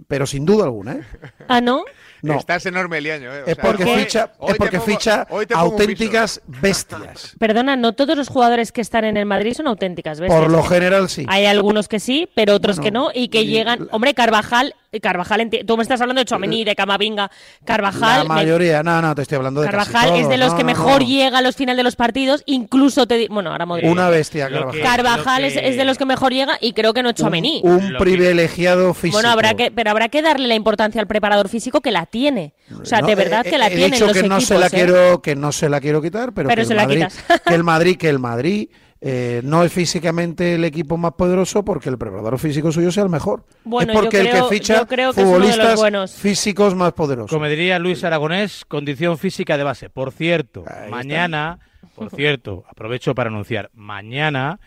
pero 0.07 0.26
sin 0.28 0.45
duda 0.45 0.65
alguna, 0.65 0.93
¿eh? 0.93 1.01
Ah, 1.47 1.61
¿no? 1.61 1.84
No. 2.21 2.38
Estás 2.39 2.65
enorme 2.65 2.97
el 2.99 3.11
año, 3.11 3.34
¿eh? 3.34 3.43
O 3.43 3.47
Es 3.47 3.55
porque 3.55 3.86
ficha, 3.86 4.32
hoy 4.39 4.51
es 4.53 4.57
porque 4.57 4.78
pongo- 4.80 4.86
ficha 4.86 5.28
auténticas 5.55 6.41
bestias. 6.47 7.36
Perdona, 7.39 7.76
no 7.76 7.93
todos 7.93 8.17
los 8.17 8.28
jugadores 8.30 8.71
que 8.71 8.82
están 8.82 9.03
en 9.05 9.17
el 9.17 9.26
Madrid 9.26 9.53
son 9.53 9.67
auténticas 9.67 10.19
bestias. 10.19 10.41
Por 10.41 10.51
lo 10.51 10.63
general 10.63 11.09
sí. 11.09 11.26
Hay 11.28 11.45
algunos 11.45 11.88
que 11.88 11.99
sí, 11.99 12.30
pero 12.36 12.53
otros 12.55 12.80
que 12.80 12.91
no, 12.91 13.09
y 13.13 13.28
que 13.30 13.41
y- 13.41 13.47
llegan. 13.47 13.88
Hombre, 13.91 14.13
Carvajal 14.13 14.73
Carvajal, 15.01 15.41
enti- 15.41 15.65
tú 15.65 15.77
me 15.77 15.83
estás 15.83 15.99
hablando 16.01 16.19
de 16.21 16.25
Chouameni, 16.25 16.63
de 16.63 16.75
Camavinga, 16.75 17.23
La 17.59 17.65
Carvajal. 17.65 18.23
me- 18.27 18.35
mayoría, 18.35 18.83
no, 18.83 19.01
no, 19.01 19.15
te 19.15 19.21
estoy 19.23 19.37
hablando 19.37 19.61
de 19.61 19.67
casi 19.69 19.91
Carvajal 19.91 20.15
es 20.19 20.27
de 20.29 20.37
los 20.37 20.51
no, 20.51 20.57
que 20.57 20.63
no, 20.63 20.67
mejor 20.67 21.01
no. 21.01 21.07
llega 21.07 21.37
a 21.37 21.41
los 21.41 21.55
finales 21.55 21.77
de 21.77 21.83
los 21.83 21.95
partidos, 21.95 22.43
incluso 22.45 23.07
te 23.07 23.17
di- 23.17 23.27
bueno, 23.27 23.51
ahora 23.51 23.65
Modric. 23.65 23.89
Una 23.91 24.09
bestia, 24.09 24.47
que- 24.47 24.53
Carvajal. 24.55 24.81
Carvajal 24.81 25.43
es, 25.45 25.77
de 25.77 25.85
los 25.85 25.97
que 25.97 26.05
mejor 26.05 26.33
llega 26.33 26.57
y 26.61 26.73
creo 26.73 26.93
que 26.93 27.03
no 27.03 27.11
Chouameni. 27.11 27.61
Un 27.63 27.91
que- 27.91 27.97
privilegiado 27.97 28.93
físico. 28.93 29.17
Bueno, 29.17 29.29
habrá 29.29 29.53
que, 29.55 29.71
pero 29.71 29.89
habrá 29.91 30.09
que 30.09 30.21
darle 30.21 30.47
la 30.47 30.55
importancia 30.55 30.99
al 31.01 31.07
preparador 31.07 31.49
físico 31.49 31.81
que 31.81 31.91
la 31.91 32.05
tiene. 32.05 32.53
O 32.81 32.85
sea, 32.85 33.01
No, 33.01 33.07
de 33.07 33.15
verdad 33.15 33.45
he- 33.45 33.49
que 33.49 33.57
la 33.57 33.67
he 33.67 33.71
tiene 33.75 33.85
dicho 33.91 34.05
en 34.05 34.07
los 34.09 34.17
que 34.17 34.27
no 34.27 34.35
equipos. 34.35 34.47
se 34.47 34.57
la 34.59 34.67
¿eh? 34.67 34.69
quiero 34.71 35.21
que 35.21 35.35
no 35.35 35.51
se 35.51 35.69
la 35.69 35.79
quiero 35.81 36.01
quitar 36.01 36.33
pero, 36.33 36.49
Pero 36.49 36.61
que, 36.61 36.65
se 36.65 36.73
el 36.73 36.77
la 36.77 36.83
Madrid, 36.83 37.05
quitas. 37.07 37.41
que 37.45 37.53
el 37.53 37.63
Madrid 37.63 37.97
que 37.97 38.09
el 38.09 38.19
Madrid 38.19 38.69
eh, 39.08 39.41
no 39.43 39.64
es 39.64 39.72
físicamente 39.72 40.56
el 40.56 40.66
equipo 40.66 40.97
más 40.97 41.12
poderoso 41.14 41.64
porque 41.64 41.89
el 41.89 41.97
preparador 41.99 42.39
físico 42.39 42.72
suyo 42.72 42.91
sea 42.91 43.03
el 43.03 43.10
mejor 43.10 43.45
Bueno, 43.64 43.93
es 43.93 43.99
porque 43.99 44.24
yo 44.24 44.24
el 44.24 44.32
que 44.32 44.43
ficha 44.49 44.80
yo 44.80 44.88
creo 44.88 45.14
que 45.14 45.22
es 45.22 45.28
uno 45.28 45.34
de 45.36 45.39
los 45.39 45.47
futbolistas 45.47 45.80
buenos. 45.80 46.12
físicos 46.16 46.74
más 46.74 46.93
poderosos 46.93 47.30
Como 47.30 47.45
diría 47.45 47.78
Luis 47.78 48.03
Aragonés, 48.03 48.66
condición 48.66 49.20
física 49.20 49.58
de 49.58 49.64
base. 49.64 49.91
Por 49.91 50.12
cierto, 50.12 50.66
mañana, 50.89 51.60
por 51.93 52.10
cierto, 52.10 52.64
aprovecho 52.68 53.14
para 53.14 53.30
anunciar, 53.30 53.70
mañana 53.74 54.60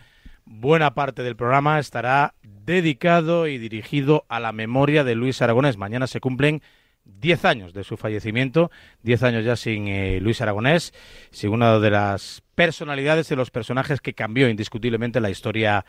buena 0.45 0.93
parte 0.93 1.21
del 1.21 1.35
programa 1.35 1.77
estará 1.77 2.33
dedicado 2.41 3.47
y 3.47 3.57
dirigido 3.57 4.23
a 4.29 4.39
la 4.39 4.53
memoria 4.53 5.03
de 5.03 5.15
Luis 5.15 5.41
Aragonés. 5.41 5.75
Mañana 5.75 6.07
se 6.07 6.21
cumplen 6.21 6.61
10 7.19 7.45
años 7.45 7.73
de 7.73 7.83
su 7.83 7.97
fallecimiento, 7.97 8.71
10 9.03 9.23
años 9.23 9.45
ya 9.45 9.55
sin 9.55 9.87
eh, 9.87 10.19
Luis 10.21 10.41
Aragonés, 10.41 10.93
sin 11.31 11.51
una 11.51 11.79
de 11.79 11.89
las 11.89 12.43
personalidades 12.55 13.29
de 13.29 13.35
los 13.35 13.51
personajes 13.51 14.01
que 14.01 14.13
cambió 14.13 14.49
indiscutiblemente 14.49 15.19
la 15.21 15.29
historia 15.29 15.85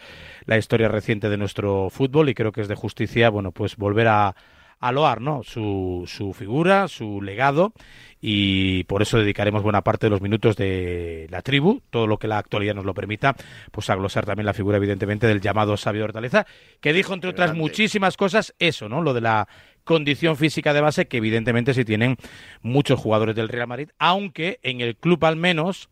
la 0.47 0.57
historia 0.57 0.89
reciente 0.89 1.29
de 1.29 1.37
nuestro 1.37 1.91
fútbol 1.91 2.29
y 2.29 2.35
creo 2.35 2.53
que 2.53 2.61
es 2.61 2.69
de 2.69 2.77
justicia, 2.77 3.29
bueno, 3.31 3.53
pues 3.53 3.77
volver 3.77 4.09
a 4.09 4.35
a 4.81 4.93
loar, 4.93 5.21
¿no? 5.21 5.43
Su, 5.43 6.05
su 6.07 6.33
figura, 6.33 6.89
su 6.89 7.21
legado 7.21 7.75
y 8.23 8.85
por 8.85 9.03
eso 9.03 9.19
dedicaremos 9.19 9.63
buena 9.63 9.83
parte 9.83 10.07
de 10.07 10.11
los 10.11 10.23
minutos 10.23 10.57
de 10.57 11.27
la 11.31 11.43
tribu, 11.43 11.83
todo 11.91 12.07
lo 12.07 12.19
que 12.19 12.29
la 12.29 12.39
actualidad 12.39 12.75
nos 12.75 12.87
lo 12.87 12.95
permita, 12.95 13.37
pues 13.71 13.91
a 13.91 13.95
glosar 13.95 14.25
también 14.25 14.47
la 14.47 14.55
figura 14.55 14.79
evidentemente 14.79 15.27
del 15.27 15.43
llamado 15.43 15.77
sabio 15.77 16.01
de 16.01 16.05
Hortaleza, 16.07 16.47
que 16.81 16.95
dijo 16.95 17.13
entre 17.13 17.31
otras 17.31 17.55
muchísimas 17.55 18.17
cosas 18.17 18.55
eso, 18.59 18.89
¿no? 18.89 19.03
Lo 19.03 19.13
de 19.13 19.21
la 19.21 19.49
condición 19.85 20.37
física 20.37 20.73
de 20.73 20.81
base 20.81 21.09
que 21.09 21.19
evidentemente 21.19 21.75
sí 21.75 21.85
tienen 21.85 22.17
muchos 22.63 22.99
jugadores 22.99 23.35
del 23.37 23.49
Real 23.49 23.69
Madrid, 23.69 23.91
aunque 23.99 24.61
en 24.63 24.81
el 24.81 24.97
club 24.97 25.25
al 25.25 25.37
menos 25.37 25.89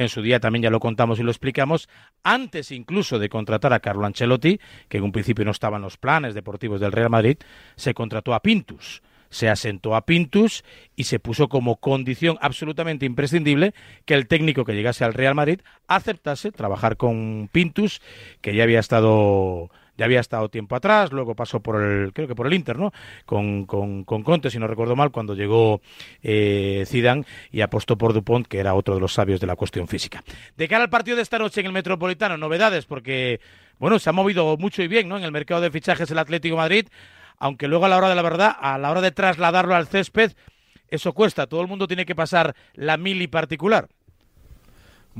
en 0.00 0.08
su 0.08 0.22
día 0.22 0.40
también 0.40 0.62
ya 0.62 0.70
lo 0.70 0.80
contamos 0.80 1.18
y 1.18 1.22
lo 1.22 1.30
explicamos, 1.30 1.88
antes 2.22 2.70
incluso 2.70 3.18
de 3.18 3.28
contratar 3.28 3.74
a 3.74 3.80
Carlo 3.80 4.06
Ancelotti, 4.06 4.58
que 4.88 4.96
en 4.96 5.04
un 5.04 5.12
principio 5.12 5.44
no 5.44 5.50
estaba 5.50 5.76
en 5.76 5.82
los 5.82 5.98
planes 5.98 6.34
deportivos 6.34 6.80
del 6.80 6.92
Real 6.92 7.10
Madrid, 7.10 7.36
se 7.76 7.92
contrató 7.92 8.32
a 8.32 8.40
Pintus. 8.40 9.02
Se 9.28 9.50
asentó 9.50 9.94
a 9.94 10.06
Pintus 10.06 10.64
y 10.96 11.04
se 11.04 11.20
puso 11.20 11.48
como 11.48 11.76
condición 11.76 12.38
absolutamente 12.40 13.04
imprescindible 13.04 13.74
que 14.06 14.14
el 14.14 14.26
técnico 14.26 14.64
que 14.64 14.72
llegase 14.72 15.04
al 15.04 15.12
Real 15.12 15.34
Madrid 15.34 15.60
aceptase 15.86 16.50
trabajar 16.50 16.96
con 16.96 17.50
Pintus, 17.52 18.00
que 18.40 18.54
ya 18.54 18.62
había 18.62 18.80
estado 18.80 19.70
ya 20.00 20.06
había 20.06 20.20
estado 20.20 20.48
tiempo 20.48 20.74
atrás, 20.74 21.12
luego 21.12 21.34
pasó 21.34 21.60
por 21.60 21.78
el, 21.78 22.14
creo 22.14 22.26
que 22.26 22.34
por 22.34 22.46
el 22.46 22.54
Inter, 22.54 22.78
¿no? 22.78 22.90
Con, 23.26 23.66
con, 23.66 24.04
con 24.04 24.22
Conte, 24.22 24.50
si 24.50 24.58
no 24.58 24.66
recuerdo 24.66 24.96
mal, 24.96 25.10
cuando 25.10 25.34
llegó 25.34 25.82
eh, 26.22 26.84
Zidane 26.86 27.26
y 27.52 27.60
apostó 27.60 27.98
por 27.98 28.14
Dupont, 28.14 28.46
que 28.46 28.60
era 28.60 28.72
otro 28.72 28.94
de 28.94 29.00
los 29.02 29.12
sabios 29.12 29.40
de 29.40 29.46
la 29.46 29.56
cuestión 29.56 29.88
física. 29.88 30.24
De 30.56 30.68
cara 30.68 30.84
al 30.84 30.88
partido 30.88 31.18
de 31.18 31.22
esta 31.22 31.38
noche 31.38 31.60
en 31.60 31.66
el 31.66 31.72
Metropolitano, 31.72 32.38
novedades, 32.38 32.86
porque, 32.86 33.40
bueno, 33.78 33.98
se 33.98 34.08
ha 34.08 34.14
movido 34.14 34.56
mucho 34.56 34.82
y 34.82 34.88
bien, 34.88 35.06
¿no? 35.06 35.18
En 35.18 35.24
el 35.24 35.32
mercado 35.32 35.60
de 35.60 35.70
fichajes 35.70 36.10
el 36.10 36.18
Atlético 36.18 36.56
Madrid, 36.56 36.86
aunque 37.36 37.68
luego 37.68 37.84
a 37.84 37.90
la 37.90 37.98
hora 37.98 38.08
de 38.08 38.14
la 38.14 38.22
verdad, 38.22 38.56
a 38.58 38.78
la 38.78 38.90
hora 38.90 39.02
de 39.02 39.10
trasladarlo 39.10 39.74
al 39.74 39.86
césped, 39.86 40.32
eso 40.88 41.12
cuesta. 41.12 41.46
Todo 41.46 41.60
el 41.60 41.68
mundo 41.68 41.86
tiene 41.86 42.06
que 42.06 42.14
pasar 42.14 42.56
la 42.72 42.96
mili 42.96 43.26
particular. 43.26 43.88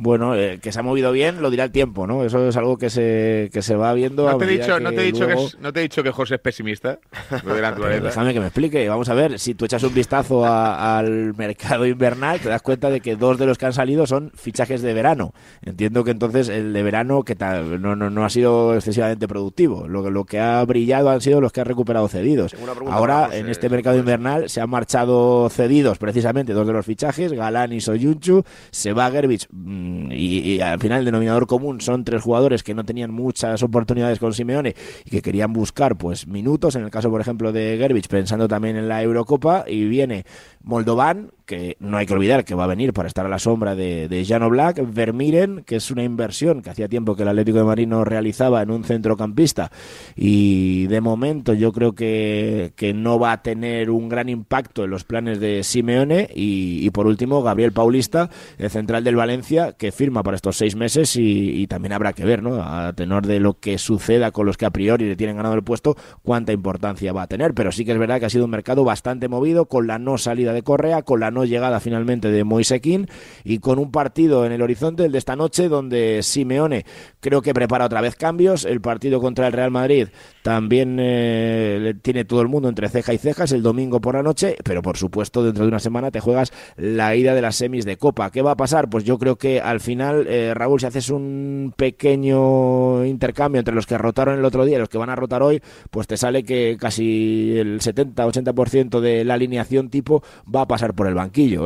Bueno, 0.02 0.34
eh, 0.34 0.58
que 0.62 0.72
se 0.72 0.80
ha 0.80 0.82
movido 0.82 1.12
bien 1.12 1.42
lo 1.42 1.50
dirá 1.50 1.64
el 1.64 1.72
tiempo, 1.72 2.06
¿no? 2.06 2.24
Eso 2.24 2.48
es 2.48 2.56
algo 2.56 2.78
que 2.78 2.88
se, 2.88 3.50
que 3.52 3.60
se 3.60 3.76
va 3.76 3.92
viendo. 3.92 4.22
¿No 4.24 4.30
a 4.30 4.38
te, 4.38 4.44
he 4.44 4.46
medida 4.46 4.64
dicho, 4.64 4.80
¿no, 4.80 4.90
te 4.92 5.00
he 5.02 5.04
dicho 5.04 5.26
que 5.26 5.32
es- 5.34 5.58
¿No 5.60 5.72
te 5.72 5.80
he 5.80 5.82
dicho 5.82 6.02
que 6.02 6.10
José 6.10 6.36
es 6.36 6.40
pesimista? 6.40 6.98
Lo 7.44 7.54
de 7.54 7.60
la 7.60 7.70
Pero 7.74 7.84
naturaleza. 7.88 8.06
déjame 8.06 8.32
que 8.32 8.40
me 8.40 8.46
explique. 8.46 8.88
Vamos 8.88 9.08
a 9.10 9.14
ver, 9.14 9.38
si 9.38 9.54
tú 9.54 9.66
echas 9.66 9.82
un 9.82 9.92
vistazo 9.92 10.44
a- 10.46 10.98
al 10.98 11.34
mercado 11.36 11.84
invernal, 11.86 12.40
te 12.40 12.48
das 12.48 12.62
cuenta 12.62 12.88
de 12.88 13.00
que 13.00 13.16
dos 13.16 13.38
de 13.38 13.44
los 13.46 13.58
que 13.58 13.66
han 13.66 13.72
salido 13.74 14.06
son 14.06 14.32
fichajes 14.34 14.80
de 14.80 14.94
verano. 14.94 15.34
Entiendo 15.62 16.02
que 16.02 16.12
entonces 16.12 16.48
el 16.48 16.72
de 16.72 16.82
verano 16.82 17.22
que 17.22 17.36
tal, 17.36 17.82
no, 17.82 17.94
no, 17.94 18.08
no 18.08 18.24
ha 18.24 18.30
sido 18.30 18.74
excesivamente 18.74 19.28
productivo. 19.28 19.86
Lo, 19.86 20.02
que- 20.02 20.10
lo 20.10 20.24
que 20.24 20.40
ha 20.40 20.64
brillado 20.64 21.10
han 21.10 21.20
sido 21.20 21.40
los 21.42 21.52
que 21.52 21.60
han 21.60 21.66
recuperado 21.66 22.08
cedidos. 22.08 22.54
Ahora, 22.88 23.26
José, 23.26 23.38
en 23.40 23.48
este 23.50 23.68
mercado 23.68 23.98
invernal, 23.98 24.48
se 24.48 24.62
han 24.62 24.70
marchado 24.70 25.48
cedidos 25.50 25.98
precisamente 25.98 26.52
dos 26.54 26.66
de 26.66 26.72
los 26.72 26.86
fichajes, 26.86 27.32
Galán 27.32 27.72
y 27.74 27.80
Soyunchu. 27.80 28.44
Se 28.70 28.92
va 28.94 29.10
Gerbich 29.10 29.46
mm, 29.50 29.89
y, 30.10 30.38
y 30.38 30.60
al 30.60 30.78
final 30.78 31.00
el 31.00 31.04
denominador 31.06 31.46
común 31.46 31.80
son 31.80 32.04
tres 32.04 32.22
jugadores 32.22 32.62
que 32.62 32.74
no 32.74 32.84
tenían 32.84 33.12
muchas 33.12 33.62
oportunidades 33.62 34.18
con 34.18 34.32
Simeone 34.32 34.74
y 35.04 35.10
que 35.10 35.22
querían 35.22 35.52
buscar 35.52 35.96
pues 35.96 36.26
minutos. 36.26 36.76
En 36.76 36.84
el 36.84 36.90
caso, 36.90 37.10
por 37.10 37.20
ejemplo, 37.20 37.52
de 37.52 37.76
Gerbich, 37.78 38.08
pensando 38.08 38.48
también 38.48 38.76
en 38.76 38.88
la 38.88 39.02
Eurocopa, 39.02 39.64
y 39.66 39.84
viene 39.84 40.24
Moldovan, 40.62 41.30
que 41.50 41.76
no 41.80 41.96
hay 41.96 42.06
que 42.06 42.14
olvidar 42.14 42.44
que 42.44 42.54
va 42.54 42.62
a 42.62 42.68
venir 42.68 42.92
para 42.92 43.08
estar 43.08 43.26
a 43.26 43.28
la 43.28 43.40
sombra 43.40 43.74
de, 43.74 44.06
de 44.06 44.24
Jano 44.24 44.48
Black, 44.48 44.80
Vermiren, 44.94 45.64
que 45.66 45.74
es 45.74 45.90
una 45.90 46.04
inversión 46.04 46.62
que 46.62 46.70
hacía 46.70 46.86
tiempo 46.86 47.16
que 47.16 47.24
el 47.24 47.28
Atlético 47.28 47.58
de 47.58 47.64
Madrid 47.64 47.88
no 47.88 48.04
realizaba 48.04 48.62
en 48.62 48.70
un 48.70 48.84
centrocampista. 48.84 49.72
Y 50.14 50.86
de 50.86 51.00
momento 51.00 51.52
yo 51.52 51.72
creo 51.72 51.92
que, 51.92 52.72
que 52.76 52.94
no 52.94 53.18
va 53.18 53.32
a 53.32 53.42
tener 53.42 53.90
un 53.90 54.08
gran 54.08 54.28
impacto 54.28 54.84
en 54.84 54.90
los 54.90 55.02
planes 55.02 55.40
de 55.40 55.64
Simeone. 55.64 56.28
Y, 56.32 56.86
y 56.86 56.90
por 56.90 57.08
último 57.08 57.42
Gabriel 57.42 57.72
Paulista, 57.72 58.30
el 58.56 58.70
central 58.70 59.02
del 59.02 59.16
Valencia, 59.16 59.72
que 59.72 59.90
firma 59.90 60.22
para 60.22 60.36
estos 60.36 60.56
seis 60.56 60.76
meses 60.76 61.16
y, 61.16 61.62
y 61.62 61.66
también 61.66 61.94
habrá 61.94 62.12
que 62.12 62.24
ver, 62.24 62.44
¿no? 62.44 62.62
A 62.62 62.92
tenor 62.92 63.26
de 63.26 63.40
lo 63.40 63.58
que 63.58 63.76
suceda 63.76 64.30
con 64.30 64.46
los 64.46 64.56
que 64.56 64.66
a 64.66 64.70
priori 64.70 65.08
le 65.08 65.16
tienen 65.16 65.34
ganado 65.34 65.56
el 65.56 65.64
puesto, 65.64 65.96
cuánta 66.22 66.52
importancia 66.52 67.12
va 67.12 67.22
a 67.22 67.26
tener, 67.26 67.54
pero 67.54 67.72
sí 67.72 67.84
que 67.84 67.90
es 67.90 67.98
verdad 67.98 68.20
que 68.20 68.26
ha 68.26 68.30
sido 68.30 68.44
un 68.44 68.52
mercado 68.52 68.84
bastante 68.84 69.26
movido 69.26 69.64
con 69.64 69.88
la 69.88 69.98
no 69.98 70.16
salida 70.16 70.52
de 70.52 70.62
Correa, 70.62 71.02
con 71.02 71.18
la 71.18 71.32
no 71.32 71.39
llegada 71.44 71.80
finalmente 71.80 72.30
de 72.30 72.44
Moisequín 72.44 73.08
y 73.44 73.58
con 73.58 73.78
un 73.78 73.90
partido 73.90 74.46
en 74.46 74.52
el 74.52 74.62
horizonte, 74.62 75.04
el 75.04 75.12
de 75.12 75.18
esta 75.18 75.36
noche, 75.36 75.68
donde 75.68 76.22
Simeone 76.22 76.84
creo 77.20 77.42
que 77.42 77.54
prepara 77.54 77.86
otra 77.86 78.00
vez 78.00 78.16
cambios. 78.16 78.64
El 78.64 78.80
partido 78.80 79.20
contra 79.20 79.46
el 79.46 79.52
Real 79.52 79.70
Madrid 79.70 80.08
también 80.42 80.98
eh, 81.00 81.94
tiene 82.02 82.24
todo 82.24 82.40
el 82.40 82.48
mundo 82.48 82.68
entre 82.68 82.88
ceja 82.88 83.12
y 83.12 83.18
cejas 83.18 83.52
el 83.52 83.62
domingo 83.62 84.00
por 84.00 84.14
la 84.14 84.22
noche, 84.22 84.56
pero 84.64 84.82
por 84.82 84.96
supuesto 84.96 85.42
dentro 85.44 85.64
de 85.64 85.68
una 85.68 85.78
semana 85.78 86.10
te 86.10 86.20
juegas 86.20 86.52
la 86.76 87.14
ida 87.14 87.34
de 87.34 87.42
las 87.42 87.56
semis 87.56 87.84
de 87.84 87.96
Copa. 87.96 88.30
¿Qué 88.30 88.42
va 88.42 88.52
a 88.52 88.56
pasar? 88.56 88.88
Pues 88.88 89.04
yo 89.04 89.18
creo 89.18 89.36
que 89.36 89.60
al 89.60 89.80
final, 89.80 90.26
eh, 90.28 90.52
Raúl, 90.54 90.80
si 90.80 90.86
haces 90.86 91.10
un 91.10 91.74
pequeño 91.76 93.04
intercambio 93.04 93.58
entre 93.58 93.74
los 93.74 93.86
que 93.86 93.98
rotaron 93.98 94.38
el 94.38 94.44
otro 94.44 94.64
día 94.64 94.76
y 94.76 94.80
los 94.80 94.88
que 94.88 94.98
van 94.98 95.10
a 95.10 95.16
rotar 95.16 95.42
hoy, 95.42 95.62
pues 95.90 96.06
te 96.06 96.16
sale 96.16 96.44
que 96.44 96.76
casi 96.78 97.56
el 97.58 97.80
70-80% 97.80 99.00
de 99.00 99.24
la 99.24 99.34
alineación 99.34 99.90
tipo 99.90 100.22
va 100.52 100.62
a 100.62 100.68
pasar 100.68 100.94
por 100.94 101.06
el 101.06 101.14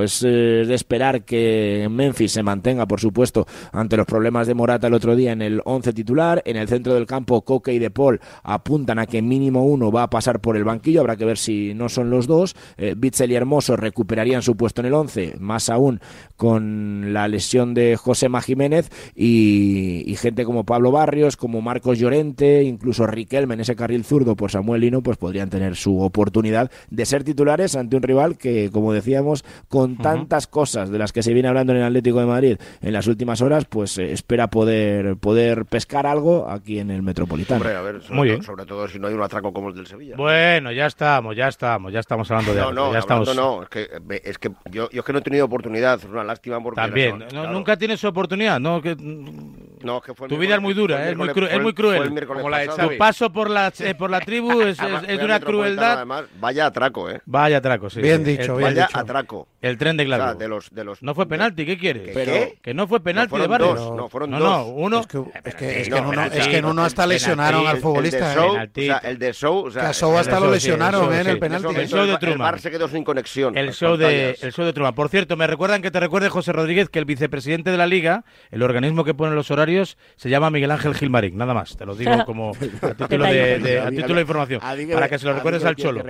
Es 0.02 0.22
eh, 0.22 0.64
de 0.66 0.74
esperar 0.74 1.24
que 1.24 1.88
Memphis 1.90 2.32
se 2.32 2.42
mantenga, 2.42 2.86
por 2.86 3.00
supuesto, 3.00 3.46
ante 3.72 3.96
los 3.96 4.06
problemas 4.06 4.46
de 4.46 4.54
Morata 4.54 4.86
el 4.86 4.94
otro 4.94 5.16
día 5.16 5.32
en 5.32 5.42
el 5.42 5.60
11 5.64 5.92
titular. 5.92 6.42
En 6.44 6.56
el 6.56 6.68
centro 6.68 6.94
del 6.94 7.06
campo, 7.06 7.42
Coque 7.42 7.72
y 7.72 7.78
De 7.78 7.90
Paul 7.90 8.20
apuntan 8.42 8.98
a 8.98 9.06
que 9.06 9.22
mínimo 9.22 9.64
uno 9.64 9.90
va 9.90 10.04
a 10.04 10.10
pasar 10.10 10.40
por 10.40 10.56
el 10.56 10.64
banquillo. 10.64 11.00
Habrá 11.00 11.16
que 11.16 11.24
ver 11.24 11.38
si 11.38 11.74
no 11.74 11.88
son 11.88 12.10
los 12.10 12.26
dos. 12.26 12.54
Eh, 12.76 12.94
Bitzel 12.96 13.32
y 13.32 13.34
Hermoso 13.34 13.76
recuperarían 13.76 14.42
su 14.42 14.56
puesto 14.56 14.80
en 14.82 14.86
el 14.86 14.94
11, 14.94 15.36
más 15.40 15.68
aún 15.68 16.00
con 16.36 17.12
la 17.12 17.28
lesión 17.28 17.74
de 17.74 17.96
José 17.96 18.28
Jiménez 18.42 18.90
y, 19.14 20.02
y 20.06 20.16
gente 20.16 20.44
como 20.44 20.64
Pablo 20.64 20.90
Barrios, 20.90 21.36
como 21.36 21.60
Marcos 21.60 21.98
Llorente, 21.98 22.62
incluso 22.62 23.06
Riquelme 23.06 23.54
en 23.54 23.60
ese 23.60 23.76
carril 23.76 24.04
zurdo, 24.04 24.36
pues 24.36 24.52
Samuel 24.52 24.80
Lino, 24.80 25.02
pues 25.02 25.16
podrían 25.16 25.50
tener 25.50 25.76
su 25.76 26.00
oportunidad 26.00 26.70
de 26.90 27.06
ser 27.06 27.24
titulares 27.24 27.76
ante 27.76 27.96
un 27.96 28.02
rival 28.02 28.36
que, 28.36 28.70
como 28.72 28.92
decíamos, 28.92 29.43
con 29.68 29.96
tantas 29.96 30.46
cosas 30.46 30.90
de 30.90 30.98
las 30.98 31.12
que 31.12 31.22
se 31.22 31.32
viene 31.32 31.48
hablando 31.48 31.72
en 31.72 31.78
el 31.80 31.84
Atlético 31.84 32.20
de 32.20 32.26
Madrid 32.26 32.56
en 32.82 32.92
las 32.92 33.06
últimas 33.06 33.40
horas, 33.42 33.64
pues 33.64 33.98
eh, 33.98 34.12
espera 34.12 34.48
poder, 34.48 35.16
poder 35.16 35.64
pescar 35.66 36.06
algo 36.06 36.48
aquí 36.48 36.78
en 36.78 36.90
el 36.90 37.02
Metropolitano. 37.02 37.60
Hombre, 37.60 37.76
a 37.76 37.82
ver, 37.82 38.02
sobre, 38.02 38.14
Muy 38.16 38.28
to- 38.28 38.32
bien. 38.34 38.42
sobre 38.44 38.64
todo 38.66 38.88
si 38.88 38.98
no 38.98 39.08
hay 39.08 39.14
un 39.14 39.22
atraco 39.22 39.52
como 39.52 39.68
el 39.68 39.74
del 39.74 39.86
Sevilla. 39.86 40.16
Bueno, 40.16 40.72
ya 40.72 40.86
estamos, 40.86 41.36
ya 41.36 41.48
estamos, 41.48 41.92
ya 41.92 42.00
estamos 42.00 42.30
hablando 42.30 42.52
de 42.54 42.60
No, 42.60 42.68
algo, 42.68 42.74
no, 42.86 42.92
ya 42.92 42.98
hablando 43.00 43.30
estamos. 43.30 43.56
no, 43.58 43.62
es 43.62 43.68
que, 43.68 44.20
es 44.28 44.38
que 44.38 44.50
yo, 44.70 44.90
yo 44.90 45.00
es 45.00 45.04
que 45.04 45.12
no 45.12 45.18
he 45.18 45.22
tenido 45.22 45.44
oportunidad, 45.46 45.98
es 45.98 46.04
una 46.06 46.24
lástima 46.24 46.62
porque... 46.62 46.80
También, 46.80 47.18
no, 47.18 47.24
no- 47.24 47.30
claro. 47.30 47.52
nunca 47.52 47.76
tienes 47.76 48.02
oportunidad, 48.04 48.60
¿no? 48.60 48.80
Que, 48.82 48.96
No, 48.96 49.98
es 49.98 50.02
que 50.02 50.14
fue 50.14 50.26
el 50.26 50.30
tu 50.32 50.38
vida 50.38 50.54
es 50.56 50.60
muy 50.62 50.74
dura, 50.74 51.06
¿eh? 51.06 51.10
es, 51.12 51.16
muy 51.16 51.28
cru- 51.28 51.48
es 51.50 51.60
muy 51.60 51.72
cruel. 51.74 52.26
Como 52.26 52.48
la 52.48 52.58
de. 52.60 52.68
Tu 52.68 52.98
paso 52.98 53.30
por 53.32 53.50
la, 53.50 53.72
eh, 53.80 53.94
por 53.94 54.10
la 54.10 54.20
tribu 54.20 54.60
es, 54.62 54.78
es- 55.08 55.18
de 55.18 55.24
una 55.24 55.40
crueldad. 55.40 55.92
Además, 55.96 56.24
vaya 56.40 56.66
atraco, 56.66 57.10
¿eh? 57.10 57.20
Vaya 57.26 57.58
atraco, 57.58 57.90
sí. 57.90 58.00
Bien 58.00 58.24
sí. 58.24 58.36
dicho, 58.36 58.56
bien 58.56 58.70
Vaya 58.70 58.86
dicho. 58.86 58.98
atraco. 58.98 59.33
El 59.60 59.78
tren 59.78 59.96
de 59.96 60.04
Gladio. 60.04 60.24
O 60.24 60.28
sea, 60.28 60.34
de 60.34 60.48
los, 60.48 60.70
de 60.74 60.84
los, 60.84 61.02
No 61.02 61.14
fue 61.14 61.26
penalti, 61.26 61.64
¿qué 61.64 61.78
quieres? 61.78 62.02
¿Qué? 62.08 62.12
¿Qué? 62.24 62.58
Que 62.62 62.74
no 62.74 62.86
fue 62.86 63.00
penalti 63.00 63.34
No, 63.34 63.40
de 63.42 63.46
fueron 63.48 63.66
Barrios. 63.68 63.86
dos, 63.88 63.96
no, 63.96 64.08
fueron 64.10 64.30
no, 64.30 64.38
dos. 64.38 64.48
no, 64.48 64.66
uno. 64.66 65.00
Es 65.00 65.06
que, 65.06 65.18
es 65.44 65.54
que, 65.54 65.80
es 65.82 65.88
que 65.88 65.96
en 65.96 66.04
uno, 66.06 66.22
es 66.24 66.48
que 66.48 66.56
en 66.58 66.64
uno 66.66 66.82
hasta 66.84 67.02
penalti, 67.04 67.14
lesionaron 67.14 67.66
al 67.66 67.76
el- 67.76 67.82
futbolista. 67.82 68.18
El 68.18 68.24
de 68.24 68.30
¿eh? 68.30 68.34
Show, 68.34 68.52
Penalti. 68.52 68.80
o 68.80 68.84
sea, 68.84 68.98
el 69.10 69.18
de 69.18 69.32
Show, 69.32 69.56
o 69.66 69.70
sea, 69.70 69.82
Que 69.82 69.88
a 69.88 69.92
Show 69.94 70.16
hasta 70.18 70.36
el 70.36 70.42
lo 70.44 70.50
lesionaron, 70.50 71.00
sí, 71.00 71.06
el 71.06 71.12
¿eh? 71.12 71.16
show, 71.16 71.24
En 71.24 71.30
el 71.30 71.38
penalti. 71.38 71.74
El 71.80 71.88
show 71.88 72.04
de 72.06 72.12
El 72.12 72.18
Truman. 72.18 72.38
Bar 72.38 72.60
se 72.60 72.70
quedó 72.70 72.88
sin 72.88 73.04
conexión. 73.04 73.56
El 73.56 73.72
show, 73.72 73.96
de, 73.96 74.36
el 74.40 74.52
show 74.52 74.64
de 74.66 74.72
Truman. 74.74 74.94
Por 74.94 75.08
cierto, 75.08 75.36
me 75.36 75.46
recuerdan 75.46 75.80
que 75.80 75.90
te 75.90 75.98
recuerde 76.00 76.28
José 76.28 76.52
Rodríguez 76.52 76.88
que 76.90 76.98
el 76.98 77.04
vicepresidente 77.06 77.70
de 77.70 77.78
la 77.78 77.86
Liga, 77.86 78.24
el 78.50 78.62
organismo 78.62 79.04
que 79.04 79.14
pone 79.14 79.34
los 79.34 79.50
horarios, 79.50 79.96
se 80.16 80.28
llama 80.28 80.50
Miguel 80.50 80.70
Ángel 80.72 80.94
Gilmarín. 80.94 81.36
Nada 81.38 81.54
más. 81.54 81.76
Te 81.76 81.86
lo 81.86 81.94
digo 81.94 82.12
como 82.26 82.50
a 82.82 82.94
título 82.94 83.24
de, 83.24 83.58
de- 83.60 83.80
a 83.80 83.90
título 83.90 84.16
de 84.16 84.20
información. 84.20 84.60
Para 84.60 85.08
que 85.08 85.18
se 85.18 85.24
lo 85.26 85.32
recuerdes 85.32 85.64
al 85.64 85.74
Cholo. 85.76 86.02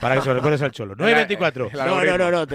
Para 0.00 0.14
que 0.16 0.20
se 0.22 0.28
lo 0.28 0.34
recuerdes 0.34 0.62
al 0.62 0.70
Cholo. 0.72 0.96
9.24. 0.96 1.72
No, 1.74 2.04
no, 2.04 2.18
no, 2.18 2.30
no. 2.30 2.46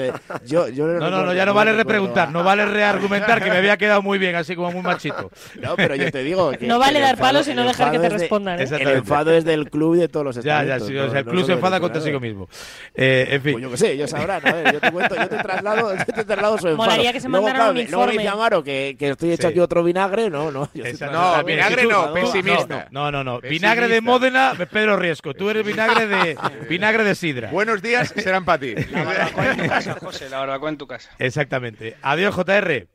Yo, 0.45 0.67
yo 0.69 0.87
le 0.87 0.99
No, 0.99 1.09
no, 1.09 1.25
no, 1.25 1.33
ya 1.33 1.45
no 1.45 1.53
vale 1.53 1.73
repreguntar, 1.73 2.31
no 2.31 2.43
vale 2.43 2.65
reargumentar, 2.67 3.43
que 3.43 3.49
me 3.49 3.57
había 3.57 3.77
quedado 3.77 4.01
muy 4.01 4.17
bien, 4.17 4.35
así 4.35 4.55
como 4.55 4.71
muy 4.71 4.81
machito. 4.81 5.31
No, 5.61 5.75
pero 5.75 5.95
yo 5.95 6.11
te 6.11 6.23
digo 6.23 6.51
que 6.51 6.67
No 6.67 6.79
vale 6.79 6.99
dar 6.99 7.17
palos 7.17 7.47
y 7.47 7.53
no 7.53 7.63
dejar 7.65 7.91
que 7.91 7.99
te 7.99 8.09
respondan, 8.09 8.59
¿eh? 8.59 8.65
El 8.69 8.87
enfado 8.89 9.31
es 9.31 9.45
del 9.45 9.69
club 9.69 9.95
y 9.95 9.99
de 9.99 10.07
todos 10.07 10.25
los 10.25 10.35
Ya, 10.37 10.63
ya, 10.63 10.75
estamentos. 10.77 10.87
sí, 10.87 10.93
no- 10.93 11.03
o 11.05 11.09
sea, 11.09 11.19
el 11.19 11.25
no 11.25 11.31
club 11.31 11.45
se 11.45 11.53
enfada 11.53 11.79
contra 11.79 12.01
sí 12.01 12.11
mismo. 12.19 12.47
Eh, 12.95 13.27
en 13.31 13.41
fin. 13.41 13.51
Pues 13.53 13.63
yo 13.63 13.71
qué 13.71 13.77
sé, 13.77 13.91
ellos 13.93 14.09
sabrán. 14.09 14.45
A 14.47 14.51
ver, 14.53 14.73
yo 14.73 14.79
te 14.79 14.91
cuento, 14.91 15.15
yo 15.15 15.27
te 15.29 15.37
traslado, 15.37 15.95
yo 15.97 16.05
te 16.05 16.23
traslado 16.23 16.57
su 16.57 16.67
enfado. 16.67 16.89
Molaría 16.89 17.13
que 17.13 17.19
se 17.21 17.29
luego, 17.29 17.45
mandaran 17.45 17.73
claro, 17.73 17.79
un 17.85 17.91
luego 17.91 18.05
me 18.05 18.11
dice 18.13 18.23
informe. 18.23 18.43
Amaro 18.43 18.63
que, 18.63 18.95
que 18.99 19.09
estoy 19.09 19.31
hecho 19.31 19.43
Sí. 19.43 19.47
aquí 19.47 19.59
otro 19.59 19.83
vinagre. 19.83 20.29
No, 20.29 20.51
no. 20.51 20.69
yo 20.73 20.83
Esa- 20.85 21.07
no, 21.07 21.43
vinagre 21.43 21.85
no, 21.85 22.07
tú- 22.07 22.13
pesimista. 22.13 22.87
No, 22.91 23.11
no, 23.11 23.23
no. 23.23 23.39
Pesimista. 23.39 23.67
Vinagre 23.69 23.87
de 23.93 24.01
Módena, 24.01 24.53
Pedro 24.71 24.97
Riesco. 24.97 25.33
Tú 25.33 25.49
eres 25.49 25.65
vinagre 25.65 26.07
de 26.07 26.37
vinagre 26.69 27.03
de 27.03 27.15
sidra. 27.15 27.49
Buenos 27.51 27.81
días 27.81 28.13
serán 28.17 28.45
para 28.45 28.59
ti. 28.59 28.75
La 28.91 29.03
barbacoa 29.03 29.51
en 29.51 29.57
tu 29.57 29.67
casa, 29.67 29.97
José, 29.99 30.29
la 30.29 30.39
barbacoa 30.39 30.69
en 30.69 30.77
tu 30.77 30.87
casa. 30.87 31.11
Exactamente. 31.19 31.97
Adiós, 32.01 32.35
JR. 32.35 32.87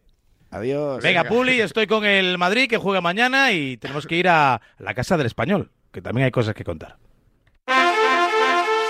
Adiós. 0.50 1.02
Venga, 1.02 1.24
Puli, 1.24 1.60
estoy 1.60 1.86
con 1.86 2.04
el 2.04 2.38
Madrid 2.38 2.68
que 2.68 2.76
juega 2.76 3.00
mañana 3.00 3.52
y 3.52 3.76
tenemos 3.76 4.06
que 4.06 4.16
ir 4.16 4.28
a 4.28 4.60
la 4.78 4.94
casa 4.94 5.16
del 5.16 5.26
español, 5.26 5.70
que 5.92 6.00
también 6.00 6.26
hay 6.26 6.30
cosas 6.30 6.54
que 6.54 6.64
contar. 6.64 6.96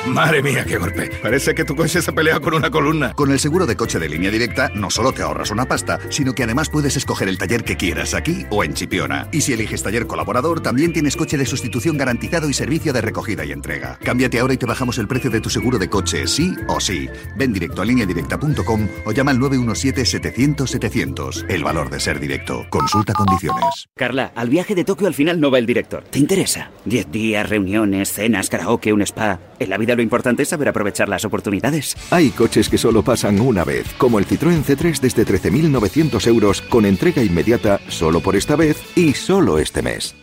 Madre 0.06 0.42
mía, 0.42 0.66
qué 0.66 0.76
golpe. 0.76 1.10
Parece 1.22 1.54
que 1.54 1.64
tu 1.64 1.74
coche 1.74 2.02
se 2.02 2.12
pelea 2.12 2.38
con 2.38 2.52
una 2.52 2.70
columna. 2.70 3.14
Con 3.14 3.32
el 3.32 3.40
seguro 3.40 3.64
de 3.64 3.74
coche 3.74 3.98
de 3.98 4.06
línea 4.08 4.30
directa 4.30 4.68
no 4.74 4.90
solo 4.90 5.12
te 5.12 5.22
ahorras 5.22 5.50
una 5.50 5.64
pasta, 5.64 5.98
sino 6.10 6.34
que 6.34 6.44
además 6.44 6.68
puedes 6.68 6.94
escoger 6.96 7.26
el 7.28 7.38
taller 7.38 7.64
que 7.64 7.76
quieras 7.76 8.12
aquí 8.12 8.44
o 8.50 8.62
en 8.64 8.74
Chipiona. 8.74 9.28
Y 9.32 9.40
si 9.40 9.54
eliges 9.54 9.82
taller 9.82 10.06
colaborador, 10.06 10.60
también 10.60 10.92
tienes 10.92 11.16
coche 11.16 11.38
de 11.38 11.46
sustitución 11.46 11.96
garantizado 11.96 12.50
y 12.50 12.54
servicio 12.54 12.92
de 12.92 13.00
recogida 13.00 13.46
y 13.46 13.52
entrega. 13.52 13.98
Cámbiate 14.02 14.40
ahora 14.40 14.52
y 14.52 14.58
te 14.58 14.66
bajamos 14.66 14.98
el 14.98 15.08
precio 15.08 15.30
de 15.30 15.40
tu 15.40 15.48
seguro 15.48 15.78
de 15.78 15.88
coche, 15.88 16.26
sí 16.26 16.54
o 16.68 16.80
sí. 16.80 17.08
Ven 17.36 17.54
directo 17.54 17.80
a 17.80 17.86
lineadirecta.com 17.86 18.88
o 19.06 19.12
llama 19.12 19.30
al 19.30 19.38
917-700-700. 19.38 21.46
El 21.48 21.64
valor 21.64 21.88
de 21.88 22.00
ser 22.00 22.20
directo. 22.20 22.66
Consulta 22.68 23.14
condiciones. 23.14 23.88
Carla, 23.96 24.32
al 24.36 24.50
viaje 24.50 24.74
de 24.74 24.84
Tokio 24.84 25.06
al 25.06 25.14
final 25.14 25.40
no 25.40 25.50
va 25.50 25.58
el 25.58 25.64
director. 25.66 26.04
¿Te 26.04 26.18
interesa? 26.18 26.70
Diez 26.84 27.10
días, 27.10 27.48
reuniones, 27.48 28.12
cenas, 28.12 28.50
karaoke, 28.50 28.92
un 28.92 29.00
spa. 29.02 29.40
En 29.58 29.70
la 29.70 29.78
vida 29.78 29.93
lo 29.96 30.02
importante 30.02 30.42
es 30.42 30.48
saber 30.48 30.68
aprovechar 30.68 31.08
las 31.08 31.24
oportunidades. 31.24 31.96
Hay 32.10 32.30
coches 32.30 32.68
que 32.68 32.78
solo 32.78 33.02
pasan 33.02 33.40
una 33.40 33.64
vez, 33.64 33.86
como 33.98 34.18
el 34.18 34.26
Citroën 34.26 34.64
C3 34.64 35.00
desde 35.00 35.26
13.900 35.26 36.26
euros 36.26 36.62
con 36.62 36.84
entrega 36.84 37.22
inmediata 37.22 37.80
solo 37.88 38.20
por 38.20 38.36
esta 38.36 38.56
vez 38.56 38.82
y 38.96 39.14
solo 39.14 39.58
este 39.58 39.82
mes. 39.82 40.14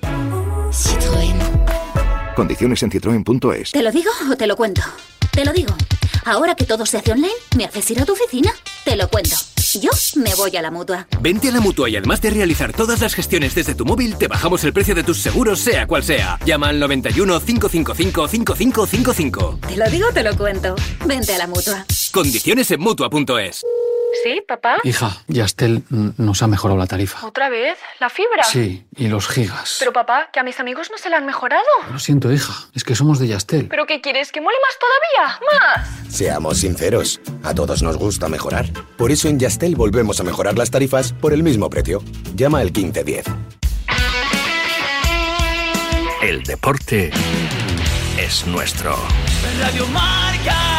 Condiciones 2.35 2.81
en 2.83 2.91
citroen.es. 2.91 3.71
¿Te 3.71 3.83
lo 3.83 3.91
digo 3.91 4.11
o 4.31 4.35
te 4.35 4.47
lo 4.47 4.55
cuento? 4.55 4.81
Te 5.31 5.45
lo 5.45 5.53
digo. 5.53 5.73
Ahora 6.25 6.55
que 6.55 6.65
todo 6.65 6.85
se 6.85 6.97
hace 6.97 7.11
online, 7.11 7.33
¿me 7.57 7.65
haces 7.65 7.89
ir 7.91 8.01
a 8.01 8.05
tu 8.05 8.13
oficina? 8.13 8.51
Te 8.83 8.95
lo 8.95 9.07
cuento. 9.09 9.35
Yo 9.81 9.89
me 10.15 10.35
voy 10.35 10.55
a 10.57 10.61
la 10.61 10.69
mutua. 10.69 11.07
Vente 11.21 11.47
a 11.47 11.51
la 11.51 11.61
mutua 11.61 11.89
y 11.89 11.95
además 11.95 12.21
de 12.21 12.29
realizar 12.29 12.73
todas 12.73 12.99
las 12.99 13.15
gestiones 13.15 13.55
desde 13.55 13.73
tu 13.73 13.85
móvil, 13.85 14.17
te 14.17 14.27
bajamos 14.27 14.63
el 14.65 14.73
precio 14.73 14.93
de 14.93 15.03
tus 15.03 15.19
seguros, 15.19 15.59
sea 15.61 15.87
cual 15.87 16.03
sea. 16.03 16.37
Llama 16.45 16.67
al 16.69 16.79
91 16.79 17.39
555 17.39 18.27
5555. 18.27 19.59
Te 19.67 19.77
lo 19.77 19.89
digo, 19.89 20.11
te 20.13 20.23
lo 20.23 20.35
cuento. 20.35 20.75
Vente 21.05 21.33
a 21.33 21.37
la 21.37 21.47
mutua. 21.47 21.85
Condiciones 22.11 22.69
en 22.71 22.81
mutua.es. 22.81 23.63
¿Sí, 24.23 24.41
papá? 24.45 24.77
Hija, 24.83 25.17
Yastel 25.27 25.83
nos 25.89 26.43
ha 26.43 26.47
mejorado 26.47 26.77
la 26.77 26.85
tarifa. 26.85 27.25
¿Otra 27.25 27.49
vez? 27.49 27.77
¿La 27.99 28.09
fibra? 28.09 28.43
Sí, 28.43 28.85
y 28.97 29.07
los 29.07 29.27
gigas. 29.29 29.77
Pero 29.79 29.93
papá, 29.93 30.29
que 30.33 30.39
a 30.39 30.43
mis 30.43 30.59
amigos 30.59 30.91
no 30.91 30.97
se 30.97 31.09
la 31.09 31.17
han 31.17 31.25
mejorado. 31.25 31.63
Lo 31.89 31.97
siento, 31.97 32.31
hija, 32.31 32.53
es 32.75 32.83
que 32.83 32.93
somos 32.93 33.19
de 33.19 33.27
Yastel. 33.29 33.67
¿Pero 33.69 33.85
qué 33.85 34.01
quieres? 34.01 34.31
¿Que 34.33 34.41
mole 34.41 34.57
más 34.61 34.77
todavía? 34.79 35.20
¡Más! 35.21 35.87
Seamos 36.09 36.57
sinceros, 36.59 37.21
a 37.43 37.53
todos 37.53 37.81
nos 37.83 37.97
gusta 37.97 38.27
mejorar. 38.27 38.65
Por 38.97 39.11
eso 39.11 39.27
en 39.27 39.39
Yastel 39.39 39.75
volvemos 39.75 40.19
a 40.19 40.23
mejorar 40.23 40.57
las 40.57 40.71
tarifas 40.71 41.13
por 41.13 41.33
el 41.33 41.43
mismo 41.43 41.69
precio. 41.69 42.03
Llama 42.35 42.59
al 42.59 42.71
1510. 42.71 43.25
El 46.21 46.43
deporte 46.43 47.11
es 48.17 48.45
nuestro. 48.45 48.95
Radio 49.59 49.87
Marca. 49.87 50.71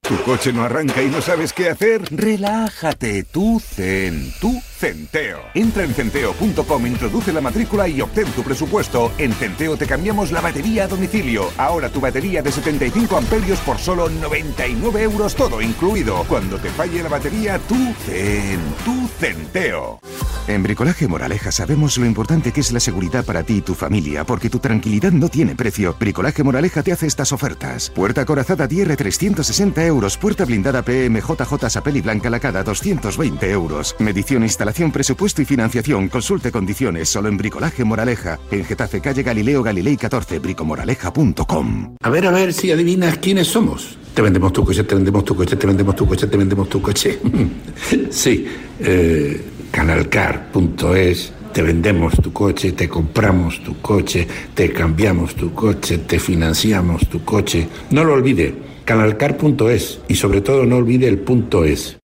¿Tu 0.00 0.22
coche 0.22 0.52
no 0.52 0.64
arranca 0.64 1.02
y 1.02 1.08
no 1.08 1.22
sabes 1.22 1.52
qué 1.54 1.70
hacer? 1.70 2.02
Relájate, 2.10 3.24
tú 3.24 3.58
zen, 3.58 4.32
tú 4.38 4.62
centeo. 4.74 5.40
Entra 5.54 5.84
en 5.84 5.94
centeo.com, 5.94 6.86
introduce 6.86 7.32
la 7.32 7.40
matrícula 7.40 7.88
y 7.88 8.00
obtén 8.00 8.26
tu 8.32 8.42
presupuesto. 8.42 9.12
En 9.18 9.32
Centeo 9.32 9.76
te 9.76 9.86
cambiamos 9.86 10.32
la 10.32 10.40
batería 10.40 10.84
a 10.84 10.88
domicilio. 10.88 11.50
Ahora 11.56 11.88
tu 11.88 12.00
batería 12.00 12.42
de 12.42 12.52
75 12.52 13.16
amperios 13.16 13.58
por 13.60 13.78
solo 13.78 14.08
99 14.08 15.02
euros 15.02 15.34
todo 15.34 15.60
incluido. 15.62 16.24
Cuando 16.28 16.58
te 16.58 16.70
falle 16.70 17.02
la 17.02 17.08
batería, 17.08 17.58
tú 17.68 17.94
zen, 18.04 18.60
tú 18.84 19.08
centeo. 19.18 20.00
En 20.46 20.62
Bricolaje 20.62 21.08
Moraleja 21.08 21.50
sabemos 21.50 21.96
lo 21.96 22.04
importante 22.04 22.52
que 22.52 22.60
es 22.60 22.70
la 22.70 22.80
seguridad 22.80 23.24
para 23.24 23.44
ti 23.44 23.56
y 23.56 23.60
tu 23.62 23.74
familia, 23.74 24.24
porque 24.24 24.50
tu 24.50 24.58
tranquilidad 24.58 25.10
no 25.10 25.30
tiene 25.30 25.54
precio. 25.54 25.96
Bricolaje 25.98 26.42
Moraleja 26.42 26.82
te 26.82 26.92
hace 26.92 27.06
estas 27.06 27.32
ofertas. 27.32 27.88
Puerta 27.88 28.26
corazada 28.26 28.66
DR 28.66 28.94
360 28.94 29.86
euros, 29.86 30.18
puerta 30.18 30.44
blindada 30.44 30.82
PMJJ 30.82 31.70
Sapel 31.70 31.96
y 31.96 32.00
Blanca 32.02 32.28
Lacada 32.28 32.62
220 32.62 33.50
euros. 33.50 33.96
Medición, 33.98 34.44
instalación, 34.64 34.92
presupuesto 34.92 35.42
y 35.42 35.44
financiación. 35.44 36.08
Consulte 36.08 36.50
condiciones 36.50 37.10
solo 37.10 37.28
en 37.28 37.36
Bricolaje 37.36 37.84
Moraleja. 37.84 38.38
En 38.50 38.64
Getafe, 38.64 39.00
calle 39.00 39.22
Galileo 39.22 39.62
Galilei 39.62 39.96
14, 39.98 40.38
bricomoraleja.com. 40.38 41.96
A 42.00 42.08
ver, 42.08 42.26
a 42.26 42.30
ver 42.30 42.54
si 42.54 42.72
adivinas 42.72 43.18
quiénes 43.18 43.48
somos. 43.48 43.98
Te 44.14 44.22
vendemos 44.22 44.54
tu 44.54 44.64
coche, 44.64 44.84
te 44.84 44.94
vendemos 44.94 45.22
tu 45.22 45.36
coche, 45.36 45.56
te 45.56 45.66
vendemos 45.66 45.94
tu 45.94 46.06
coche, 46.06 46.26
te 46.26 46.36
vendemos 46.38 46.68
tu 46.70 46.80
coche. 46.80 47.18
sí, 48.10 48.46
eh, 48.80 49.44
canalcar.es, 49.70 51.32
te 51.52 51.62
vendemos 51.62 52.14
tu 52.22 52.32
coche, 52.32 52.72
te 52.72 52.88
compramos 52.88 53.62
tu 53.62 53.78
coche, 53.82 54.26
te 54.54 54.72
cambiamos 54.72 55.34
tu 55.34 55.52
coche, 55.52 55.98
te 55.98 56.18
financiamos 56.18 57.06
tu 57.10 57.22
coche. 57.22 57.68
No 57.90 58.02
lo 58.02 58.14
olvide, 58.14 58.54
canalcar.es 58.86 60.00
y 60.08 60.14
sobre 60.14 60.40
todo 60.40 60.64
no 60.64 60.76
olvide 60.76 61.06
el 61.06 61.18
punto 61.18 61.64
es. 61.64 61.98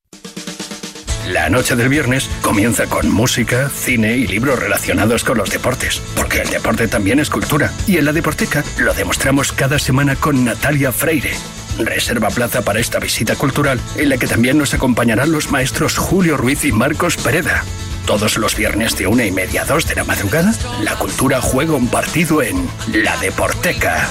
La 1.33 1.49
noche 1.49 1.77
del 1.77 1.89
viernes 1.89 2.29
comienza 2.43 2.87
con 2.87 3.09
música, 3.09 3.71
cine 3.73 4.17
y 4.17 4.27
libros 4.27 4.59
relacionados 4.59 5.23
con 5.23 5.39
los 5.39 5.49
deportes, 5.49 6.03
porque 6.17 6.41
el 6.41 6.51
deporte 6.51 6.89
también 6.89 7.21
es 7.21 7.31
cultura. 7.31 7.73
Y 7.87 7.99
en 7.99 8.07
la 8.07 8.13
Deporteca 8.13 8.65
lo 8.79 8.93
demostramos 8.95 9.53
cada 9.53 9.79
semana 9.79 10.17
con 10.17 10.45
Natalia 10.45 10.91
Freire. 10.91 11.31
Reserva 11.79 12.31
plaza 12.31 12.63
para 12.63 12.81
esta 12.81 12.99
visita 12.99 13.37
cultural, 13.37 13.81
en 13.95 14.09
la 14.09 14.19
que 14.19 14.27
también 14.27 14.59
nos 14.59 14.75
acompañarán 14.75 15.31
los 15.31 15.53
maestros 15.53 15.99
Julio 15.99 16.37
Ruiz 16.37 16.65
y 16.65 16.73
Marcos 16.73 17.17
Pereda. 17.17 17.63
Todos 18.07 18.37
los 18.37 18.57
viernes 18.57 18.97
de 18.97 19.07
una 19.07 19.25
y 19.25 19.31
media 19.31 19.63
a 19.63 19.67
dos 19.67 19.87
de 19.87 19.95
la 19.95 20.03
madrugada, 20.03 20.53
la 20.83 20.97
cultura 20.97 21.41
juega 21.41 21.75
un 21.75 21.87
partido 21.87 22.43
en 22.43 22.69
La 22.93 23.17
Deporteca. 23.19 24.11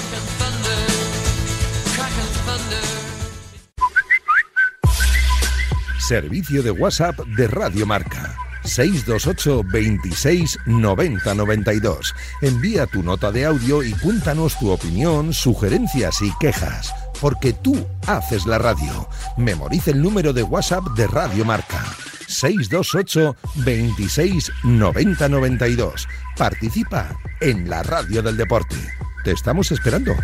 Servicio 6.10 6.64
de 6.64 6.72
WhatsApp 6.72 7.20
de 7.38 7.46
Radio 7.46 7.86
Marca. 7.86 8.36
628 8.64 9.62
26 9.72 10.58
90 10.66 11.36
92. 11.36 12.16
Envía 12.42 12.88
tu 12.88 13.04
nota 13.04 13.32
de 13.32 13.46
audio 13.46 13.84
y 13.84 13.92
cuéntanos 13.92 14.58
tu 14.58 14.72
opinión, 14.72 15.34
sugerencias 15.34 16.24
y 16.24 16.32
quejas. 16.40 16.92
Porque 17.22 17.54
tú 17.54 17.86
haces 18.08 18.48
la 18.48 18.58
radio. 18.58 19.08
Memoriza 19.38 19.92
el 19.92 20.02
número 20.02 20.34
de 20.34 20.42
WhatsApp 20.42 20.84
de 20.96 21.06
Radio 21.06 21.46
Marca. 21.46 21.86
628 22.28 23.36
26 23.58 24.52
90 24.64 25.30
92. 25.30 26.08
Participa 26.36 27.16
en 27.40 27.70
la 27.70 27.84
radio 27.84 28.24
del 28.24 28.36
deporte. 28.36 28.78
Te 29.24 29.30
estamos 29.30 29.72
esperando. 29.72 30.16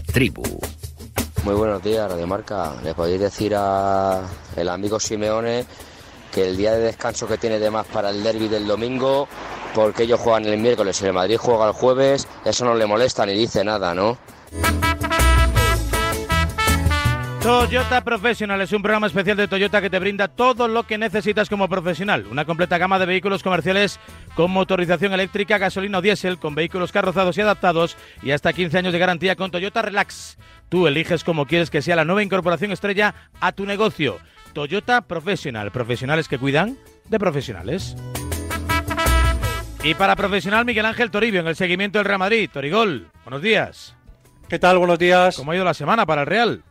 Tribu. 0.00 0.42
Muy 1.44 1.54
buenos 1.54 1.82
días, 1.82 2.10
Radio 2.10 2.26
Marca. 2.26 2.72
Le 2.82 2.94
podéis 2.94 3.20
decir 3.20 3.52
a 3.56 4.22
el 4.56 4.68
amigo 4.68 4.98
Simeone 4.98 5.66
que 6.32 6.48
el 6.48 6.56
día 6.56 6.72
de 6.72 6.80
descanso 6.80 7.26
que 7.26 7.36
tiene 7.36 7.58
de 7.58 7.70
más 7.70 7.86
para 7.86 8.10
el 8.10 8.22
derby 8.22 8.48
del 8.48 8.66
domingo, 8.66 9.28
porque 9.74 10.04
ellos 10.04 10.20
juegan 10.20 10.46
el 10.46 10.58
miércoles 10.58 11.00
y 11.02 11.06
el 11.06 11.12
Madrid 11.12 11.36
juega 11.36 11.66
el 11.66 11.72
jueves, 11.72 12.26
eso 12.44 12.64
no 12.64 12.74
le 12.74 12.86
molesta 12.86 13.26
ni 13.26 13.34
dice 13.34 13.64
nada, 13.64 13.94
¿no? 13.94 14.16
Toyota 17.42 18.04
Professional 18.04 18.60
es 18.60 18.72
un 18.72 18.82
programa 18.82 19.08
especial 19.08 19.36
de 19.36 19.48
Toyota 19.48 19.82
que 19.82 19.90
te 19.90 19.98
brinda 19.98 20.28
todo 20.28 20.68
lo 20.68 20.84
que 20.84 20.96
necesitas 20.96 21.48
como 21.48 21.68
profesional. 21.68 22.24
Una 22.30 22.44
completa 22.44 22.78
gama 22.78 23.00
de 23.00 23.06
vehículos 23.06 23.42
comerciales 23.42 23.98
con 24.36 24.52
motorización 24.52 25.12
eléctrica, 25.12 25.58
gasolina 25.58 25.98
o 25.98 26.02
diésel, 26.02 26.38
con 26.38 26.54
vehículos 26.54 26.92
carrozados 26.92 27.36
y 27.36 27.40
adaptados 27.40 27.96
y 28.22 28.30
hasta 28.30 28.52
15 28.52 28.78
años 28.78 28.92
de 28.92 29.00
garantía 29.00 29.34
con 29.34 29.50
Toyota 29.50 29.82
Relax. 29.82 30.38
Tú 30.68 30.86
eliges 30.86 31.24
cómo 31.24 31.46
quieres 31.46 31.68
que 31.68 31.82
sea 31.82 31.96
la 31.96 32.04
nueva 32.04 32.22
incorporación 32.22 32.70
estrella 32.70 33.12
a 33.40 33.50
tu 33.50 33.66
negocio. 33.66 34.18
Toyota 34.52 35.00
Professional, 35.00 35.72
profesionales 35.72 36.28
que 36.28 36.38
cuidan 36.38 36.78
de 37.08 37.18
profesionales. 37.18 37.96
Y 39.82 39.94
para 39.94 40.14
profesional, 40.14 40.64
Miguel 40.64 40.86
Ángel 40.86 41.10
Toribio 41.10 41.40
en 41.40 41.48
el 41.48 41.56
seguimiento 41.56 41.98
del 41.98 42.06
Real 42.06 42.20
Madrid. 42.20 42.48
Torigol, 42.52 43.08
buenos 43.24 43.42
días. 43.42 43.96
¿Qué 44.48 44.60
tal? 44.60 44.78
Buenos 44.78 45.00
días. 45.00 45.36
¿Cómo 45.36 45.50
ha 45.50 45.56
ido 45.56 45.64
la 45.64 45.74
semana 45.74 46.06
para 46.06 46.20
el 46.20 46.28
Real? 46.28 46.62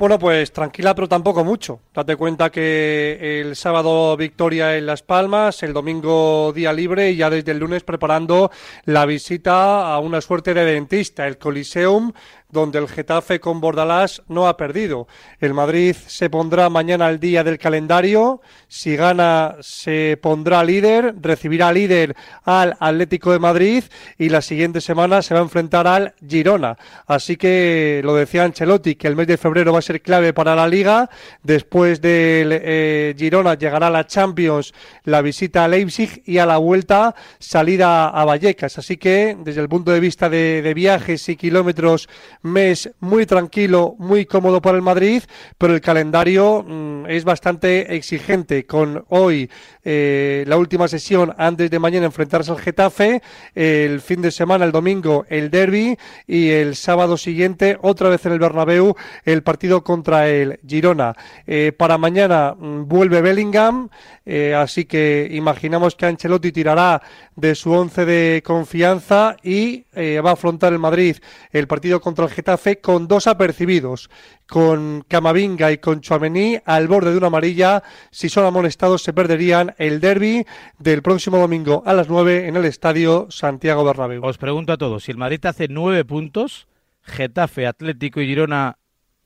Bueno, 0.00 0.18
pues 0.18 0.50
tranquila, 0.50 0.94
pero 0.94 1.10
tampoco 1.10 1.44
mucho. 1.44 1.82
Date 1.92 2.16
cuenta 2.16 2.48
que 2.48 3.42
el 3.42 3.54
sábado 3.54 4.16
victoria 4.16 4.78
en 4.78 4.86
Las 4.86 5.02
Palmas, 5.02 5.62
el 5.62 5.74
domingo 5.74 6.54
día 6.54 6.72
libre 6.72 7.10
y 7.10 7.16
ya 7.16 7.28
desde 7.28 7.52
el 7.52 7.58
lunes 7.58 7.82
preparando 7.82 8.50
la 8.86 9.04
visita 9.04 9.92
a 9.92 9.98
una 9.98 10.22
suerte 10.22 10.54
de 10.54 10.64
dentista, 10.64 11.26
el 11.26 11.36
Coliseum, 11.36 12.12
donde 12.52 12.78
el 12.78 12.88
Getafe 12.88 13.40
con 13.40 13.60
Bordalás 13.60 14.22
no 14.28 14.48
ha 14.48 14.56
perdido. 14.56 15.06
El 15.40 15.54
Madrid 15.54 15.94
se 16.06 16.30
pondrá 16.30 16.68
mañana 16.68 17.06
al 17.06 17.20
día 17.20 17.44
del 17.44 17.58
calendario. 17.58 18.40
Si 18.68 18.96
gana, 18.96 19.56
se 19.60 20.18
pondrá 20.20 20.64
líder, 20.64 21.14
recibirá 21.20 21.72
líder 21.72 22.16
al 22.44 22.76
Atlético 22.80 23.32
de 23.32 23.38
Madrid 23.38 23.84
y 24.18 24.28
la 24.28 24.42
siguiente 24.42 24.80
semana 24.80 25.22
se 25.22 25.34
va 25.34 25.40
a 25.40 25.44
enfrentar 25.44 25.86
al 25.86 26.14
Girona. 26.26 26.76
Así 27.06 27.36
que 27.36 28.00
lo 28.04 28.14
decía 28.14 28.44
Ancelotti, 28.44 28.94
que 28.96 29.08
el 29.08 29.16
mes 29.16 29.26
de 29.26 29.36
febrero 29.36 29.72
va 29.72 29.78
a 29.78 29.82
ser 29.82 30.02
clave 30.02 30.32
para 30.32 30.54
la 30.54 30.68
liga. 30.68 31.10
Después 31.42 32.00
del 32.00 32.50
eh, 32.52 33.14
Girona 33.16 33.54
llegará 33.54 33.90
la 33.90 34.06
Champions, 34.06 34.72
la 35.04 35.22
visita 35.22 35.64
a 35.64 35.68
Leipzig 35.68 36.22
y 36.24 36.38
a 36.38 36.46
la 36.46 36.58
vuelta 36.58 37.14
salida 37.38 38.08
a 38.08 38.24
Vallecas. 38.24 38.78
Así 38.78 38.96
que 38.96 39.36
desde 39.38 39.60
el 39.60 39.68
punto 39.68 39.90
de 39.90 40.00
vista 40.00 40.28
de, 40.28 40.62
de 40.62 40.74
viajes 40.74 41.28
y 41.28 41.36
kilómetros 41.36 42.08
mes 42.42 42.90
muy 43.00 43.26
tranquilo, 43.26 43.94
muy 43.98 44.24
cómodo 44.26 44.62
para 44.62 44.76
el 44.76 44.82
Madrid, 44.82 45.22
pero 45.58 45.74
el 45.74 45.80
calendario 45.80 46.64
mm, 46.66 47.06
es 47.06 47.24
bastante 47.24 47.94
exigente. 47.94 48.66
Con 48.66 49.04
hoy 49.08 49.50
eh, 49.84 50.44
la 50.46 50.56
última 50.56 50.88
sesión 50.88 51.34
antes 51.36 51.70
de 51.70 51.78
mañana 51.78 52.06
enfrentarse 52.06 52.50
al 52.50 52.58
Getafe, 52.58 53.22
el 53.54 54.00
fin 54.00 54.22
de 54.22 54.30
semana, 54.30 54.64
el 54.64 54.72
domingo, 54.72 55.26
el 55.28 55.50
derby 55.50 55.96
y 56.26 56.50
el 56.50 56.76
sábado 56.76 57.16
siguiente, 57.16 57.78
otra 57.82 58.08
vez 58.08 58.24
en 58.26 58.32
el 58.32 58.38
Bernabéu, 58.38 58.94
el 59.24 59.42
partido 59.42 59.84
contra 59.84 60.28
el 60.28 60.60
Girona. 60.66 61.14
Eh, 61.46 61.72
para 61.76 61.98
mañana 61.98 62.54
mm, 62.58 62.86
vuelve 62.86 63.20
Bellingham, 63.20 63.88
eh, 64.24 64.54
así 64.54 64.84
que 64.84 65.28
imaginamos 65.30 65.94
que 65.94 66.06
Ancelotti 66.06 66.52
tirará 66.52 67.02
de 67.36 67.54
su 67.54 67.72
once 67.72 68.04
de 68.04 68.42
confianza 68.44 69.36
y 69.42 69.84
va 69.94 70.30
a 70.30 70.32
afrontar 70.34 70.72
el 70.72 70.78
Madrid 70.78 71.16
el 71.52 71.66
partido 71.66 72.00
contra 72.00 72.26
el 72.26 72.29
Getafe 72.30 72.80
con 72.80 73.08
dos 73.08 73.26
apercibidos, 73.26 74.10
con 74.48 75.04
Camavinga 75.06 75.72
y 75.72 75.78
con 75.78 76.00
Chuamení 76.00 76.58
al 76.64 76.88
borde 76.88 77.10
de 77.10 77.18
una 77.18 77.26
amarilla. 77.26 77.82
Si 78.10 78.28
son 78.28 78.46
amonestados 78.46 79.02
se 79.02 79.12
perderían 79.12 79.74
el 79.78 80.00
derby 80.00 80.46
del 80.78 81.02
próximo 81.02 81.38
domingo 81.38 81.82
a 81.86 81.92
las 81.92 82.08
9 82.08 82.48
en 82.48 82.56
el 82.56 82.64
Estadio 82.64 83.26
Santiago 83.30 83.84
Bernabéu. 83.84 84.24
Os 84.24 84.38
pregunto 84.38 84.72
a 84.72 84.78
todos, 84.78 85.04
si 85.04 85.10
el 85.12 85.18
Madrid 85.18 85.44
hace 85.44 85.68
nueve 85.68 86.04
puntos, 86.04 86.66
Getafe, 87.02 87.66
Atlético 87.66 88.20
y 88.20 88.26
Girona 88.26 88.78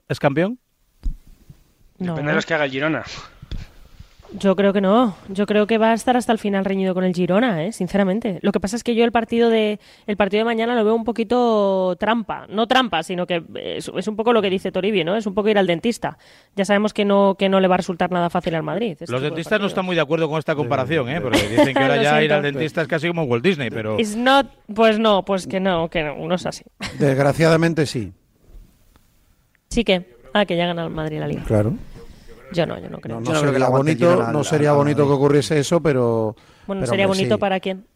es 0.08 0.18
campeón. 0.18 0.58
No. 1.98 2.12
Depende 2.12 2.32
de 2.32 2.36
los 2.36 2.46
que 2.46 2.54
haga 2.54 2.64
el 2.64 2.70
Girona. 2.70 3.04
Yo 4.36 4.56
creo 4.56 4.72
que 4.72 4.80
no. 4.80 5.14
Yo 5.28 5.46
creo 5.46 5.66
que 5.68 5.78
va 5.78 5.92
a 5.92 5.94
estar 5.94 6.16
hasta 6.16 6.32
el 6.32 6.38
final 6.38 6.64
reñido 6.64 6.92
con 6.92 7.04
el 7.04 7.14
Girona, 7.14 7.64
¿eh? 7.64 7.72
sinceramente. 7.72 8.40
Lo 8.42 8.50
que 8.50 8.58
pasa 8.58 8.74
es 8.74 8.82
que 8.82 8.96
yo 8.96 9.04
el 9.04 9.12
partido 9.12 9.48
de 9.48 9.78
el 10.08 10.16
partido 10.16 10.40
de 10.40 10.44
mañana 10.44 10.74
lo 10.74 10.84
veo 10.84 10.94
un 10.94 11.04
poquito 11.04 11.94
trampa, 12.00 12.46
no 12.48 12.66
trampa, 12.66 13.04
sino 13.04 13.26
que 13.28 13.44
es, 13.54 13.88
es 13.96 14.08
un 14.08 14.16
poco 14.16 14.32
lo 14.32 14.42
que 14.42 14.50
dice 14.50 14.72
Toribio, 14.72 15.04
¿no? 15.04 15.14
Es 15.14 15.26
un 15.26 15.34
poco 15.34 15.50
ir 15.50 15.58
al 15.58 15.68
dentista. 15.68 16.18
Ya 16.56 16.64
sabemos 16.64 16.92
que 16.92 17.04
no 17.04 17.36
que 17.38 17.48
no 17.48 17.60
le 17.60 17.68
va 17.68 17.74
a 17.74 17.78
resultar 17.78 18.10
nada 18.10 18.28
fácil 18.28 18.56
al 18.56 18.64
Madrid. 18.64 18.96
este 18.98 19.12
Los 19.12 19.22
de 19.22 19.28
dentistas 19.28 19.60
no 19.60 19.66
están 19.68 19.84
muy 19.84 19.94
de 19.94 20.02
acuerdo 20.02 20.28
con 20.28 20.38
esta 20.40 20.56
comparación, 20.56 21.08
¿eh? 21.10 21.20
porque 21.20 21.38
dicen 21.48 21.72
que 21.72 21.78
ahora 21.78 21.96
ya 22.02 22.20
ir 22.22 22.32
al 22.32 22.42
dentista 22.42 22.82
es 22.82 22.88
casi 22.88 23.06
como 23.06 23.22
Walt 23.24 23.44
Disney, 23.44 23.70
pero... 23.70 24.00
It's 24.00 24.16
not- 24.16 24.48
pues 24.74 24.98
no, 24.98 25.24
pues 25.24 25.46
que 25.46 25.60
no, 25.60 25.88
que 25.88 26.02
no, 26.02 26.16
no 26.16 26.34
es 26.34 26.44
así. 26.44 26.64
Desgraciadamente 26.98 27.86
sí. 27.86 28.12
Sí 29.68 29.84
que, 29.84 30.06
ah, 30.32 30.44
que 30.44 30.56
ya 30.56 30.66
gana 30.66 30.84
el 30.84 30.90
Madrid 30.90 31.20
la 31.20 31.28
Liga. 31.28 31.44
Claro. 31.46 31.74
Yo 32.54 32.66
no, 32.66 32.78
yo 32.78 32.88
no 32.88 32.98
creo. 32.98 33.20
No, 33.20 33.32
no 33.32 33.40
sería 33.40 33.68
bonito, 33.68 34.32
no 34.32 34.44
sería 34.44 34.72
bonito 34.72 35.06
que 35.06 35.12
ocurriese 35.12 35.58
eso, 35.58 35.80
pero. 35.80 36.34
Bueno, 36.66 36.80
pero, 36.80 36.90
sería 36.90 37.06
hombre, 37.06 37.18
bonito 37.20 37.34
sí, 37.36 37.40
para 37.40 37.60
quién. 37.60 37.86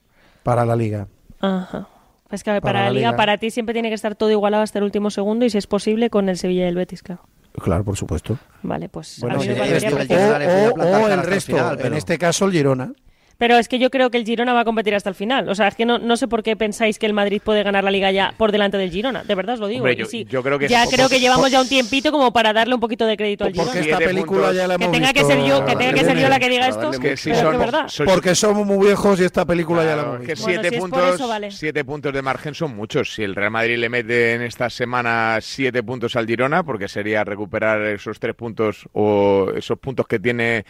para 0.42 0.64
la 0.66 0.76
liga. 0.76 1.06
Ajá. 1.40 1.88
Es 2.30 2.44
que 2.44 2.50
Para 2.50 2.60
para, 2.60 2.80
la 2.84 2.90
Liga, 2.90 3.08
Liga. 3.08 3.16
para 3.16 3.38
ti 3.38 3.50
siempre 3.50 3.72
tiene 3.72 3.88
que 3.88 3.94
estar 3.94 4.14
todo 4.14 4.30
igualado 4.30 4.62
hasta 4.62 4.78
el 4.78 4.84
último 4.84 5.08
segundo 5.10 5.46
y 5.46 5.50
si 5.50 5.56
es 5.56 5.66
posible 5.66 6.10
con 6.10 6.28
el 6.28 6.36
Sevilla 6.36 6.64
y 6.66 6.68
el 6.68 6.74
Betis, 6.74 7.02
claro. 7.02 7.22
Claro, 7.54 7.84
por 7.84 7.96
supuesto. 7.96 8.38
Vale, 8.62 8.90
pues 8.90 9.18
Bueno, 9.20 9.36
a 9.36 9.38
mí 9.38 9.44
sí, 9.44 9.48
me 9.50 9.56
parecería 9.56 9.88
esto- 9.88 9.96
perfecto. 9.96 10.80
o, 10.80 10.84
o- 10.84 11.04
o 11.04 11.08
el 11.08 11.22
resto, 11.22 11.80
en 11.80 11.94
este 11.94 12.18
caso 12.18 12.44
el 12.44 12.52
Girona. 12.52 12.92
Pero 13.38 13.56
es 13.56 13.68
que 13.68 13.78
yo 13.78 13.88
creo 13.90 14.10
que 14.10 14.18
el 14.18 14.24
Girona 14.24 14.52
va 14.52 14.60
a 14.60 14.64
competir 14.64 14.96
hasta 14.96 15.08
el 15.08 15.14
final. 15.14 15.48
O 15.48 15.54
sea, 15.54 15.68
es 15.68 15.76
que 15.76 15.86
no, 15.86 15.98
no 16.00 16.16
sé 16.16 16.26
por 16.26 16.42
qué 16.42 16.56
pensáis 16.56 16.98
que 16.98 17.06
el 17.06 17.12
Madrid 17.12 17.40
puede 17.42 17.62
ganar 17.62 17.84
la 17.84 17.92
Liga 17.92 18.10
ya 18.10 18.34
por 18.36 18.50
delante 18.50 18.76
del 18.78 18.90
Girona. 18.90 19.22
De 19.22 19.32
verdad 19.36 19.54
os 19.54 19.60
lo 19.60 19.68
digo. 19.68 19.82
Hombre, 19.84 19.94
yo- 19.94 20.06
sí, 20.06 20.24
yo 20.28 20.42
creo 20.42 20.58
que 20.58 20.66
ya 20.66 20.82
es- 20.82 20.90
creo 20.90 21.08
que 21.08 21.14
por- 21.14 21.20
llevamos 21.22 21.42
por- 21.44 21.50
ya 21.52 21.60
un 21.62 21.68
tiempito 21.68 22.10
como 22.10 22.32
para 22.32 22.52
darle 22.52 22.74
un 22.74 22.80
poquito 22.80 23.06
de 23.06 23.16
crédito 23.16 23.44
al 23.44 23.52
Girona. 23.52 23.70
Porque 23.72 23.88
esta 23.90 23.98
película 23.98 24.52
ya 24.52 24.66
la 24.66 24.76
Que 24.76 24.84
hemos 24.84 24.96
tenga 24.96 25.12
que 25.12 25.24
ser 25.24 25.38
yo, 25.44 25.64
que 25.64 25.76
tenga 25.76 25.92
que 25.92 26.04
ser 26.04 26.18
yo 26.18 26.28
la 26.28 26.40
que 26.40 26.48
diga 26.48 26.66
esto. 26.68 26.90
Es 26.90 26.98
que 26.98 27.16
si 27.16 27.30
pero 27.30 27.42
son- 27.42 27.52
de 27.52 27.58
verdad. 27.58 27.86
Porque 28.06 28.34
somos 28.34 28.66
muy 28.66 28.84
viejos 28.84 29.20
y 29.20 29.24
esta 29.24 29.46
película 29.46 29.84
ya 29.84 29.94
la 29.94 30.02
hemos 30.02 30.20
que 30.20 30.26
visto. 30.34 30.42
Bueno, 30.42 30.60
siete 30.60 30.74
si 30.74 30.80
por 30.80 30.90
puntos, 30.90 31.14
eso, 31.14 31.28
vale. 31.28 31.50
siete 31.52 31.84
puntos 31.84 32.12
de 32.12 32.22
margen 32.22 32.54
son 32.56 32.74
muchos. 32.74 33.14
Si 33.14 33.22
el 33.22 33.36
Real 33.36 33.52
Madrid 33.52 33.78
le 33.78 33.88
mete 33.88 34.34
en 34.34 34.42
esta 34.42 34.68
semana 34.68 35.38
siete 35.40 35.84
puntos 35.84 36.16
al 36.16 36.26
Girona, 36.26 36.64
porque 36.64 36.88
sería 36.88 37.22
recuperar 37.22 37.82
esos 37.82 38.18
tres 38.18 38.34
puntos 38.34 38.88
o 38.94 39.52
esos 39.56 39.78
puntos 39.78 40.08
que 40.08 40.18
tiene. 40.18 40.64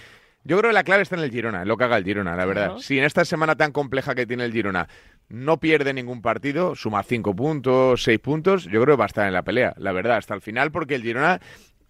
Yo 0.49 0.57
creo 0.57 0.71
que 0.71 0.75
la 0.75 0.83
clave 0.83 1.03
está 1.03 1.15
en 1.15 1.21
el 1.23 1.31
Girona, 1.31 1.61
en 1.61 1.69
lo 1.69 1.77
que 1.77 1.85
haga 1.85 1.99
el 1.99 2.05
Girona, 2.05 2.35
la 2.35 2.47
verdad. 2.47 2.79
Si 2.79 2.97
en 2.97 3.05
esta 3.05 3.23
semana 3.27 3.55
tan 3.55 3.71
compleja 3.71 4.15
que 4.15 4.25
tiene 4.25 4.47
el 4.47 4.53
Girona 4.53 4.89
no 5.29 5.61
pierde 5.61 5.93
ningún 5.93 6.23
partido, 6.23 6.75
suma 6.75 7.03
cinco 7.03 7.37
puntos, 7.37 8.03
seis 8.03 8.19
puntos, 8.19 8.65
yo 8.65 8.81
creo 8.81 8.97
que 8.97 9.01
va 9.01 9.05
a 9.05 9.09
estar 9.09 9.27
en 9.27 9.35
la 9.35 9.43
pelea, 9.43 9.75
la 9.77 9.93
verdad, 9.93 10.17
hasta 10.17 10.33
el 10.33 10.41
final, 10.41 10.73
porque 10.73 10.95
el 10.95 11.03
Girona 11.03 11.39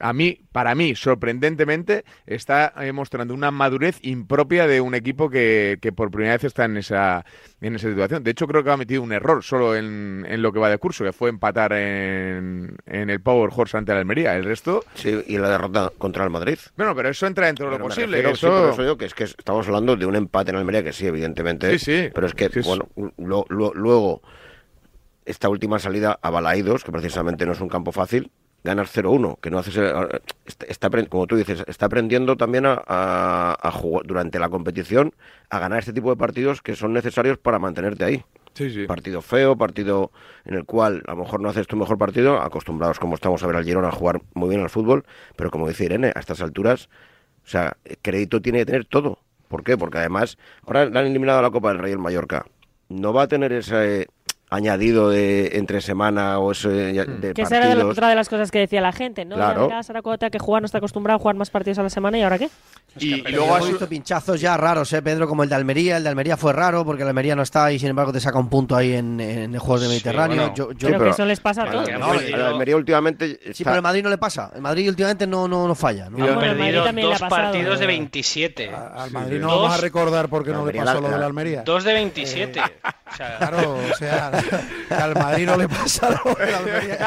a 0.00 0.12
mí, 0.12 0.40
para 0.52 0.74
mí, 0.74 0.94
sorprendentemente, 0.94 2.04
está 2.26 2.72
eh, 2.80 2.92
mostrando 2.92 3.34
una 3.34 3.50
madurez 3.50 3.98
impropia 4.02 4.66
de 4.66 4.80
un 4.80 4.94
equipo 4.94 5.28
que, 5.30 5.78
que 5.80 5.92
por 5.92 6.10
primera 6.10 6.34
vez 6.34 6.44
está 6.44 6.64
en 6.66 6.76
esa, 6.76 7.24
en 7.60 7.74
esa 7.76 7.88
situación. 7.88 8.22
De 8.24 8.30
hecho, 8.30 8.46
creo 8.46 8.62
que 8.64 8.70
ha 8.70 8.76
metido 8.76 9.02
un 9.02 9.12
error 9.12 9.42
solo 9.42 9.74
en, 9.76 10.24
en 10.28 10.40
lo 10.42 10.52
que 10.52 10.58
va 10.60 10.70
de 10.70 10.78
curso, 10.78 11.04
que 11.04 11.12
fue 11.12 11.30
empatar 11.30 11.72
en, 11.72 12.76
en 12.86 13.10
el 13.10 13.20
Power 13.20 13.50
Horse 13.54 13.76
ante 13.76 13.92
la 13.92 13.98
Almería. 14.00 14.36
El 14.36 14.44
resto... 14.44 14.84
Sí, 14.94 15.22
y 15.26 15.38
la 15.38 15.48
derrota 15.50 15.92
contra 15.98 16.24
el 16.24 16.30
Madrid. 16.30 16.58
Bueno, 16.76 16.94
pero 16.94 17.08
eso 17.08 17.26
entra 17.26 17.46
dentro 17.46 17.66
de 17.70 17.78
lo 17.78 17.84
posible. 17.84 18.16
refiero, 18.22 18.36
sí, 18.36 18.46
eso- 18.46 18.62
por 18.62 18.72
eso 18.72 18.82
digo 18.82 18.98
que 18.98 19.04
es 19.06 19.14
que 19.14 19.24
estamos 19.24 19.66
hablando 19.66 19.96
de 19.96 20.06
un 20.06 20.16
empate 20.16 20.50
en 20.50 20.56
Almería, 20.56 20.82
que 20.84 20.92
sí, 20.92 21.06
evidentemente. 21.06 21.78
Sí, 21.78 21.84
sí. 21.84 22.10
Pero 22.14 22.26
es 22.26 22.34
que, 22.34 22.48
Sí, 22.48 22.62
sí. 22.62 22.68
bueno, 22.68 22.88
lo- 23.18 23.44
lo- 23.48 23.74
luego, 23.74 24.22
esta 25.24 25.48
última 25.48 25.78
salida 25.78 26.18
a 26.22 26.30
Balaídos, 26.30 26.84
que 26.84 26.92
precisamente 26.92 27.44
no 27.46 27.52
es 27.52 27.60
un 27.60 27.68
campo 27.68 27.92
fácil, 27.92 28.30
ganas 28.68 28.90
0-1, 28.92 29.38
que 29.40 29.50
no 29.50 29.58
haces. 29.58 29.76
Está, 30.68 30.88
como 31.08 31.26
tú 31.26 31.36
dices, 31.36 31.64
está 31.66 31.86
aprendiendo 31.86 32.36
también 32.36 32.66
a, 32.66 32.82
a- 32.86 33.56
a 33.60 33.70
jugar 33.72 34.06
durante 34.06 34.38
la 34.38 34.48
competición 34.48 35.12
a 35.50 35.58
ganar 35.58 35.80
este 35.80 35.92
tipo 35.92 36.10
de 36.10 36.16
partidos 36.16 36.62
que 36.62 36.76
son 36.76 36.92
necesarios 36.92 37.38
para 37.38 37.58
mantenerte 37.58 38.04
ahí. 38.04 38.24
Sí, 38.54 38.70
sí. 38.70 38.86
Partido 38.86 39.22
feo, 39.22 39.56
partido 39.56 40.10
en 40.44 40.54
el 40.54 40.64
cual 40.64 41.02
a 41.06 41.12
lo 41.12 41.18
mejor 41.18 41.40
no 41.40 41.48
haces 41.48 41.66
tu 41.66 41.76
mejor 41.76 41.96
partido, 41.98 42.40
acostumbrados 42.40 42.98
como 42.98 43.14
estamos 43.14 43.42
a 43.42 43.46
ver 43.46 43.56
al 43.56 43.64
Girona 43.64 43.88
a 43.88 43.92
jugar 43.92 44.20
muy 44.34 44.48
bien 44.48 44.62
al 44.62 44.70
fútbol, 44.70 45.04
pero 45.36 45.50
como 45.50 45.68
dice 45.68 45.84
Irene, 45.84 46.12
a 46.14 46.18
estas 46.18 46.40
alturas, 46.40 46.88
o 47.44 47.48
sea, 47.48 47.76
crédito 48.02 48.42
tiene 48.42 48.58
que 48.60 48.66
tener 48.66 48.84
todo. 48.84 49.18
¿Por 49.48 49.62
qué? 49.64 49.78
Porque 49.78 49.98
además, 49.98 50.38
ahora 50.66 50.86
le 50.86 50.98
han 50.98 51.06
eliminado 51.06 51.40
la 51.40 51.50
Copa 51.50 51.68
del 51.68 51.78
Rey 51.78 51.92
el 51.92 51.98
Mallorca. 51.98 52.46
No 52.88 53.12
va 53.12 53.22
a 53.22 53.28
tener 53.28 53.52
ese, 53.52 54.08
añadido 54.50 55.10
de 55.10 55.58
entre 55.58 55.80
semana 55.80 56.38
o 56.38 56.52
eso 56.52 56.68
de, 56.70 56.92
de 57.04 57.34
Que 57.34 57.42
esa 57.42 57.58
era 57.58 57.68
de 57.68 57.74
la- 57.76 57.86
otra 57.86 58.08
de 58.08 58.14
las 58.14 58.28
cosas 58.28 58.50
que 58.50 58.58
decía 58.60 58.80
la 58.80 58.92
gente, 58.92 59.24
¿no? 59.24 59.36
Claro. 59.36 59.62
Ya 59.62 59.66
verás, 59.68 59.90
ahora 59.90 60.02
cuando 60.02 60.18
tenga 60.18 60.30
que 60.30 60.38
jugar, 60.38 60.62
no 60.62 60.66
está 60.66 60.78
acostumbrado 60.78 61.16
a 61.16 61.20
jugar 61.20 61.36
más 61.36 61.50
partidos 61.50 61.78
a 61.78 61.82
la 61.82 61.90
semana 61.90 62.18
y 62.18 62.22
ahora 62.22 62.38
qué. 62.38 62.48
Y, 62.98 63.20
Pero 63.22 63.46
yo 63.46 63.58
he 63.58 63.68
visto 63.70 63.86
pinchazos 63.88 64.40
ya 64.40 64.56
raros, 64.56 64.92
¿eh, 64.94 65.02
Pedro? 65.02 65.28
Como 65.28 65.42
el 65.42 65.48
de 65.48 65.54
Almería. 65.54 65.98
El 65.98 66.02
de 66.04 66.08
Almería 66.08 66.36
fue 66.36 66.52
raro 66.54 66.84
porque 66.84 67.02
el 67.02 67.08
Almería 67.08 67.36
no 67.36 67.42
está 67.42 67.70
y 67.70 67.78
sin 67.78 67.90
embargo 67.90 68.12
te 68.12 68.18
saca 68.20 68.38
un 68.38 68.48
punto 68.48 68.74
ahí 68.74 68.94
en, 68.94 69.20
en 69.20 69.52
el 69.54 69.58
Juegos 69.60 69.82
del 69.82 69.90
Mediterráneo. 69.90 70.36
bueno. 70.36 70.54
Yo- 70.54 70.72
yo- 70.72 70.88
Pero 70.88 71.04
que 71.04 71.10
eso 71.10 71.24
les 71.26 71.38
pasa 71.38 71.64
a 71.64 71.70
todos. 71.70 71.88
No, 71.98 72.14
el 72.14 72.34
Almería 72.42 72.76
últimamente 72.76 73.38
Sí, 73.44 73.50
está- 73.50 73.64
pero 73.64 73.76
el 73.76 73.82
Madrid 73.82 74.02
no 74.02 74.10
le 74.10 74.18
pasa. 74.18 74.50
El 74.54 74.62
Madrid 74.62 74.88
últimamente 74.88 75.26
no, 75.26 75.46
no, 75.46 75.68
no 75.68 75.74
falla. 75.74 76.08
¿no? 76.08 76.16
Han 76.16 76.22
Bueno, 76.22 76.28
el 76.30 76.36
Madrid 76.36 76.74
perdido 76.74 76.92
le 76.92 77.02
dos 77.02 77.22
ha 77.22 77.28
pasado, 77.28 77.52
partidos 77.52 77.78
de 77.78 77.84
eh. 77.84 77.88
27. 77.88 78.70
Al 78.70 79.10
Madrid 79.10 79.38
no 79.38 79.48
Dos- 79.48 79.62
vamos 79.62 79.78
a 79.78 79.80
recordar 79.80 80.28
por 80.28 80.44
qué 80.44 80.50
no 80.52 80.66
le 80.66 80.72
pasó 80.72 80.94
la- 80.94 81.00
lo 81.00 81.10
de 81.10 81.18
la 81.18 81.26
Almería. 81.26 81.62
Dos 81.62 81.84
de 81.84 81.92
27. 81.92 82.60
O 82.60 83.16
sea, 83.16 83.38
Claro, 83.38 83.76
o 83.92 83.96
sea, 83.96 84.30
que 84.88 84.94
al 84.94 85.14
Madrid 85.14 85.46
no 85.46 85.56
le 85.56 85.68
pasa 85.68 86.10
lo 86.10 86.36
la 86.50 86.58
Almería. 86.58 86.98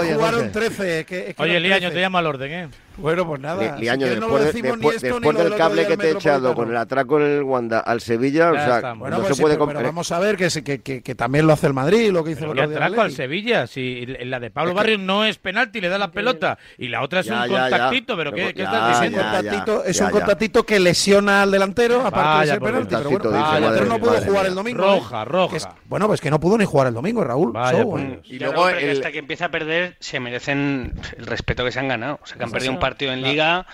bien, 0.02 0.14
jugaron 0.16 0.40
Jorge. 0.40 0.50
13. 0.52 1.00
es 1.00 1.06
que- 1.06 1.28
es 1.30 1.36
que 1.36 1.42
Oye, 1.42 1.60
Liaño, 1.60 1.80
13. 1.88 1.94
te 1.94 2.00
llama 2.00 2.18
al 2.20 2.26
orden, 2.26 2.52
¿eh? 2.52 2.68
Bueno, 2.96 3.26
pues 3.26 3.40
nada. 3.40 3.76
Li- 3.76 3.82
Liaño, 3.82 4.06
si 4.06 4.14
que 4.14 4.20
no 4.20 4.28
lo 4.28 4.38
después, 4.38 4.40
de- 4.42 4.46
decimos 4.52 4.78
ni 4.78 4.82
después- 4.82 4.96
esto 5.04 5.20
ni 5.20 5.26
después 5.26 5.48
del 5.50 5.58
cable 5.58 5.86
que 5.86 5.96
te 5.96 6.08
he 6.08 6.10
echado 6.12 6.54
con 6.54 6.70
el 6.70 6.76
atraco 6.76 7.18
en 7.20 7.26
el 7.26 7.42
Wanda 7.42 7.80
al 7.80 8.00
Sevilla, 8.00 8.50
o 8.52 8.54
sea, 8.54 8.76
estamos. 8.76 9.00
Bueno, 9.00 9.16
no 9.18 9.22
pues 9.24 9.36
se 9.36 9.42
puede 9.42 9.54
sí, 9.56 9.60
pero 9.66 9.82
vamos 9.82 10.12
a 10.12 10.18
ver 10.20 10.36
que, 10.36 10.50
se- 10.50 10.62
que, 10.62 10.80
que, 10.80 11.02
que 11.02 11.14
también 11.14 11.46
lo 11.46 11.52
hace 11.52 11.66
el 11.66 11.74
Madrid, 11.74 12.10
lo 12.12 12.22
que 12.24 12.32
hizo 12.32 12.52
el 12.52 12.58
atraco 12.60 13.00
al. 13.00 13.10
Sevilla. 13.12 13.66
Si 13.66 14.06
la 14.06 14.38
de 14.40 14.50
Pablo 14.50 14.74
Barrios 14.74 15.00
no 15.00 15.24
es 15.24 15.38
penalti, 15.38 15.80
le 15.80 15.88
da 15.88 15.98
la 15.98 16.10
pelota. 16.10 16.58
Y 16.78 16.88
la 16.88 17.02
otra 17.02 17.20
es 17.20 17.26
Ya, 17.26 17.42
un 17.44 17.50
ya, 17.50 17.56
ya. 17.56 17.60
contactito, 17.70 18.16
pero 18.16 18.32
¿qué, 18.32 18.54
qué 18.54 18.62
estás 18.62 18.90
Es 18.90 18.96
un 18.96 19.02
diciendo? 19.04 19.18
ya, 19.18 19.36
contactito, 19.36 19.84
es 19.84 20.00
un 20.00 20.06
ya. 20.06 20.10
contactito 20.12 20.62
que 20.64 20.80
lesiona 20.80 21.42
al 21.42 21.50
delantero, 21.50 22.00
aparte 22.00 22.18
Vaya 22.28 22.40
de 22.40 22.46
ser 22.48 22.60
penalti. 22.60 22.94
Pero 22.94 23.10
bueno, 23.10 23.48
el 23.54 23.54
delantero 23.62 23.86
no 23.86 23.98
pudo 23.98 24.20
jugar 24.20 24.46
el 24.46 24.54
domingo. 24.54 24.82
Roja, 24.84 25.22
¿eh? 25.22 25.24
roja. 25.24 25.56
Es- 25.56 25.68
bueno, 25.88 26.06
pues 26.06 26.20
que 26.20 26.30
no 26.30 26.38
pudo 26.40 26.58
ni 26.58 26.64
jugar 26.64 26.86
el 26.88 26.94
domingo, 26.94 27.24
Raúl. 27.24 27.52
Dios. 27.52 28.20
Y 28.24 28.38
luego 28.38 28.66
hasta 28.66 29.10
que 29.12 29.18
empieza 29.18 29.46
a 29.46 29.50
perder 29.50 29.96
se 30.00 30.20
merecen 30.20 30.94
el 31.18 31.26
respeto 31.26 31.64
que 31.64 31.72
se 31.72 31.80
han 31.80 31.88
ganado. 31.88 32.20
O 32.22 32.26
sea, 32.26 32.36
que 32.36 32.44
han 32.44 32.50
Pues 32.50 32.60
perdido 32.62 32.72
un. 32.72 32.78
Partido 32.88 33.12
en 33.12 33.22
Liga, 33.22 33.66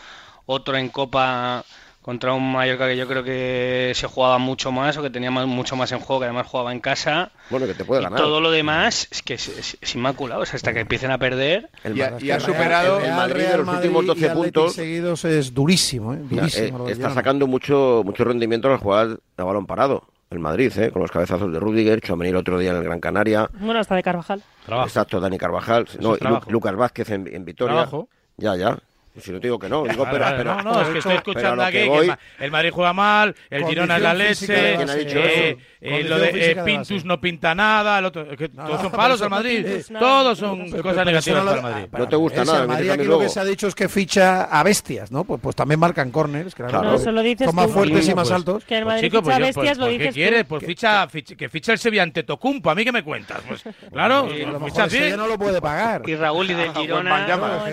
otro 0.46 0.76
en 0.76 0.88
Copa 0.88 1.64
contra 2.02 2.32
un 2.32 2.50
Mallorca 2.52 2.86
que 2.88 2.96
yo 2.96 3.06
creo 3.06 3.22
que 3.22 3.92
se 3.94 4.06
jugaba 4.06 4.38
mucho 4.38 4.72
más 4.72 4.96
o 4.96 5.02
que 5.02 5.10
tenía 5.10 5.30
más- 5.30 5.46
mucho 5.46 5.76
más 5.76 5.92
en 5.92 5.98
juego, 6.00 6.20
que 6.20 6.24
además 6.26 6.46
jugaba 6.46 6.72
en 6.72 6.80
casa. 6.80 7.30
Bueno, 7.50 7.66
que 7.66 7.74
te 7.74 7.84
puede 7.84 8.00
Y 8.00 8.04
ganar. 8.04 8.18
todo 8.18 8.40
lo 8.40 8.50
demás 8.50 9.06
es 9.10 9.22
que 9.22 9.34
es, 9.34 9.48
es- 9.48 9.76
es 9.80 9.94
inmaculado. 9.94 10.40
O 10.42 10.46
sea, 10.46 10.56
hasta 10.56 10.72
que 10.72 10.80
empiecen 10.80 11.10
a 11.10 11.18
perder. 11.18 11.68
El 11.84 11.96
Y 11.98 12.02
ha- 12.02 12.10
Madrid- 12.12 12.26
y 12.26 12.30
ha 12.30 12.40
superado- 12.40 12.96
el 12.98 13.02
Real, 13.04 13.16
Madrid 13.16 13.42
de 13.44 13.56
los 13.58 13.66
Madrid 13.66 13.88
últimos 13.90 14.02
y 14.02 14.06
12 14.06 14.26
Athletic 14.30 14.54
puntos 14.54 14.74
seguidos 14.74 15.24
es 15.26 15.54
durísimo, 15.54 16.14
¿eh? 16.14 16.18
Durísimo. 16.22 16.88
eh, 16.88 16.92
está 16.92 17.10
sacando 17.12 17.46
mucho 17.46 18.02
mucho 18.04 18.24
rendimiento 18.24 18.68
en 18.68 18.72
las 18.74 18.82
jugadas 18.82 19.18
de 19.36 19.42
balón 19.44 19.66
parado. 19.66 20.04
El 20.30 20.38
Madrid, 20.38 20.72
¿eh? 20.78 20.90
con 20.92 21.02
los 21.02 21.10
cabezazos 21.10 21.52
de 21.52 21.58
Rudiger, 21.58 22.00
Chouameni 22.00 22.30
el 22.30 22.36
otro 22.36 22.56
día 22.58 22.70
en 22.70 22.76
el 22.76 22.84
Gran 22.84 23.00
Canaria. 23.00 23.50
Bueno, 23.58 23.80
hasta 23.80 23.96
de 23.96 24.02
Carvajal. 24.04 24.42
Trabajo. 24.64 24.86
Exacto, 24.88 25.18
Dani 25.20 25.36
Carvajal. 25.36 25.86
No. 26.00 26.16
Lucas 26.48 26.76
Vázquez 26.76 27.10
en, 27.10 27.26
en 27.34 27.44
Vitoria. 27.44 27.74
Trabajo. 27.74 28.08
Ya, 28.36 28.54
ya. 28.56 28.78
Si 29.20 29.30
no 29.32 29.38
te 29.40 29.46
digo 29.46 29.58
que 29.58 29.68
no, 29.68 29.84
digo, 29.84 30.04
Vale, 30.04 30.12
pero, 30.18 30.24
vale, 30.24 30.36
pero- 30.38 30.54
no, 30.56 30.62
no, 30.74 30.80
es 30.82 30.88
que 30.88 30.98
estoy 30.98 31.12
a 31.12 31.16
escuchando 31.16 31.56
lo 31.56 31.62
aquí 31.62 31.72
que 31.72 31.82
que, 31.84 31.88
voy- 31.88 32.00
el, 32.02 32.06
Ma- 32.08 32.18
el 32.38 32.50
Madrid 32.50 32.70
juega 32.72 32.92
mal, 32.92 33.34
el 33.50 33.64
Girona 33.66 33.96
es 33.96 34.02
la 34.02 34.14
leche, 34.14 34.74
¿Quién 34.76 34.90
ha 34.90 34.94
dicho 34.94 35.18
eh, 35.18 35.58
eh, 35.80 36.04
lo 36.04 36.18
de 36.18 36.28
eh, 36.50 36.54
de 36.54 36.62
Pintus 36.62 37.04
no 37.04 37.20
pinta 37.20 37.54
nada, 37.54 37.98
el 37.98 38.04
otro, 38.04 38.26
que 38.36 38.48
No, 38.52 38.66
todos 38.66 38.80
son 38.82 38.92
palos 38.92 39.22
al 39.22 39.30
Madrid, 39.30 39.64
Pintus, 39.64 39.88
todos 39.98 40.38
son 40.38 40.70
Pero- 40.70 40.82
cosas 40.82 41.06
negativas 41.06 41.40
para 41.44 41.50
lo- 41.50 41.56
el 41.56 41.62
Madrid. 41.62 41.88
No 41.98 42.08
te 42.08 42.16
gusta 42.16 42.44
nada, 42.44 42.62
el 42.62 42.68
Madrid 42.68 42.90
a 42.90 42.94
aquí 42.94 43.04
lo 43.04 43.18
que 43.18 43.28
se 43.28 43.40
ha 43.40 43.44
dicho 43.44 43.66
es 43.66 43.74
que 43.74 43.88
ficha 43.88 44.44
a 44.44 44.62
bestias, 44.62 45.10
¿no? 45.10 45.24
Pues, 45.24 45.40
pues 45.42 45.56
también 45.56 45.80
marcan 45.80 46.10
corners, 46.10 46.54
claro. 46.54 46.82
Lo 46.82 46.98
Son 46.98 47.14
más 47.54 47.70
fuertes 47.70 48.08
y 48.08 48.14
más 48.14 48.28
Pues- 48.28 48.30
altos. 48.36 48.64
Que 48.64 48.78
el 48.78 48.84
Pues, 48.84 48.94
Madrid 48.96 49.10
pues 49.10 49.22
ficha 49.24 49.38
bestias, 49.38 49.54
pues- 49.54 49.78
lo 49.78 49.84
pues, 49.86 49.98
dices 49.98 50.14
¿Qué 50.14 50.20
quieres? 50.20 50.44
Pues 50.44 50.64
ficha, 50.64 51.08
ficha- 51.08 51.36
que 51.36 51.48
ficha 51.48 51.72
el 51.72 51.78
Sevilla 51.78 52.02
ante 52.02 52.22
Tocumpo, 52.22 52.70
¿a 52.70 52.74
mí 52.74 52.84
qué 52.84 52.92
me 52.92 53.02
cuentas? 53.02 53.40
Pues 53.46 53.62
claro, 53.92 54.28
A 54.30 54.50
lo 54.50 54.60
ficha 54.60 54.86
bien. 54.86 55.16
no 55.16 55.26
lo 55.26 55.38
puede 55.38 55.60
pagar. 55.60 56.02
Y 56.08 56.14
Raúl 56.16 56.50
y 56.50 56.54
del 56.54 56.72
Girona. 56.74 57.26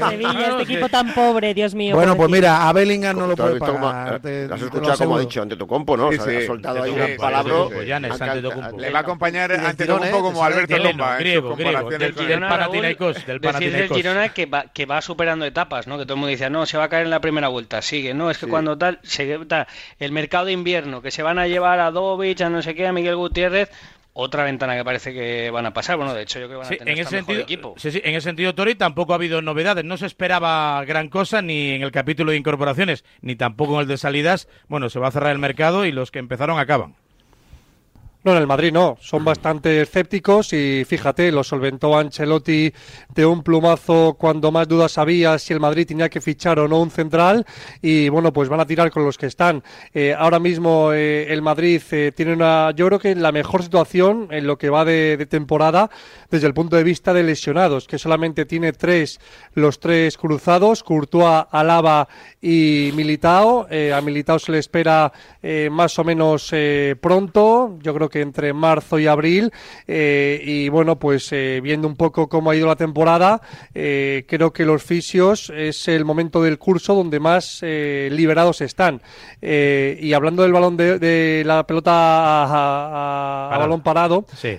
Sevilla, 0.10 0.32
Claro, 0.32 0.60
este 0.60 0.65
que- 0.68 0.74
equipo 0.74 0.90
tan 0.90 1.14
pobre, 1.14 1.36
Dios 1.53 1.73
mío. 1.76 1.95
Bueno, 1.95 2.15
pues 2.18 2.30
mira, 2.30 2.68
a 2.68 2.73
Bellingham 2.73 3.18
no 3.18 3.27
lo 3.27 3.35
¿Tú 3.35 3.43
has 3.43 3.49
puede 3.49 3.59
pagar. 3.59 4.15
eh, 4.15 4.19
te- 4.47 4.53
¿Has 4.53 4.61
escuchado 4.61 4.97
cómo 4.97 5.15
ha 5.18 5.19
dicho 5.19 5.41
Antetokounmpo, 5.41 5.97
no? 5.97 6.11
Sí, 6.11 6.18
O 6.18 6.23
sea, 6.23 6.31
sí. 6.39 6.43
ha 6.43 6.47
soltado 6.47 6.84
ahí 6.84 6.89
Antetokounmpo, 6.91 7.11
un 7.14 7.18
palabro. 7.18 7.69
Antetokounmpo. 8.11 8.80
Le 8.80 8.89
va 8.91 8.99
a 8.99 9.01
acompañar 9.01 9.49
Y 9.51 9.53
del 9.57 9.65
ante 9.65 9.84
Tirón, 9.85 9.99
un 10.01 10.07
¿eh? 10.07 10.11
como 10.11 10.43
Alberto 10.43 10.77
Lomba 10.77 11.18
comparaciones 11.18 12.15
del. 12.15 12.39
Panathinaikos, 12.39 13.07
del 13.07 13.15
decir 13.15 13.27
del 13.27 13.39
Panathinaikos. 13.41 13.97
Girona 13.97 14.30
que 14.30 14.45
va, 14.45 14.65
que 14.73 14.85
va 14.85 15.01
superando 15.01 15.45
etapas, 15.45 15.88
¿no? 15.88 15.97
Que 15.97 16.03
todo 16.03 16.14
el 16.14 16.19
mundo 16.19 16.30
dice, 16.30 16.49
no, 16.49 16.65
se 16.65 16.77
va 16.77 16.85
a 16.85 16.89
caer 16.89 17.05
en 17.05 17.11
la 17.11 17.22
primera 17.22 17.47
vuelta, 17.47 17.81
sigue, 17.81 18.14
no, 18.14 18.30
es 18.31 18.38
que 18.38 18.47
cuando 18.47 18.77
tal, 18.77 18.99
se, 19.03 19.39
el 19.99 20.11
mercado 20.11 20.45
de 20.45 20.51
invierno, 20.53 21.01
que 21.01 21.11
se 21.11 21.23
van 21.23 21.39
a 21.39 21.47
llevar 21.47 21.80
a 21.80 21.91
Dovic, 21.91 22.41
a 22.41 22.49
no 22.49 22.61
sé 22.61 22.76
qué, 22.76 22.88
a 22.88 22.93
Miguel 22.93 23.15
Gutiérrez, 23.15 23.69
otra 24.19 24.44
ventana 24.44 24.76
que 24.76 24.84
parece 24.84 25.14
que 25.14 25.52
van 25.52 25.68
a 25.68 25.73
pasar, 25.73 25.95
bueno, 25.95 26.14
de 26.15 26.23
hecho 26.23 26.39
yo 26.39 26.48
creo 26.48 26.60
que 26.61 26.65
van 26.65 26.65
a 26.65 26.69
Sí, 26.69 26.77
tener 26.77 26.94
en 26.95 26.99
ese 27.06 27.15
mejor 27.18 27.35
equipo. 27.38 27.73
sí, 27.77 27.91
sí, 27.91 28.02
en 28.03 28.15
ese 28.15 28.22
sentido, 28.26 28.56
Tori, 28.56 28.73
tampoco 28.73 29.14
ha 29.14 29.15
habido 29.15 29.41
novedades. 29.44 29.85
No 29.85 29.95
se 29.98 30.07
esperaba 30.07 30.84
gran 30.85 31.10
cosa 31.10 31.44
ni 31.44 31.69
en 31.72 31.84
el 31.84 31.91
capítulo 31.91 32.31
de 32.31 32.38
incorporaciones, 32.38 33.06
ni 33.22 33.35
tampoco 33.35 33.76
en 33.76 33.81
el 33.81 33.88
de 33.88 33.98
salidas. 33.98 34.48
Bueno, 34.68 34.89
se 34.89 34.98
va 34.99 35.10
a 35.10 35.11
cerrar 35.11 35.31
el 35.34 35.38
mercado 35.39 35.85
y 35.85 35.91
los 35.91 36.10
que 36.10 36.18
empezaron 36.19 36.57
acaban. 36.60 36.95
No, 38.28 38.34
en 38.34 38.40
el 38.40 38.48
Madrid 38.48 38.74
no, 38.74 38.98
son 38.99 39.24
bastante 39.24 39.82
escépticos 39.82 40.52
y 40.52 40.84
fíjate, 40.84 41.32
lo 41.32 41.45
solventó 41.45 41.98
Ancelotti 41.98 42.74
de 43.16 43.26
un 43.26 43.41
plumazo 43.41 44.18
cuando 44.20 44.52
más 44.52 44.68
dudas 44.68 44.98
había 44.98 45.40
si 45.40 45.54
el 45.54 45.62
Madrid 45.62 45.88
tenía 45.88 46.10
que 46.10 46.20
fichar 46.20 46.60
o 46.60 46.68
no 46.68 46.82
un 46.82 46.91
central 46.91 47.45
y 47.82 48.10
bueno, 48.10 48.34
pues 48.34 48.49
van 48.49 48.60
a 48.60 48.66
tirar 48.66 48.91
con 48.91 49.06
los 49.06 49.18
que 49.18 49.28
están. 49.28 49.64
Eh, 49.94 50.14
ahora 50.14 50.40
mismo 50.40 50.91
eh, 50.91 51.32
el 51.32 51.41
Madrid 51.41 51.82
eh, 51.91 52.12
tiene 52.14 52.34
una, 52.34 52.72
yo 52.72 52.88
creo 52.88 52.99
que 52.99 53.16
la 53.16 53.32
mejor 53.32 53.64
situación 53.64 54.28
en 54.30 54.45
lo 54.45 54.58
que 54.58 54.70
va 54.70 54.84
de, 54.84 55.16
de 55.16 55.26
temporada 55.26 55.90
desde 56.30 56.48
el 56.48 56.54
punto 56.54 56.76
de 56.76 56.84
vista 56.84 57.14
de 57.14 57.24
lesionados, 57.24 57.88
que 57.88 57.98
solamente 57.98 58.44
tiene 58.44 58.74
tres, 58.74 59.22
los 59.54 59.80
tres 59.80 60.18
cruzados, 60.18 60.84
Courtois, 60.84 61.45
Alaba 61.49 62.10
y 62.41 62.91
Militao. 62.94 63.68
A 63.95 64.02
Militao 64.02 64.38
se 64.38 64.52
le 64.52 64.58
espera 64.58 65.14
más 65.72 65.98
o 65.98 66.04
menos 66.04 66.52
pronto, 66.99 67.78
yo 67.82 67.94
creo 67.94 68.10
que 68.10 68.16
entre 68.22 68.53
marzo 68.53 68.99
y 68.99 69.07
abril. 69.07 69.52
eh, 69.88 70.41
y 70.44 70.69
bueno, 70.69 70.98
pues 70.99 71.30
eh, 71.31 71.60
viendo 71.61 71.88
un 71.88 71.95
poco 71.95 72.27
cómo 72.27 72.52
ha 72.52 72.56
ido 72.56 72.68
la 72.68 72.76
temporada, 72.76 73.41
eh, 73.73 74.26
creo 74.27 74.52
que 74.52 74.65
los 74.65 74.84
fisios 74.84 75.52
es 75.56 75.88
el 75.88 76.06
momento 76.06 76.41
del 76.41 76.57
curso 76.57 76.94
donde 76.95 77.19
más 77.19 77.61
liberados 77.61 78.61
están. 78.61 79.02
Y 79.41 80.14
hablando 80.14 80.44
del 80.44 80.52
balón 80.53 80.77
de, 80.77 80.99
de 80.99 81.44
la 81.45 81.65
pelota 81.65 81.91
a, 81.91 82.44
a- 82.44 83.48
a 83.48 83.49
Parado. 83.49 83.60
balón 83.68 83.81
parado, 83.81 84.26
Sí. 84.35 84.57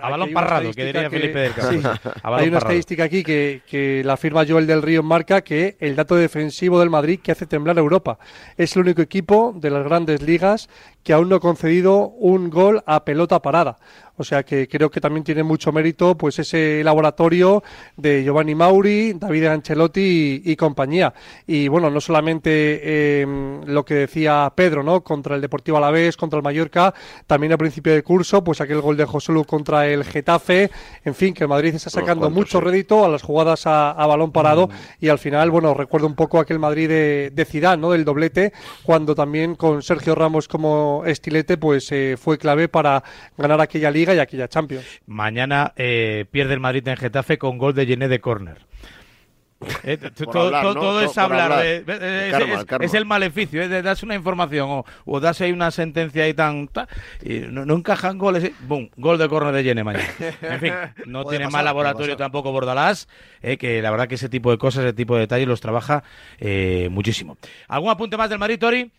A 0.00 0.10
balón 0.10 0.32
parrado, 0.32 0.72
que 0.72 0.84
diría 0.84 1.10
Felipe 1.10 1.38
del 1.38 1.52
Campo. 1.54 1.72
sí, 1.72 2.10
hay 2.22 2.48
una 2.48 2.58
estadística 2.58 3.04
aquí 3.04 3.22
que, 3.22 3.62
que 3.68 4.02
la 4.04 4.16
firma 4.16 4.44
Joel 4.46 4.66
del 4.66 4.82
Río 4.82 5.02
marca 5.02 5.42
que 5.42 5.76
el 5.80 5.96
dato 5.96 6.14
defensivo 6.16 6.80
del 6.80 6.90
Madrid 6.90 7.20
que 7.22 7.32
hace 7.32 7.46
temblar 7.46 7.76
a 7.76 7.80
Europa. 7.80 8.18
Es 8.56 8.76
el 8.76 8.82
único 8.82 9.02
equipo 9.02 9.52
de 9.56 9.70
las 9.70 9.84
grandes 9.84 10.22
ligas 10.22 10.68
que 11.04 11.12
aún 11.12 11.28
no 11.28 11.36
ha 11.36 11.40
concedido 11.40 12.08
un 12.18 12.50
gol 12.50 12.82
a 12.86 13.04
pelota 13.04 13.40
parada. 13.40 13.76
O 14.16 14.24
sea 14.24 14.44
que 14.44 14.68
creo 14.68 14.90
que 14.90 15.00
también 15.00 15.24
tiene 15.24 15.42
mucho 15.42 15.72
mérito 15.72 16.16
pues 16.16 16.38
ese 16.38 16.82
laboratorio 16.84 17.62
de 17.96 18.22
Giovanni 18.22 18.54
Mauri, 18.54 19.14
David 19.14 19.46
Ancelotti 19.46 20.42
y, 20.44 20.52
y 20.52 20.56
compañía. 20.56 21.12
Y 21.46 21.68
bueno, 21.68 21.90
no 21.90 22.00
solamente 22.00 22.50
eh, 22.82 23.26
lo 23.66 23.84
que 23.84 23.94
decía 23.94 24.52
Pedro, 24.54 24.82
¿no? 24.82 25.02
Contra 25.02 25.34
el 25.34 25.40
Deportivo 25.40 25.78
Alavés, 25.78 26.16
contra 26.16 26.36
el 26.36 26.42
Mallorca, 26.42 26.94
también 27.26 27.52
a 27.52 27.58
principio 27.58 27.92
de 27.92 28.02
curso, 28.02 28.44
pues 28.44 28.60
aquel 28.60 28.80
gol 28.80 28.96
de 28.96 29.04
Joselu 29.04 29.44
contra 29.44 29.88
el 29.88 30.04
Getafe. 30.04 30.70
En 31.04 31.14
fin, 31.14 31.34
que 31.34 31.44
el 31.44 31.48
Madrid 31.48 31.74
está 31.74 31.90
sacando 31.90 32.26
cuantos, 32.26 32.38
mucho 32.38 32.58
sí. 32.58 32.64
rédito 32.64 33.04
a 33.04 33.08
las 33.08 33.22
jugadas 33.22 33.66
a, 33.66 33.90
a 33.90 34.06
balón 34.06 34.30
parado 34.30 34.68
y 35.00 35.08
al 35.08 35.18
final, 35.18 35.50
bueno, 35.50 35.74
recuerdo 35.74 36.06
un 36.06 36.14
poco 36.14 36.38
aquel 36.38 36.58
Madrid 36.58 36.88
de, 36.88 37.30
de 37.32 37.44
Zidane, 37.44 37.80
¿no? 37.80 37.90
Del 37.90 38.04
doblete, 38.04 38.52
cuando 38.84 39.14
también 39.14 39.56
con 39.56 39.82
Sergio 39.82 40.14
Ramos 40.14 40.46
como 40.46 41.02
estilete, 41.06 41.56
pues 41.56 41.90
eh, 41.90 42.16
fue 42.16 42.38
clave 42.38 42.68
para 42.68 43.02
ganar 43.36 43.60
aquella 43.60 43.90
liga 43.90 44.03
y 44.12 44.18
aquella 44.18 44.48
Champions. 44.48 44.84
Mañana 45.06 45.72
eh, 45.76 46.26
pierde 46.30 46.54
el 46.54 46.60
Madrid 46.60 46.86
en 46.88 46.96
Getafe 46.96 47.38
con 47.38 47.56
gol 47.56 47.72
de 47.74 47.86
Gené 47.86 48.08
de 48.08 48.20
córner. 48.20 48.66
Eh, 49.82 49.96
todo 49.96 50.46
hablar, 50.46 50.62
todo- 50.62 50.74
¿no? 50.74 50.80
todo 50.80 50.94
Por 51.00 51.04
es 51.10 51.16
hablar. 51.16 51.52
hablar. 51.52 51.64
El 51.64 51.84
es, 51.88 52.32
karma, 52.32 52.52
es- 52.54 52.60
el 52.60 52.66
karma. 52.66 52.84
es 52.84 52.94
el 52.94 53.04
maleficio, 53.06 53.62
es 53.62 53.70
de 53.70 53.80
darse 53.80 54.04
una 54.04 54.14
información 54.14 54.68
o, 54.68 54.84
o 55.06 55.20
darse 55.20 55.44
ahí 55.44 55.52
una 55.52 55.70
sentencia 55.70 56.24
ahí 56.24 56.34
tan. 56.34 56.68
ta- 56.68 56.86
y 57.22 57.38
no, 57.38 57.64
no 57.64 57.74
encajan 57.74 58.18
goles. 58.18 58.44
y 58.44 58.54
¡Bum! 58.66 58.90
Gol 58.98 59.16
de 59.16 59.26
córner 59.26 59.54
de 59.54 59.64
Gené 59.64 59.82
mañana. 59.82 60.04
En 60.42 60.60
fin, 60.60 60.74
no 61.06 61.24
tiene 61.24 61.46
pasar, 61.46 61.52
mal 61.52 61.64
laboratorio 61.64 62.14
tampoco 62.16 62.52
Bordalás, 62.52 63.08
eh, 63.40 63.56
que 63.56 63.80
la 63.80 63.90
verdad 63.90 64.06
que 64.06 64.16
ese 64.16 64.28
tipo 64.28 64.50
de 64.50 64.58
cosas, 64.58 64.84
ese 64.84 64.92
tipo 64.92 65.14
de 65.14 65.20
detalles 65.20 65.48
los 65.48 65.62
trabaja 65.62 66.04
eh, 66.38 66.88
muchísimo. 66.90 67.38
¿Algún 67.68 67.90
apunte 67.90 68.18
más 68.18 68.28
del 68.28 68.38
Madrid, 68.40 68.58
Tori? 68.58 68.90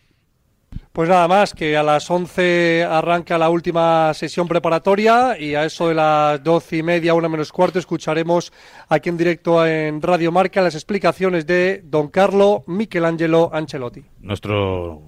Pues 0.92 1.10
nada 1.10 1.28
más, 1.28 1.52
que 1.52 1.76
a 1.76 1.82
las 1.82 2.10
11 2.10 2.84
arranca 2.84 3.36
la 3.36 3.50
última 3.50 4.14
sesión 4.14 4.48
preparatoria 4.48 5.38
y 5.38 5.54
a 5.54 5.66
eso 5.66 5.88
de 5.88 5.94
las 5.94 6.42
doce 6.42 6.78
y 6.78 6.82
media, 6.82 7.12
una 7.12 7.28
menos 7.28 7.52
cuarto, 7.52 7.78
escucharemos 7.78 8.50
aquí 8.88 9.10
en 9.10 9.18
directo 9.18 9.66
en 9.66 10.00
Radio 10.00 10.32
Marca 10.32 10.62
las 10.62 10.74
explicaciones 10.74 11.46
de 11.46 11.82
don 11.84 12.08
Carlo 12.08 12.64
Michelangelo 12.66 13.50
Ancelotti. 13.52 14.04
Nuestro, 14.20 15.02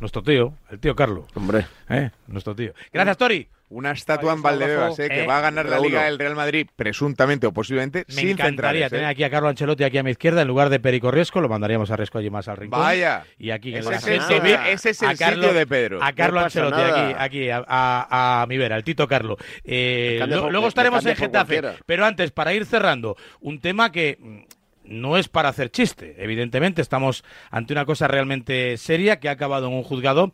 nuestro 0.00 0.22
tío, 0.22 0.52
el 0.70 0.78
tío 0.78 0.94
Carlos. 0.94 1.24
Hombre. 1.34 1.66
¿Eh? 1.88 2.10
Nuestro 2.26 2.54
tío. 2.54 2.74
Gracias, 2.92 3.16
Tori. 3.16 3.48
Una 3.72 3.92
estatua 3.92 4.32
en 4.34 4.42
Valdebebas, 4.42 4.98
eh, 4.98 5.08
que 5.08 5.22
Eh, 5.22 5.26
va 5.26 5.38
a 5.38 5.40
ganar 5.40 5.66
la. 5.66 5.78
Liga 5.80 6.06
el 6.08 6.18
Real 6.18 6.34
Madrid, 6.36 6.66
presuntamente 6.76 7.46
o 7.46 7.52
posiblemente, 7.52 8.04
Me 8.08 8.14
sin 8.14 8.28
encantaría 8.30 8.88
centrales. 8.88 8.90
tener 8.90 9.04
¿eh? 9.04 9.08
aquí 9.08 9.24
a 9.24 9.30
Carlo 9.30 9.48
Ancelotti 9.48 9.84
aquí 9.84 9.98
a 9.98 10.02
mi 10.02 10.10
izquierda 10.10 10.42
en 10.42 10.48
lugar 10.48 10.68
de 10.68 10.78
Perico 10.80 11.10
Riesco, 11.10 11.40
lo 11.40 11.48
mandaríamos 11.48 11.90
a 11.90 11.96
Riesco 11.96 12.18
allí 12.18 12.30
más 12.30 12.48
al 12.48 12.56
rincón. 12.58 12.80
Vaya. 12.80 13.24
Y 13.38 13.50
aquí 13.50 13.70
Ese 13.74 13.78
es 13.80 13.86
el 13.86 13.94
asiento 13.94 14.28
sitio- 14.34 14.60
ese 14.68 14.90
es 14.90 15.02
el 15.02 15.08
a 15.08 15.14
Carlo- 15.16 15.42
sitio 15.44 15.58
de 15.58 15.66
Pedro. 15.66 16.02
A 16.02 16.12
Carlo 16.12 16.40
No 16.40 16.44
Ancelotti 16.46 16.76
nada. 16.80 17.08
aquí, 17.08 17.14
aquí 17.18 17.50
a, 17.50 17.64
a- 17.66 18.42
a 18.42 18.46
mi 18.46 18.58
vera, 18.58 18.76
al 18.76 18.84
Tito 18.84 19.08
Carlo. 19.08 19.36
Eh, 19.64 20.22
lo- 20.28 20.50
luego 20.50 20.68
estaremos 20.68 21.04
en 21.06 21.16
Getafe, 21.16 21.60
cualquiera. 21.60 21.76
pero 21.86 22.04
antes 22.04 22.30
para 22.30 22.52
ir 22.54 22.66
cerrando, 22.66 23.16
un 23.40 23.60
tema 23.60 23.90
que 23.92 24.18
mm, 24.20 24.38
no 24.84 25.16
es 25.16 25.28
para 25.28 25.48
hacer 25.48 25.70
chiste, 25.70 26.16
evidentemente 26.18 26.82
estamos 26.82 27.24
ante 27.50 27.72
una 27.72 27.84
cosa 27.84 28.08
realmente 28.08 28.76
seria 28.76 29.20
que 29.20 29.28
ha 29.28 29.32
acabado 29.32 29.68
en 29.68 29.74
un 29.74 29.82
juzgado, 29.84 30.32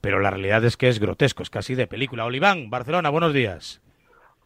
pero 0.00 0.20
la 0.20 0.30
realidad 0.30 0.64
es 0.64 0.76
que 0.76 0.88
es 0.88 0.98
grotesco, 0.98 1.42
es 1.42 1.50
casi 1.50 1.74
de 1.74 1.86
película. 1.86 2.24
Oliván, 2.24 2.70
Barcelona, 2.70 3.10
buenos 3.10 3.32
días. 3.32 3.80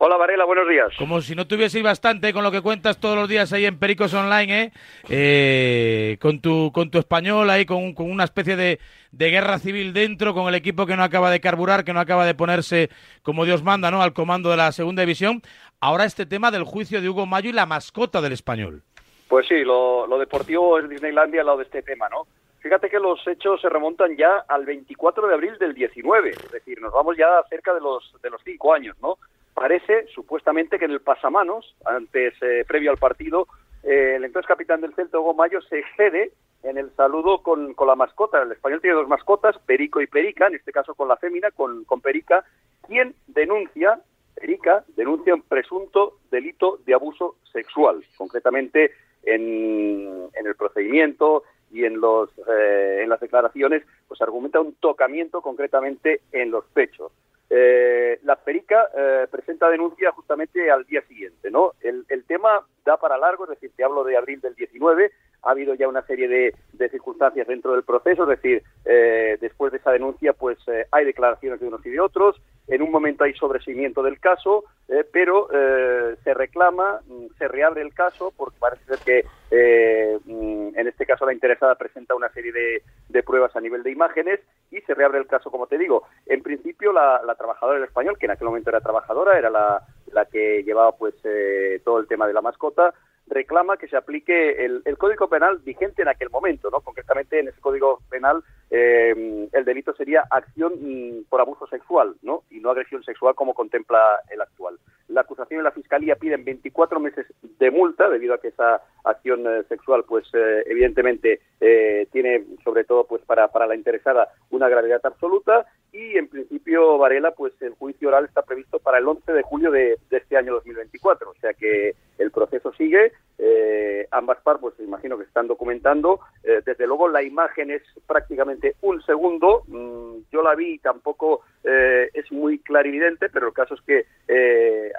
Hola 0.02 0.16
Varela, 0.16 0.46
buenos 0.46 0.66
días. 0.66 0.94
Como 0.96 1.20
si 1.20 1.34
no 1.34 1.46
tuvieseis 1.46 1.84
bastante 1.84 2.32
con 2.32 2.42
lo 2.42 2.50
que 2.50 2.62
cuentas 2.62 2.98
todos 2.98 3.16
los 3.16 3.28
días 3.28 3.52
ahí 3.52 3.66
en 3.66 3.78
Pericos 3.78 4.14
Online, 4.14 4.62
¿eh? 4.62 4.72
Eh, 5.10 6.16
con, 6.22 6.40
tu, 6.40 6.72
con 6.72 6.90
tu 6.90 6.98
español 6.98 7.50
ahí, 7.50 7.66
con, 7.66 7.92
con 7.92 8.10
una 8.10 8.24
especie 8.24 8.56
de, 8.56 8.80
de 9.12 9.30
guerra 9.30 9.58
civil 9.58 9.92
dentro, 9.92 10.32
con 10.32 10.48
el 10.48 10.54
equipo 10.54 10.86
que 10.86 10.96
no 10.96 11.02
acaba 11.02 11.30
de 11.30 11.40
carburar, 11.40 11.84
que 11.84 11.92
no 11.92 12.00
acaba 12.00 12.24
de 12.24 12.34
ponerse 12.34 12.88
como 13.22 13.44
Dios 13.44 13.62
manda, 13.62 13.90
¿no? 13.90 14.00
Al 14.00 14.14
comando 14.14 14.50
de 14.50 14.56
la 14.56 14.72
segunda 14.72 15.02
división. 15.02 15.42
Ahora 15.80 16.06
este 16.06 16.24
tema 16.24 16.50
del 16.50 16.64
juicio 16.64 17.02
de 17.02 17.08
Hugo 17.10 17.26
Mayo 17.26 17.50
y 17.50 17.52
la 17.52 17.66
mascota 17.66 18.22
del 18.22 18.32
español. 18.32 18.82
Pues 19.28 19.46
sí, 19.48 19.62
lo, 19.64 20.06
lo 20.06 20.18
deportivo 20.18 20.78
es 20.78 20.88
Disneylandia 20.88 21.42
al 21.42 21.46
lado 21.46 21.58
de 21.58 21.64
este 21.64 21.82
tema, 21.82 22.08
¿no? 22.08 22.26
Fíjate 22.60 22.90
que 22.90 22.98
los 22.98 23.26
hechos 23.26 23.60
se 23.60 23.70
remontan 23.70 24.16
ya 24.16 24.44
al 24.46 24.66
24 24.66 25.26
de 25.26 25.34
abril 25.34 25.58
del 25.58 25.74
19, 25.74 26.30
es 26.30 26.52
decir, 26.52 26.80
nos 26.80 26.92
vamos 26.92 27.16
ya 27.16 27.42
cerca 27.48 27.72
de 27.72 27.80
los, 27.80 28.14
de 28.22 28.30
los 28.30 28.40
cinco 28.44 28.74
años, 28.74 28.96
¿no? 29.00 29.16
Parece, 29.54 30.06
supuestamente, 30.14 30.78
que 30.78 30.84
en 30.84 30.90
el 30.90 31.00
pasamanos, 31.00 31.74
antes, 31.84 32.34
eh, 32.42 32.64
previo 32.68 32.90
al 32.90 32.98
partido, 32.98 33.46
eh, 33.82 34.14
el 34.16 34.24
entonces 34.24 34.46
capitán 34.46 34.82
del 34.82 34.94
Celta, 34.94 35.18
Hugo 35.18 35.34
se 35.68 35.78
excede 35.78 36.32
en 36.62 36.76
el 36.76 36.94
saludo 36.94 37.42
con, 37.42 37.72
con 37.72 37.88
la 37.88 37.94
mascota. 37.94 38.42
El 38.42 38.52
español 38.52 38.80
tiene 38.82 38.96
dos 38.96 39.08
mascotas, 39.08 39.58
Perico 39.64 40.00
y 40.02 40.06
Perica, 40.06 40.46
en 40.46 40.56
este 40.56 40.72
caso 40.72 40.94
con 40.94 41.08
la 41.08 41.16
fémina, 41.16 41.50
con, 41.50 41.84
con 41.84 42.02
Perica, 42.02 42.44
quien 42.86 43.14
denuncia, 43.26 44.00
Perica, 44.34 44.84
denuncia 44.96 45.34
un 45.34 45.42
presunto 45.42 46.18
delito 46.30 46.78
de 46.84 46.94
abuso 46.94 47.36
sexual, 47.52 48.04
concretamente 48.16 48.92
en, 49.22 50.28
en 50.34 50.46
el 50.46 50.54
procedimiento 50.56 51.44
y 51.70 51.84
en, 51.84 52.00
los, 52.00 52.30
eh, 52.48 53.00
en 53.02 53.08
las 53.08 53.20
declaraciones, 53.20 53.82
pues 54.08 54.20
argumenta 54.20 54.60
un 54.60 54.74
tocamiento 54.74 55.40
concretamente 55.40 56.22
en 56.32 56.50
los 56.50 56.64
pechos. 56.66 57.12
Eh, 57.52 58.20
la 58.22 58.36
Perica 58.36 58.88
eh, 58.96 59.26
presenta 59.28 59.68
denuncia 59.68 60.12
justamente 60.12 60.70
al 60.70 60.84
día 60.84 61.02
siguiente, 61.02 61.50
¿no? 61.50 61.72
El, 61.80 62.04
el 62.08 62.24
tema 62.24 62.64
da 62.84 62.96
para 62.96 63.18
largo, 63.18 63.44
es 63.44 63.50
decir, 63.50 63.72
te 63.76 63.82
hablo 63.82 64.04
de 64.04 64.16
abril 64.16 64.40
del 64.40 64.54
19, 64.54 65.10
ha 65.42 65.50
habido 65.50 65.74
ya 65.74 65.88
una 65.88 66.02
serie 66.02 66.28
de, 66.28 66.54
de 66.72 66.88
circunstancias 66.90 67.46
dentro 67.46 67.72
del 67.72 67.82
proceso, 67.82 68.22
es 68.24 68.40
decir, 68.40 68.62
eh, 68.84 69.38
después 69.40 69.72
de 69.72 69.78
esa 69.78 69.90
denuncia, 69.90 70.32
pues 70.32 70.58
eh, 70.68 70.86
hay 70.90 71.04
declaraciones 71.04 71.60
de 71.60 71.66
unos 71.66 71.84
y 71.84 71.90
de 71.90 72.00
otros, 72.00 72.40
en 72.70 72.82
un 72.82 72.90
momento 72.90 73.24
hay 73.24 73.34
sobreseimiento 73.34 74.02
del 74.02 74.20
caso, 74.20 74.64
eh, 74.88 75.04
pero 75.12 75.48
eh, 75.52 76.16
se 76.22 76.32
reclama, 76.34 77.00
mm, 77.06 77.26
se 77.36 77.48
reabre 77.48 77.82
el 77.82 77.92
caso, 77.92 78.32
porque 78.36 78.56
parece 78.58 78.84
ser 78.84 78.98
que 78.98 79.24
eh, 79.50 80.18
mm, 80.24 80.78
en 80.78 80.88
este 80.88 81.04
caso 81.04 81.26
la 81.26 81.32
interesada 81.32 81.74
presenta 81.74 82.14
una 82.14 82.28
serie 82.30 82.52
de, 82.52 82.82
de 83.08 83.22
pruebas 83.22 83.54
a 83.56 83.60
nivel 83.60 83.82
de 83.82 83.90
imágenes 83.90 84.40
y 84.70 84.80
se 84.82 84.94
reabre 84.94 85.18
el 85.18 85.26
caso, 85.26 85.50
como 85.50 85.66
te 85.66 85.78
digo. 85.78 86.04
En 86.26 86.42
principio, 86.42 86.92
la, 86.92 87.20
la 87.26 87.34
trabajadora 87.34 87.78
del 87.78 87.88
español, 87.88 88.16
que 88.18 88.26
en 88.26 88.32
aquel 88.32 88.46
momento 88.46 88.70
era 88.70 88.80
trabajadora, 88.80 89.36
era 89.36 89.50
la, 89.50 89.82
la 90.12 90.24
que 90.26 90.62
llevaba 90.62 90.92
pues 90.92 91.14
eh, 91.24 91.80
todo 91.84 91.98
el 91.98 92.06
tema 92.06 92.26
de 92.26 92.34
la 92.34 92.40
mascota, 92.40 92.94
reclama 93.30 93.76
que 93.76 93.88
se 93.88 93.96
aplique 93.96 94.64
el, 94.64 94.82
el 94.84 94.98
Código 94.98 95.28
Penal 95.28 95.58
vigente 95.58 96.02
en 96.02 96.08
aquel 96.08 96.30
momento, 96.30 96.68
¿no? 96.70 96.80
Concretamente 96.80 97.38
en 97.38 97.48
ese 97.48 97.60
Código 97.60 98.00
Penal 98.10 98.42
eh, 98.70 99.48
el 99.52 99.64
delito 99.64 99.94
sería 99.94 100.24
acción 100.30 100.74
mm, 100.74 101.24
por 101.28 101.40
abuso 101.40 101.66
sexual, 101.68 102.16
¿no? 102.22 102.42
Y 102.50 102.60
no 102.60 102.70
agresión 102.70 103.02
sexual 103.02 103.34
como 103.34 103.54
contempla 103.54 104.20
el 104.30 104.40
actual. 104.40 104.78
La 105.10 105.22
acusación 105.22 105.60
y 105.60 105.64
la 105.64 105.72
fiscalía 105.72 106.16
piden 106.16 106.44
24 106.44 107.00
meses 107.00 107.26
de 107.58 107.70
multa 107.70 108.08
debido 108.08 108.34
a 108.34 108.40
que 108.40 108.48
esa 108.48 108.82
acción 109.04 109.46
eh, 109.46 109.64
sexual, 109.68 110.04
pues 110.06 110.26
eh, 110.34 110.62
evidentemente 110.66 111.40
eh, 111.60 112.06
tiene 112.12 112.44
sobre 112.64 112.84
todo 112.84 113.04
pues 113.04 113.22
para, 113.22 113.48
para 113.48 113.66
la 113.66 113.74
interesada 113.74 114.28
una 114.50 114.68
gravedad 114.68 115.00
absoluta. 115.04 115.66
Y 115.92 116.16
en 116.16 116.28
principio 116.28 116.98
Varela 116.98 117.32
pues 117.32 117.52
el 117.60 117.74
juicio 117.74 118.08
oral 118.08 118.24
está 118.24 118.42
previsto 118.42 118.78
para 118.78 118.98
el 118.98 119.08
11 119.08 119.32
de 119.32 119.42
julio 119.42 119.70
de, 119.72 119.98
este 120.10 120.36
año 120.36 120.52
2024, 120.54 121.30
o 121.30 121.34
sea 121.40 121.52
que 121.54 121.96
el 122.18 122.30
proceso 122.30 122.72
sigue, 122.74 123.12
eh, 123.38 124.06
ambas 124.12 124.38
partes 124.40 124.60
pues 124.60 124.74
imagino 124.78 125.18
que 125.18 125.24
están 125.24 125.48
documentando, 125.48 126.20
desde 126.42 126.86
luego 126.86 127.08
la 127.08 127.22
imagen 127.22 127.70
es 127.70 127.82
prácticamente 128.06 128.76
un 128.82 129.02
segundo, 129.02 129.64
mm, 129.66 130.30
yo 130.30 130.42
la 130.42 130.54
vi 130.54 130.74
y 130.74 130.78
tampoco 130.78 131.40
es 131.64 132.30
muy 132.30 132.58
clarividente, 132.60 133.28
pero 133.28 133.48
el 133.48 133.52
caso 133.52 133.74
es 133.74 133.80
que 133.82 134.06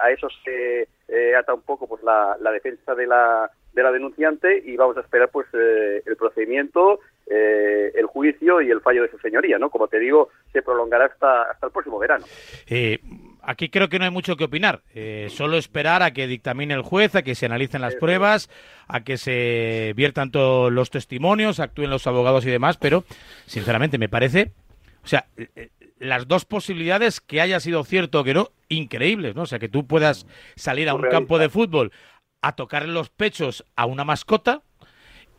a 0.02 0.10
eso 0.10 0.28
se 0.44 0.88
eh, 1.08 1.36
ata 1.36 1.54
un 1.54 1.62
poco 1.62 1.86
pues 1.86 2.02
la, 2.02 2.36
la 2.40 2.50
defensa 2.50 2.94
de 2.94 3.06
la 3.06 3.50
de 3.72 3.82
la 3.82 3.90
denunciante 3.90 4.62
y 4.64 4.76
vamos 4.76 4.96
a 4.96 5.00
esperar 5.00 5.30
pues 5.30 5.46
eh, 5.54 6.02
el 6.04 6.16
procedimiento, 6.16 7.00
eh, 7.26 7.90
el 7.94 8.06
juicio 8.06 8.60
y 8.60 8.70
el 8.70 8.80
fallo 8.80 9.02
de 9.02 9.10
su 9.10 9.18
señoría, 9.18 9.58
¿no? 9.58 9.70
Como 9.70 9.88
te 9.88 9.98
digo, 9.98 10.28
se 10.52 10.62
prolongará 10.62 11.06
hasta 11.06 11.44
hasta 11.44 11.66
el 11.66 11.72
próximo 11.72 11.98
verano. 11.98 12.24
Eh, 12.68 12.98
aquí 13.42 13.70
creo 13.70 13.88
que 13.88 13.98
no 13.98 14.04
hay 14.04 14.10
mucho 14.10 14.36
que 14.36 14.44
opinar. 14.44 14.82
Solo 15.28 15.56
esperar 15.56 16.02
a 16.02 16.12
que 16.12 16.26
dictamine 16.26 16.74
el 16.74 16.82
juez, 16.82 17.14
a 17.16 17.22
que 17.22 17.34
se 17.34 17.46
analicen 17.46 17.80
las 17.80 17.96
pruebas, 17.96 18.50
a 18.88 19.02
que 19.04 19.16
se 19.16 19.94
viertan 19.96 20.30
todos 20.30 20.70
los 20.70 20.90
testimonios, 20.90 21.60
actúen 21.60 21.90
los 21.90 22.06
abogados 22.06 22.44
y 22.44 22.50
demás, 22.50 22.76
pero 22.76 23.04
sinceramente 23.46 23.96
me 23.96 24.10
parece, 24.10 24.52
o 25.02 25.06
sea, 25.06 25.26
las 26.02 26.26
dos 26.26 26.44
posibilidades 26.44 27.20
que 27.20 27.40
haya 27.40 27.60
sido 27.60 27.84
cierto 27.84 28.20
o 28.20 28.24
que 28.24 28.34
no, 28.34 28.50
increíbles, 28.68 29.36
¿no? 29.36 29.42
O 29.42 29.46
sea, 29.46 29.58
que 29.58 29.68
tú 29.68 29.86
puedas 29.86 30.26
salir 30.56 30.88
a 30.88 30.94
un 30.94 31.02
campo 31.02 31.38
de 31.38 31.48
fútbol 31.48 31.92
a 32.42 32.56
tocar 32.56 32.88
los 32.88 33.08
pechos 33.08 33.64
a 33.76 33.86
una 33.86 34.04
mascota 34.04 34.62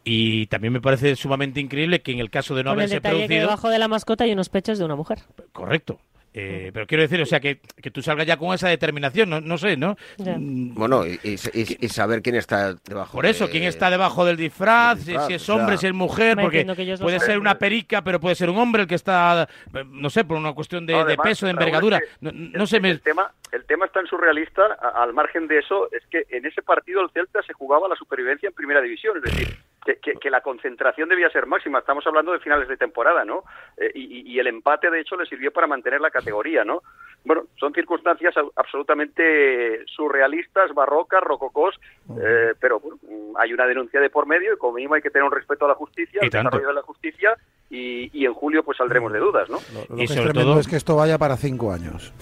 y 0.06 0.48
también 0.48 0.74
me 0.74 0.82
parece 0.82 1.16
sumamente 1.16 1.60
increíble 1.60 2.02
que 2.02 2.14
en 2.14 2.20
el 2.20 2.30
caso 2.30 2.56
de 2.56 2.64
no 2.64 2.72
Con 2.72 2.80
el 2.80 2.82
haberse 2.82 2.96
detalle 2.96 3.14
que 3.14 3.26
producido 3.26 3.42
debajo 3.42 3.70
de 3.70 3.80
la 3.80 3.88
mascota 3.90 4.24
hay 4.24 4.32
unos 4.32 4.50
pechos 4.50 4.80
de 4.80 4.86
una 4.86 4.96
mujer. 4.96 5.20
Correcto. 5.52 6.00
Eh, 6.36 6.72
pero 6.74 6.88
quiero 6.88 7.04
decir, 7.04 7.22
o 7.22 7.26
sea, 7.26 7.40
que, 7.40 7.60
que 7.82 7.92
tú 7.92 8.02
salgas 8.02 8.26
ya 8.26 8.38
con 8.38 8.54
esa 8.56 8.68
determinación, 8.68 9.30
no, 9.30 9.40
no 9.40 9.58
sé, 9.58 9.78
¿no? 9.78 9.96
Mm, 10.18 10.74
Bueno, 10.74 11.06
y, 11.06 11.20
y- 11.24 11.36
y- 11.54 11.78
y 11.86 11.90
saber 11.90 12.22
quién 12.24 12.36
está 12.36 12.74
debajo. 12.74 13.12
Por 13.14 13.26
eso, 13.28 13.46
de- 13.46 13.52
¿quién 13.52 13.64
está 13.64 13.90
debajo 13.92 14.26
del 14.26 14.38
disfraz? 14.38 14.98
del 14.98 15.06
si- 15.06 15.12
disfraz, 15.12 15.28
si, 15.28 15.34
es 15.36 15.50
o 15.50 15.54
hombre, 15.56 15.74
sea. 15.76 15.82
si 15.82 15.88
es 15.88 15.94
mujer, 15.94 16.38
porque 16.42 16.66
puede 17.00 17.20
ser 17.20 17.38
una 17.38 17.60
perica, 17.60 18.02
pero 18.04 18.20
puede 18.20 18.36
ser 18.36 18.50
un 18.50 18.58
hombre 18.58 18.82
el 18.84 18.88
que 18.88 18.96
está, 18.96 19.48
no 19.92 20.10
sé, 20.10 20.24
por 20.26 20.38
una 20.38 20.54
cuestión 20.54 20.86
de, 20.86 20.94
No, 20.94 21.00
de 21.00 21.04
además, 21.14 21.28
peso, 21.28 21.46
de 21.46 21.52
envergadura. 21.52 21.98
es 21.98 22.04
que 22.04 22.10
No, 22.22 22.32
no 22.34 22.66
sé, 22.68 22.80
me... 22.80 22.90
El 22.90 23.02
tema, 23.02 23.32
el 23.52 23.64
tema 23.66 23.86
es 23.86 23.92
tan 23.92 24.08
surrealista, 24.08 24.64
a- 24.82 25.04
al 25.04 25.14
margen 25.14 25.48
de 25.48 25.60
eso, 25.60 25.90
es 25.92 26.04
que 26.10 26.26
en 26.36 26.46
ese 26.46 26.62
partido 26.64 27.02
el 27.02 27.12
Celta 27.12 27.44
se 27.44 27.54
jugaba 27.54 27.88
la 27.88 27.96
supervivencia 27.96 28.48
en 28.50 28.54
primera 28.56 28.82
división, 28.82 29.18
es 29.18 29.24
decir, 29.32 29.56
que, 29.86 29.98
que- 29.98 30.14
que 30.14 30.30
la 30.30 30.42
concentración 30.42 31.10
debía 31.10 31.30
ser 31.30 31.46
máxima. 31.46 31.80
Estamos 31.80 32.06
hablando 32.08 32.32
de 32.32 32.40
finales 32.40 32.68
de 32.68 32.78
temporada, 32.78 33.26
¿no? 33.26 33.44
Eh, 33.78 33.92
y, 33.96 34.20
y- 34.20 34.34
y 34.34 34.40
el 34.40 34.48
empate, 34.48 34.90
de 34.90 35.00
hecho, 35.02 35.16
le 35.18 35.26
sirvió 35.26 35.52
para 35.52 35.68
mantener 35.68 36.00
la 36.02 36.10
categoría, 36.12 36.64
¿no? 36.64 36.82
Bueno, 37.26 37.44
son 37.60 37.74
circunstancias 37.74 38.34
absolutamente 38.56 39.86
surrealistas, 39.88 40.74
barrocas, 40.74 41.22
rococós, 41.22 41.76
eh, 42.22 42.54
pero 42.60 42.80
bueno, 42.80 42.98
hay 43.38 43.54
una 43.54 43.66
denuncia 43.66 44.00
de 44.00 44.10
por 44.10 44.28
medio 44.28 44.54
y 44.54 44.58
como 44.58 44.74
mínimo 44.74 44.96
hay 44.96 45.02
que 45.02 45.10
tener 45.10 45.24
un 45.26 45.32
respeto 45.32 45.66
a 45.66 45.70
la 45.70 45.76
justicia, 45.76 46.20
Y 46.22 46.26
al 46.26 46.30
desarrollo 46.32 46.68
de 46.68 46.74
la 46.74 46.82
justicia 46.82 47.36
y, 47.70 48.10
y 48.18 48.26
en 48.26 48.34
julio 48.34 48.64
pues 48.64 48.78
saldremos 48.78 49.12
de 49.14 49.20
dudas, 49.20 49.50
¿no? 49.50 49.58
Lo 49.90 49.96
que 49.96 50.04
es 50.04 50.14
tremendo 50.14 50.60
es 50.60 50.68
que 50.68 50.76
esto 50.76 50.96
vaya 50.96 51.18
para 51.18 51.38
cinco 51.38 51.72
años. 51.72 52.14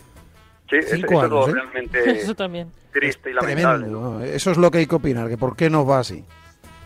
Sí, 0.69 0.77
eso- 0.77 0.95
Cinco 0.95 1.13
eso 1.15 1.23
es 1.25 1.29
lo 1.31 1.37
años, 1.43 1.49
¿eh? 1.49 1.53
realmente 1.53 2.09
Eso 2.21 2.35
también. 2.35 2.71
triste 2.93 3.31
y 3.31 3.33
lamentable. 3.33 3.79
Tremendo. 3.79 3.99
¿no? 4.19 4.23
Eso 4.23 4.51
es 4.51 4.57
lo 4.57 4.69
que 4.71 4.77
hay 4.79 4.87
que 4.87 4.95
opinar, 4.95 5.27
que 5.29 5.37
por 5.37 5.55
qué 5.55 5.69
nos 5.69 5.87
va 5.89 5.99
así. 5.99 6.23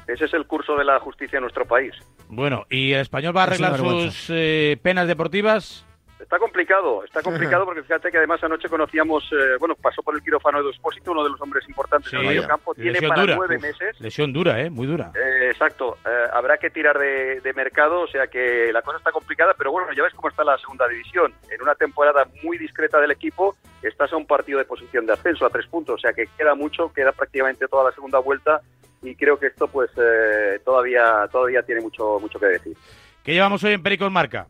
Ese 0.07 0.25
es 0.25 0.33
el 0.33 0.45
curso 0.45 0.75
de 0.75 0.85
la 0.85 0.99
justicia 0.99 1.37
en 1.37 1.41
nuestro 1.41 1.65
país. 1.65 1.93
Bueno, 2.29 2.65
¿y 2.69 2.93
el 2.93 3.01
español 3.01 3.35
va 3.35 3.41
a 3.41 3.43
arreglar 3.45 3.77
sus 3.77 4.27
eh, 4.29 4.77
penas 4.81 5.07
deportivas? 5.07 5.84
Está 6.19 6.39
complicado, 6.39 7.03
está 7.03 7.21
complicado 7.21 7.65
porque 7.65 7.83
fíjate 7.83 8.09
que 8.09 8.17
además 8.17 8.41
anoche 8.43 8.69
conocíamos, 8.69 9.23
eh, 9.33 9.57
bueno, 9.59 9.75
pasó 9.75 10.01
por 10.01 10.15
el 10.15 10.21
quirófano 10.23 10.59
Edu 10.59 10.69
Expósito, 10.69 11.11
uno 11.11 11.23
de 11.23 11.29
los 11.29 11.41
hombres 11.41 11.67
importantes 11.67 12.09
Sí, 12.09 12.15
en 12.15 12.21
el 12.21 12.27
medio 12.29 12.47
campo, 12.47 12.73
tiene 12.73 12.91
lesión 12.93 13.09
para 13.09 13.21
dura. 13.21 13.35
nueve 13.35 13.55
Uf, 13.57 13.61
meses. 13.61 13.99
Lesión 13.99 14.31
dura, 14.33 14.61
¿eh? 14.61 14.69
Muy 14.69 14.87
dura. 14.87 15.11
Eh, 15.13 15.49
exacto, 15.51 15.97
eh, 16.05 16.25
habrá 16.31 16.57
que 16.57 16.69
tirar 16.69 16.97
de, 16.97 17.41
de 17.41 17.53
mercado, 17.53 17.99
o 18.01 18.07
sea 18.07 18.27
que 18.27 18.71
la 18.71 18.81
cosa 18.81 18.97
está 18.97 19.11
complicada, 19.11 19.53
pero 19.57 19.71
bueno, 19.71 19.91
ya 19.93 20.03
ves 20.03 20.13
cómo 20.13 20.29
está 20.29 20.43
la 20.45 20.57
segunda 20.57 20.87
división. 20.87 21.33
En 21.51 21.61
una 21.61 21.75
temporada 21.75 22.25
muy 22.43 22.57
discreta 22.57 22.99
del 23.01 23.11
equipo, 23.11 23.55
estás 23.81 24.11
a 24.13 24.17
un 24.17 24.25
partido 24.25 24.57
de 24.59 24.65
posición 24.65 25.05
de 25.05 25.13
ascenso 25.13 25.45
a 25.45 25.49
tres 25.49 25.67
puntos, 25.67 25.95
o 25.95 25.99
sea 25.99 26.13
que 26.13 26.27
queda 26.37 26.55
mucho, 26.55 26.93
queda 26.93 27.11
prácticamente 27.11 27.67
toda 27.67 27.83
la 27.83 27.91
segunda 27.91 28.19
vuelta 28.19 28.61
y 29.03 29.15
creo 29.15 29.37
que 29.37 29.47
esto 29.47 29.67
pues 29.67 29.91
eh, 29.97 30.59
todavía 30.63 31.27
todavía 31.31 31.61
tiene 31.61 31.81
mucho 31.81 32.19
mucho 32.21 32.39
que 32.39 32.45
decir. 32.47 32.77
¿Qué 33.23 33.33
llevamos 33.33 33.63
hoy 33.63 33.73
en 33.73 33.83
Pericos 33.83 34.11
Marca? 34.11 34.47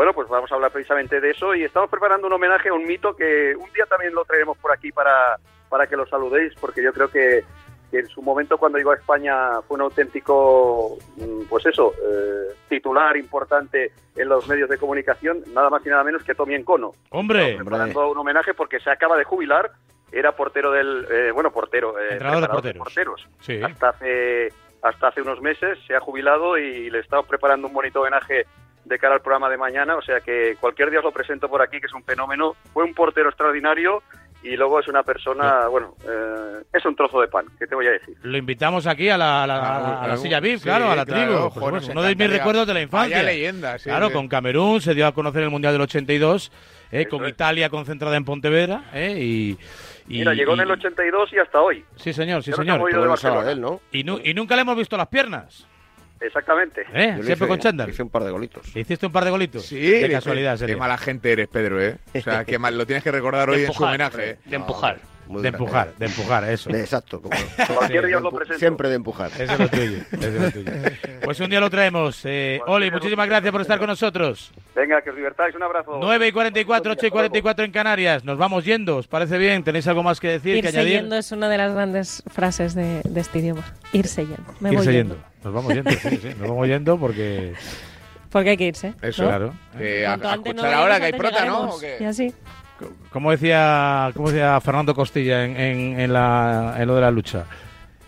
Bueno, 0.00 0.14
pues 0.14 0.28
vamos 0.28 0.50
a 0.50 0.54
hablar 0.54 0.72
precisamente 0.72 1.20
de 1.20 1.32
eso 1.32 1.54
y 1.54 1.62
estamos 1.62 1.90
preparando 1.90 2.26
un 2.26 2.32
homenaje 2.32 2.70
a 2.70 2.72
un 2.72 2.86
mito 2.86 3.14
que 3.14 3.54
un 3.54 3.70
día 3.74 3.84
también 3.84 4.14
lo 4.14 4.24
traeremos 4.24 4.56
por 4.56 4.72
aquí 4.72 4.90
para, 4.90 5.36
para 5.68 5.86
que 5.86 5.94
lo 5.94 6.06
saludéis, 6.06 6.54
porque 6.58 6.82
yo 6.82 6.90
creo 6.94 7.10
que, 7.10 7.44
que 7.90 7.98
en 7.98 8.06
su 8.08 8.22
momento 8.22 8.56
cuando 8.56 8.78
llegó 8.78 8.92
a 8.92 8.94
España 8.94 9.60
fue 9.68 9.74
un 9.74 9.82
auténtico, 9.82 10.96
mm, 11.16 11.42
pues 11.50 11.66
eso, 11.66 11.92
eh, 12.02 12.54
titular 12.66 13.14
importante 13.18 13.92
en 14.16 14.26
los 14.26 14.48
medios 14.48 14.70
de 14.70 14.78
comunicación, 14.78 15.42
nada 15.52 15.68
más 15.68 15.84
y 15.84 15.90
nada 15.90 16.02
menos 16.02 16.24
que 16.24 16.34
Tommy 16.34 16.54
Encono. 16.54 16.92
Hombre, 17.10 17.56
preparando 17.58 18.10
un 18.10 18.16
homenaje 18.16 18.54
porque 18.54 18.80
se 18.80 18.88
acaba 18.88 19.18
de 19.18 19.24
jubilar, 19.24 19.70
era 20.10 20.32
portero 20.32 20.70
del, 20.70 21.06
eh, 21.10 21.30
bueno, 21.30 21.50
portero, 21.50 21.98
eh, 22.00 22.12
Entrenador 22.12 22.62
de 22.62 22.72
porteros. 22.72 23.28
Sí. 23.40 23.60
hasta 23.62 23.90
hace 23.90 24.48
hasta 24.82 25.08
hace 25.08 25.20
unos 25.20 25.42
meses 25.42 25.78
se 25.86 25.94
ha 25.94 26.00
jubilado 26.00 26.56
y 26.56 26.88
le 26.88 27.00
estamos 27.00 27.26
preparando 27.26 27.66
un 27.68 27.74
bonito 27.74 28.00
homenaje 28.00 28.46
de 28.90 28.98
cara 28.98 29.14
al 29.14 29.22
programa 29.22 29.48
de 29.48 29.56
mañana, 29.56 29.96
o 29.96 30.02
sea 30.02 30.20
que 30.20 30.56
cualquier 30.60 30.90
día 30.90 30.98
os 30.98 31.04
lo 31.06 31.12
presento 31.12 31.48
por 31.48 31.62
aquí, 31.62 31.80
que 31.80 31.86
es 31.86 31.94
un 31.94 32.04
fenómeno. 32.04 32.54
Fue 32.74 32.84
un 32.84 32.92
portero 32.92 33.28
extraordinario 33.30 34.02
y 34.42 34.56
luego 34.56 34.80
es 34.80 34.88
una 34.88 35.02
persona, 35.02 35.66
bueno, 35.68 35.94
eh, 36.06 36.62
es 36.72 36.84
un 36.84 36.96
trozo 36.96 37.20
de 37.20 37.28
pan, 37.28 37.44
¿qué 37.58 37.66
te 37.66 37.74
voy 37.74 37.86
a 37.86 37.90
decir? 37.92 38.16
Lo 38.22 38.36
invitamos 38.36 38.86
aquí 38.86 39.08
a 39.08 39.16
la, 39.18 39.44
a 39.44 39.46
la- 39.46 40.02
a 40.02 40.08
la 40.08 40.16
silla 40.16 40.40
VIP, 40.40 40.58
sí, 40.58 40.64
claro, 40.64 40.90
a 40.90 40.96
la 40.96 41.04
claro, 41.06 41.50
tribu. 41.52 41.66
Uno 41.92 42.02
de 42.02 42.14
mis 42.16 42.30
recuerdos 42.30 42.66
de 42.66 42.74
la 42.74 42.80
infancia. 42.82 43.22
Leyenda, 43.22 43.78
sí, 43.78 43.84
Claro, 43.90 44.08
sí. 44.08 44.12
con 44.14 44.28
Camerún 44.28 44.80
se 44.80 44.94
dio 44.94 45.06
a 45.06 45.12
conocer 45.12 45.42
el 45.42 45.50
Mundial 45.50 45.72
del 45.74 45.82
82, 45.82 46.50
eh, 46.92 47.06
con 47.06 47.26
Italia 47.28 47.68
concentrada 47.70 48.16
en 48.16 48.24
Pontevedra, 48.24 48.84
eh, 48.94 49.14
y, 49.20 49.50
y- 50.08 50.18
Mira, 50.18 50.32
llegó 50.34 50.54
en 50.54 50.58
y- 50.60 50.62
el 50.62 50.70
82 50.72 51.32
y 51.32 51.38
hasta 51.38 51.60
hoy. 51.60 51.84
Sí, 51.96 52.12
señor, 52.12 52.42
sí, 52.42 52.50
nos 52.50 52.58
señor. 52.58 52.80
de. 53.44 53.78
Y, 53.92 54.04
nu- 54.04 54.20
y 54.24 54.34
nunca 54.34 54.56
le 54.56 54.62
hemos 54.62 54.76
visto 54.76 54.96
las 54.96 55.06
piernas. 55.08 55.66
Exactamente. 56.20 56.82
¿Eh? 56.92 57.18
Siempre 57.22 57.48
con 57.48 57.58
chándal. 57.58 57.90
Hice 57.90 58.02
un 58.02 58.10
par 58.10 58.24
de 58.24 58.30
golitos. 58.30 58.76
Hiciste 58.76 59.06
un 59.06 59.12
par 59.12 59.24
de 59.24 59.30
golitos. 59.30 59.64
Sí, 59.64 59.78
de 59.80 60.10
casualidad, 60.10 60.58
Qué 60.58 60.76
mala 60.76 60.98
gente 60.98 61.32
eres, 61.32 61.48
Pedro, 61.48 61.82
¿eh? 61.82 61.96
O 62.14 62.20
sea, 62.20 62.44
que 62.46 62.58
mal, 62.58 62.76
lo 62.76 62.86
tienes 62.86 63.02
que 63.02 63.10
recordar 63.10 63.48
hoy 63.50 63.64
en 63.64 63.72
su 63.72 63.82
homenaje. 63.82 64.30
¿eh? 64.30 64.38
De 64.44 64.56
empujar. 64.56 64.98
De 65.30 65.46
empujar, 65.46 65.94
de 65.96 66.06
empujar, 66.06 66.42
eso. 66.50 66.70
De- 66.70 66.80
exacto. 66.80 67.22
como- 67.22 67.36
Cualquier 67.76 68.04
día 68.06 68.18
lo 68.18 68.32
presento. 68.32 68.58
Siempre 68.58 68.88
de 68.88 68.96
empujar. 68.96 69.30
Eso 69.38 69.52
es 69.52 69.58
lo 69.60 69.68
tuyo. 69.68 69.98
eso 70.10 70.26
es 70.28 70.34
lo 70.34 70.50
tuyo. 70.50 70.72
Pues 71.24 71.38
un 71.38 71.48
día 71.50 71.60
lo 71.60 71.70
traemos. 71.70 72.20
Eh, 72.24 72.60
Oli, 72.66 72.90
muchísimas 72.90 73.28
gracias 73.28 73.52
por 73.52 73.60
estar 73.60 73.78
con 73.78 73.86
nosotros. 73.86 74.50
Venga, 74.74 75.00
que 75.02 75.10
os 75.10 75.16
divertáis, 75.16 75.54
un 75.54 75.62
abrazo. 75.62 75.98
9 76.00 76.26
y 76.26 76.32
44, 76.32 76.92
8 76.92 77.06
y 77.06 77.10
44 77.10 77.64
en 77.64 77.70
Canarias. 77.70 78.24
Nos 78.24 78.36
vamos 78.38 78.64
yendo. 78.64 78.96
¿Os 78.96 79.06
parece 79.06 79.38
bien? 79.38 79.62
¿Tenéis 79.62 79.86
algo 79.86 80.02
más 80.02 80.18
que 80.18 80.26
decir, 80.28 80.54
que 80.54 80.58
Irse 80.66 80.78
añadir? 80.80 81.00
yendo 81.02 81.16
es 81.16 81.30
una 81.30 81.48
de 81.48 81.58
las 81.58 81.72
grandes 81.74 82.24
frases 82.26 82.74
de, 82.74 83.00
de 83.04 83.20
este 83.20 83.38
idioma. 83.38 83.62
Irse 83.92 84.22
yendo. 84.26 84.42
Me 84.58 84.70
voy 84.70 84.78
yendo. 84.78 85.14
yendo. 85.14 85.29
Nos 85.44 85.52
vamos 85.54 85.74
yendo, 85.74 85.90
sí, 85.90 86.16
sí. 86.22 86.28
Nos 86.38 86.48
vamos 86.48 86.66
yendo 86.68 86.98
porque... 86.98 87.54
Porque 88.30 88.50
hay 88.50 88.56
que 88.56 88.66
irse. 88.66 88.94
Eso, 89.02 89.22
¿no? 89.22 89.28
Claro. 89.28 89.54
Eh, 89.78 90.06
a, 90.06 90.12
a 90.12 90.16
no 90.16 90.28
escuchar 90.30 90.54
lleguemos, 90.54 90.74
ahora 90.74 90.98
que 91.00 91.04
hay 91.06 91.12
prota, 91.14 91.44
¿no? 91.44 91.70
Y 91.98 92.04
así. 92.04 92.32
Como 93.10 93.30
decía, 93.32 94.10
como 94.14 94.30
decía 94.30 94.60
Fernando 94.60 94.94
Costilla 94.94 95.44
en, 95.44 95.56
en, 95.58 96.00
en 96.00 96.12
la, 96.12 96.76
en 96.78 96.86
lo 96.86 96.94
de 96.94 97.00
la 97.00 97.10
lucha. 97.10 97.44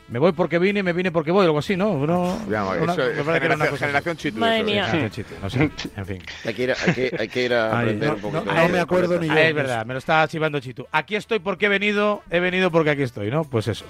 Me 0.09 0.19
voy 0.19 0.33
porque 0.33 0.59
vine 0.59 0.81
y 0.81 0.83
me 0.83 0.93
vine 0.93 1.11
porque 1.11 1.31
voy, 1.31 1.45
algo 1.47 1.59
así, 1.59 1.75
¿no? 1.77 1.91
Uno- 1.91 2.39
Ya, 2.51 2.65
una- 2.67 2.93
eso 2.93 3.03
es 3.03 3.17
me 3.17 3.25
parece 3.25 3.41
que 3.41 3.47
era 3.47 3.55
una 3.57 3.65
generación- 3.65 3.79
generación 3.79 4.17
Chitu, 4.19 4.39
Madre 4.39 4.57
eso, 4.59 4.65
mía. 4.67 4.89
sí. 4.91 5.11
Chitu, 5.11 5.35
no 5.43 5.51
sé, 5.51 5.71
en 5.97 6.07
fin. 6.07 6.23
Hay 6.45 6.55
que 6.55 6.63
ir 6.63 6.71
a, 6.73 6.75
hay 6.87 6.93
que, 6.95 7.17
hay 7.19 7.29
que 7.29 7.45
ir 7.45 7.55
a 7.55 7.65
Ay, 7.71 7.83
aprender 7.83 8.09
no, 8.11 8.15
un 8.17 8.21
poquito. 8.21 8.45
no, 8.45 8.55
no 8.63 8.69
me 8.69 8.79
acuerdo 8.81 9.19
ni 9.19 9.27
yo. 9.27 9.33
Ah, 9.33 9.41
es 9.43 9.55
verdad, 9.55 9.87
me 9.87 9.95
lo 9.95 9.99
estaba 9.99 10.29
chivando 10.29 10.61
Chitu. 10.61 10.87
Aquí 10.93 11.17
estoy 11.17 11.39
porque 11.39 11.67
he 11.67 11.69
venido, 11.71 12.23
he 12.31 12.41
venido 12.41 12.71
porque 12.71 12.91
aquí 12.91 13.03
estoy, 13.03 13.31
¿no? 13.31 13.43
Pues 13.45 13.69
eso. 13.69 13.87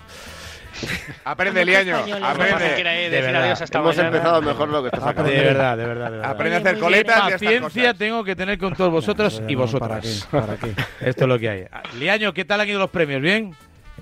Aprende, 1.25 1.65
Liaño. 1.65 1.97
Aprende. 2.23 3.11
De 3.11 3.21
verdad. 3.21 3.59
Hemos 3.73 3.99
empezado 3.99 4.43
mejor 4.43 4.69
lo 4.69 4.83
que 4.83 4.89
estás 4.89 5.17
De 5.17 5.23
verdad, 5.23 5.77
de 5.77 5.87
verdad, 5.87 6.11
de 6.11 6.17
verdad. 6.19 6.31
Aprende 6.31 6.57
a 6.57 6.61
hacer 6.61 6.79
coletas 6.79 7.29
y 7.29 7.33
Paciencia 7.33 7.95
tengo 7.95 8.25
que 8.25 8.37
tener 8.37 8.59
con 8.59 8.75
todos 8.75 8.91
vosotros 8.91 9.43
y 9.49 9.55
No, 9.55 9.67
¿Para 9.67 9.97
vosotras. 9.97 10.29
qué? 10.31 10.37
¿Para 10.39 10.57
qué? 10.57 10.75
Esto 11.01 11.25
es 11.25 11.29
lo 11.29 11.39
que 11.39 11.49
hay. 11.49 11.65
Liaño, 11.99 12.33
¿qué 12.33 12.45
tal 12.45 12.61
han 12.61 12.69
ido 12.69 12.79
los 12.79 12.91
premios? 12.91 13.21
¿Bien? 13.21 13.55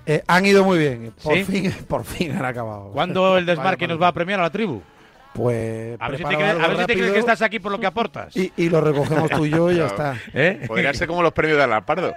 Eh, 0.07 0.23
han 0.27 0.47
ido 0.47 0.65
muy 0.65 0.79
bien. 0.79 1.13
Por, 1.23 1.35
¿Sí? 1.35 1.45
fin, 1.45 1.73
por 1.89 2.05
fin 2.05 2.33
han 2.37 2.45
acabado. 2.45 2.91
¿Cuándo 2.93 3.37
el 3.39 3.47
desmarque 3.47 3.87
nos 3.87 4.01
va 4.01 4.09
a 4.09 4.13
premiar 4.13 4.41
a 4.41 4.45
la 4.45 4.51
tribu? 4.51 4.83
Pues 5.33 5.97
A 6.01 6.09
ver 6.09 6.19
si 6.19 6.25
te 6.25 6.35
crees, 6.35 6.51
algo 6.51 6.65
a 6.65 6.69
ver 6.69 6.77
si 6.79 6.85
te 6.87 6.93
crees 6.93 6.99
rápido 6.99 7.13
que 7.15 7.19
estás 7.21 7.43
aquí 7.43 7.61
por 7.61 7.71
lo 7.71 7.79
que 7.79 7.87
aportas. 7.87 8.37
y, 8.37 8.53
y 8.57 8.69
lo 8.69 8.81
recogemos 8.81 9.31
tú 9.31 9.47
y 9.47 9.51
yo 9.51 9.71
y 9.71 9.77
ya 9.77 9.87
está. 9.87 10.17
¿Eh? 10.35 10.65
Podría 10.67 10.93
ser 10.93 11.07
como 11.07 11.23
los 11.23 11.33
premios 11.33 11.59
de 11.59 11.65
Alarpardo. 11.65 12.15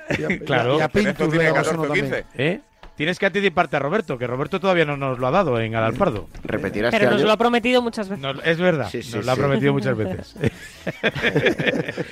Claro. 0.47 0.79
Y 0.79 0.81
a 0.81 0.87
Pintus 0.89 1.29
tiene 1.29 1.45
damos 1.45 1.59
14 1.67 1.73
uno 1.75 1.81
o 1.83 1.85
también. 1.85 2.05
15. 2.05 2.25
¿Eh? 2.35 2.61
Tienes 2.95 3.17
que 3.17 3.25
anticiparte 3.25 3.75
a 3.75 3.79
Roberto, 3.79 4.19
que 4.19 4.27
Roberto 4.27 4.59
todavía 4.59 4.85
no 4.85 4.95
nos 4.97 5.17
lo 5.17 5.25
ha 5.25 5.31
dado 5.31 5.59
en 5.59 5.73
Alalpardo. 5.75 6.27
¿Repetirá 6.43 6.89
este 6.89 6.99
Pero 6.99 7.09
nos 7.11 7.19
año? 7.21 7.27
lo 7.27 7.33
ha 7.33 7.37
prometido 7.37 7.81
muchas 7.81 8.07
veces. 8.07 8.21
Nos- 8.21 8.45
es 8.45 8.59
verdad, 8.59 8.87
Sí, 8.91 9.01
sí, 9.01 9.15
nos 9.15 9.25
lo 9.25 9.31
ha 9.31 9.35
prometido 9.35 9.73
muchas 9.73 9.97
veces. 9.97 10.35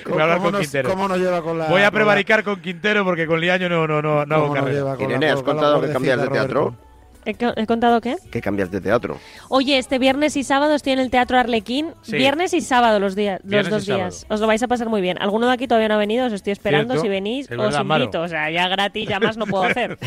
¿Cómo, 0.03 0.16
Voy 0.16 0.20
a 0.20 0.24
hablar 0.24 0.38
con 0.40 0.52
nos, 0.53 0.62
Quintero. 0.62 0.90
cómo 0.90 1.08
nos 1.08 1.20
lleva 1.20 1.41
con 1.44 1.60
la. 1.60 1.66
Voy 1.66 1.74
a 1.74 1.76
con 1.76 1.82
la- 1.84 1.91
prevaricar 1.91 2.44
con 2.44 2.60
Quintero 2.62 3.03
porque 3.06 3.28
con 3.28 3.40
Liaño 3.40 3.70
no, 3.70 3.86
no, 3.88 4.02
no, 4.02 4.26
no 4.26 4.36
hago 4.36 4.53
carrera. 4.53 4.95
con 4.95 5.06
Irene, 5.06 5.30
¿has 5.30 5.44
contado 5.44 5.82
que 5.82 5.90
cambias 5.91 6.20
de 6.20 6.28
teatro? 6.30 6.60
Roberto? 6.62 6.90
¿He, 7.23 7.35
co- 7.35 7.53
he 7.56 7.68
contado 7.68 8.02
qué? 8.02 8.15
Que 8.31 8.41
cambias 8.41 8.72
de 8.72 8.81
teatro. 8.81 9.19
Oye, 9.49 9.77
este 9.77 9.99
viernes 9.99 10.35
y 10.38 10.43
sábado 10.43 10.73
estoy 10.73 10.93
en 10.93 10.99
el 10.99 11.11
Teatro 11.11 11.38
Arlequín. 11.38 11.93
Sí. 12.02 12.18
Viernes 12.18 12.52
y 12.53 12.61
sábado 12.61 12.99
los 12.99 13.15
días, 13.15 13.39
los 13.43 13.68
y 13.68 13.69
dos 13.69 13.85
sábado. 13.85 14.06
días. 14.10 14.26
Os 14.27 14.39
lo 14.39 14.48
vais 14.48 14.64
a 14.64 14.68
pasar 14.68 14.89
muy 14.89 15.02
bien. 15.02 15.18
Alguno 15.22 15.45
de 15.48 15.53
aquí 15.53 15.68
todavía 15.68 15.88
no 15.88 15.93
ha 15.93 15.98
venido, 15.98 16.26
os 16.26 16.34
estoy 16.34 16.53
esperando. 16.53 16.93
Cierto. 16.95 17.03
Si 17.03 17.10
venís, 17.10 17.49
Es 17.52 17.57
os 17.60 17.80
invito. 17.80 18.22
O 18.22 18.27
sea, 18.27 18.49
ya 18.49 18.68
gratis, 18.68 19.07
ya 19.07 19.19
más 19.19 19.38
no 19.38 19.45
puedo 19.45 19.64
hacer. 19.65 19.99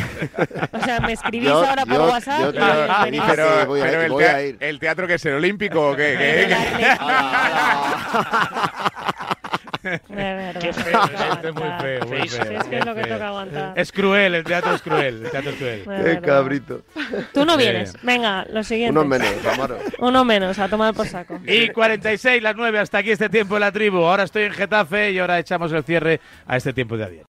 O 0.72 0.80
sea, 0.84 0.98
me 1.00 1.12
escribís 1.12 1.48
Yo- 1.48 1.64
ahora 1.64 1.86
por 1.86 1.94
yo- 1.94 2.06
WhatsApp 2.08 2.40
yo 2.40 2.50
y 2.50 2.52
te- 2.52 3.04
venís. 3.04 3.22
Pero, 3.28 3.60
Sí, 3.60 3.66
voy 3.66 3.80
a 3.80 3.84
pero 3.84 4.02
el, 4.02 4.10
voy 4.12 4.24
a 4.24 4.26
tea- 4.26 4.42
ir. 4.46 4.56
el 4.60 4.78
teatro 4.80 5.06
que 5.06 5.14
es 5.14 5.24
el 5.26 5.34
olímpico 5.34 5.90
o 5.90 5.96
qué, 5.96 6.16
qué- 6.48 6.56
De 9.84 9.98
verdad. 10.08 10.60
Qué 10.60 10.72
feo, 10.72 11.00
esto 11.04 11.48
es 11.48 11.54
muy 11.54 11.70
feo, 11.80 12.06
muy 12.06 12.28
Sí, 12.28 12.28
feo, 12.28 12.60
es 12.60 12.64
que 12.64 12.78
es 12.78 12.86
lo 12.86 12.94
que 12.94 13.02
toca 13.02 13.28
aguantar. 13.28 13.78
Es 13.78 13.92
cruel, 13.92 14.34
el 14.34 14.44
teatro 14.44 14.74
es 14.74 14.82
cruel, 14.82 15.24
el 15.24 15.30
teatro 15.30 15.50
es 15.50 15.56
cruel. 15.56 15.84
De 15.84 16.14
Qué 16.14 16.20
cabrito. 16.20 16.82
Tú 17.32 17.44
no 17.44 17.56
vienes. 17.56 17.94
Venga, 18.02 18.46
lo 18.50 18.64
siguiente. 18.64 18.98
Uno 18.98 19.08
menos, 19.08 19.28
Amaro. 19.52 19.78
Uno 19.98 20.24
menos, 20.24 20.58
a 20.58 20.68
tomar 20.68 20.94
por 20.94 21.06
saco. 21.06 21.38
Y 21.46 21.68
46, 21.68 22.42
las 22.42 22.56
9, 22.56 22.78
hasta 22.78 22.98
aquí 22.98 23.10
este 23.10 23.28
tiempo 23.28 23.56
en 23.56 23.60
la 23.60 23.72
tribu. 23.72 23.98
Ahora 23.98 24.24
estoy 24.24 24.44
en 24.44 24.52
Getafe 24.52 25.12
y 25.12 25.18
ahora 25.18 25.38
echamos 25.38 25.72
el 25.72 25.84
cierre 25.84 26.20
a 26.46 26.56
este 26.56 26.72
tiempo 26.72 26.96
de 26.96 27.04
adiós. 27.04 27.26